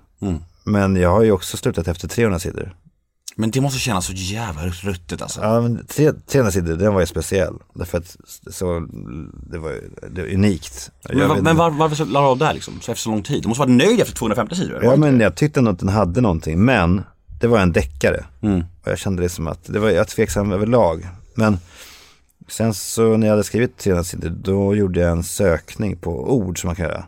Men 0.64 0.96
jag 0.96 1.10
har 1.10 1.24
ju 1.24 1.32
också 1.32 1.58
slutat 1.58 1.88
efter 1.88 2.08
300 2.08 2.40
sidor. 2.40 2.76
Men 3.40 3.52
det 3.52 3.62
måste 3.62 3.80
kännas 3.80 4.06
så 4.06 4.14
jävla 4.14 4.68
ruttet 4.68 5.22
alltså. 5.22 5.42
Ja, 5.42 5.62
men 5.62 5.86
tre, 5.86 6.12
300 6.28 6.52
sidor, 6.52 6.76
den 6.76 6.94
var 6.94 7.00
ju 7.00 7.06
speciell. 7.06 7.54
Därför 7.74 7.98
att 7.98 8.18
så, 8.52 8.88
det 9.52 9.58
var, 9.58 9.76
det 10.10 10.22
var 10.22 10.34
unikt. 10.34 10.92
Jag 11.02 11.18
Men, 11.18 11.30
var, 11.30 11.42
men 11.42 11.58
var, 11.58 11.70
varför 11.70 12.06
la 12.06 12.22
du 12.22 12.26
av 12.26 12.38
där 12.38 12.54
liksom? 12.54 12.74
Så 12.82 12.92
efter 12.92 13.02
så 13.02 13.10
lång 13.10 13.24
tid? 13.24 13.44
Du 13.44 13.48
måste 13.48 13.60
vara 13.60 13.70
nöjd 13.70 14.00
efter 14.00 14.16
250 14.16 14.56
sidor? 14.56 14.84
Ja 14.84 14.96
men 14.96 15.20
jag 15.20 15.36
tyckte 15.36 15.60
ändå 15.60 15.72
att 15.72 15.80
den 15.80 15.90
hade 15.90 16.22
någonting. 16.22 16.66
Men 16.66 17.02
det 17.40 17.48
var 17.48 17.60
en 17.60 17.72
deckare. 17.72 18.26
Mm. 18.42 18.60
Och 18.60 18.92
jag 18.92 18.98
kände 18.98 19.22
det 19.22 19.30
som 19.30 19.48
att, 19.48 19.64
det 19.66 19.80
var 19.80 19.90
jag 19.90 20.08
tveksam 20.08 20.52
överlag. 20.52 21.08
Men 21.36 21.58
sen 22.48 22.74
så 22.74 23.18
när 23.18 23.28
jag 23.28 23.34
hade 23.34 23.44
skrivit 23.44 23.78
300 23.78 24.04
sidor 24.04 24.30
då 24.30 24.76
gjorde 24.76 25.00
jag 25.00 25.12
en 25.12 25.24
sökning 25.24 25.98
på 25.98 26.34
ord 26.34 26.62
som 26.62 26.68
man 26.68 26.76
kan 26.76 26.86
göra. 26.86 27.06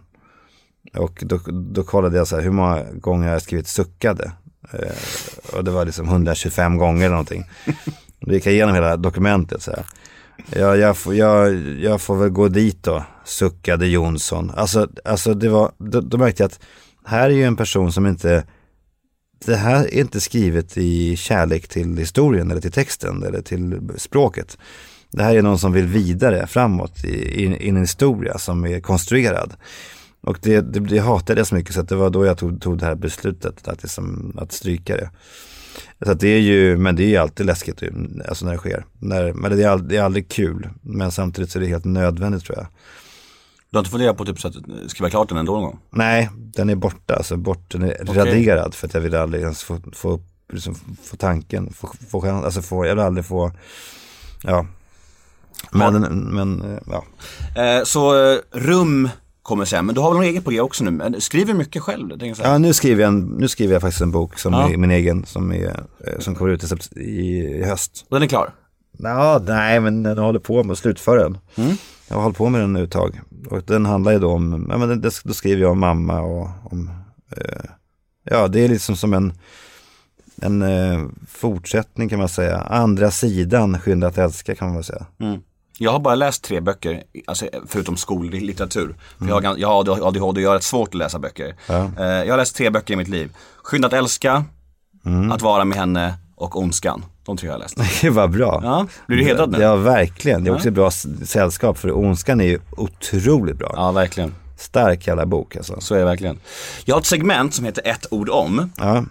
Och 0.98 1.24
då, 1.26 1.40
då 1.48 1.84
kollade 1.84 2.18
jag 2.18 2.28
så 2.28 2.36
här 2.36 2.44
hur 2.44 2.52
många 2.52 2.84
gånger 2.94 3.24
jag 3.24 3.30
hade 3.30 3.42
skrivit 3.42 3.68
suckade. 3.68 4.32
Eh, 4.72 5.54
och 5.54 5.64
det 5.64 5.72
var 5.72 5.86
liksom 5.86 6.08
125 6.08 6.78
gånger 6.78 7.06
eller 7.06 7.10
någonting. 7.10 7.44
Då 8.20 8.34
gick 8.34 8.46
jag 8.46 8.54
igenom 8.54 8.76
hela 8.76 8.98
dokumentet 8.98 9.62
så 9.62 9.72
här. 9.72 9.86
Ja, 10.56 10.76
jag, 10.76 10.98
får, 10.98 11.16
jag, 11.16 11.54
jag 11.80 12.02
får 12.02 12.16
väl 12.16 12.30
gå 12.30 12.48
dit 12.48 12.84
då, 12.84 13.04
suckade 13.26 13.88
Jonsson. 13.88 14.52
Alltså, 14.56 14.88
alltså 15.06 15.34
det 15.34 15.50
var, 15.50 15.72
då, 15.78 16.02
då 16.02 16.18
märkte 16.18 16.44
jag 16.44 16.48
att 16.48 16.60
här 17.06 17.30
är 17.30 17.34
ju 17.34 17.44
en 17.44 17.56
person 17.56 17.92
som 17.92 18.08
inte, 18.08 18.44
det 19.46 19.56
här 19.56 19.84
är 19.84 20.00
inte 20.00 20.22
skrivet 20.22 20.78
i 20.78 21.16
kärlek 21.16 21.68
till 21.68 21.98
historien 21.98 22.52
eller 22.52 22.62
till 22.62 22.72
texten 22.72 23.24
eller 23.24 23.42
till 23.42 23.90
språket. 23.98 24.58
Det 25.12 25.24
här 25.24 25.36
är 25.36 25.42
någon 25.42 25.60
som 25.60 25.74
vill 25.74 25.88
vidare 25.88 26.48
framåt 26.48 27.04
i, 27.04 27.44
i, 27.44 27.44
i 27.44 27.70
en 27.70 27.78
historia 27.78 28.38
som 28.38 28.66
är 28.66 28.80
konstruerad. 28.80 29.54
Och 30.22 30.38
det, 30.42 30.62
det, 30.62 30.80
det 30.80 31.00
hatade 31.00 31.40
jag 31.40 31.48
så 31.48 31.56
mycket 31.56 31.74
så 31.74 31.82
att 31.82 31.90
det 31.90 31.96
var 31.96 32.10
då 32.10 32.26
jag 32.26 32.38
tog, 32.38 32.62
tog 32.62 32.78
det 32.78 32.86
här 32.86 32.96
beslutet 32.96 33.68
att, 33.68 33.84
liksom, 33.84 34.38
att 34.38 34.52
stryka 34.52 34.96
det. 34.96 35.10
Så 36.06 36.12
att 36.12 36.20
det 36.20 36.28
är 36.28 36.40
ju, 36.40 36.78
men 36.78 36.96
det 36.96 37.04
är 37.04 37.08
ju 37.08 37.18
alltid 37.18 37.46
läskigt 37.46 37.84
alltså 38.30 38.46
när 38.46 38.52
det 38.52 38.58
sker. 38.58 38.86
När, 39.00 39.34
men 39.34 39.58
det 39.58 39.64
är, 39.64 39.70
aldrig, 39.70 39.90
det 39.90 39.98
är 39.98 40.04
aldrig 40.04 40.30
kul, 40.30 40.70
men 40.82 41.12
samtidigt 41.12 41.52
så 41.52 41.60
är 41.60 41.64
det 41.64 41.68
helt 41.68 41.86
nödvändigt 41.86 42.44
tror 42.44 42.58
jag. 42.58 42.68
Du 43.70 43.78
har 43.78 43.80
inte 43.80 43.92
funderat 43.92 44.18
på 44.18 44.26
typ 44.26 44.40
så 44.40 44.48
att 44.48 44.56
skriva 44.88 45.10
klart 45.10 45.30
den 45.30 45.38
ändå 45.38 45.54
någon 45.54 45.64
gång? 45.64 45.80
Nej, 45.90 46.30
den 46.36 46.70
är 46.70 46.76
borta, 46.76 47.16
alltså 47.16 47.38
bort, 47.38 47.72
den 47.72 47.84
är 47.84 48.06
raderad 48.06 48.74
för 48.74 48.88
att 48.88 48.94
jag 48.94 49.02
vill 49.02 49.16
aldrig 49.16 49.42
ens 49.42 49.64
få, 49.64 49.80
få, 49.94 50.20
liksom, 50.54 50.76
få 51.04 51.16
tanken, 51.16 51.74
få, 51.74 51.90
få 52.10 52.22
chans, 52.22 52.46
alltså 52.46 52.62
få, 52.62 52.86
jag 52.86 52.96
vill 52.96 53.04
aldrig 53.06 53.26
få, 53.26 53.52
ja. 54.44 54.66
Men, 55.72 56.02
men 56.36 56.62
eh, 56.62 56.80
ja. 56.88 57.04
Eh, 57.64 57.84
så 57.84 58.32
eh, 58.32 58.40
rum 58.52 59.10
kommer 59.52 59.66
sen, 59.66 59.86
men 59.86 59.96
du 59.96 60.02
har 60.02 60.10
väl 60.10 60.18
något 60.18 60.26
eget 60.26 60.44
på 60.44 60.52
G 60.52 60.62
också 60.62 60.84
nu? 60.84 60.92
Men 60.92 61.22
Skriver 61.22 61.54
mycket 61.54 61.82
själv? 61.82 62.10
jag 62.20 62.38
ja 62.44 62.58
nu, 62.58 62.74
skriver 62.74 63.02
jag 63.02 63.08
en, 63.08 63.20
nu 63.20 63.48
skriver 63.48 63.74
jag 63.74 63.82
faktiskt 63.82 64.02
en 64.02 64.12
bok 64.12 64.40
som 64.40 64.54
Ja. 64.54 64.70
är 64.70 64.78
min 64.78 64.92
egen, 64.92 65.26
som, 65.26 65.52
är, 65.52 65.84
eh, 66.08 66.20
som 66.20 66.36
kommer 66.36 66.52
ut 66.52 66.64
i, 66.96 67.02
i, 67.02 67.64
höst. 67.64 68.06
Och 68.10 68.16
den 68.16 68.24
är 68.24 68.28
klar? 68.28 68.54
Ja, 68.98 69.42
nej 69.48 69.80
men 69.80 70.06
jag 70.06 70.16
håller 70.16 70.40
på 70.40 70.64
med 70.64 70.72
att 70.74 70.78
slutföra 70.80 71.24
den. 71.24 71.38
Jag 72.08 72.16
har 72.16 72.24
hållit 72.24 72.38
på 72.38 72.50
med 72.50 72.62
den 72.62 72.74
nu 72.74 72.84
ett 72.84 72.92
tag. 72.92 73.22
Och 73.50 73.62
den 73.68 73.86
handlar 73.86 74.12
ju 74.12 74.20
då 74.20 74.32
om, 74.32 74.68
ja 74.70 74.78
men 74.78 74.90
det- 74.90 74.96
det, 74.96 75.22
då 75.24 75.34
skriver 75.34 75.62
jag 75.62 75.72
om 75.72 75.80
mamma 75.80 76.22
och 76.22 76.50
om, 76.72 76.90
eh, 77.38 77.64
ja 78.24 78.48
det 78.48 78.60
är 78.66 78.70
liksom 78.70 78.96
som 78.96 79.14
en, 79.14 79.34
en 80.42 80.62
eh, 80.62 81.02
fortsättning 81.28 82.10
kan 82.10 82.20
man 82.20 82.30
säga. 82.30 82.58
Andra 82.58 83.12
sidan, 83.12 83.80
Skynda 83.80 84.08
att 84.08 84.18
älska 84.18 84.56
kan 84.56 84.68
man 84.68 84.76
väl 84.76 84.84
säga. 84.84 85.06
Jag 85.84 85.92
har 85.92 86.00
bara 86.00 86.16
läst 86.16 86.44
tre 86.44 86.60
böcker, 86.60 87.04
alltså, 87.28 87.46
förutom 87.68 87.98
skollitteratur. 87.98 88.96
För 89.20 89.28
jag, 89.28 89.42
har, 89.42 89.58
jag 89.58 89.68
har 89.68 90.08
ADHD 90.08 90.22
och 90.22 90.42
jag 90.42 90.50
har 90.50 90.56
rätt 90.56 90.64
svårt 90.64 90.88
att 90.90 90.94
läsa 90.96 91.20
böcker. 91.20 91.56
Eh, 91.68 92.06
jag 92.06 92.30
har 92.30 92.38
läst 92.38 92.56
tre 92.56 92.70
böcker 92.70 92.94
i 92.94 92.98
mitt 92.98 93.08
liv. 93.08 93.32
Skynda 93.64 93.88
att 93.88 93.94
älska, 93.94 94.44
Att 95.32 95.42
vara 95.42 95.66
med 95.66 95.78
henne 95.78 96.14
och 96.36 96.60
Ondskan. 96.60 97.06
De 97.26 97.38
tre 97.38 97.50
har 97.50 97.54
jag 97.54 97.60
läst. 97.60 97.78
Det 98.02 98.10
var 98.10 98.28
bra. 98.28 98.62
Ja, 98.64 98.88
blir 99.08 99.18
du 99.18 99.24
hedrad 99.24 99.52
nu? 99.52 99.62
Ja, 99.62 99.76
verkligen. 99.76 100.44
Det 100.44 100.50
är 100.50 100.56
också 100.56 100.68
ett 100.68 100.74
bra 100.74 100.92
sällskap 101.26 101.78
för 101.78 101.98
Ondskan 101.98 102.42
är 102.42 102.46
ju 102.46 102.60
otroligt 102.78 103.58
bra. 103.58 103.74
Ja, 103.76 103.92
verkligen. 103.92 104.36
Stark 104.58 105.08
jävla 105.08 105.26
bok 105.26 105.56
alltså. 105.56 105.82
Så 105.82 105.96
är 105.96 106.00
det 106.00 106.06
verkligen. 106.06 106.40
Jag 106.86 106.96
har 106.96 107.00
ett 107.00 107.06
segment 107.06 107.54
som 107.54 107.66
heter 107.66 107.88
ett 107.88 108.08
ord 108.12 108.30
om. 108.30 108.72
Ja. 108.78 109.04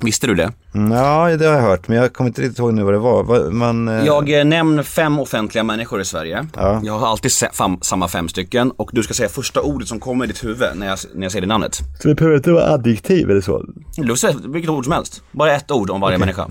Visste 0.00 0.26
du 0.26 0.34
det? 0.34 0.52
Mm, 0.74 0.92
ja, 0.92 1.36
det 1.36 1.46
har 1.46 1.54
jag 1.54 1.62
hört, 1.62 1.88
men 1.88 1.96
jag 1.98 2.12
kommer 2.12 2.28
inte 2.28 2.42
riktigt 2.42 2.58
ihåg 2.58 2.74
nu 2.74 2.82
vad 2.82 2.94
det 2.94 2.98
var. 2.98 3.50
Man, 3.50 3.88
eh, 3.88 4.04
Jag 4.06 4.38
eh, 4.40 4.44
nämner 4.44 4.82
fem 4.82 5.18
offentliga 5.20 5.64
människor 5.64 6.00
i 6.00 6.04
Sverige. 6.04 6.46
Ja. 6.56 6.80
Jag 6.84 6.98
har 6.98 7.06
alltid 7.08 7.32
se- 7.32 7.48
fam- 7.54 7.78
samma 7.82 8.08
fem 8.08 8.28
stycken 8.28 8.70
och 8.70 8.90
du 8.92 9.02
ska 9.02 9.14
säga 9.14 9.28
första 9.28 9.60
ordet 9.60 9.88
som 9.88 10.00
kommer 10.00 10.24
i 10.24 10.28
ditt 10.28 10.44
huvud 10.44 10.68
när 10.74 10.86
jag, 10.86 10.98
när 11.14 11.22
jag 11.22 11.32
säger 11.32 11.40
det 11.40 11.46
namnet. 11.48 11.74
Så 12.00 12.08
det 12.08 12.14
behöver 12.14 12.36
inte 12.36 12.52
vara 12.52 12.72
adjektiv 12.72 13.30
eller 13.30 13.40
så? 13.40 13.64
Du 13.96 14.08
får 14.08 14.16
säga 14.16 14.34
vilket 14.48 14.70
ord 14.70 14.84
som 14.84 14.92
helst. 14.92 15.22
Bara 15.32 15.52
ett 15.56 15.70
ord 15.70 15.90
om 15.90 16.00
varje 16.00 16.18
människa. 16.18 16.48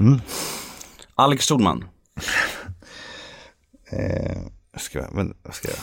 Alex 1.15 1.45
Solman. 1.45 1.83
Eh, 3.91 4.37
ska 4.78 4.99
jag, 4.99 5.13
men, 5.13 5.34
ska 5.51 5.67
jag? 5.67 5.78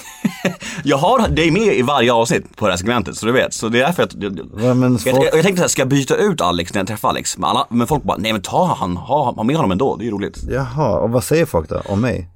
Jag 0.85 0.97
har 0.97 1.29
dig 1.29 1.51
med 1.51 1.75
i 1.75 1.83
varje 1.83 2.13
avsnitt 2.13 2.57
på 2.57 2.67
det 2.67 2.73
här 2.73 2.77
segmentet 2.77 3.17
så 3.17 3.27
du 3.27 3.33
vet. 3.33 3.55
Så 3.55 3.69
det 3.69 3.81
är 3.81 3.87
därför 3.87 4.03
att 4.03 4.15
jag, 4.15 4.41
Ja, 4.59 4.75
men 4.75 4.99
jag, 5.05 5.17
jag, 5.17 5.25
jag 5.25 5.43
tänkte 5.43 5.57
så 5.57 5.63
här, 5.63 5.69
ska 5.69 5.81
jag 5.83 5.89
byta 5.89 6.17
ut 6.17 6.41
Alex 6.41 6.75
när 6.75 6.81
jag 6.81 6.89
träffar 6.89 7.09
Alex? 7.09 7.39
Men, 7.39 7.51
alla, 7.51 7.67
men 7.71 7.87
folk 7.87 8.03
bara, 8.03 8.17
nej 8.17 8.33
men 8.33 8.43
ta 8.43 8.75
han, 8.75 8.97
ha, 8.97 9.33
ha 9.33 9.43
med 9.43 9.57
honom 9.57 9.71
ändå, 9.71 9.97
det 9.97 10.03
är 10.03 10.07
ju 10.07 10.11
roligt. 10.11 10.39
Jaha, 10.51 10.99
och 10.99 11.11
vad 11.11 11.25
säger 11.25 11.47
folk 11.47 11.69
då 11.69 11.83
om 11.89 12.01
mig? 12.01 12.29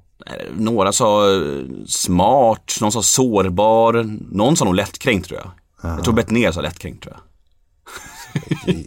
Några 0.57 0.91
sa 0.91 1.31
eh, 1.33 1.41
smart, 1.87 2.77
någon 2.81 2.91
sa 2.91 3.01
sårbar, 3.01 4.17
någon 4.35 4.57
sa 4.57 4.65
nog 4.65 4.75
lättkränkt 4.75 5.27
tror 5.27 5.39
jag. 5.39 5.51
Jag 5.91 6.03
tror 6.03 6.13
Bettner 6.13 6.51
sa 6.51 6.61
lättkränkt 6.61 7.03
tror 7.03 7.15
jag. 7.15 7.21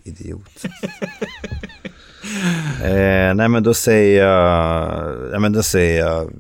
Idiot. 0.05 0.65
eh, 2.83 3.35
nej 3.35 3.49
men 3.49 3.63
då 3.63 3.75
säger 3.75 4.25
jag, 4.25 5.31
nej 5.31 5.41
men 5.41 5.53
då 5.53 5.63
säger 5.63 6.07
jag, 6.07 6.31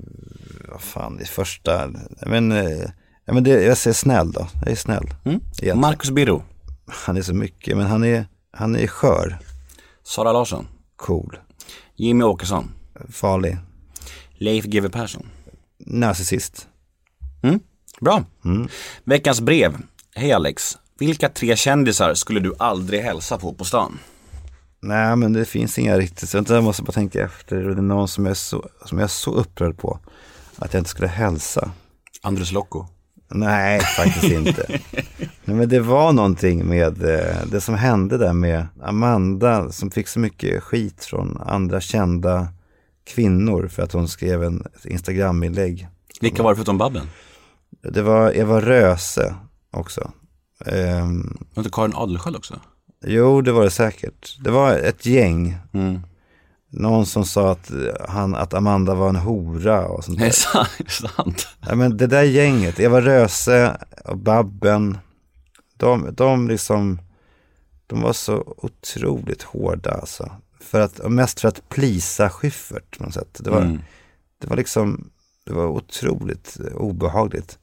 fan 0.79 1.16
det 1.16 1.24
första, 1.29 1.91
men, 2.26 2.53
eh, 2.53 2.91
ja, 3.24 3.33
men 3.35 3.45
det, 3.45 3.51
jag 3.62 3.79
säger 3.79 3.95
snäll 3.95 4.33
då, 4.33 4.47
jag 4.62 4.70
är 4.70 4.76
snäll. 4.76 5.14
Egentligen. 5.24 5.81
Marcus 5.81 6.11
Birro, 6.11 6.43
Han 6.87 7.16
är 7.16 7.22
så 7.22 7.35
mycket, 7.35 7.76
men 7.76 7.87
han 7.87 8.05
är, 8.05 8.26
han 8.53 8.76
är 8.76 8.87
skör, 8.87 9.39
Sara 10.03 10.33
Larsson, 10.33 10.66
cool, 10.97 11.39
Jimmy 11.97 12.24
Åkesson, 12.24 12.70
farlig, 13.11 13.57
Leif 14.39 14.64
GW 14.64 14.89
Persson. 14.89 15.26
narcissist. 15.79 16.68
Mm, 17.43 17.61
bra. 18.01 18.24
Veckans 19.05 19.41
brev. 19.41 19.76
Hej 20.14 20.33
Alex. 20.33 20.79
Vilka 20.99 21.29
tre 21.29 21.57
kändisar 21.57 22.14
skulle 22.14 22.41
du 22.41 22.55
aldrig 22.59 23.01
hälsa 23.01 23.39
på 23.39 23.55
på 23.55 23.64
stan? 23.64 23.99
Nej 24.81 25.16
men 25.16 25.33
det 25.33 25.45
finns 25.45 25.79
inga 25.79 25.99
riktigt, 25.99 26.29
så 26.29 26.45
jag 26.49 26.64
måste 26.64 26.83
bara 26.83 26.93
tänka 26.93 27.24
efter. 27.24 27.57
Det 27.57 27.72
är 27.72 27.74
någon 27.74 28.09
som 28.09 28.24
jag 28.26 28.31
är 28.31 28.35
så, 28.35 28.68
som 28.85 28.99
jag 28.99 29.05
är 29.05 29.09
så 29.09 29.35
upprörd 29.35 29.79
på. 29.79 29.99
Att 30.59 30.74
jag 30.74 30.80
inte 30.80 30.90
skulle 30.90 31.09
hälsa. 31.09 31.70
Andres 32.22 32.52
Locco. 32.52 32.86
Nej, 33.30 33.80
faktiskt 33.80 34.24
inte. 34.32 34.66
Nej, 35.44 35.56
men 35.56 35.68
det 35.68 35.80
var 35.80 36.12
någonting 36.12 36.66
med 36.66 37.02
eh, 37.04 37.36
det 37.50 37.61
som 37.61 37.74
hände 37.74 38.18
där 38.18 38.32
med 38.32 38.66
Amanda 38.82 39.72
som 39.72 39.90
fick 39.90 40.09
så 40.09 40.20
mycket 40.20 40.62
skit 40.62 41.04
från 41.04 41.36
andra 41.46 41.80
kända 41.80 42.48
kvinnor 43.06 43.68
för 43.68 43.82
att 43.82 43.92
hon 43.92 44.09
skrev 44.09 44.42
en 44.44 44.61
ett 44.74 44.86
Instagram-inlägg. 44.86 45.88
Vilka 46.20 46.42
var 46.42 46.50
det 46.50 46.56
förutom 46.56 46.78
Babben? 46.78 47.06
Det 47.82 48.02
var 48.02 48.36
Eva 48.36 48.61
Röse 48.61 49.34
också. 49.70 50.12
Ehm, 50.66 51.36
Var 51.54 51.61
inte 51.61 51.70
Karin 51.72 51.92
Adelsköld 51.94 52.36
också? 52.36 52.61
jo, 53.06 53.40
det 53.40 53.52
var 53.52 53.64
det 53.64 53.70
säkert. 53.70 54.36
Det 54.44 54.50
var 54.50 54.72
ett 54.72 55.06
gäng. 55.06 55.56
Mm. 55.72 56.00
Någon 56.71 57.07
som 57.07 57.25
sa 57.25 57.53
att, 57.53 57.71
han, 58.09 58.35
att 58.35 58.55
Amanda 58.55 58.95
var 58.95 59.09
en 59.09 59.16
hora 59.16 59.87
och 59.89 60.05
sånt 60.05 60.19
där. 60.19 60.25
det 60.25 60.31
är 60.85 60.91
sant. 61.09 61.49
Ja, 61.69 61.75
men 61.75 61.97
det 61.97 62.07
där 62.07 62.23
gänget, 62.23 62.81
Eva 62.81 63.01
Röse 63.01 63.77
och 64.05 64.19
Babben, 64.19 64.99
de, 65.77 66.09
de 66.14 66.49
liksom, 66.49 66.99
de 67.87 68.03
var 68.03 68.12
så 68.12 68.55
otroligt 68.57 69.43
hårda 69.43 69.91
alltså. 69.91 70.31
För 70.61 70.81
att, 70.81 71.11
mest 71.11 71.41
för 71.41 71.49
att 71.49 71.69
plisa 71.69 72.31
Schyffert 72.31 72.99
på 72.99 73.05
något 73.05 73.14
sätt. 73.14 73.41
Det 73.45 73.51
var, 73.51 73.61
Mm. 73.62 73.79
det 74.41 74.47
var 74.47 74.57
liksom, 74.57 75.11
det 75.47 75.53
var 75.53 75.66
otroligt 75.66 76.57
eh, 76.66 76.77
obehagligt. 76.77 77.59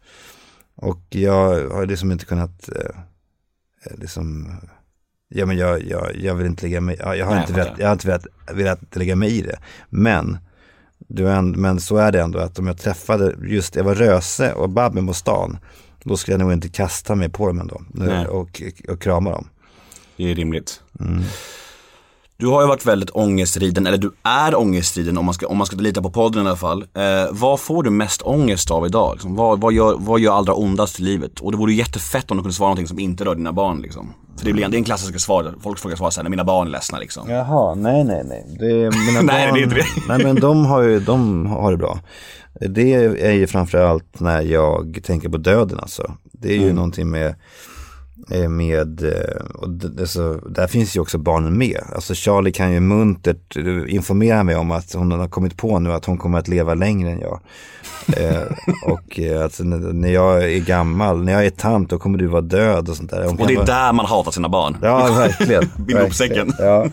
Och 0.75 1.01
jag 1.09 1.69
har 1.69 1.85
liksom 1.85 2.11
inte 2.11 2.25
kunnat, 2.25 2.69
eh, 2.69 2.99
eh, 3.85 3.97
liksom, 3.99 4.51
ja 5.29 5.45
men 5.45 5.57
jag, 5.57 5.83
jag, 5.83 6.15
jag 6.15 6.35
vill 6.35 6.45
inte 6.45 6.63
lägga 6.63 6.81
mig, 6.81 6.95
jag, 6.99 7.25
har 7.25 7.33
Nej, 7.33 7.41
inte 7.41 7.53
velat, 7.53 7.79
jag 7.79 7.85
har 7.85 7.93
inte 7.93 8.07
velat, 8.07 8.25
velat 8.53 8.95
lägga 8.95 9.15
mig 9.15 9.37
i 9.37 9.41
det. 9.41 9.57
Men, 9.89 10.37
du 10.97 11.23
men 11.41 11.79
så 11.79 11.97
är 11.97 12.11
det 12.11 12.21
ändå 12.21 12.39
att 12.39 12.59
om 12.59 12.67
jag 12.67 12.77
träffade 12.77 13.35
just 13.41 13.77
Eva 13.77 13.93
Röse 13.93 14.53
och 14.53 14.69
Babben 14.69 15.07
på 15.07 15.13
stan, 15.13 15.57
då 16.03 16.17
skulle 16.17 16.33
jag 16.33 16.41
nog 16.41 16.53
inte 16.53 16.69
kasta 16.69 17.15
mig 17.15 17.29
på 17.29 17.47
dem 17.47 17.59
ändå 17.59 17.81
Nej. 17.91 18.27
och, 18.27 18.61
och 18.89 19.01
krama 19.01 19.31
dem. 19.31 19.47
Det 20.17 20.31
är 20.31 20.35
rimligt. 20.35 20.81
Du 22.37 22.47
har 22.47 22.61
ju 22.61 22.67
varit 22.67 22.85
väldigt 22.85 23.09
ångestriden, 23.09 23.87
eller 23.87 23.97
du 23.97 24.11
är 24.23 24.55
ångestriden 24.55 25.17
om 25.17 25.25
man 25.25 25.33
ska, 25.33 25.47
om 25.47 25.57
man 25.57 25.67
ska 25.67 25.75
lita 25.75 26.01
på 26.01 26.11
podden 26.11 26.45
i 26.45 26.47
alla 26.47 26.57
fall. 26.57 26.85
Eh, 26.93 27.31
vad 27.31 27.59
får 27.59 27.83
du 27.83 27.89
mest 27.89 28.21
ångest 28.21 28.71
av 28.71 28.85
idag? 28.85 29.13
Liksom? 29.13 29.35
Vad, 29.35 29.61
vad, 29.61 29.73
gör, 29.73 29.95
vad 29.99 30.19
gör 30.19 30.33
allra 30.33 30.53
ondast 30.53 30.99
i 30.99 31.03
livet? 31.03 31.39
Och 31.39 31.51
det 31.51 31.57
vore 31.57 31.73
jättefett 31.73 32.31
om 32.31 32.37
du 32.37 32.43
kunde 32.43 32.53
svara 32.53 32.69
någonting 32.69 32.87
som 32.87 32.99
inte 32.99 33.25
rör 33.25 33.35
dina 33.35 33.53
barn 33.53 33.81
liksom. 33.81 34.13
För 34.37 34.45
det, 34.45 34.53
blir, 34.53 34.67
det 34.67 34.75
är 34.75 34.77
en 34.77 34.83
klassisk 34.83 35.19
svar, 35.19 35.53
folk 35.61 35.79
frågar 35.79 35.95
svar 35.95 36.23
när 36.23 36.29
mina 36.29 36.43
barn 36.43 36.67
är 36.67 36.71
ledsna 36.71 36.99
liksom. 36.99 37.29
Jaha, 37.29 37.75
nej 37.75 38.03
nej 38.03 38.23
nej. 38.25 38.45
Det 38.59 38.65
är, 38.65 39.11
mina 39.11 39.21
Nej, 39.33 39.45
barn, 39.47 39.53
det 39.53 39.59
är 39.59 39.63
inte 39.63 39.75
det. 39.75 39.85
nej 40.07 40.23
men 40.23 40.35
de 40.35 40.65
har 40.65 40.81
ju, 40.81 40.99
de 40.99 41.45
har 41.45 41.71
det 41.71 41.77
bra. 41.77 41.99
Det 42.59 42.93
är 43.25 43.31
ju 43.31 43.47
framförallt 43.47 44.19
när 44.19 44.41
jag 44.41 44.99
tänker 45.03 45.29
på 45.29 45.37
döden 45.37 45.79
alltså. 45.79 46.11
Det 46.31 46.47
är 46.49 46.55
ju 46.57 46.63
Mm. 46.63 46.75
någonting 46.75 47.09
med, 47.09 47.35
med 48.49 49.03
eh, 49.03 49.45
och 49.53 49.69
det, 49.69 49.89
det, 49.89 50.07
så, 50.07 50.33
där 50.49 50.67
finns 50.67 50.95
ju 50.95 50.99
också 50.99 51.17
barnen 51.17 51.57
med. 51.57 51.79
Alltså 51.95 52.13
Charlie 52.13 52.51
kan 52.51 52.71
ju 52.73 52.79
muntert 52.79 53.57
eh, 53.57 53.95
informera 53.95 54.43
mig 54.43 54.55
om 54.55 54.71
att 54.71 54.93
hon 54.93 55.11
har 55.11 55.27
kommit 55.27 55.57
på 55.57 55.79
nu 55.79 55.91
att 55.93 56.05
hon 56.05 56.17
kommer 56.17 56.39
att 56.39 56.47
leva 56.47 56.73
längre 56.73 57.11
än 57.11 57.19
jag. 57.19 57.39
eh, 58.17 58.41
och 58.85 59.19
eh, 59.19 59.43
alltså, 59.43 59.63
när, 59.63 60.09
jag 60.09 60.51
är 60.53 60.59
gammal, 60.59 61.23
när 61.23 61.33
jag 61.33 61.45
är 61.45 61.49
tant 61.49 61.89
då 61.89 61.97
kommer 61.97 62.17
du 62.17 62.27
vara 62.27 62.41
död 62.41 62.89
och 62.89 62.97
sånt 62.97 63.09
där. 63.11 63.23
Hon 63.25 63.39
Och 63.39 63.47
det 63.47 63.53
är 63.53 63.57
vara- 63.57 63.65
där 63.65 63.93
man 63.93 64.05
hatar 64.05 64.31
sina 64.31 64.49
barn. 64.49 64.77
Ja, 64.81 65.13
verkligen. 65.17 65.63
Bind 65.77 65.99
ihop 65.99 66.13
säcken. 66.13 66.47
Verkligen, 66.47 66.69
Ja. 66.71 66.83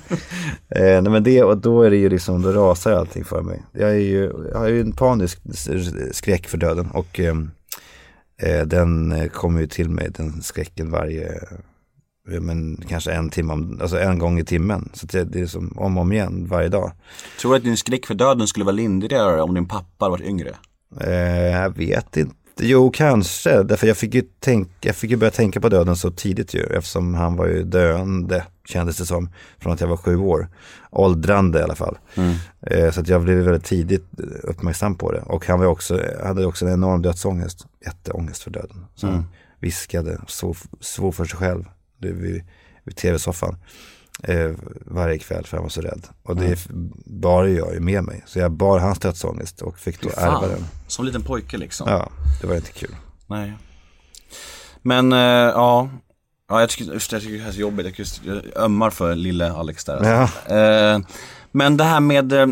Eh, 0.76 1.02
nej, 1.02 1.10
men 1.12 1.22
det, 1.24 1.42
och 1.42 1.58
då 1.58 1.82
är 1.82 1.90
det 1.90 1.96
ju 1.96 2.08
liksom, 2.08 2.42
då 2.42 2.52
rasar 2.52 2.92
allting 2.92 3.24
för 3.24 3.42
mig. 3.42 3.62
Jag, 3.72 3.90
är 3.90 3.94
ju, 3.94 4.32
jag 4.52 4.58
har 4.58 4.68
ju 4.68 4.80
en 4.80 4.92
panisk 4.92 5.38
skräck 6.12 6.48
för 6.48 6.58
döden 6.58 6.90
och 6.90 7.20
eh, 7.20 7.34
den 8.66 9.12
eh, 9.12 9.28
kommer 9.28 9.60
ju 9.60 9.66
till 9.66 9.88
mig, 9.88 10.10
den 10.10 10.42
skräcken 10.42 10.90
varje, 10.90 11.28
eh, 12.30 12.40
men 12.40 12.76
kanske 12.88 13.12
en 13.12 13.30
timme, 13.30 13.52
om, 13.52 13.78
alltså 13.82 13.98
en 13.98 14.18
gång 14.18 14.38
i 14.38 14.44
timmen. 14.44 14.90
Så 14.94 15.06
det, 15.06 15.24
det 15.24 15.40
är 15.40 15.46
som 15.46 15.78
om 15.78 15.96
och 15.96 16.02
om 16.02 16.12
igen 16.12 16.46
varje 16.50 16.68
dag. 16.68 16.92
Tror 17.40 17.50
du 17.52 17.56
att 17.56 17.64
din 17.64 17.76
skräck 17.76 18.06
för 18.06 18.14
döden 18.14 18.46
skulle 18.46 18.64
vara 18.64 18.76
lindrigare 18.76 19.42
om 19.42 19.54
din 19.54 19.68
pappa 19.68 20.04
hade 20.04 20.10
varit 20.10 20.26
yngre? 20.26 20.50
Eh, 21.00 21.12
jag 21.50 21.76
vet 21.76 22.16
inte. 22.16 22.34
Jo, 22.64 22.90
kanske. 22.90 23.62
Därför 23.62 23.86
jag 23.86 23.97
fick 23.97 24.14
ju 24.14 24.22
tänka, 24.40 24.70
jag 24.80 24.97
fick 24.97 25.10
ju 25.10 25.16
börja 25.16 25.30
tänka 25.30 25.60
på 25.60 25.68
döden 25.68 25.97
så 25.97 26.10
tidigt 26.10 26.55
ju. 26.55 26.62
Eftersom 26.62 27.14
han 27.14 27.36
var 27.36 27.47
ju 27.47 27.62
döende, 27.62 28.44
kändes 28.68 28.97
det 28.97 29.06
som. 29.06 29.28
Från 29.59 29.72
att 29.72 29.80
jag 29.80 29.89
var 29.89 29.97
sju 29.97 30.16
år. 30.16 30.48
Åldrande 30.90 31.59
i 31.59 31.62
alla 31.62 31.74
fall. 31.74 31.98
Eh, 32.66 32.90
så 32.90 33.01
att 33.01 33.09
jag 33.09 33.22
blev 33.22 33.36
väldigt 33.36 33.64
tidigt 33.64 34.05
uppmärksam 34.43 34.94
på 34.94 35.12
det. 35.12 35.20
Och 35.20 35.47
han 35.47 35.60
var 35.60 35.66
också, 35.66 36.01
hade 36.24 36.47
också 36.47 36.66
en 36.66 36.72
enorm 36.72 37.02
dödsångest. 37.02 37.66
Jätteångest 37.86 38.43
för 38.43 38.51
döden. 38.51 38.84
Så 38.94 39.06
han 39.06 39.26
viskade, 39.60 40.20
svor, 40.26 40.56
svor 40.80 41.12
för 41.12 41.24
sig 41.24 41.39
själv. 41.39 41.64
Vid, 41.98 42.44
vid 42.84 42.97
tv-soffan. 42.97 43.56
Eh, 44.22 44.50
varje 44.86 45.18
kväll 45.18 45.46
för 45.46 45.56
han 45.56 45.64
var 45.64 45.70
så 45.70 45.80
rädd. 45.80 46.06
Och 46.22 46.36
det 46.36 46.66
bar 47.06 47.44
jag 47.44 47.74
ju 47.74 47.80
med 47.80 48.04
mig. 48.04 48.22
Så 48.26 48.38
jag 48.38 48.52
bar 48.52 48.78
hans 48.78 48.98
dödsångest 48.98 49.62
och 49.62 49.78
fick 49.78 50.02
då 50.02 50.10
ärva 50.16 50.46
den. 50.46 50.64
Som 50.86 51.04
liten 51.04 51.22
pojke 51.22 51.56
liksom. 51.56 51.88
Ja, 51.90 52.10
det 52.40 52.46
var 52.46 52.54
inte 52.54 52.72
kul. 52.72 52.96
Nej. 53.26 53.52
Men, 54.82 55.12
eh, 55.12 55.18
ja. 55.18 55.88
Ja, 56.48 56.60
jag 56.60 56.68
tycker, 56.68 56.92
jag 56.92 57.02
tycker 57.02 57.32
det 57.32 57.40
här 57.40 57.48
är 57.48 57.52
så 57.52 57.60
jobbigt. 57.60 57.86
Jag, 57.86 57.98
just, 57.98 58.20
jag 58.24 58.42
ömmar 58.56 58.90
för 58.90 59.14
lille 59.14 59.52
Alex 59.52 59.84
där. 59.84 59.96
Alltså. 59.96 60.54
Eh, 60.54 61.00
men 61.52 61.76
det 61.76 61.84
här 61.84 62.00
med, 62.00 62.32
eh, 62.32 62.46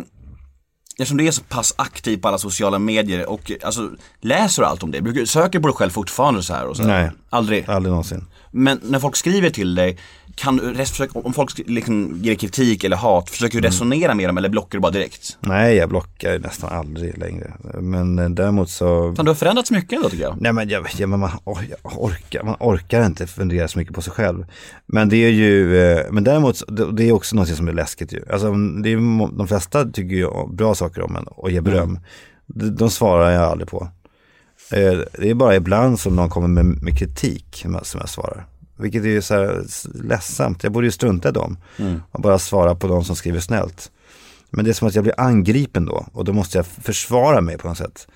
eftersom 0.98 1.16
du 1.16 1.26
är 1.26 1.30
så 1.30 1.42
pass 1.42 1.74
aktiv 1.76 2.18
på 2.18 2.28
alla 2.28 2.38
sociala 2.38 2.78
medier 2.78 3.30
och 3.30 3.52
alltså, 3.62 3.90
läser 4.20 4.62
du 4.62 4.68
allt 4.68 4.82
om 4.82 4.90
det? 4.90 5.01
Brukar, 5.01 5.24
söker 5.24 5.60
på 5.60 5.68
dig 5.68 5.76
själv 5.76 5.90
fortfarande 5.90 6.42
så 6.42 6.55
här? 6.55 6.66
Och 6.66 6.76
så 6.76 6.82
här? 6.82 7.02
Nej. 7.02 7.10
Aldrig? 7.30 7.70
Aldrig 7.70 7.90
någonsin. 7.90 8.26
Men 8.51 8.80
när 8.82 8.98
folk 8.98 9.16
skriver 9.16 9.51
till 9.51 9.74
dig, 9.74 9.98
kan 10.41 10.77
om 11.12 11.33
folk 11.33 11.51
liksom 11.67 12.19
ger 12.23 12.35
kritik 12.35 12.85
eller 12.85 12.97
hat, 12.97 13.31
försöker 13.31 13.55
Mm. 13.59 13.62
du 13.62 13.69
resonera 13.69 14.15
med 14.15 14.29
dem 14.29 14.39
eller 14.39 14.49
blockar 14.49 14.79
du 14.79 14.81
bara 14.81 14.93
direkt? 14.93 15.39
Nej, 15.41 15.77
jag 15.77 15.89
blockar 15.89 16.39
nästan 16.39 16.71
aldrig 16.73 17.19
längre. 17.19 17.53
Men 17.81 18.19
eh, 18.19 18.29
däremot 18.31 18.71
så... 18.71 19.15
Fan, 19.15 19.25
du 19.25 19.31
har 19.31 19.35
förändrats 19.37 19.71
mycket 19.71 19.93
ändå 19.93 20.09
tycker 20.11 20.25
jag. 20.25 20.37
Nej 20.41 20.53
men, 20.53 20.69
jag, 20.69 20.87
ja, 20.99 21.07
men 21.07 21.21
man, 21.21 21.31
orkar, 21.45 22.43
man 22.43 22.57
orkar 22.61 23.07
inte 23.07 23.27
fundera 23.27 23.69
så 23.69 23.79
mycket 23.79 23.95
på 23.95 24.03
sig 24.03 24.12
själv. 24.12 24.47
Men 24.87 25.09
det 25.09 25.17
är 25.17 25.31
ju, 25.31 25.79
eh, 25.83 26.07
men 26.11 26.25
däremot, 26.25 26.62
det, 26.97 27.05
är 27.09 27.12
också 27.12 27.37
något 27.37 27.49
som 27.49 27.69
är 27.69 27.73
läskigt 27.73 28.12
ju. 28.12 28.23
Alltså 28.33 28.53
det 28.83 28.93
är, 28.93 29.37
de 29.37 29.49
flesta 29.49 29.85
tycker 29.85 30.17
ju 30.17 30.29
bra 30.53 30.75
saker 30.75 31.03
om 31.03 31.17
en 31.17 31.25
och 31.25 31.51
ger 31.51 31.61
beröm. 31.61 31.99
De, 32.47 32.69
de 32.77 32.91
svarar 32.91 33.31
jag 33.31 33.43
aldrig 33.43 33.69
på. 33.69 33.89
Eh, 34.73 34.99
Det 35.19 35.31
är 35.31 35.35
bara 35.35 35.57
ibland 35.57 36.01
som 36.01 36.17
någon 36.17 36.29
kommer 36.31 36.49
med, 36.49 36.65
med 36.83 36.99
kritik 36.99 37.65
som 37.83 38.01
jag 38.01 38.09
svarar. 38.09 38.47
Vilket 38.81 39.05
är 39.05 39.09
ju 39.09 39.23
så 39.23 39.35
här 39.35 39.65
ledsamt. 39.94 40.62
Jag 40.62 40.73
borde 40.73 40.86
ju 40.86 40.90
strunta 40.90 41.28
i 41.28 41.32
dem 41.32 41.57
och 42.11 42.20
bara 42.20 42.39
svara 42.39 42.74
på 42.74 42.86
de 42.86 43.05
som 43.05 43.16
skriver 43.16 43.40
snällt. 43.40 43.90
Men 44.51 44.65
det 44.65 44.70
är 44.70 44.73
som 44.73 44.89
att 44.89 44.94
jag 44.94 45.05
blir 45.05 45.20
angripen 45.20 45.85
då 45.85 46.07
och 46.12 46.24
då 46.24 46.32
måste 46.32 46.59
jag 46.59 46.66
försvara 46.66 47.40
mig 47.40 47.59
på 47.59 47.69
något 47.69 47.78
sätt. 47.78 48.09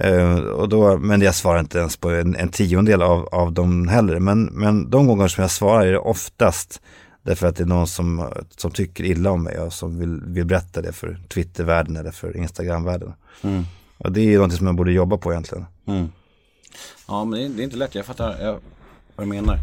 Eh, 0.00 0.34
och 0.38 0.68
då, 0.68 0.98
men 0.98 1.20
jag 1.20 1.34
svarar 1.34 1.60
inte 1.60 1.78
ens 1.78 1.96
på 1.96 2.10
en, 2.10 2.36
en 2.36 2.48
tiondel 2.48 3.02
av, 3.02 3.28
av 3.32 3.52
dem 3.52 3.88
heller. 3.88 4.18
Men, 4.18 4.44
men 4.44 4.90
de 4.90 5.06
gånger 5.06 5.28
som 5.28 5.42
jag 5.42 5.50
svarar 5.50 5.86
är 5.86 5.92
det 5.92 5.98
oftast 5.98 6.80
därför 7.22 7.46
att 7.46 7.56
det 7.56 7.62
är 7.62 7.66
någon 7.66 7.86
som, 7.86 8.28
som 8.56 8.70
tycker 8.70 9.04
illa 9.04 9.30
om 9.30 9.42
mig 9.42 9.58
och 9.58 9.72
som 9.72 9.98
vill, 9.98 10.20
vill 10.26 10.44
berätta 10.44 10.82
det 10.82 10.92
för 10.92 11.20
Twittervärlden 11.28 11.96
eller 11.96 12.10
för 12.10 12.36
Instagramvärlden. 12.36 13.12
Och 13.98 14.12
det 14.12 14.20
är 14.20 14.24
ju 14.24 14.38
något 14.38 14.52
som 14.52 14.66
jag 14.66 14.76
borde 14.76 14.92
jobba 14.92 15.16
på 15.16 15.32
egentligen. 15.32 15.66
Ja 17.08 17.24
men 17.24 17.38
det 17.38 17.44
är, 17.44 17.48
det 17.48 17.62
är 17.62 17.64
inte 17.64 17.76
lätt, 17.76 17.94
jag 17.94 18.06
fattar 18.06 18.40
jag, 18.40 18.58
vad 19.20 19.28
du 19.28 19.42
menar. 19.42 19.58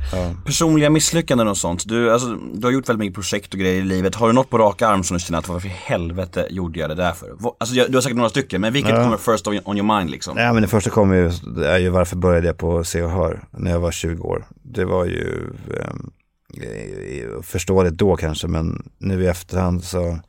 Personliga 0.45 0.89
misslyckanden 0.89 1.47
och 1.47 1.57
sånt. 1.57 1.87
Du, 1.87 2.11
alltså, 2.11 2.27
du 2.53 2.67
har 2.67 2.71
gjort 2.71 2.89
väldigt 2.89 2.99
mycket 2.99 3.15
projekt 3.15 3.53
och 3.53 3.59
grejer 3.59 3.81
i 3.81 3.85
livet. 3.85 4.15
Har 4.15 4.27
du 4.27 4.33
något 4.33 4.49
på 4.49 4.57
rak 4.57 4.81
arm 4.81 5.03
som 5.03 5.17
du 5.17 5.19
känner 5.19 5.39
att 5.39 5.47
varför 5.47 5.67
i 5.67 5.71
helvete 5.71 6.47
gjorde 6.49 6.79
jag 6.79 6.89
det 6.89 6.95
där 6.95 7.11
för? 7.11 7.29
Alltså 7.59 7.75
du 7.75 7.97
har 7.97 8.01
säkert 8.01 8.17
några 8.17 8.29
stycken, 8.29 8.61
men 8.61 8.73
vilket 8.73 8.95
kommer 8.95 9.17
first 9.17 9.47
on, 9.47 9.77
your 9.77 9.97
mind 9.97 10.09
liksom? 10.09 10.35
Nej 10.35 10.53
men 10.53 10.61
det 10.61 10.67
första 10.67 10.89
kom 10.89 11.13
ju, 11.13 11.31
är 11.65 11.77
ju 11.77 11.89
varför 11.89 12.15
började 12.15 12.47
jag 12.47 12.57
på 12.57 12.83
Se 12.83 13.01
och 13.01 13.11
Hör 13.11 13.43
när 13.51 13.71
jag 13.71 13.79
var 13.79 13.91
20 13.91 14.23
år. 14.23 14.47
Det 14.63 14.85
var 14.85 15.05
ju 15.05 15.53
eh, 15.73 17.41
förståeligt 17.43 17.93
då 17.93 18.15
kanske 18.15 18.47
men 18.47 18.89
nu 18.97 19.23
i 19.23 19.27
efterhand 19.27 19.83
så 19.83 20.19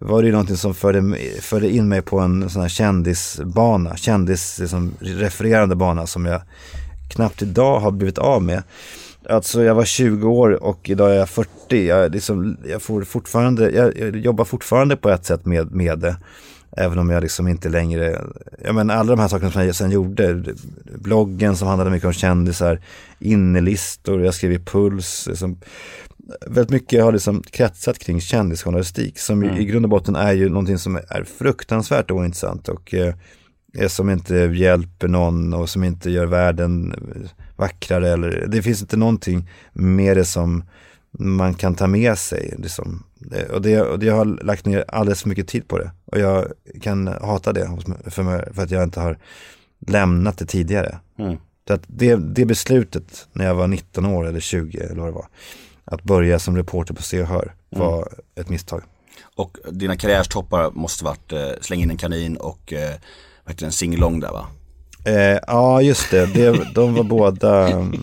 var 0.00 0.22
det 0.22 0.26
ju 0.26 0.32
någonting 0.32 0.56
som 0.56 0.74
förde, 0.74 1.16
förde 1.40 1.70
in 1.70 1.88
mig 1.88 2.02
på 2.02 2.18
en 2.18 2.50
sån 2.50 2.62
här 2.62 2.68
kändisbana, 2.68 3.96
kändis 3.96 4.58
liksom, 4.58 4.94
refererande 5.00 5.76
bana 5.76 6.06
som 6.06 6.26
jag 6.26 6.42
knappt 7.08 7.42
idag 7.42 7.80
har 7.80 7.90
blivit 7.90 8.18
av 8.18 8.42
med. 8.42 8.62
Alltså 9.28 9.62
jag 9.62 9.74
var 9.74 9.84
20 9.84 10.28
år 10.28 10.62
och 10.62 10.90
idag 10.90 11.10
är 11.10 11.14
jag 11.18 11.28
40. 11.28 11.86
Jag, 11.86 12.12
liksom, 12.12 12.56
jag, 12.68 12.82
får 12.82 13.02
fortfarande, 13.04 13.70
jag, 13.70 13.98
jag 13.98 14.16
jobbar 14.16 14.44
fortfarande 14.44 14.96
på 14.96 15.10
ett 15.10 15.24
sätt 15.26 15.46
med, 15.46 15.72
med 15.74 15.98
det. 15.98 16.16
Även 16.76 16.98
om 16.98 17.10
jag 17.10 17.22
liksom 17.22 17.48
inte 17.48 17.68
längre, 17.68 18.20
jag 18.64 18.74
menar 18.74 18.94
alla 18.96 19.10
de 19.16 19.20
här 19.20 19.28
sakerna 19.28 19.50
som 19.50 19.66
jag 19.66 19.74
sen 19.74 19.90
gjorde, 19.90 20.42
bloggen 20.94 21.56
som 21.56 21.68
handlade 21.68 21.90
mycket 21.90 22.06
om 22.06 22.12
kändisar, 22.12 22.80
innelistor, 23.18 24.24
jag 24.24 24.34
skrev 24.34 24.52
i 24.52 24.58
Puls, 24.58 25.26
liksom, 25.28 25.58
väldigt 26.46 26.70
mycket 26.70 27.02
har 27.04 27.12
liksom 27.12 27.42
kretsat 27.50 27.98
kring 27.98 28.20
kändisjournalistik 28.20 29.18
som 29.18 29.44
i- 29.44 29.60
i 29.60 29.64
grund 29.64 29.84
och 29.84 29.90
botten 29.90 30.16
är 30.16 30.32
ju 30.32 30.48
någonting 30.48 30.78
som 30.78 30.96
är 30.96 31.24
fruktansvärt 31.38 32.10
ointressant 32.10 32.68
och 32.68 32.94
eh, 32.94 33.14
som 33.88 34.10
inte 34.10 34.34
hjälper 34.34 35.08
någon 35.08 35.54
och 35.54 35.70
som 35.70 35.84
inte 35.84 36.10
gör 36.10 36.26
världen 36.26 36.94
vackrare 37.56 38.08
eller 38.08 38.46
det 38.46 38.62
finns 38.62 38.80
inte 38.80 38.96
någonting 38.96 39.50
med 39.72 40.16
det 40.16 40.24
som 40.24 40.64
man 41.18 41.54
kan 41.54 41.74
ta 41.74 41.86
med 41.86 42.18
sig. 42.18 42.54
Liksom. 42.58 43.02
Och, 43.50 43.62
det, 43.62 43.82
och 43.82 43.98
det 43.98 44.06
jag 44.06 44.14
har 44.14 44.24
lagt 44.24 44.66
ner 44.66 44.84
alldeles 44.88 45.22
för 45.22 45.28
mycket 45.28 45.48
tid 45.48 45.68
på 45.68 45.78
det. 45.78 45.90
Och 46.04 46.18
jag 46.18 46.52
kan 46.82 47.06
hata 47.06 47.52
det 47.52 47.78
för, 48.06 48.22
mig, 48.22 48.48
för 48.52 48.62
att 48.62 48.70
jag 48.70 48.82
inte 48.82 49.00
har 49.00 49.18
lämnat 49.86 50.38
det 50.38 50.46
tidigare. 50.46 50.98
Så 51.66 51.74
att 51.74 51.82
det, 51.86 52.16
det 52.16 52.44
beslutet 52.44 53.28
när 53.32 53.46
jag 53.46 53.54
var 53.54 53.68
19 53.68 54.06
år 54.06 54.26
eller 54.26 54.40
20 54.40 54.78
eller 54.78 55.00
vad 55.00 55.08
det 55.08 55.14
var. 55.14 55.28
Att 55.84 56.02
börja 56.02 56.38
som 56.38 56.56
reporter 56.56 56.94
på 56.94 57.02
Se 57.02 57.20
och 57.20 57.28
Hör 57.28 57.54
var 57.70 58.08
ett 58.34 58.48
misstag. 58.48 58.82
Och 59.36 59.58
dina 59.70 59.96
karriärstoppar 59.96 60.70
måste 60.70 61.04
varit 61.04 61.32
eh, 61.32 61.48
Släng 61.60 61.82
in 61.82 61.90
en 61.90 61.96
kanin 61.96 62.36
och 62.36 62.72
eh, 62.72 62.94
vad 63.46 63.52
heter 63.52 63.64
den, 63.64 63.72
Singalong 63.72 64.20
där 64.20 64.30
va? 64.32 64.46
Eh, 65.04 65.38
ja, 65.46 65.82
just 65.82 66.10
det. 66.10 66.26
det. 66.26 66.66
De 66.74 66.94
var 66.94 67.02
båda 67.04 67.72
um, 67.76 67.94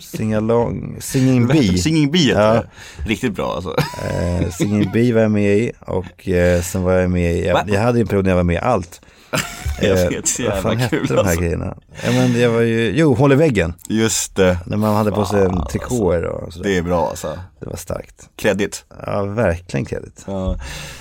Singalong, 0.00 0.96
Singing 1.00 1.46
Bee. 1.46 1.78
Singing 1.78 2.10
Bee 2.10 2.28
Ja. 2.30 2.62
Riktigt 3.06 3.32
bra 3.34 3.54
alltså. 3.54 3.76
Eh, 4.10 4.50
Singing 4.50 4.90
Bee 4.92 5.12
var 5.12 5.20
jag 5.20 5.30
med 5.30 5.56
i 5.58 5.72
och 5.80 6.28
eh, 6.28 6.62
sen 6.62 6.82
var 6.82 6.92
jag 6.92 7.10
med 7.10 7.32
i, 7.36 7.46
jag, 7.46 7.70
jag 7.70 7.80
hade 7.80 8.00
en 8.00 8.06
period 8.06 8.24
när 8.24 8.30
jag 8.30 8.36
var 8.36 8.42
med 8.44 8.54
i 8.54 8.58
allt. 8.58 9.00
Jag 9.82 9.98
Eh, 10.02 10.08
vet, 10.08 10.28
så 10.28 10.42
vad 10.42 10.52
fan 10.62 10.70
jävla 10.72 10.82
hette 10.84 10.96
kul 10.96 11.06
de 11.06 11.14
här 11.14 11.20
alltså. 11.24 11.40
grejerna? 11.40 11.76
Ja, 12.04 12.12
men 12.12 12.40
jag 12.40 12.50
var 12.50 12.60
ju, 12.60 12.92
jo, 12.96 13.14
Håll 13.14 13.32
i 13.32 13.36
väggen. 13.36 13.74
Just 13.88 14.36
det, 14.36 14.58
När 14.66 14.76
man 14.76 14.94
hade 14.96 15.10
på 15.10 15.24
sig 15.24 15.40
en 15.44 15.50
Fan, 15.52 15.66
trikåer 15.66 16.24
och 16.24 16.52
sådär. 16.52 16.68
det 16.68 16.76
är 16.76 16.82
bra 16.82 17.08
alltså. 17.08 17.38
Det 17.60 17.66
var 17.66 17.76
starkt. 17.76 18.28
Kreddigt. 18.36 18.84
Ja, 19.06 19.22
verkligen 19.24 19.84
kredit. 19.86 20.24
Ja. 20.26 20.56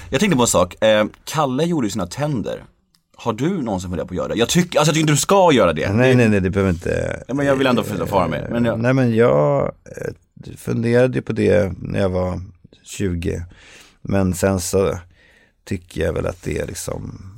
Jag 0.10 0.20
tänkte 0.20 0.36
på 0.38 0.42
en 0.44 0.48
sak, 0.48 0.84
eh, 0.84 1.06
Kalle 1.26 1.64
gjorde 1.64 1.88
ju 1.88 1.92
sina 1.92 2.08
tänder. 2.08 2.64
Har 3.24 3.34
du 3.34 3.62
någonsin 3.62 3.90
funderat 3.90 4.08
på 4.08 4.14
att 4.14 4.18
göra 4.18 4.28
det? 4.28 4.36
Jag 4.36 4.50
tycker, 4.50 4.80
alltså 4.80 4.90
jag 4.90 4.96
tycker 4.96 5.00
inte 5.00 5.14
du 5.14 5.18
ska 5.18 5.52
göra 5.54 5.74
det. 5.74 5.94
Nej, 5.94 6.16
nej, 6.16 6.30
nej, 6.30 6.42
det 6.42 6.50
behöver 6.50 6.72
inte. 6.72 7.24
Ja, 7.28 7.34
men 7.34 7.46
jag 7.46 7.56
vill 7.56 7.68
ändå 7.68 7.84
förfara 7.84 8.28
med. 8.28 8.48
Men 8.52 8.66
jag, 8.66 8.80
Nej, 8.80 8.94
men 8.94 9.16
jag 9.16 9.64
eh, 9.86 10.14
funderade 10.58 11.22
på 11.22 11.34
det 11.34 11.74
när 11.82 12.00
jag 12.00 12.10
var 12.10 12.42
20. 12.84 13.46
Men 14.02 14.34
sen 14.34 14.60
så 14.60 14.98
tycker 15.66 16.02
jag 16.02 16.14
väl 16.14 16.26
att 16.26 16.44
det 16.44 16.60
är 16.60 16.68
liksom, 16.68 17.30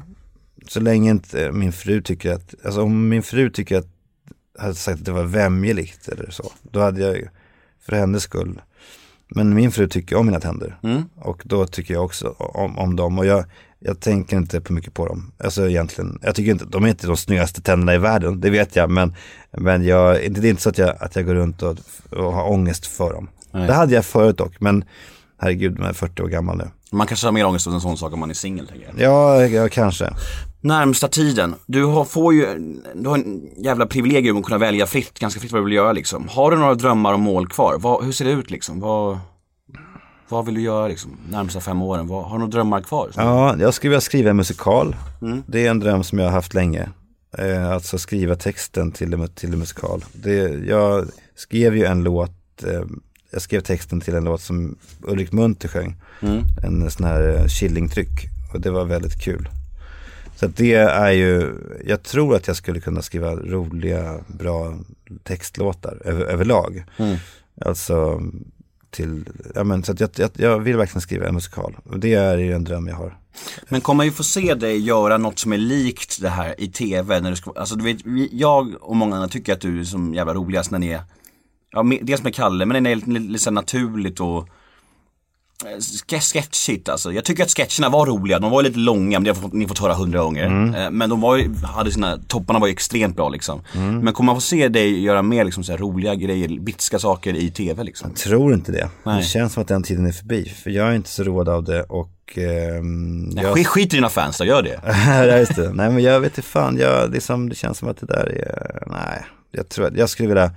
så 0.67 0.79
länge 0.79 1.11
inte 1.11 1.51
min 1.51 1.73
fru 1.73 2.01
tycker 2.01 2.33
att, 2.33 2.55
alltså 2.65 2.81
om 2.81 3.09
min 3.09 3.23
fru 3.23 3.49
tycker 3.49 3.77
att, 3.77 3.87
hade 4.59 4.75
sagt 4.75 4.99
att 4.99 5.05
det 5.05 5.11
var 5.11 5.23
vämjeligt 5.23 6.07
eller 6.07 6.29
så, 6.29 6.51
då 6.61 6.79
hade 6.79 7.01
jag 7.01 7.15
ju 7.15 7.27
för 7.81 7.95
hennes 7.95 8.23
skull. 8.23 8.61
Men 9.27 9.53
min 9.53 9.71
fru 9.71 9.87
tycker 9.87 10.15
om 10.15 10.25
mina 10.25 10.39
tänder. 10.39 10.79
Mm. 10.83 11.03
Och 11.15 11.41
då 11.45 11.67
tycker 11.67 11.93
jag 11.93 12.05
också 12.05 12.29
om, 12.37 12.77
om 12.77 12.95
dem. 12.95 13.19
Och 13.19 13.25
jag, 13.25 13.45
jag 13.87 13.99
tänker 13.99 14.37
inte 14.37 14.61
på 14.61 14.73
mycket 14.73 14.93
på 14.93 15.07
dem. 15.07 15.31
Alltså 15.43 15.69
egentligen, 15.69 16.19
jag 16.21 16.35
tycker 16.35 16.51
inte, 16.51 16.65
de 16.65 16.83
är 16.83 16.87
inte 16.87 17.07
de 17.07 17.17
snyggaste 17.17 17.61
tänderna 17.61 17.95
i 17.95 17.97
världen, 17.97 18.41
det 18.41 18.49
vet 18.49 18.75
jag. 18.75 18.89
Men, 18.89 19.15
men 19.51 19.85
jag, 19.85 20.31
det 20.31 20.47
är 20.47 20.49
inte 20.49 20.61
så 20.61 20.69
att 20.69 20.77
jag, 20.77 20.95
att 20.99 21.15
jag 21.15 21.25
går 21.25 21.35
runt 21.35 21.61
och, 21.61 21.77
och 22.09 22.33
har 22.33 22.49
ångest 22.51 22.85
för 22.85 23.13
dem. 23.13 23.29
Nej. 23.51 23.67
Det 23.67 23.73
hade 23.73 23.93
jag 23.93 24.05
förut 24.05 24.37
dock, 24.37 24.53
men 24.59 24.83
herregud, 25.37 25.79
man 25.79 25.89
är 25.89 25.93
40 25.93 26.21
år 26.21 26.27
gammal 26.27 26.57
nu. 26.57 26.67
Man 26.91 27.07
kanske 27.07 27.27
har 27.27 27.31
mer 27.31 27.45
ångest 27.45 27.67
över 27.67 27.75
en 27.75 27.81
sån 27.81 27.97
sak 27.97 28.13
om 28.13 28.19
man 28.19 28.29
är 28.29 28.33
singel, 28.33 28.71
jag. 28.85 29.09
Ja, 29.09 29.45
ja 29.45 29.69
kanske. 29.69 30.09
Närmsta 30.61 31.07
tiden, 31.07 31.55
du 31.65 31.83
har, 31.83 32.05
får 32.05 32.33
ju, 32.33 32.59
du 32.95 33.09
har 33.09 33.17
en 33.17 33.49
jävla 33.57 33.85
privilegium 33.85 34.37
att 34.37 34.43
kunna 34.43 34.57
välja 34.57 34.87
fritt, 34.87 35.19
ganska 35.19 35.39
fritt 35.39 35.51
vad 35.51 35.61
du 35.61 35.65
vill 35.65 35.73
göra 35.73 35.91
liksom. 35.91 36.27
Har 36.27 36.51
du 36.51 36.57
några 36.57 36.75
drömmar 36.75 37.13
och 37.13 37.19
mål 37.19 37.47
kvar? 37.47 37.75
Vad, 37.79 38.05
hur 38.05 38.11
ser 38.11 38.25
det 38.25 38.31
ut 38.31 38.51
liksom? 38.51 38.79
Vad, 38.79 39.19
vad 40.29 40.45
vill 40.45 40.55
du 40.55 40.61
göra 40.61 40.87
liksom, 40.87 41.11
närmsta 41.29 41.61
fem 41.61 41.81
åren? 41.81 42.07
Vad, 42.07 42.23
har 42.23 42.31
du 42.31 42.39
några 42.39 42.51
drömmar 42.51 42.81
kvar? 42.81 43.11
Ja, 43.15 43.55
jag 43.59 43.73
skulle 43.73 43.89
vilja 43.89 44.01
skriva 44.01 44.29
en 44.29 44.35
musikal. 44.35 44.95
Det 45.47 45.65
är 45.65 45.69
en 45.69 45.79
dröm 45.79 46.03
som 46.03 46.19
jag 46.19 46.25
har 46.25 46.31
haft 46.31 46.53
länge. 46.53 46.89
Eh, 47.37 47.71
alltså 47.71 47.97
skriva 47.97 48.35
texten 48.35 48.91
till 48.91 49.27
till 49.35 49.53
en 49.53 49.59
musikal. 49.59 50.05
Det, 50.13 50.65
jag 50.67 51.07
skrev 51.35 51.77
ju 51.77 51.85
en 51.85 52.03
låt, 52.03 52.63
eh, 52.63 52.83
jag 53.31 53.41
skrev 53.41 53.61
texten 53.61 54.01
till 54.01 54.15
en 54.15 54.23
låt 54.23 54.41
som 54.41 54.75
Ulrik 55.01 55.31
Munter 55.31 55.67
sjöng. 55.67 55.95
En 56.63 56.91
sån 56.91 57.05
här 57.05 57.35
eh, 57.35 57.45
Killing-tryck. 57.47 58.29
Och 58.53 58.61
det 58.61 58.71
var 58.71 58.85
väldigt 58.85 59.21
kul. 59.21 59.49
Så 60.35 60.47
det 60.47 60.73
är 60.73 61.11
ju, 61.11 61.53
jag 61.85 62.03
tror 62.03 62.35
att 62.35 62.47
jag 62.47 62.55
skulle 62.55 62.79
kunna 62.79 63.01
skriva 63.01 63.35
roliga, 63.35 64.19
bra 64.27 64.73
textlåtar 65.23 66.01
över, 66.05 66.25
överlag. 66.25 66.83
Alltså 67.61 68.21
till, 68.95 69.29
ja 69.55 69.63
men 69.63 69.83
så 69.83 69.91
att 69.91 69.99
jag, 69.99 70.09
jag, 70.15 70.29
jag 70.35 70.59
vill 70.59 70.77
verkligen 70.77 71.01
skriva 71.01 71.27
en 71.27 71.33
musikal. 71.33 71.77
Och 71.83 71.99
det 71.99 72.13
är 72.13 72.37
ju 72.37 72.53
en 72.53 72.63
dröm 72.63 72.87
jag 72.87 72.95
har. 72.95 73.17
Men 73.69 73.81
kommer 73.81 74.03
vi 74.03 74.11
få 74.11 74.23
se 74.23 74.53
dig 74.53 74.77
göra 74.77 75.17
något 75.17 75.39
som 75.39 75.53
är 75.53 75.57
likt 75.57 76.21
det 76.21 76.29
här 76.29 76.55
i 76.61 76.67
tv? 76.67 77.19
När 77.19 77.29
du 77.29 77.35
ska, 77.35 77.51
alltså 77.55 77.75
du 77.75 77.83
vet, 77.83 77.97
jag 78.31 78.75
och 78.81 78.95
många 78.95 79.15
andra 79.15 79.27
tycker 79.27 79.53
att 79.53 79.61
du 79.61 79.79
är 79.79 79.83
som 79.83 80.13
jävla 80.13 80.33
roligast 80.33 80.71
när 80.71 80.79
ni 80.79 80.89
är, 80.89 81.01
ja 81.71 81.85
dels 82.01 82.23
med 82.23 82.35
Kalle, 82.35 82.65
men 82.65 82.83
när 82.83 82.89
det 82.89 82.93
är 82.93 82.95
lite, 82.95 83.09
lite 83.09 83.31
lite 83.31 83.51
naturligt 83.51 84.19
och 84.19 84.49
sketchigt 86.21 86.89
alltså. 86.89 87.11
Jag 87.13 87.25
tycker 87.25 87.43
att 87.43 87.49
sketcherna 87.49 87.89
var 87.89 88.05
roliga, 88.05 88.39
de 88.39 88.51
var 88.51 88.63
lite 88.63 88.79
långa, 88.79 89.19
men 89.19 89.23
det 89.23 89.39
har 89.39 89.49
ni 89.53 89.67
fått 89.67 89.79
höra 89.79 89.93
hundra 89.93 90.19
gånger. 90.19 90.45
Eh, 90.45 90.91
Men 90.91 91.09
de 91.09 91.21
var 91.21 91.35
ju, 91.37 91.55
hade 91.63 91.91
sina, 91.91 92.17
topparna 92.27 92.59
var 92.59 92.67
ju 92.67 92.73
extremt 92.73 93.15
bra 93.15 93.29
liksom. 93.29 93.61
Men 93.73 94.13
kommer 94.13 94.25
man 94.25 94.35
få 94.35 94.41
se 94.41 94.67
dig 94.67 95.03
göra 95.03 95.21
mer 95.21 95.43
liksom 95.43 95.63
så 95.63 95.77
roliga 95.77 96.15
grejer, 96.15 96.59
bitska 96.59 96.99
saker 96.99 97.33
i 97.35 97.51
tv 97.51 97.83
liksom? 97.83 98.13
Tror 98.13 98.53
inte 98.53 98.71
det. 98.71 98.89
Nej. 99.03 99.17
Det 99.17 99.23
känns 99.23 99.53
som 99.53 99.61
att 99.61 99.67
den 99.67 99.83
tiden 99.83 100.05
är 100.05 100.11
förbi. 100.11 100.53
För 100.63 100.69
jag 100.69 100.87
är 100.87 100.95
inte 100.95 101.09
så 101.09 101.23
road 101.23 101.49
av 101.49 101.63
det 101.63 101.83
och 101.83 102.37
ehm, 102.37 103.23
Nej, 103.23 103.43
jag... 103.43 103.67
skit, 103.67 103.93
i 103.93 103.97
dina 103.97 104.09
fans 104.09 104.37
då, 104.37 104.45
gör 104.45 104.61
det. 104.61 104.79
ja, 105.07 105.37
just 105.37 105.55
det. 105.55 105.73
Nej 105.73 105.89
men 105.89 106.03
jag 106.03 106.19
vet 106.19 106.37
inte 106.37 106.49
fan, 106.49 106.77
jag, 106.77 107.11
det, 107.11 107.17
är 107.17 107.21
som, 107.21 107.49
det 107.49 107.55
känns 107.55 107.77
som 107.77 107.89
att 107.89 107.97
det 107.97 108.05
där 108.05 108.25
är, 108.25 108.83
nej. 108.87 109.25
Jag 109.51 109.69
tror 109.69 109.97
jag 109.97 110.09
skulle 110.09 110.29
vilja 110.29 110.51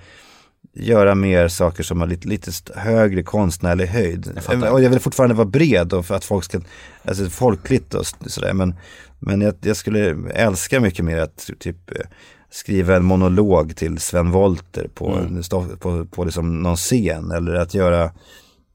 göra 0.78 1.14
mer 1.14 1.48
saker 1.48 1.82
som 1.82 2.00
har 2.00 2.08
lite, 2.08 2.28
lite 2.28 2.50
högre 2.76 3.22
konstnärlig 3.22 3.86
höjd. 3.86 4.38
fattar. 4.42 4.70
och 4.70 4.82
jag 4.82 4.90
vill 4.90 5.00
fortfarande 5.00 5.34
vara 5.34 5.48
bred 5.48 5.92
och 5.92 6.06
för 6.06 6.14
att 6.14 6.24
folk 6.24 6.44
ska, 6.44 6.60
alltså 7.04 7.30
folkligt 7.30 7.94
och 7.94 8.06
sådär. 8.26 8.52
Men, 8.52 8.74
men 9.18 9.40
jag, 9.40 9.54
jag 9.60 9.76
skulle 9.76 10.30
älska 10.30 10.80
mycket 10.80 11.04
mer 11.04 11.18
att 11.18 11.50
typ 11.58 11.90
eh, 11.90 12.06
skriva 12.50 12.96
en 12.96 13.04
monolog 13.04 13.76
till 13.76 13.98
Sven 13.98 14.30
Wollter 14.30 14.88
på, 14.94 15.12
Mm. 15.12 15.42
på, 15.50 15.76
på, 15.76 16.06
på 16.06 16.24
liksom 16.24 16.62
någon 16.62 16.76
scen. 16.76 17.30
Eller 17.30 17.54
att 17.54 17.74
göra, 17.74 18.12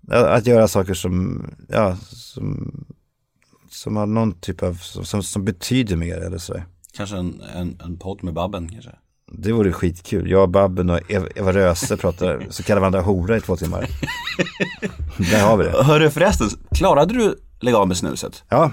att 0.10 0.48
göra 0.48 0.68
saker 0.68 0.94
som, 0.94 1.46
ja, 1.70 1.98
som, 2.10 2.74
som 3.70 3.96
har 3.96 4.06
någon 4.06 4.40
typ 4.40 4.64
av, 4.64 4.74
som, 4.74 5.06
som, 5.06 5.24
som 5.24 5.46
betyder 5.46 5.96
mer 5.96 6.18
eller 6.18 6.38
sådär. 6.38 6.66
Kanske 6.96 7.18
en, 7.18 7.42
en, 7.56 7.80
en 7.84 7.98
podd 7.98 8.24
med 8.24 8.34
Babben 8.34 8.70
kanske. 8.70 8.92
Det 9.38 9.52
vore 9.52 9.72
skitkul. 9.72 10.30
Jag, 10.30 10.50
Babben 10.50 10.90
och 10.90 11.00
Eva, 11.36 11.54
Röse 11.54 11.98
pratar, 11.98 12.46
så 12.50 12.64
kallar 12.64 12.80
varandra 12.82 13.02
hora 13.02 13.38
i 13.38 13.42
två 13.42 13.56
timmar. 13.56 13.88
Där 15.32 15.44
har 15.46 15.58
vi 15.58 15.64
det. 15.64 15.84
Hörru 15.84 16.10
förresten, 16.10 16.50
klarade 16.76 17.14
du 17.14 17.36
lägga 17.60 17.78
av 17.78 17.88
med 17.88 17.98
snuset? 17.98 18.44
Ja, 18.50 18.72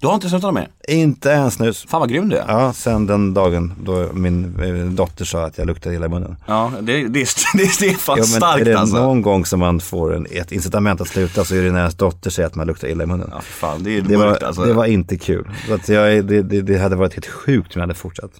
Du 0.00 0.06
har 0.06 0.14
inte 0.14 0.28
slutat 0.28 0.54
med? 0.54 0.68
inte 0.88 1.32
en 1.32 1.50
snus. 1.50 1.86
Fan 1.88 2.00
vad 2.00 2.08
grym 2.10 2.28
du 2.28 2.36
är. 2.36 2.44
Ja, 2.48 2.72
sen 2.72 3.06
den 3.06 3.34
dagen 3.34 3.72
då 3.82 4.08
min 4.12 4.60
eh, 4.62 4.92
dotter 4.92 5.24
sa 5.24 5.44
att 5.44 5.58
jag 5.58 5.66
luktade 5.66 5.94
illa 5.94 6.06
i 6.06 6.08
munnen. 6.08 6.36
Ja, 6.46 6.72
det, 6.80 6.92
det, 6.92 7.08
det, 7.08 7.78
det 7.80 7.86
är 7.86 7.94
fan 7.94 8.18
Ja, 8.18 8.24
men 8.26 8.34
är 8.34 8.36
starkt 8.36 8.64
det 8.64 8.74
alltså. 8.78 8.96
någon 8.96 9.22
gång 9.22 9.44
som 9.46 9.60
man 9.60 9.80
får 9.80 10.14
en, 10.16 10.26
ett 10.30 10.52
incitament 10.52 11.00
att 11.00 11.08
sluta 11.08 11.44
så 11.44 11.54
är 11.54 11.62
det 11.62 11.72
när 11.72 11.78
ens 11.78 11.94
dotter 11.94 12.30
säger 12.30 12.46
att 12.46 12.54
man 12.54 12.66
luktar 12.66 12.88
illa 12.88 13.04
i 13.04 13.06
munnen. 13.06 13.28
Ja, 13.32 13.40
fan, 13.40 13.82
det 13.82 13.96
är 13.96 14.02
Det 14.02 14.18
mörkt 14.18 14.42
var, 14.42 14.48
alltså. 14.48 14.64
det 14.64 14.72
var 14.72 14.84
inte 14.84 15.16
kul. 15.18 15.48
Så 15.68 15.74
att 15.74 15.88
jag, 15.88 16.24
det, 16.26 16.42
det, 16.42 16.62
det 16.62 16.78
hade 16.78 16.96
varit 16.96 17.14
helt 17.14 17.26
sjukt 17.26 17.66
om 17.76 17.80
jag 17.80 17.82
hade 17.88 17.94
fortsatt. 17.94 18.30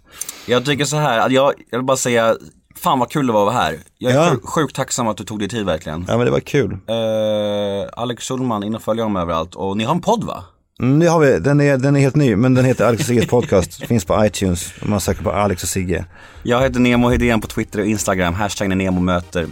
Jag 0.46 0.64
tycker 0.64 0.84
så 0.84 0.96
här, 0.96 1.18
att 1.26 1.32
jag, 1.32 1.52
jag 1.70 1.78
vill 1.78 1.86
bara 1.86 1.96
säga, 1.96 2.36
fan 2.76 2.98
vad 2.98 3.10
kul 3.10 3.26
det 3.26 3.32
var 3.32 3.48
att 3.48 3.54
vara 3.54 3.64
här. 3.64 3.78
Jag 3.98 4.12
är 4.12 4.16
Ja. 4.16 4.36
sjukt, 4.44 4.76
tacksam 4.76 5.08
att 5.08 5.16
du 5.16 5.24
tog 5.24 5.38
dig 5.38 5.48
tid 5.48 5.66
verkligen. 5.66 6.04
Ja 6.08 6.16
men 6.16 6.26
det 6.26 6.32
var 6.32 6.40
kul. 6.40 6.72
Eh, 6.72 7.88
Alex 8.02 8.28
Schulman, 8.28 8.62
in 8.64 8.74
och 8.74 8.82
följ 8.82 9.00
honom 9.00 9.16
överallt. 9.16 9.54
Och 9.54 9.76
ni 9.76 9.84
har 9.84 9.94
en 9.94 10.00
podd 10.00 10.24
va? 10.24 10.44
Det 10.78 11.06
har 11.06 11.20
vi. 11.20 11.38
Den 11.38 11.60
är, 11.60 11.76
den 11.76 11.96
är 11.96 12.00
helt 12.00 12.16
ny, 12.16 12.36
men 12.36 12.54
den 12.54 12.64
heter 12.64 12.84
Alex 12.84 13.00
och 13.00 13.06
Sigges 13.06 13.26
podcast. 13.26 13.74
Finns 13.86 14.04
på 14.04 14.26
iTunes. 14.26 14.72
Om 14.82 14.90
man 14.90 15.00
söker 15.00 15.22
på 15.22 15.30
Alex 15.30 15.62
och 15.62 15.68
Sigge. 15.68 16.04
Jag 16.42 16.62
heter 16.62 16.80
Nemo 16.80 17.08
Hedén 17.08 17.40
på 17.40 17.46
Twitter 17.46 17.80
och 17.80 17.86
Instagram, 17.86 18.34
hashtag 18.34 18.68
när 18.68 18.76
Nemo 18.76 19.00
möter. 19.00 19.46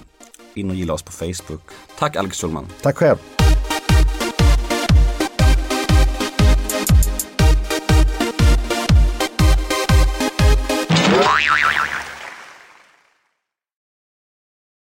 In 0.55 0.71
och 0.71 0.77
gilla 0.77 0.93
oss 0.93 1.03
på 1.03 1.13
Facebook. 1.13 1.61
Tack 1.99 2.17
Alex 2.17 2.41
Schulman. 2.41 2.67
Tack 2.83 2.97
själv. 2.97 3.17